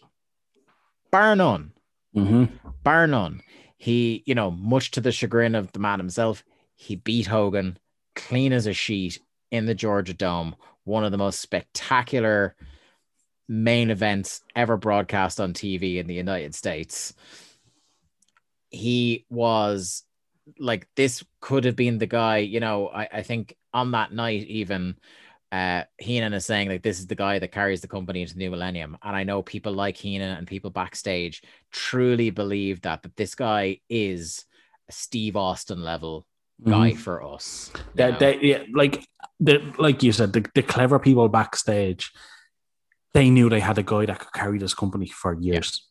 Bar 1.12 1.36
none, 1.36 1.74
Mhm. 2.16 2.50
bar 2.84 3.06
none. 3.06 3.42
He, 3.78 4.24
you 4.26 4.34
know, 4.34 4.50
much 4.50 4.90
to 4.92 5.02
the 5.02 5.12
chagrin 5.12 5.54
of 5.54 5.72
the 5.72 5.80
man 5.80 6.00
himself, 6.00 6.44
he 6.76 6.96
beat 6.96 7.28
Hogan 7.28 7.78
clean 8.16 8.54
as 8.54 8.66
a 8.66 8.74
sheet 8.74 9.20
in 9.52 9.68
the 9.68 9.76
Georgia 9.76 10.16
Dome, 10.16 10.56
one 10.84 11.04
of 11.06 11.12
the 11.12 11.18
most 11.20 11.40
spectacular 11.42 12.56
main 13.48 13.92
events 13.92 14.42
ever 14.56 14.78
broadcast 14.78 15.40
on 15.40 15.54
TV 15.54 16.00
in 16.00 16.08
the 16.08 16.16
United 16.16 16.56
States. 16.56 17.14
He 18.76 19.26
was 19.30 20.04
like, 20.60 20.88
this 20.96 21.24
could 21.40 21.64
have 21.66 21.76
been 21.76 21.98
the 21.98 22.06
guy, 22.06 22.38
you 22.38 22.60
know, 22.60 22.90
I, 22.90 23.08
I 23.12 23.22
think 23.24 23.56
on 23.74 23.92
that 23.92 24.14
night, 24.14 24.46
even 24.48 24.96
uh, 25.52 25.84
Heenan 25.98 26.34
is 26.34 26.46
saying 26.46 26.70
like 26.70 26.84
this 26.84 27.00
is 27.00 27.08
the 27.08 27.16
guy 27.16 27.40
that 27.40 27.52
carries 27.52 27.82
the 27.82 27.88
company 27.88 28.22
into 28.22 28.34
the 28.34 28.40
new 28.40 28.52
millennium, 28.52 28.98
and 29.02 29.16
I 29.16 29.24
know 29.24 29.42
people 29.42 29.74
like 29.74 29.96
Heenan 29.96 30.38
and 30.38 30.48
people 30.48 30.70
backstage 30.70 31.42
truly 31.72 32.30
believe 32.30 32.82
that 32.82 33.04
that 33.04 33.16
this 33.16 33.36
guy 33.36 33.80
is 33.90 34.46
a 34.90 34.92
Steve 34.92 35.38
Austin 35.38 35.82
level 35.82 36.28
guy 36.64 36.92
Mhm. 36.92 36.98
for 36.98 37.24
us. 37.24 37.72
know? 38.12 38.18
they, 38.20 38.40
yeah, 38.42 38.64
like 38.74 39.06
the 39.40 39.74
like 39.78 40.04
you 40.04 40.12
said, 40.12 40.34
the, 40.34 40.46
the 40.56 40.64
clever 40.64 41.00
people 41.00 41.30
backstage, 41.30 42.12
they 43.14 43.30
knew 43.30 43.50
they 43.50 43.62
had 43.62 43.78
a 43.78 43.84
guy 43.84 44.06
that 44.06 44.20
could 44.20 44.34
carry 44.34 44.58
this 44.58 44.74
company 44.74 45.08
for 45.08 45.34
years. 45.40 45.88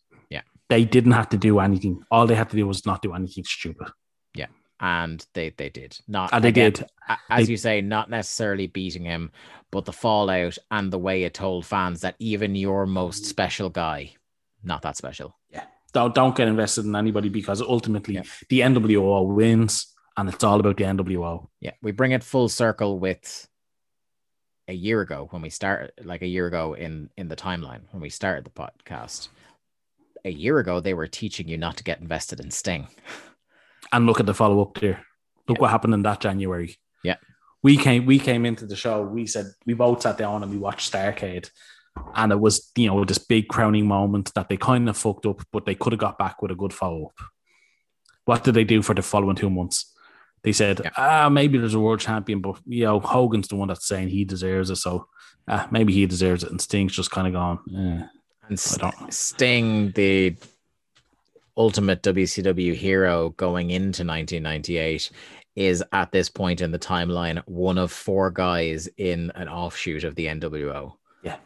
They 0.69 0.85
didn't 0.85 1.13
have 1.13 1.29
to 1.31 1.37
do 1.37 1.61
anything. 1.61 2.03
All 2.11 2.27
they 2.27 2.35
had 2.35 2.51
to 2.51 2.57
do 2.57 2.67
was 2.67 2.87
not 2.87 3.03
do 3.03 3.13
anything 3.15 3.45
stupid. 3.45 3.89
Yeah, 4.35 4.47
and 4.81 5.25
they 5.35 5.51
they 5.51 5.69
did 5.69 5.99
not, 6.09 6.31
And 6.33 6.43
they 6.45 6.49
again, 6.49 6.73
did. 6.73 6.87
as 7.29 7.47
They- 7.47 7.51
you 7.53 7.57
say, 7.57 7.81
not 7.81 8.09
necessarily 8.11 8.67
beating 8.67 9.05
him, 9.05 9.31
but 9.71 9.85
the 9.85 9.93
fallout 9.93 10.57
and 10.71 10.93
the 10.93 10.99
way 10.99 11.25
it 11.25 11.35
told 11.35 11.67
fans 11.67 12.01
that 12.01 12.17
even 12.19 12.55
your 12.57 12.87
most 12.87 13.27
special 13.27 13.69
guy, 13.71 14.15
not 14.63 14.83
that 14.83 14.97
special. 14.97 15.37
Yeah, 15.51 15.65
don't 15.93 16.15
don't 16.15 16.35
get 16.37 16.49
invested 16.49 16.87
in 16.87 16.97
anybody 16.97 17.29
because 17.29 17.61
ultimately 17.61 18.15
Yeah. 18.15 18.23
the 18.49 18.61
NWO 18.63 19.23
wins 19.35 19.93
and 20.17 20.29
it's 20.29 20.45
all 20.45 20.61
about 20.61 20.77
the 20.79 20.85
NWO. 20.85 21.51
Yeah, 21.61 21.73
we 21.83 21.93
bring 21.93 22.13
it 22.13 22.25
full 22.25 22.49
circle 22.49 22.99
with 22.99 23.49
a 24.67 24.73
year 24.73 25.03
ago 25.03 25.27
when 25.31 25.43
we 25.43 25.51
started, 25.51 25.93
like 26.05 26.23
a 26.23 26.27
year 26.27 26.47
ago 26.47 26.73
in 26.75 27.11
in 27.19 27.29
the 27.29 27.37
timeline 27.37 27.83
when 27.91 28.01
we 28.01 28.09
started 28.09 28.45
the 28.47 28.51
podcast. 28.51 29.29
A 30.25 30.31
year 30.31 30.59
ago, 30.59 30.81
they 30.81 30.95
were 30.95 31.07
teaching 31.07 31.49
you 31.49 31.59
not 31.59 31.77
to 31.77 31.85
get 31.85 32.01
invested 32.01 32.41
in 32.41 32.51
Sting. 32.51 32.89
And 33.93 34.07
look 34.07 34.21
at 34.21 34.27
the 34.27 34.35
follow 34.35 34.63
up 34.63 34.79
there. 34.81 35.05
Look 35.49 35.59
Yeah. 35.59 35.63
what 35.63 35.71
happened 35.71 35.95
in 35.95 36.03
that 36.03 36.21
January. 36.21 36.77
Yeah. 37.03 37.17
We 37.63 37.77
came 37.77 38.07
we 38.07 38.19
came 38.19 38.45
into 38.47 38.67
the 38.67 38.77
show. 38.77 39.03
We 39.03 39.27
said 39.27 39.47
we 39.67 39.75
both 39.75 40.03
sat 40.03 40.19
down 40.19 40.43
and 40.43 40.51
we 40.51 40.59
watched 40.59 40.91
Starrcade. 40.93 41.51
And 42.15 42.33
it 42.33 42.41
was, 42.41 42.71
you 42.77 42.89
know, 42.89 43.05
this 43.05 43.19
big 43.19 43.49
crowning 43.49 43.87
moment 43.87 44.33
that 44.35 44.49
they 44.49 44.57
kind 44.57 44.89
of 44.89 44.97
fucked 44.97 45.27
up, 45.27 45.43
but 45.53 45.65
they 45.65 45.77
could 45.77 45.93
have 45.93 46.01
got 46.01 46.19
back 46.19 46.43
with 46.43 46.51
a 46.51 46.57
good 46.57 46.73
follow 46.73 47.07
up. 47.07 47.27
What 48.25 48.43
did 48.43 48.55
they 48.55 48.65
do 48.65 48.83
for 48.83 48.95
the 48.95 49.03
following 49.03 49.37
two 49.37 49.51
months? 49.51 49.93
They 50.43 50.53
said, 50.53 50.81
Yeah. 50.83 50.91
ah, 50.97 51.29
maybe 51.29 51.57
there's 51.59 51.75
a 51.75 51.81
world 51.81 52.01
champion, 52.01 52.41
but 52.41 52.59
you 52.67 52.85
know, 52.85 52.99
Hogan's 53.01 53.49
the 53.49 53.57
one 53.57 53.69
that's 53.69 53.87
saying 53.87 54.09
he 54.09 54.25
deserves 54.25 54.71
it. 54.71 54.77
So 54.77 55.07
ah, 55.47 55.69
maybe 55.71 55.93
he 55.93 56.07
deserves 56.07 56.43
it. 56.43 56.51
And 56.51 56.61
Sting's 56.61 56.95
just 56.97 57.11
kind 57.11 57.27
of 57.29 57.33
gone, 57.35 57.59
eh, 57.77 58.07
And 58.49 58.61
Sting, 59.11 59.91
the 59.93 60.37
ultimate 61.57 62.03
WCW 62.03 62.75
hero 62.75 63.31
going 63.31 63.71
into 63.71 64.05
1998, 64.05 65.11
is 65.57 65.85
at 65.93 66.11
this 66.11 66.29
point 66.29 66.61
in 66.61 66.73
the 66.73 66.79
timeline 66.79 67.43
one 67.47 67.79
of 67.79 67.93
four 67.93 68.31
guys 68.31 68.89
in 68.97 69.31
an 69.35 69.49
offshoot 69.49 70.05
of 70.05 70.15
the 70.17 70.27
NWO. 70.27 70.95
Yeah. 71.23 71.37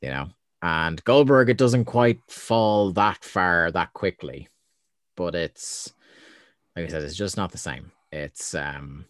You 0.00 0.10
know, 0.10 0.28
and 0.62 1.02
Goldberg, 1.04 1.50
it 1.50 1.58
doesn't 1.58 1.86
quite 1.86 2.20
fall 2.28 2.92
that 2.92 3.24
far 3.24 3.70
that 3.72 3.92
quickly, 3.92 4.48
but 5.16 5.34
it's 5.34 5.92
like 6.76 6.86
I 6.86 6.88
said, 6.88 7.02
it's 7.02 7.16
just 7.16 7.36
not 7.36 7.50
the 7.52 7.58
same. 7.58 7.90
It's 8.12 8.54
um 8.54 9.06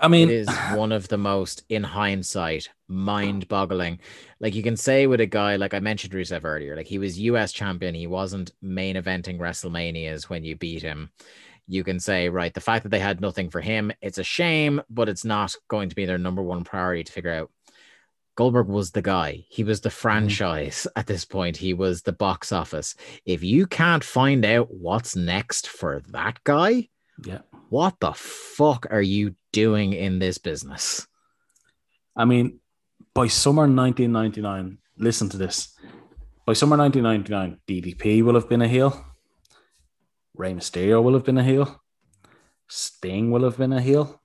I 0.00 0.08
mean, 0.08 0.28
it 0.28 0.34
is 0.34 0.48
one 0.74 0.92
of 0.92 1.08
the 1.08 1.18
most 1.18 1.64
in 1.68 1.82
hindsight 1.82 2.68
mind-boggling 2.88 4.00
like 4.40 4.54
you 4.54 4.62
can 4.62 4.76
say 4.76 5.06
with 5.06 5.20
a 5.20 5.26
guy 5.26 5.56
like 5.56 5.74
i 5.74 5.78
mentioned 5.78 6.14
rusev 6.14 6.44
earlier 6.44 6.74
like 6.74 6.86
he 6.86 6.96
was 6.98 7.18
us 7.18 7.52
champion 7.52 7.94
he 7.94 8.06
wasn't 8.06 8.52
main 8.62 8.96
eventing 8.96 9.38
wrestlemanias 9.38 10.24
when 10.24 10.42
you 10.42 10.56
beat 10.56 10.80
him 10.80 11.10
you 11.66 11.84
can 11.84 12.00
say 12.00 12.30
right 12.30 12.54
the 12.54 12.62
fact 12.62 12.82
that 12.82 12.88
they 12.88 12.98
had 12.98 13.20
nothing 13.20 13.50
for 13.50 13.60
him 13.60 13.92
it's 14.00 14.16
a 14.16 14.24
shame 14.24 14.80
but 14.88 15.08
it's 15.08 15.24
not 15.24 15.54
going 15.68 15.90
to 15.90 15.94
be 15.94 16.06
their 16.06 16.16
number 16.16 16.42
one 16.42 16.64
priority 16.64 17.04
to 17.04 17.12
figure 17.12 17.32
out 17.32 17.50
Goldberg 18.36 18.68
was 18.68 18.92
the 18.92 19.02
guy. 19.02 19.44
He 19.48 19.64
was 19.64 19.80
the 19.80 19.88
mm-hmm. 19.88 19.96
franchise 19.96 20.86
at 20.94 21.08
this 21.08 21.24
point. 21.24 21.56
He 21.56 21.74
was 21.74 22.02
the 22.02 22.12
box 22.12 22.52
office. 22.52 22.94
If 23.26 23.42
you 23.42 23.66
can't 23.66 24.04
find 24.04 24.44
out 24.44 24.72
what's 24.72 25.16
next 25.16 25.66
for 25.66 26.02
that 26.10 26.38
guy, 26.44 26.88
yeah. 27.24 27.40
What 27.68 28.00
the 28.00 28.12
fuck 28.12 28.86
are 28.90 29.02
you 29.02 29.34
doing 29.52 29.92
in 29.92 30.18
this 30.18 30.38
business? 30.38 31.06
I 32.16 32.24
mean, 32.24 32.60
by 33.14 33.28
summer 33.28 33.62
1999, 33.62 34.78
listen 34.96 35.28
to 35.30 35.36
this. 35.36 35.76
By 36.46 36.54
summer 36.54 36.76
1999, 36.76 37.60
DDP 37.66 38.22
will 38.22 38.34
have 38.34 38.48
been 38.48 38.62
a 38.62 38.68
heel. 38.68 39.04
Rey 40.34 40.52
Mysterio 40.52 41.02
will 41.02 41.14
have 41.14 41.24
been 41.24 41.38
a 41.38 41.44
heel. 41.44 41.82
Sting 42.68 43.30
will 43.30 43.44
have 43.44 43.58
been 43.58 43.72
a 43.72 43.80
heel. 43.80 44.20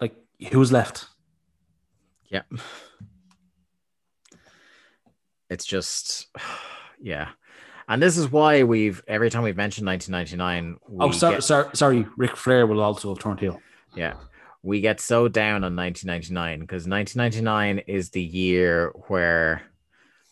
Like, 0.00 0.14
who's 0.50 0.72
left? 0.72 1.06
Yeah. 2.26 2.42
It's 5.50 5.64
just, 5.64 6.28
yeah. 7.00 7.30
And 7.88 8.02
this 8.02 8.16
is 8.16 8.30
why 8.30 8.62
we've, 8.62 9.02
every 9.06 9.30
time 9.30 9.42
we've 9.42 9.56
mentioned 9.56 9.86
1999, 9.86 10.78
we 10.88 11.04
oh, 11.04 11.10
sorry, 11.10 11.34
get- 11.36 11.44
sorry, 11.44 11.68
sorry. 11.74 12.06
Ric 12.16 12.36
Flair 12.36 12.66
will 12.66 12.80
also 12.80 13.10
have 13.10 13.18
turned 13.22 13.40
heel. 13.40 13.60
Yeah. 13.94 14.14
We 14.62 14.80
get 14.80 15.00
so 15.00 15.28
down 15.28 15.62
on 15.64 15.76
1999 15.76 16.60
because 16.60 16.88
1999 16.88 17.84
is 17.86 18.10
the 18.10 18.22
year 18.22 18.92
where 19.08 19.62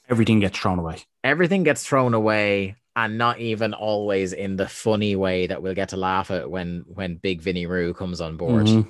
Everything 0.09 0.41
gets 0.41 0.59
thrown 0.59 0.79
away. 0.79 0.99
everything 1.25 1.63
gets 1.63 1.85
thrown 1.85 2.13
away 2.15 2.77
and 2.97 3.17
not 3.17 3.39
even 3.39 3.73
always 3.73 4.33
in 4.33 4.57
the 4.57 4.69
funny 4.69 5.17
way 5.17 5.47
that 5.47 5.63
we'll 5.63 5.75
get 5.75 5.91
to 5.91 5.97
laugh 5.97 6.31
at 6.31 6.51
when 6.51 6.85
when 6.87 7.15
big 7.17 7.41
Vinny 7.41 7.65
Roo 7.67 7.95
comes 7.95 8.21
on 8.21 8.37
board. 8.37 8.67
Mhm. 8.67 8.89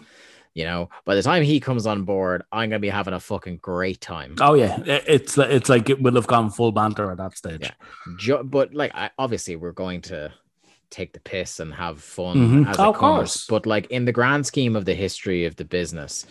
You 0.55 0.65
know, 0.65 0.91
by 1.07 1.15
the 1.15 1.23
time 1.23 1.43
he 1.43 1.61
comes 1.61 1.87
on 1.87 2.05
board, 2.05 2.43
I'm 2.53 2.69
gonna 2.71 2.79
be 2.81 2.91
having 2.91 3.15
a 3.15 3.21
fucking 3.21 3.59
great 3.63 4.01
time. 4.03 4.35
Oh, 4.41 4.53
yeah. 4.55 4.79
It's, 4.85 5.39
it's 5.39 5.69
like 5.71 5.89
it 5.89 6.03
will 6.03 6.15
have 6.17 6.27
gone 6.27 6.51
full 6.51 6.73
banter 6.73 7.11
at 7.11 7.17
that 7.17 7.37
stage. 7.39 7.61
Yeah. 7.63 7.71
Jo- 8.19 8.43
but 8.45 8.75
like 8.75 8.95
I, 8.95 9.11
obviously 9.19 9.57
we're 9.57 9.73
going 9.73 10.03
to 10.03 10.31
take 10.91 11.15
the 11.15 11.21
piss 11.21 11.59
and 11.61 11.73
have 11.73 12.03
fun 12.03 12.37
Mhm. 12.37 12.69
as 12.69 12.79
Oh, 12.79 12.85
it 12.85 12.89
of 12.89 12.95
comes 12.97 13.01
course. 13.31 13.47
but 13.49 13.65
like 13.65 13.87
in 13.87 14.05
the 14.05 14.13
grand 14.13 14.45
scheme 14.47 14.77
of 14.77 14.85
the 14.85 14.93
history 14.95 15.47
of 15.47 15.57
the 15.57 15.65
business 15.65 16.27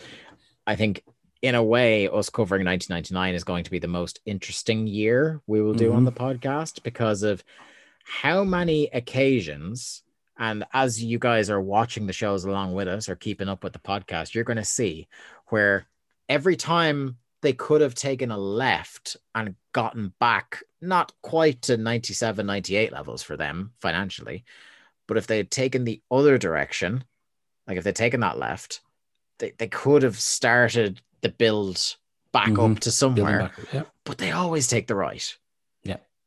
i 0.68 0.76
think 0.76 1.02
in 1.42 1.56
a 1.56 1.62
way 1.64 2.06
us 2.08 2.30
covering 2.30 2.64
1999 2.64 3.34
is 3.34 3.42
going 3.42 3.64
to 3.64 3.72
be 3.72 3.80
the 3.80 3.88
most 3.88 4.20
interesting 4.24 4.86
year 4.86 5.40
we 5.48 5.60
will 5.60 5.74
do 5.74 5.92
on 5.92 6.02
Mhm. 6.02 6.04
the 6.04 6.12
podcast 6.12 6.80
because 6.84 7.24
of 7.24 7.42
how 8.04 8.44
many 8.44 8.88
occasions 8.92 10.02
and 10.38 10.64
as 10.72 11.02
you 11.02 11.18
guys 11.18 11.50
are 11.50 11.60
watching 11.60 12.06
the 12.06 12.12
shows 12.12 12.44
along 12.44 12.72
with 12.74 12.88
us 12.88 13.08
or 13.08 13.16
keeping 13.16 13.48
up 13.48 13.62
with 13.62 13.72
the 13.72 13.78
podcast 13.78 14.34
you're 14.34 14.44
going 14.44 14.56
to 14.56 14.64
see 14.64 15.06
where 15.48 15.86
every 16.28 16.56
time 16.56 17.16
they 17.42 17.52
could 17.52 17.80
have 17.80 17.94
taken 17.94 18.30
a 18.30 18.38
left 18.38 19.16
and 19.34 19.54
gotten 19.72 20.12
back 20.20 20.62
not 20.80 21.12
quite 21.22 21.60
to 21.62 21.76
97 21.76 22.46
98 22.46 22.92
levels 22.92 23.22
for 23.22 23.36
them 23.36 23.72
financially 23.80 24.44
but 25.08 25.16
if 25.16 25.26
they 25.26 25.36
had 25.36 25.50
taken 25.50 25.84
the 25.84 26.00
other 26.10 26.38
direction 26.38 27.04
like 27.66 27.76
if 27.76 27.84
they'd 27.84 27.94
taken 27.96 28.20
that 28.20 28.38
left 28.38 28.80
they, 29.38 29.52
they 29.58 29.66
could 29.68 30.02
have 30.02 30.18
started 30.20 31.00
the 31.20 31.28
build 31.28 31.96
back 32.32 32.48
Mhm. 32.48 32.72
up 32.76 32.80
to 32.80 32.90
somewhere. 32.90 33.50
Yeah. 33.72 33.82
but 34.04 34.18
they 34.18 34.30
always 34.30 34.66
take 34.68 34.86
the 34.86 34.94
right. 34.94 35.36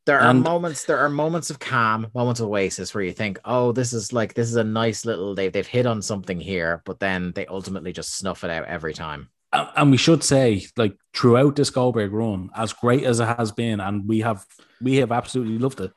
There 0.05 0.19
are 0.19 0.29
And- 0.29 0.43
moments 0.43 0.85
there 0.85 0.99
are 0.99 1.09
moments 1.09 1.49
of 1.49 1.59
calm 1.59 2.07
moments 2.13 2.39
of 2.39 2.47
oasis 2.47 2.93
where 2.93 3.03
you 3.03 3.11
think 3.11 3.39
oh 3.45 3.71
this 3.71 3.91
is 3.93 4.13
like 4.13 4.33
this 4.33 4.47
is 4.49 4.55
a 4.55 4.63
nice 4.63 5.03
little 5.05 5.33
they've, 5.35 5.51
they've 5.51 5.65
hit 5.67 5.85
on 5.85 6.01
something 6.01 6.39
here 6.39 6.81
but 6.85 6.99
then 6.99 7.31
they 7.35 7.45
ultimately 7.47 7.91
just 7.91 8.15
snuff 8.15 8.43
it 8.43 8.49
out 8.51 8.65
every 8.67 8.93
time 8.93 9.29
And 9.77 9.89
we 9.89 9.95
should 9.97 10.21
say, 10.21 10.67
like 10.75 10.97
throughout 11.13 11.55
this 11.55 11.69
Goldberg 11.69 12.11
run, 12.11 12.49
as 12.55 12.73
great 12.73 13.03
as 13.05 13.21
it 13.21 13.37
has 13.37 13.53
been, 13.53 13.79
and 13.79 14.05
we 14.05 14.19
have 14.19 14.45
we 14.81 14.97
have 14.97 15.13
absolutely 15.13 15.57
loved 15.59 15.79
it. 15.79 15.91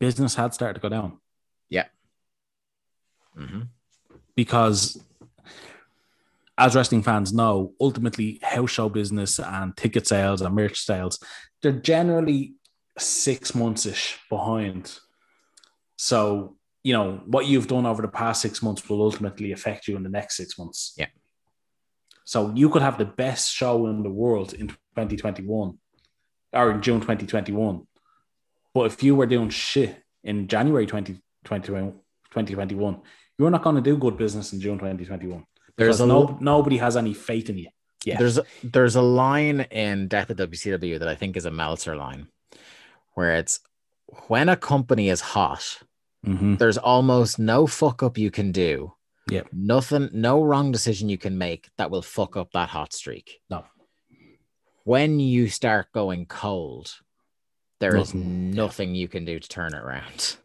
Business 0.00 0.34
had 0.34 0.52
started 0.52 0.74
to 0.74 0.80
go 0.80 0.88
down 0.88 1.18
Mhm. 3.38 3.68
because, 4.34 5.00
as 6.58 6.74
wrestling 6.74 7.02
fans 7.02 7.32
know, 7.32 7.72
ultimately 7.80 8.40
house 8.42 8.70
show 8.70 8.88
business 8.88 9.38
and 9.38 9.76
ticket 9.76 10.06
sales 10.06 10.42
and 10.42 10.54
merch 10.54 10.78
sales, 10.84 11.18
they're 11.62 11.72
generally 11.72 12.54
six 12.98 13.54
months 13.54 13.86
ish 13.86 14.18
behind. 14.28 14.98
So 15.96 16.56
you 16.82 16.92
know 16.92 17.22
what 17.26 17.46
you've 17.46 17.68
done 17.68 17.86
over 17.86 18.02
the 18.02 18.08
past 18.08 18.42
six 18.42 18.62
months 18.62 18.88
will 18.88 19.02
ultimately 19.02 19.52
affect 19.52 19.88
you 19.88 19.96
in 19.96 20.02
the 20.02 20.08
next 20.08 20.36
six 20.36 20.58
months. 20.58 20.94
Yeah. 20.96 21.06
So 22.24 22.52
you 22.54 22.68
could 22.68 22.82
have 22.82 22.98
the 22.98 23.04
best 23.04 23.52
show 23.52 23.86
in 23.86 24.02
the 24.02 24.10
world 24.10 24.54
in 24.54 24.68
2021 24.68 25.78
or 26.52 26.70
in 26.70 26.82
June 26.82 27.00
2021. 27.00 27.86
But 28.74 28.86
if 28.86 29.02
you 29.02 29.16
were 29.16 29.26
doing 29.26 29.50
shit 29.50 30.02
in 30.22 30.48
January 30.48 30.86
2021, 30.86 31.92
2021 31.92 33.02
you're 33.38 33.50
not 33.50 33.62
going 33.62 33.76
to 33.76 33.82
do 33.82 33.96
good 33.96 34.16
business 34.16 34.52
in 34.52 34.60
June 34.60 34.78
2021. 34.78 35.44
There's 35.76 36.00
a 36.00 36.06
no, 36.06 36.38
nobody 36.40 36.76
has 36.78 36.96
any 36.96 37.14
faith 37.14 37.48
in 37.48 37.58
you. 37.58 37.68
Yeah. 38.04 38.18
There's 38.18 38.38
a, 38.38 38.44
there's 38.62 38.96
a 38.96 39.02
line 39.02 39.62
in 39.70 40.08
Death 40.08 40.30
of 40.30 40.36
WCW 40.36 40.98
that 40.98 41.08
I 41.08 41.14
think 41.14 41.36
is 41.36 41.44
a 41.44 41.50
Meltzer 41.50 41.96
line, 41.96 42.28
where 43.14 43.34
it's 43.36 43.60
when 44.28 44.48
a 44.48 44.56
company 44.56 45.08
is 45.08 45.20
hot, 45.20 45.82
Mhm. 46.26 46.58
there's 46.58 46.78
almost 46.78 47.38
no 47.38 47.66
fuck 47.66 48.02
up 48.02 48.16
you 48.16 48.30
can 48.30 48.52
do 48.52 48.94
Yeah. 49.30 49.42
Nothing, 49.52 50.08
no 50.12 50.42
wrong 50.42 50.70
decision 50.72 51.08
you 51.08 51.18
can 51.18 51.36
make 51.38 51.68
that 51.78 51.90
will 51.90 52.02
fuck 52.02 52.36
up 52.36 52.52
that 52.52 52.68
hot 52.70 52.92
streak. 52.92 53.40
No. 53.50 53.64
When 54.84 55.20
you 55.20 55.48
start 55.48 55.92
going 55.92 56.26
cold, 56.26 56.92
there 57.80 57.96
is 57.96 58.14
Nothing, 58.14 58.48
yeah. 58.48 58.54
nothing 58.54 58.94
you 58.94 59.08
can 59.08 59.24
do 59.24 59.38
to 59.38 59.48
turn 59.48 59.74
it 59.74 59.78
around. 59.82 60.36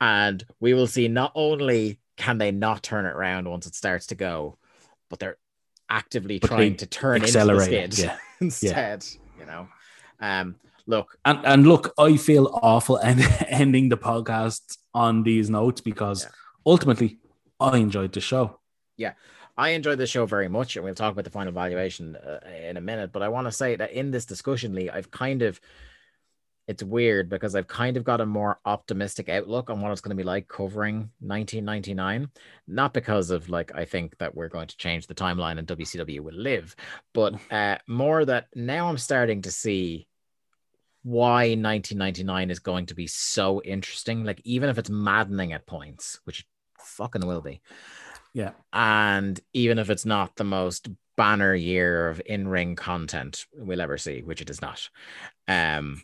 And 0.00 0.44
we 0.60 0.72
will 0.74 0.86
see 0.86 1.08
not 1.08 1.32
only 1.34 1.98
can 2.16 2.38
they 2.38 2.50
not 2.52 2.82
turn 2.82 3.06
it 3.06 3.10
around 3.10 3.48
once 3.48 3.66
it 3.66 3.74
starts 3.74 4.06
to 4.08 4.14
go, 4.14 4.58
but 5.08 5.18
they're 5.18 5.38
actively 5.88 6.38
But 6.38 6.48
trying 6.48 6.76
to 6.78 6.86
turn 6.86 7.16
into 7.24 7.40
it, 7.40 7.44
the 7.46 7.60
skid 7.60 7.98
yeah. 7.98 8.18
instead. 8.40 9.04
You 9.38 9.46
know, 9.46 9.68
um, 10.20 10.56
look, 10.90 11.16
And 11.24 11.38
and 11.44 11.66
look, 11.66 11.92
I 11.98 12.16
feel 12.16 12.58
awful 12.62 12.98
end, 13.02 13.20
ending 13.48 13.88
the 13.88 13.96
podcast 13.96 14.78
on 14.94 15.22
these 15.22 15.48
notes 15.50 15.80
because 15.80 16.24
Yeah. 16.24 16.30
ultimately 16.66 17.18
I 17.58 17.78
enjoyed 17.78 18.12
the 18.12 18.20
show. 18.20 18.60
Yeah 18.96 19.14
i 19.56 19.70
enjoyed 19.70 19.98
the 19.98 20.06
show 20.06 20.24
very 20.24 20.48
much, 20.48 20.76
and 20.76 20.84
we'll 20.84 20.94
talk 20.94 21.12
about 21.12 21.24
the 21.24 21.30
final 21.30 21.52
valuation 21.52 22.16
uh, 22.16 22.40
in 22.66 22.78
a 22.78 22.80
minute. 22.80 23.12
But 23.12 23.22
I 23.22 23.28
want 23.28 23.46
to 23.46 23.52
say 23.52 23.76
that 23.76 23.92
in 23.92 24.10
this 24.10 24.24
discussion, 24.24 24.74
Lee, 24.74 24.88
I've 24.88 25.10
kind 25.10 25.42
of 25.42 25.60
it's 26.66 26.82
weird 26.82 27.28
because 27.28 27.56
I've 27.56 27.66
kind 27.66 27.96
of 27.96 28.04
got 28.04 28.20
a 28.20 28.26
more 28.26 28.60
optimistic 28.64 29.28
outlook 29.28 29.70
on 29.70 29.80
what 29.80 29.90
it's 29.90 30.00
going 30.00 30.16
to 30.16 30.22
be 30.22 30.26
like 30.26 30.46
covering 30.46 31.10
1999. 31.18 32.28
Not 32.68 32.94
because 32.94 33.30
of 33.30 33.48
like 33.48 33.72
I 33.74 33.84
think 33.84 34.16
that 34.18 34.34
we're 34.34 34.48
going 34.48 34.68
to 34.68 34.76
change 34.76 35.06
the 35.08 35.14
timeline 35.14 35.58
and 35.58 35.66
WCW 35.66 36.20
will 36.20 36.34
live, 36.34 36.74
but 37.12 37.34
uh, 37.50 37.76
more 37.88 38.24
that 38.24 38.46
now 38.54 38.88
I'm 38.88 38.98
starting 38.98 39.42
to 39.42 39.50
see 39.50 40.06
why 41.02 41.54
1999 41.54 42.50
is 42.50 42.58
going 42.58 42.86
to 42.86 42.94
be 42.94 43.06
so 43.06 43.62
interesting. 43.62 44.24
Like 44.24 44.40
even 44.44 44.68
if 44.68 44.78
it's 44.78 44.90
maddening 44.90 45.52
at 45.52 45.66
points, 45.66 46.20
which 46.24 46.40
it 46.40 46.46
fucking 46.78 47.26
will 47.26 47.40
be 47.42 47.60
Yeah. 48.32 48.52
and 48.72 49.38
even 49.52 49.78
if 49.78 49.90
it's 49.90 50.06
not 50.06 50.36
the 50.36 50.44
most 50.44 50.88
banner 51.16 51.54
year 51.54 52.08
of 52.08 52.22
in-ring 52.24 52.74
content 52.76 53.44
we'll 53.54 53.82
ever 53.82 53.98
see 53.98 54.22
which 54.22 54.40
it 54.40 54.48
is 54.48 54.62
not 54.62 54.88
um 55.46 56.02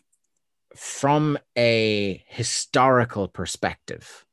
from 0.75 1.39
a 1.57 2.23
historical 2.27 3.27
perspective 3.27 4.25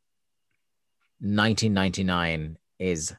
1999 1.21 2.59
is 2.79 3.15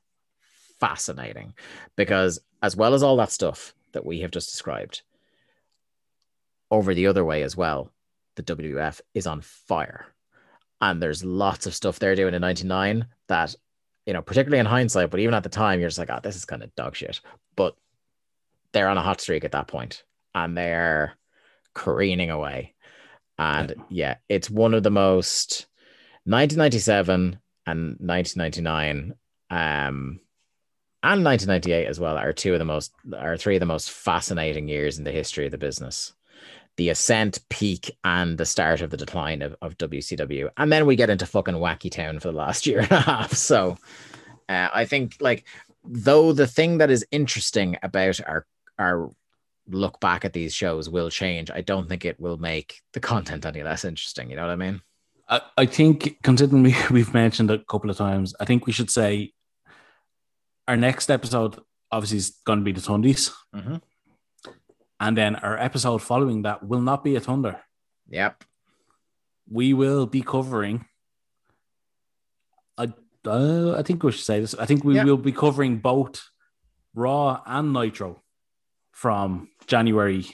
fascinating 0.79 1.53
because 1.95 2.39
as 2.61 2.75
well 2.75 2.93
as 2.93 3.01
all 3.01 3.17
that 3.17 3.31
stuff 3.31 3.73
that 3.93 4.05
we 4.05 4.19
have 4.19 4.29
just 4.31 4.51
described 4.51 5.01
over 6.75 6.93
the 6.93 7.07
other 7.07 7.25
way 7.25 7.43
as 7.43 7.55
well 7.57 7.91
the 8.35 8.43
WWF 8.43 9.01
is 9.13 9.27
on 9.27 9.41
fire 9.41 10.05
and 10.81 11.01
there's 11.01 11.23
lots 11.23 11.65
of 11.65 11.75
stuff 11.75 11.99
they're 11.99 12.15
doing 12.15 12.33
in 12.33 12.41
99 12.41 13.07
that 13.27 13.55
you 14.05 14.13
know, 14.13 14.21
particularly 14.21 14.59
in 14.59 14.65
hindsight, 14.65 15.09
but 15.09 15.19
even 15.19 15.33
at 15.33 15.43
the 15.43 15.49
time, 15.49 15.79
you're 15.79 15.89
just 15.89 15.97
like, 15.97 16.11
oh, 16.11 16.19
this 16.21 16.35
is 16.35 16.45
kind 16.45 16.63
of 16.63 16.73
dog 16.75 16.95
shit. 16.95 17.21
But 17.55 17.75
they're 18.71 18.89
on 18.89 18.97
a 18.97 19.01
hot 19.01 19.19
streak 19.21 19.43
at 19.43 19.53
that 19.53 19.67
point 19.67 20.03
and 20.33 20.55
they're 20.55 21.13
careening 21.73 22.29
away. 22.29 22.73
And 23.37 23.73
yeah, 23.89 24.17
it's 24.29 24.49
one 24.49 24.73
of 24.73 24.83
the 24.83 24.91
most 24.91 25.65
1997 26.25 27.39
and 27.67 27.97
1999 27.99 29.15
um 29.51 30.19
and 31.03 31.23
1998 31.23 31.87
as 31.87 31.99
well 31.99 32.17
are 32.17 32.33
two 32.33 32.53
of 32.53 32.59
the 32.59 32.65
most 32.65 32.93
are 33.15 33.37
three 33.37 33.55
of 33.55 33.59
the 33.59 33.65
most 33.65 33.91
fascinating 33.91 34.67
years 34.67 34.97
in 34.97 35.03
the 35.03 35.11
history 35.11 35.45
of 35.45 35.51
the 35.51 35.57
business 35.57 36.13
the 36.77 36.89
ascent 36.89 37.39
peak 37.49 37.97
and 38.03 38.37
the 38.37 38.45
start 38.45 38.81
of 38.81 38.89
the 38.89 38.97
decline 38.97 39.41
of, 39.41 39.55
of 39.61 39.77
WCW. 39.77 40.49
And 40.57 40.71
then 40.71 40.85
we 40.85 40.95
get 40.95 41.09
into 41.09 41.25
fucking 41.25 41.55
wacky 41.55 41.91
town 41.91 42.19
for 42.19 42.31
the 42.31 42.37
last 42.37 42.65
year 42.67 42.79
and 42.79 42.91
a 42.91 42.99
half. 42.99 43.33
So 43.33 43.77
uh, 44.49 44.69
I 44.73 44.85
think 44.85 45.17
like 45.19 45.45
though 45.83 46.33
the 46.33 46.47
thing 46.47 46.79
that 46.79 46.91
is 46.91 47.05
interesting 47.11 47.77
about 47.83 48.19
our 48.21 48.45
our 48.77 49.11
look 49.67 49.99
back 49.99 50.25
at 50.25 50.33
these 50.33 50.53
shows 50.53 50.89
will 50.89 51.09
change, 51.09 51.49
I 51.49 51.61
don't 51.61 51.89
think 51.89 52.05
it 52.05 52.19
will 52.19 52.37
make 52.37 52.81
the 52.93 52.99
content 52.99 53.45
any 53.45 53.63
less 53.63 53.85
interesting. 53.85 54.29
You 54.29 54.35
know 54.35 54.43
what 54.43 54.51
I 54.51 54.55
mean? 54.55 54.81
I, 55.27 55.41
I 55.57 55.65
think 55.65 56.21
considering 56.21 56.63
we, 56.63 56.75
we've 56.91 57.13
mentioned 57.13 57.49
a 57.51 57.59
couple 57.59 57.89
of 57.89 57.97
times, 57.97 58.35
I 58.39 58.45
think 58.45 58.65
we 58.65 58.73
should 58.73 58.91
say 58.91 59.33
our 60.67 60.77
next 60.77 61.09
episode 61.09 61.59
obviously 61.91 62.17
is 62.17 62.37
going 62.45 62.59
to 62.59 62.65
be 62.65 62.71
the 62.71 62.81
Thundies. 62.81 63.31
Mm-hmm. 63.55 63.77
And 64.99 65.17
then 65.17 65.35
our 65.35 65.57
episode 65.57 66.01
following 66.01 66.43
that 66.43 66.63
will 66.63 66.81
not 66.81 67.03
be 67.03 67.15
a 67.15 67.19
Thunder. 67.19 67.59
Yep. 68.09 68.43
We 69.49 69.73
will 69.73 70.05
be 70.05 70.21
covering. 70.21 70.85
I 72.77 72.93
uh, 73.25 73.75
I 73.77 73.83
think 73.83 74.03
we 74.03 74.11
should 74.11 74.23
say 74.23 74.39
this. 74.39 74.55
I 74.55 74.65
think 74.65 74.83
we 74.83 74.95
Yeah. 74.95 75.03
will 75.03 75.17
be 75.17 75.31
covering 75.31 75.77
both 75.79 76.23
Raw 76.93 77.41
and 77.45 77.73
Nitro 77.73 78.23
from 78.91 79.49
January 79.67 80.25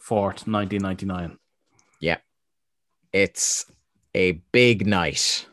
fourth, 0.00 0.46
nineteen 0.46 0.82
ninety 0.82 1.06
nine. 1.06 1.38
Yeah. 2.00 2.18
It's 3.12 3.64
a 4.14 4.32
big 4.52 4.86
night. 4.86 5.46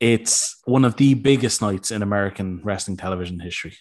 It's 0.00 0.60
one 0.64 0.84
of 0.84 0.96
the 0.96 1.14
biggest 1.14 1.60
nights 1.60 1.90
in 1.90 2.02
American 2.02 2.60
wrestling 2.62 2.96
television 2.96 3.40
history. 3.40 3.76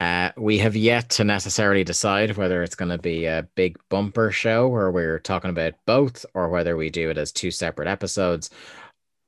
Uh, 0.00 0.32
we 0.36 0.56
have 0.58 0.74
yet 0.74 1.10
to 1.10 1.24
necessarily 1.24 1.84
decide 1.84 2.36
whether 2.36 2.62
it's 2.62 2.74
going 2.74 2.88
to 2.88 2.98
be 2.98 3.26
a 3.26 3.46
big 3.54 3.78
bumper 3.90 4.30
show 4.30 4.66
where 4.66 4.90
we're 4.90 5.18
talking 5.18 5.50
about 5.50 5.74
both 5.84 6.24
or 6.32 6.48
whether 6.48 6.74
we 6.76 6.88
do 6.88 7.10
it 7.10 7.18
as 7.18 7.30
two 7.30 7.50
separate 7.50 7.86
episodes. 7.86 8.48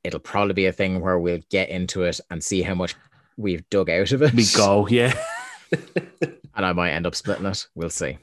It'll 0.03 0.19
probably 0.19 0.55
be 0.55 0.67
a 0.67 0.73
thing 0.73 1.01
where 1.01 1.19
we'll 1.19 1.43
get 1.51 1.69
into 1.69 2.05
it 2.05 2.21
and 2.31 2.43
see 2.43 2.63
how 2.63 2.75
much 2.75 2.95
we've 3.37 3.69
dug 3.69 3.91
out 3.91 4.13
of 4.13 4.23
it. 4.23 4.33
We 4.33 4.47
go, 4.57 4.87
yeah. 4.89 5.15
and 6.21 6.67
I 6.67 6.73
might 6.73 6.93
end 6.93 7.07
up 7.07 7.15
splitting 7.15 7.47
it. 7.47 7.67
We'll 7.75 7.91
see. 7.91 8.19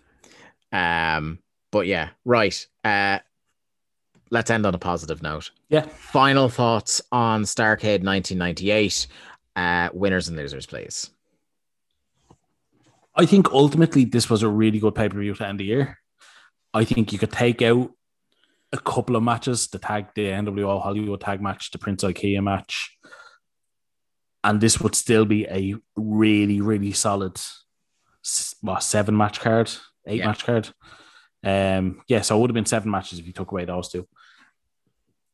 Um, 0.71 1.39
but 1.71 1.85
yeah, 1.85 2.09
right. 2.25 2.67
Uh, 2.83 3.19
let's 4.31 4.49
end 4.49 4.65
on 4.65 4.75
a 4.75 4.79
positive 4.79 5.21
note. 5.21 5.51
Yeah. 5.69 5.81
Final 5.81 6.49
thoughts 6.49 7.01
on 7.11 7.43
Starrcade 7.43 8.03
1998. 8.03 9.07
Uh, 9.55 9.89
winners 9.93 10.27
and 10.27 10.37
losers, 10.37 10.65
please. 10.65 11.11
I 13.19 13.25
think 13.25 13.51
ultimately 13.51 14.05
this 14.05 14.29
was 14.29 14.43
a 14.43 14.49
really 14.49 14.79
good 14.79 14.95
pay 14.95 15.09
per 15.09 15.19
view 15.19 15.33
to 15.35 15.45
end 15.47 15.59
the 15.59 15.65
year. 15.65 15.97
I 16.73 16.85
think 16.85 17.11
you 17.11 17.19
could 17.19 17.31
take 17.31 17.61
out 17.61 17.91
a 18.71 18.77
couple 18.77 19.15
of 19.15 19.23
matches, 19.23 19.67
the 19.67 19.79
tag, 19.79 20.07
the 20.15 20.25
NWO 20.27 20.81
Hollywood 20.81 21.19
tag 21.21 21.41
match, 21.41 21.71
the 21.71 21.79
Prince 21.79 22.03
Iaukea 22.03 22.41
match, 22.41 22.97
and 24.43 24.61
this 24.61 24.79
would 24.79 24.95
still 24.95 25.25
be 25.25 25.45
a 25.47 25.75
really, 25.97 26.61
really 26.61 26.93
solid 26.93 27.35
s- 28.23 28.55
what, 28.61 28.83
seven 28.83 29.17
match 29.17 29.39
card, 29.41 29.69
eight 30.07 30.19
Yeah. 30.19 30.27
match 30.27 30.45
card. 30.45 30.69
Um, 31.43 32.01
yeah, 32.07 32.21
so 32.21 32.37
it 32.37 32.41
would 32.41 32.49
have 32.51 32.55
been 32.61 32.65
seven 32.75 32.91
matches 32.91 33.19
if 33.19 33.25
you 33.27 33.33
took 33.33 33.51
away 33.51 33.65
those 33.65 33.89
two. 33.89 34.07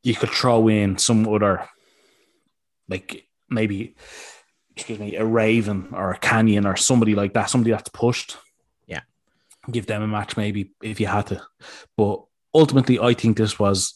You 0.03 0.15
could 0.15 0.29
throw 0.29 0.67
in 0.69 0.97
some 0.97 1.27
other, 1.27 1.67
like 2.87 3.27
maybe 3.49 3.95
excuse 4.75 4.99
me, 4.99 5.15
a 5.15 5.25
Raven 5.25 5.89
or 5.93 6.11
a 6.11 6.19
Kanyon 6.19 6.65
or 6.65 6.75
somebody 6.75 7.15
like 7.15 7.33
that, 7.33 7.49
somebody 7.49 7.71
that's 7.71 7.89
pushed. 7.89 8.37
Yeah. 8.87 9.01
Give 9.71 9.85
them 9.85 10.01
a 10.01 10.07
match 10.07 10.37
maybe 10.37 10.71
if 10.83 10.99
you 10.99 11.07
had 11.07 11.27
to. 11.27 11.41
But 11.95 12.23
ultimately, 12.53 12.99
I 12.99 13.13
think 13.13 13.37
this 13.37 13.57
was, 13.57 13.93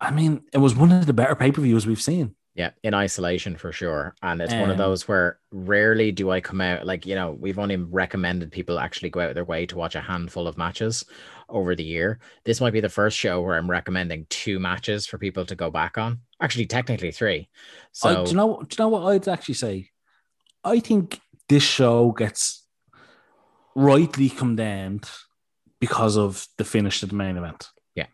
I 0.00 0.10
mean, 0.10 0.42
it 0.52 0.58
was 0.58 0.74
one 0.74 0.92
of 0.92 1.06
the 1.06 1.12
better 1.12 1.36
pay 1.36 1.52
per 1.52 1.62
views 1.62 1.86
we've 1.86 2.02
seen. 2.02 2.34
Yeah, 2.54 2.72
in 2.82 2.92
isolation 2.92 3.56
for 3.56 3.72
sure. 3.72 4.14
And 4.22 4.42
it's 4.42 4.52
one 4.52 4.68
of 4.68 4.72
Um, 4.72 4.78
those 4.78 5.08
where 5.08 5.38
rarely 5.52 6.12
do 6.12 6.30
I 6.30 6.42
come 6.42 6.60
out 6.60 6.84
like, 6.84 7.06
you 7.06 7.14
know, 7.14 7.30
we've 7.30 7.58
only 7.58 7.76
recommended 7.76 8.52
people 8.52 8.78
actually 8.78 9.08
go 9.08 9.20
out 9.20 9.30
of 9.30 9.34
their 9.34 9.44
way 9.44 9.64
to 9.66 9.76
watch 9.76 9.94
a 9.94 10.02
handful 10.02 10.46
of 10.46 10.58
matches 10.58 11.02
over 11.52 11.74
the 11.76 11.84
year. 11.84 12.18
This 12.44 12.60
might 12.60 12.72
be 12.72 12.80
the 12.80 12.88
first 12.88 13.16
show 13.16 13.40
where 13.40 13.56
I'm 13.56 13.70
recommending 13.70 14.26
two 14.30 14.58
matches 14.58 15.06
for 15.06 15.18
people 15.18 15.44
to 15.46 15.54
go 15.54 15.70
back 15.70 15.98
on. 15.98 16.20
Actually, 16.40 16.66
technically 16.66 17.12
three. 17.12 17.48
So 17.92 18.08
I, 18.22 18.24
do 18.24 18.30
you 18.30 18.36
know? 18.36 18.62
Do 18.68 18.74
you 18.76 18.84
know 18.84 18.88
what 18.88 19.02
I'd 19.12 19.28
actually 19.28 19.54
say? 19.54 19.90
I 20.64 20.80
think 20.80 21.20
this 21.48 21.62
show 21.62 22.12
gets 22.12 22.64
rightly 23.74 24.28
condemned 24.28 25.08
because 25.80 26.16
of 26.16 26.46
the 26.58 26.64
finish 26.64 27.02
of 27.02 27.08
the 27.08 27.14
main 27.16 27.36
event. 27.36 27.68
Yeah. 27.94 28.06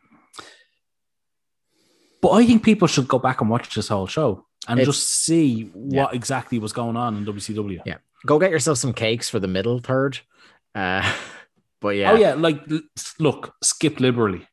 But 2.20 2.30
I 2.30 2.46
think 2.46 2.64
people 2.64 2.88
should 2.88 3.08
go 3.08 3.18
back 3.18 3.40
and 3.40 3.50
watch 3.50 3.74
this 3.74 3.88
whole 3.88 4.06
show 4.06 4.44
and 4.66 4.80
It's- 4.80 4.96
just 4.96 5.08
see 5.08 5.64
what 5.72 6.14
exactly 6.14 6.58
was 6.58 6.72
going 6.72 6.96
on 6.96 7.16
in 7.16 7.24
WCW. 7.24 7.80
Yeah. 7.86 7.98
go 8.26 8.38
get 8.40 8.50
yourself 8.50 8.78
some 8.78 8.92
cakes 8.92 9.28
for 9.30 9.38
the 9.38 9.46
middle 9.46 9.78
third. 9.78 10.18
Uh, 10.74 11.08
but 11.80 11.90
yeah, 11.90 12.12
Oh 12.12 12.16
yeah, 12.16 12.34
like 12.34 12.60
look, 13.18 13.54
skip 13.62 14.00
liberally 14.00 14.46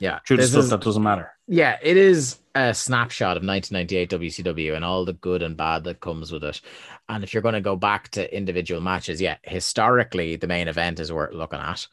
yeah. 0.00 0.18
the 0.28 0.42
stuff 0.46 0.64
is- 0.64 0.70
that 0.70 0.80
doesn't 0.82 1.02
matter. 1.02 1.32
yeah, 1.48 1.78
it 1.82 1.96
is 1.96 2.38
a 2.54 2.72
snapshot 2.74 3.36
of 3.36 3.42
1998 3.44 4.10
WCW 4.10 4.74
and 4.74 4.84
all 4.84 5.04
the 5.04 5.12
good 5.12 5.42
and 5.42 5.56
bad 5.58 5.84
that 5.84 6.00
comes 6.00 6.32
with 6.32 6.42
it. 6.44 6.60
And 7.08 7.22
if 7.22 7.34
you're 7.34 7.42
going 7.42 7.54
to 7.54 7.60
go 7.60 7.76
back 7.76 8.08
to 8.12 8.34
individual 8.34 8.80
matches, 8.80 9.20
yeah, 9.20 9.36
historically 9.42 10.36
the 10.36 10.46
main 10.46 10.66
event 10.68 10.98
is 11.00 11.12
worth 11.12 11.34
looking 11.34 11.58
at. 11.60 11.86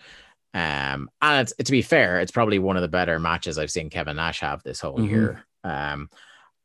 Um, 0.53 1.10
and 1.22 1.42
it's 1.42 1.53
to 1.66 1.72
be 1.72 1.82
fair, 1.82 2.20
it's 2.22 2.32
probably 2.32 2.60
one 2.60 2.78
of 2.78 2.82
the 2.82 2.88
better 2.88 3.20
matches 3.20 3.58
I've 3.58 3.72
seen 3.72 3.90
Kevin 3.90 4.16
Nash 4.16 4.40
have 4.40 4.64
this 4.64 4.80
whole 4.80 5.00
Mhm. 5.00 5.10
year. 5.10 5.45
Um, 5.66 6.10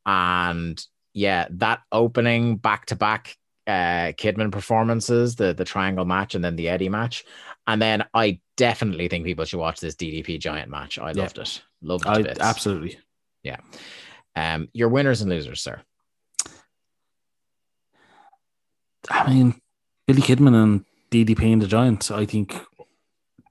and 0.06 0.84
yeah, 1.14 1.47
that 1.50 1.80
opening 1.92 2.56
back 2.56 2.86
to 2.86 2.97
back 2.97 3.36
uh 3.66 4.12
Kidman 4.16 4.50
performances, 4.52 5.36
the 5.36 5.52
the 5.55 5.64
triangle 5.64 6.05
match 6.05 6.34
and 6.34 6.44
then 6.44 6.56
the 6.56 6.68
Eddie 6.68 6.88
match. 6.88 7.24
And 7.68 7.80
then 7.80 8.05
I 8.14 8.40
definitely 8.56 9.06
think 9.08 9.24
people 9.24 9.44
should 9.44 9.60
watch 9.60 9.78
this 9.78 9.94
DDP 9.94 10.40
Giant 10.40 10.70
match. 10.70 10.98
I 10.98 11.10
Yeah. 11.12 11.22
loved 11.22 11.38
it. 11.38 11.62
Loved 11.82 12.06
it. 12.06 12.08
I, 12.10 12.22
bits. 12.22 12.40
absolutely. 12.40 12.98
Yeah. 13.44 13.58
Um, 14.34 14.68
your 14.72 14.88
winners 14.88 15.20
and 15.20 15.30
losers, 15.30 15.60
sir. 15.60 15.80
I 19.10 19.32
mean, 19.32 19.60
Billy 20.06 20.22
Kidman 20.22 20.55
and 20.60 20.84
DDP 21.10 21.52
and 21.52 21.62
the 21.62 21.66
Giants. 21.66 22.10
I 22.10 22.24
think 22.26 22.55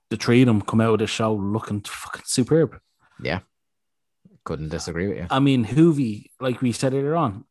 the 0.10 0.18
three 0.18 0.42
of 0.42 0.48
them 0.48 0.62
come 0.62 0.82
out 0.82 0.94
of 0.94 1.00
the 1.00 1.08
show 1.08 1.34
looking 1.34 1.82
fucking 1.82 2.24
superb. 2.26 2.80
Yeah. 3.22 3.40
Couldn't 4.44 4.70
disagree 4.70 5.08
with 5.08 5.18
you. 5.18 5.28
I 5.30 5.40
mean, 5.40 5.66
Juvi, 5.66 6.32
like 6.40 6.62
we 6.62 6.72
said 6.72 6.94
earlier 6.94 7.16
on, 7.16 7.46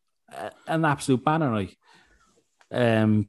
an 0.67 0.83
absolute 0.85 1.23
banner 1.23 1.51
night. 1.51 1.75
Um, 2.71 3.27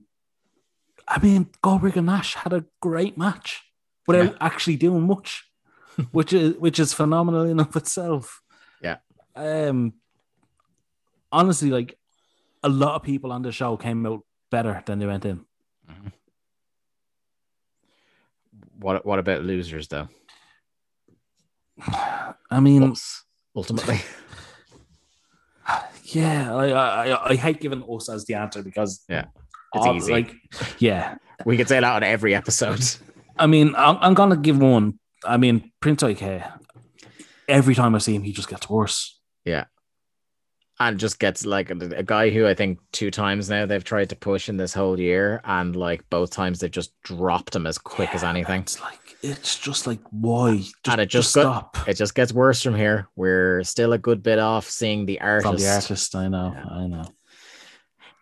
I 1.09 1.19
mean, 1.21 1.49
Goldberg 1.63 1.97
and 1.97 2.07
Nash 2.07 2.35
had 2.35 2.53
a 2.53 2.67
great 2.81 3.17
match 3.17 3.63
without 4.07 4.37
actually 4.41 4.77
doing 4.77 5.07
much, 5.07 5.45
which 6.13 6.33
is 6.33 6.57
which 6.57 6.79
is 6.79 6.93
phenomenal 6.93 7.45
in 7.45 7.61
of 7.61 7.75
itself. 7.77 8.43
Yeah. 8.83 8.99
Um. 9.35 9.95
Honestly, 11.33 11.71
like 11.71 11.99
a 12.63 12.69
lot 12.69 12.95
of 12.95 13.03
people 13.03 13.33
on 13.33 13.43
the 13.43 13.53
show 13.53 13.77
came 13.77 14.05
out 14.07 14.21
better 14.51 14.83
than 14.87 14.99
they 14.99 15.07
went 15.07 15.25
in. 15.25 15.45
What 18.79 19.05
what 19.05 19.19
about 19.19 19.45
losers 19.45 19.89
though? 19.89 20.09
I 22.51 22.61
mean, 22.61 22.95
ultimately. 23.57 24.01
yeah, 26.05 26.55
I, 26.55 26.71
I 26.71 27.31
I 27.31 27.35
hate 27.35 27.61
giving 27.61 27.83
us 27.83 28.09
as 28.09 28.25
the 28.25 28.35
answer 28.35 28.63
because 28.63 29.05
Yeah, 29.09 29.27
it's 29.75 29.87
all- 29.87 29.97
easy. 29.97 30.13
Like, 30.13 30.35
yeah, 30.79 31.17
we 31.45 31.57
could 31.57 31.69
say 31.69 31.81
that 31.81 31.85
on 31.85 32.03
every 32.03 32.35
episode. 32.35 32.85
I 33.39 33.47
mean, 33.47 33.75
I'm, 33.77 33.97
I'm 34.01 34.15
gonna 34.15 34.37
give 34.37 34.59
one. 34.59 34.99
I 35.25 35.37
mean, 35.37 35.71
Prince 35.81 36.03
IK. 36.03 36.43
Every 37.49 37.75
time 37.75 37.95
I 37.95 37.99
see 37.99 38.15
him, 38.15 38.23
he 38.23 38.33
just 38.33 38.49
gets 38.49 38.69
worse. 38.69 39.19
Yeah, 39.45 39.65
and 40.81 40.99
just 40.99 41.19
gets 41.19 41.47
like 41.47 41.71
a, 41.71 41.75
a 41.97 42.03
guy 42.03 42.31
who 42.31 42.47
I 42.47 42.55
think 42.55 42.79
two 42.93 43.11
times 43.11 43.49
now 43.49 43.65
they've 43.67 43.83
tried 43.85 44.11
to 44.11 44.17
push 44.17 44.49
in 44.49 44.57
this 44.59 44.75
whole 44.75 44.99
year, 45.01 45.41
and 45.45 45.75
like 45.75 46.03
both 46.11 46.31
times 46.31 46.61
they've 46.61 46.71
just 46.71 46.93
dropped 47.03 47.55
him 47.57 47.67
as 47.67 47.79
quick 47.79 48.15
as 48.15 48.23
anything. 48.25 48.63
It's 48.63 48.81
like 48.83 48.99
it's 49.23 49.59
just 49.59 49.87
like 49.87 50.01
why? 50.11 50.57
Just, 50.59 50.75
And 50.89 51.01
it 51.01 51.07
just 51.07 51.33
just 51.33 51.35
got- 51.37 51.75
stop 51.75 51.89
It 51.89 51.95
just 51.95 52.15
gets 52.15 52.33
worse 52.33 52.63
from 52.63 52.75
here. 52.75 53.09
We're 53.17 53.63
still 53.65 53.93
a 53.93 53.99
good 53.99 54.23
bit 54.23 54.39
off 54.39 54.69
seeing 54.69 55.07
the 55.07 55.21
artist. 55.21 55.47
from 55.47 55.57
the 55.57 55.69
artist. 55.69 56.15
I 56.17 56.29
know, 56.29 56.53
Yeah. 56.55 56.65
I 56.71 56.87
know. 56.87 57.05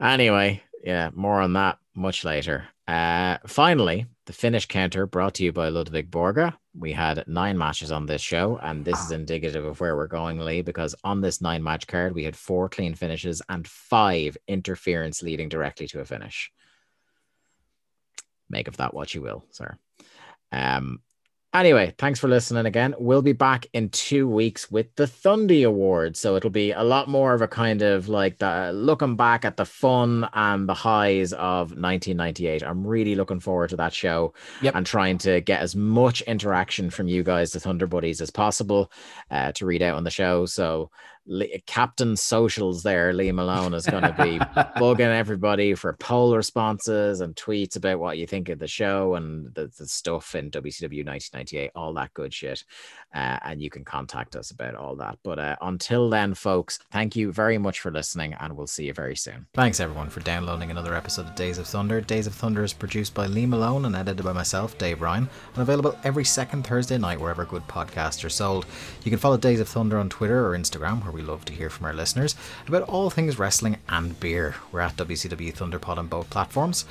Anyway, 0.00 0.62
yeah, 0.82 1.10
more 1.14 1.40
on 1.40 1.52
that 1.54 1.78
much 1.94 2.24
later. 2.24 2.68
Uh, 2.86 3.38
finally, 3.46 4.06
the 4.26 4.32
finish 4.32 4.66
counter 4.66 5.06
brought 5.06 5.34
to 5.34 5.44
you 5.44 5.52
by 5.52 5.68
Ludwig 5.68 6.10
Borga. 6.10 6.54
We 6.78 6.92
had 6.92 7.26
nine 7.26 7.56
matches 7.58 7.90
on 7.90 8.06
this 8.06 8.20
show, 8.20 8.58
and 8.62 8.84
this 8.84 9.00
is 9.00 9.10
indicative 9.10 9.64
of 9.64 9.80
where 9.80 9.96
we're 9.96 10.06
going, 10.06 10.38
Lee, 10.38 10.62
because 10.62 10.94
on 11.02 11.20
this 11.20 11.40
nine 11.40 11.62
match 11.62 11.86
card, 11.86 12.14
we 12.14 12.24
had 12.24 12.36
four 12.36 12.68
clean 12.68 12.94
finishes 12.94 13.42
and 13.48 13.66
five 13.66 14.36
interference 14.46 15.22
leading 15.22 15.48
directly 15.48 15.86
to 15.88 16.00
a 16.00 16.04
finish. 16.04 16.52
Make 18.48 18.68
of 18.68 18.76
that 18.76 18.94
what 18.94 19.14
you 19.14 19.22
will, 19.22 19.44
sir. 19.50 19.76
Um, 20.52 21.00
Anyway, 21.56 21.94
thanks 21.96 22.20
for 22.20 22.28
listening 22.28 22.66
again. 22.66 22.94
We'll 22.98 23.22
be 23.22 23.32
back 23.32 23.64
in 23.72 23.88
two 23.88 24.28
weeks 24.28 24.70
with 24.70 24.94
the 24.96 25.06
Thundy 25.06 25.64
Award. 25.66 26.14
So 26.14 26.36
it'll 26.36 26.50
be 26.50 26.72
a 26.72 26.82
lot 26.82 27.08
more 27.08 27.32
of 27.32 27.40
a 27.40 27.48
kind 27.48 27.80
of 27.80 28.10
like 28.10 28.36
the 28.36 28.72
looking 28.74 29.16
back 29.16 29.46
at 29.46 29.56
the 29.56 29.64
fun 29.64 30.28
and 30.34 30.68
the 30.68 30.74
highs 30.74 31.32
of 31.32 31.70
1998. 31.70 32.62
I'm 32.62 32.86
really 32.86 33.14
looking 33.14 33.40
forward 33.40 33.70
to 33.70 33.76
that 33.76 33.94
show 33.94 34.34
Yep. 34.60 34.74
and 34.74 34.84
trying 34.84 35.16
to 35.18 35.40
get 35.40 35.62
as 35.62 35.74
much 35.74 36.20
interaction 36.22 36.90
from 36.90 37.08
you 37.08 37.22
guys, 37.22 37.52
the 37.52 37.60
Thunder 37.60 37.86
Buddies, 37.86 38.20
as 38.20 38.30
possible 38.30 38.92
uh, 39.30 39.52
to 39.52 39.64
read 39.64 39.80
out 39.80 39.96
on 39.96 40.04
the 40.04 40.10
show. 40.10 40.44
So 40.44 40.90
Captain 41.66 42.16
Socials 42.16 42.82
there, 42.82 43.12
Lee 43.12 43.32
Malone, 43.32 43.74
is 43.74 43.86
going 43.86 44.02
to 44.02 44.12
be 44.12 44.38
bugging 44.78 45.00
everybody 45.00 45.74
for 45.74 45.92
poll 45.94 46.36
responses 46.36 47.20
and 47.20 47.34
tweets 47.34 47.76
about 47.76 47.98
what 47.98 48.18
you 48.18 48.26
think 48.26 48.48
of 48.48 48.58
the 48.58 48.66
show 48.66 49.14
and 49.14 49.52
the, 49.54 49.70
the 49.78 49.86
stuff 49.86 50.34
in 50.34 50.50
WCW 50.50 51.04
1998, 51.04 51.70
all 51.74 51.92
that 51.94 52.14
good 52.14 52.32
shit. 52.32 52.64
Uh, 53.14 53.38
and 53.44 53.60
you 53.60 53.70
can 53.70 53.84
contact 53.84 54.36
us 54.36 54.50
about 54.50 54.74
all 54.74 54.94
that. 54.96 55.18
But 55.24 55.38
uh, 55.38 55.56
until 55.62 56.10
then, 56.10 56.34
folks, 56.34 56.78
thank 56.92 57.16
you 57.16 57.32
very 57.32 57.58
much 57.58 57.80
for 57.80 57.90
listening, 57.90 58.34
and 58.34 58.56
we'll 58.56 58.66
see 58.66 58.86
you 58.86 58.92
very 58.92 59.16
soon. 59.16 59.46
Thanks, 59.54 59.80
everyone, 59.80 60.10
for 60.10 60.20
downloading 60.20 60.70
another 60.70 60.94
episode 60.94 61.26
of 61.26 61.34
Days 61.34 61.58
of 61.58 61.66
Thunder. 61.66 62.00
Days 62.00 62.26
of 62.26 62.34
Thunder 62.34 62.62
is 62.62 62.72
produced 62.72 63.14
by 63.14 63.26
Lee 63.26 63.46
Malone 63.46 63.84
and 63.84 63.96
edited 63.96 64.24
by 64.24 64.32
myself, 64.32 64.76
Dave 64.78 65.00
Ryan, 65.00 65.28
and 65.54 65.62
available 65.62 65.98
every 66.04 66.24
second 66.24 66.66
Thursday 66.66 66.98
night 66.98 67.20
wherever 67.20 67.44
good 67.44 67.66
podcasts 67.66 68.24
are 68.24 68.30
sold. 68.30 68.66
You 69.02 69.10
can 69.10 69.18
follow 69.18 69.36
Days 69.36 69.60
of 69.60 69.68
Thunder 69.68 69.98
on 69.98 70.08
Twitter 70.08 70.46
or 70.46 70.56
Instagram, 70.56 71.02
where 71.02 71.15
we 71.16 71.22
love 71.22 71.44
to 71.46 71.52
hear 71.54 71.70
from 71.70 71.86
our 71.86 71.94
listeners 71.94 72.36
about 72.68 72.82
all 72.82 73.08
things 73.10 73.38
wrestling 73.38 73.78
and 73.88 74.20
beer. 74.20 74.54
We're 74.70 74.80
at 74.80 74.96
WCW 74.96 75.54
Thunderpod 75.54 75.96
on 75.96 76.08
both 76.08 76.28
platforms. 76.30 76.84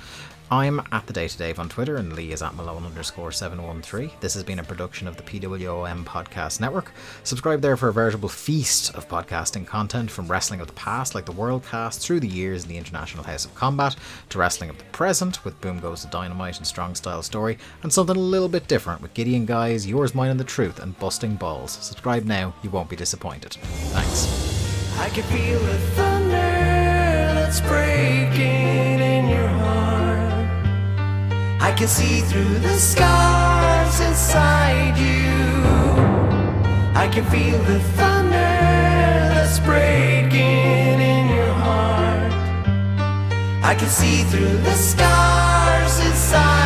I'm 0.51 0.79
at 0.91 1.07
the 1.07 1.13
day 1.13 1.27
to 1.27 1.37
Dave 1.37 1.57
on 1.57 1.69
Twitter, 1.69 1.95
and 1.95 2.13
Lee 2.13 2.31
is 2.31 2.43
at 2.43 2.53
Malone 2.53 2.85
underscore 2.85 3.31
713. 3.31 4.11
This 4.19 4.35
has 4.35 4.43
been 4.43 4.59
a 4.59 4.63
production 4.63 5.07
of 5.07 5.17
the 5.17 5.23
PWOM 5.23 6.05
Podcast 6.05 6.61
Network. 6.61 6.91
Subscribe 7.23 7.61
there 7.61 7.75
for 7.75 7.89
a 7.89 7.93
veritable 7.93 8.29
feast 8.29 8.93
of 8.93 9.07
podcasting 9.07 9.65
content 9.65 10.11
from 10.11 10.27
wrestling 10.27 10.61
of 10.61 10.67
the 10.67 10.73
past, 10.73 11.15
like 11.15 11.25
the 11.25 11.33
Worldcast, 11.33 11.99
through 11.99 12.19
the 12.19 12.27
years 12.27 12.61
in 12.61 12.69
the 12.69 12.77
International 12.77 13.23
House 13.23 13.45
of 13.45 13.55
Combat, 13.55 13.95
to 14.29 14.37
wrestling 14.37 14.69
of 14.69 14.77
the 14.77 14.83
present 14.85 15.43
with 15.43 15.59
Boom 15.61 15.79
Goes 15.79 16.03
the 16.03 16.09
Dynamite 16.09 16.57
and 16.57 16.67
Strong 16.67 16.93
Style 16.93 17.23
Story, 17.23 17.57
and 17.81 17.91
something 17.91 18.15
a 18.15 18.19
little 18.19 18.49
bit 18.49 18.67
different 18.67 19.01
with 19.01 19.15
Gideon 19.15 19.47
Guys, 19.47 19.87
Yours, 19.87 20.13
Mine, 20.13 20.29
and 20.29 20.39
the 20.39 20.43
Truth, 20.43 20.79
and 20.79 20.97
Busting 20.99 21.37
Balls. 21.37 21.71
Subscribe 21.71 22.23
now, 22.23 22.53
you 22.61 22.69
won't 22.69 22.89
be 22.89 22.95
disappointed. 22.95 23.53
Thanks. 23.53 24.99
I 24.99 25.09
can 25.09 25.23
feel 25.23 25.59
the 25.59 25.77
thunder 25.95 26.35
that's 26.35 27.61
breaking 27.61 28.99
in 28.99 29.27
your 29.27 29.47
heart. 29.47 30.04
I 31.65 31.71
can 31.71 31.87
see 31.87 32.21
through 32.21 32.59
the 32.59 32.77
scars 32.77 33.99
inside 33.99 34.95
you. 34.99 35.33
I 36.93 37.09
can 37.11 37.25
feel 37.25 37.57
the 37.63 37.79
thunder 37.97 38.53
that's 39.33 39.57
breaking 39.61 40.99
in 41.01 41.27
your 41.35 41.53
heart. 41.65 42.31
I 43.63 43.73
can 43.73 43.89
see 43.89 44.21
through 44.29 44.57
the 44.57 44.75
scars 44.75 45.99
inside 46.05 46.64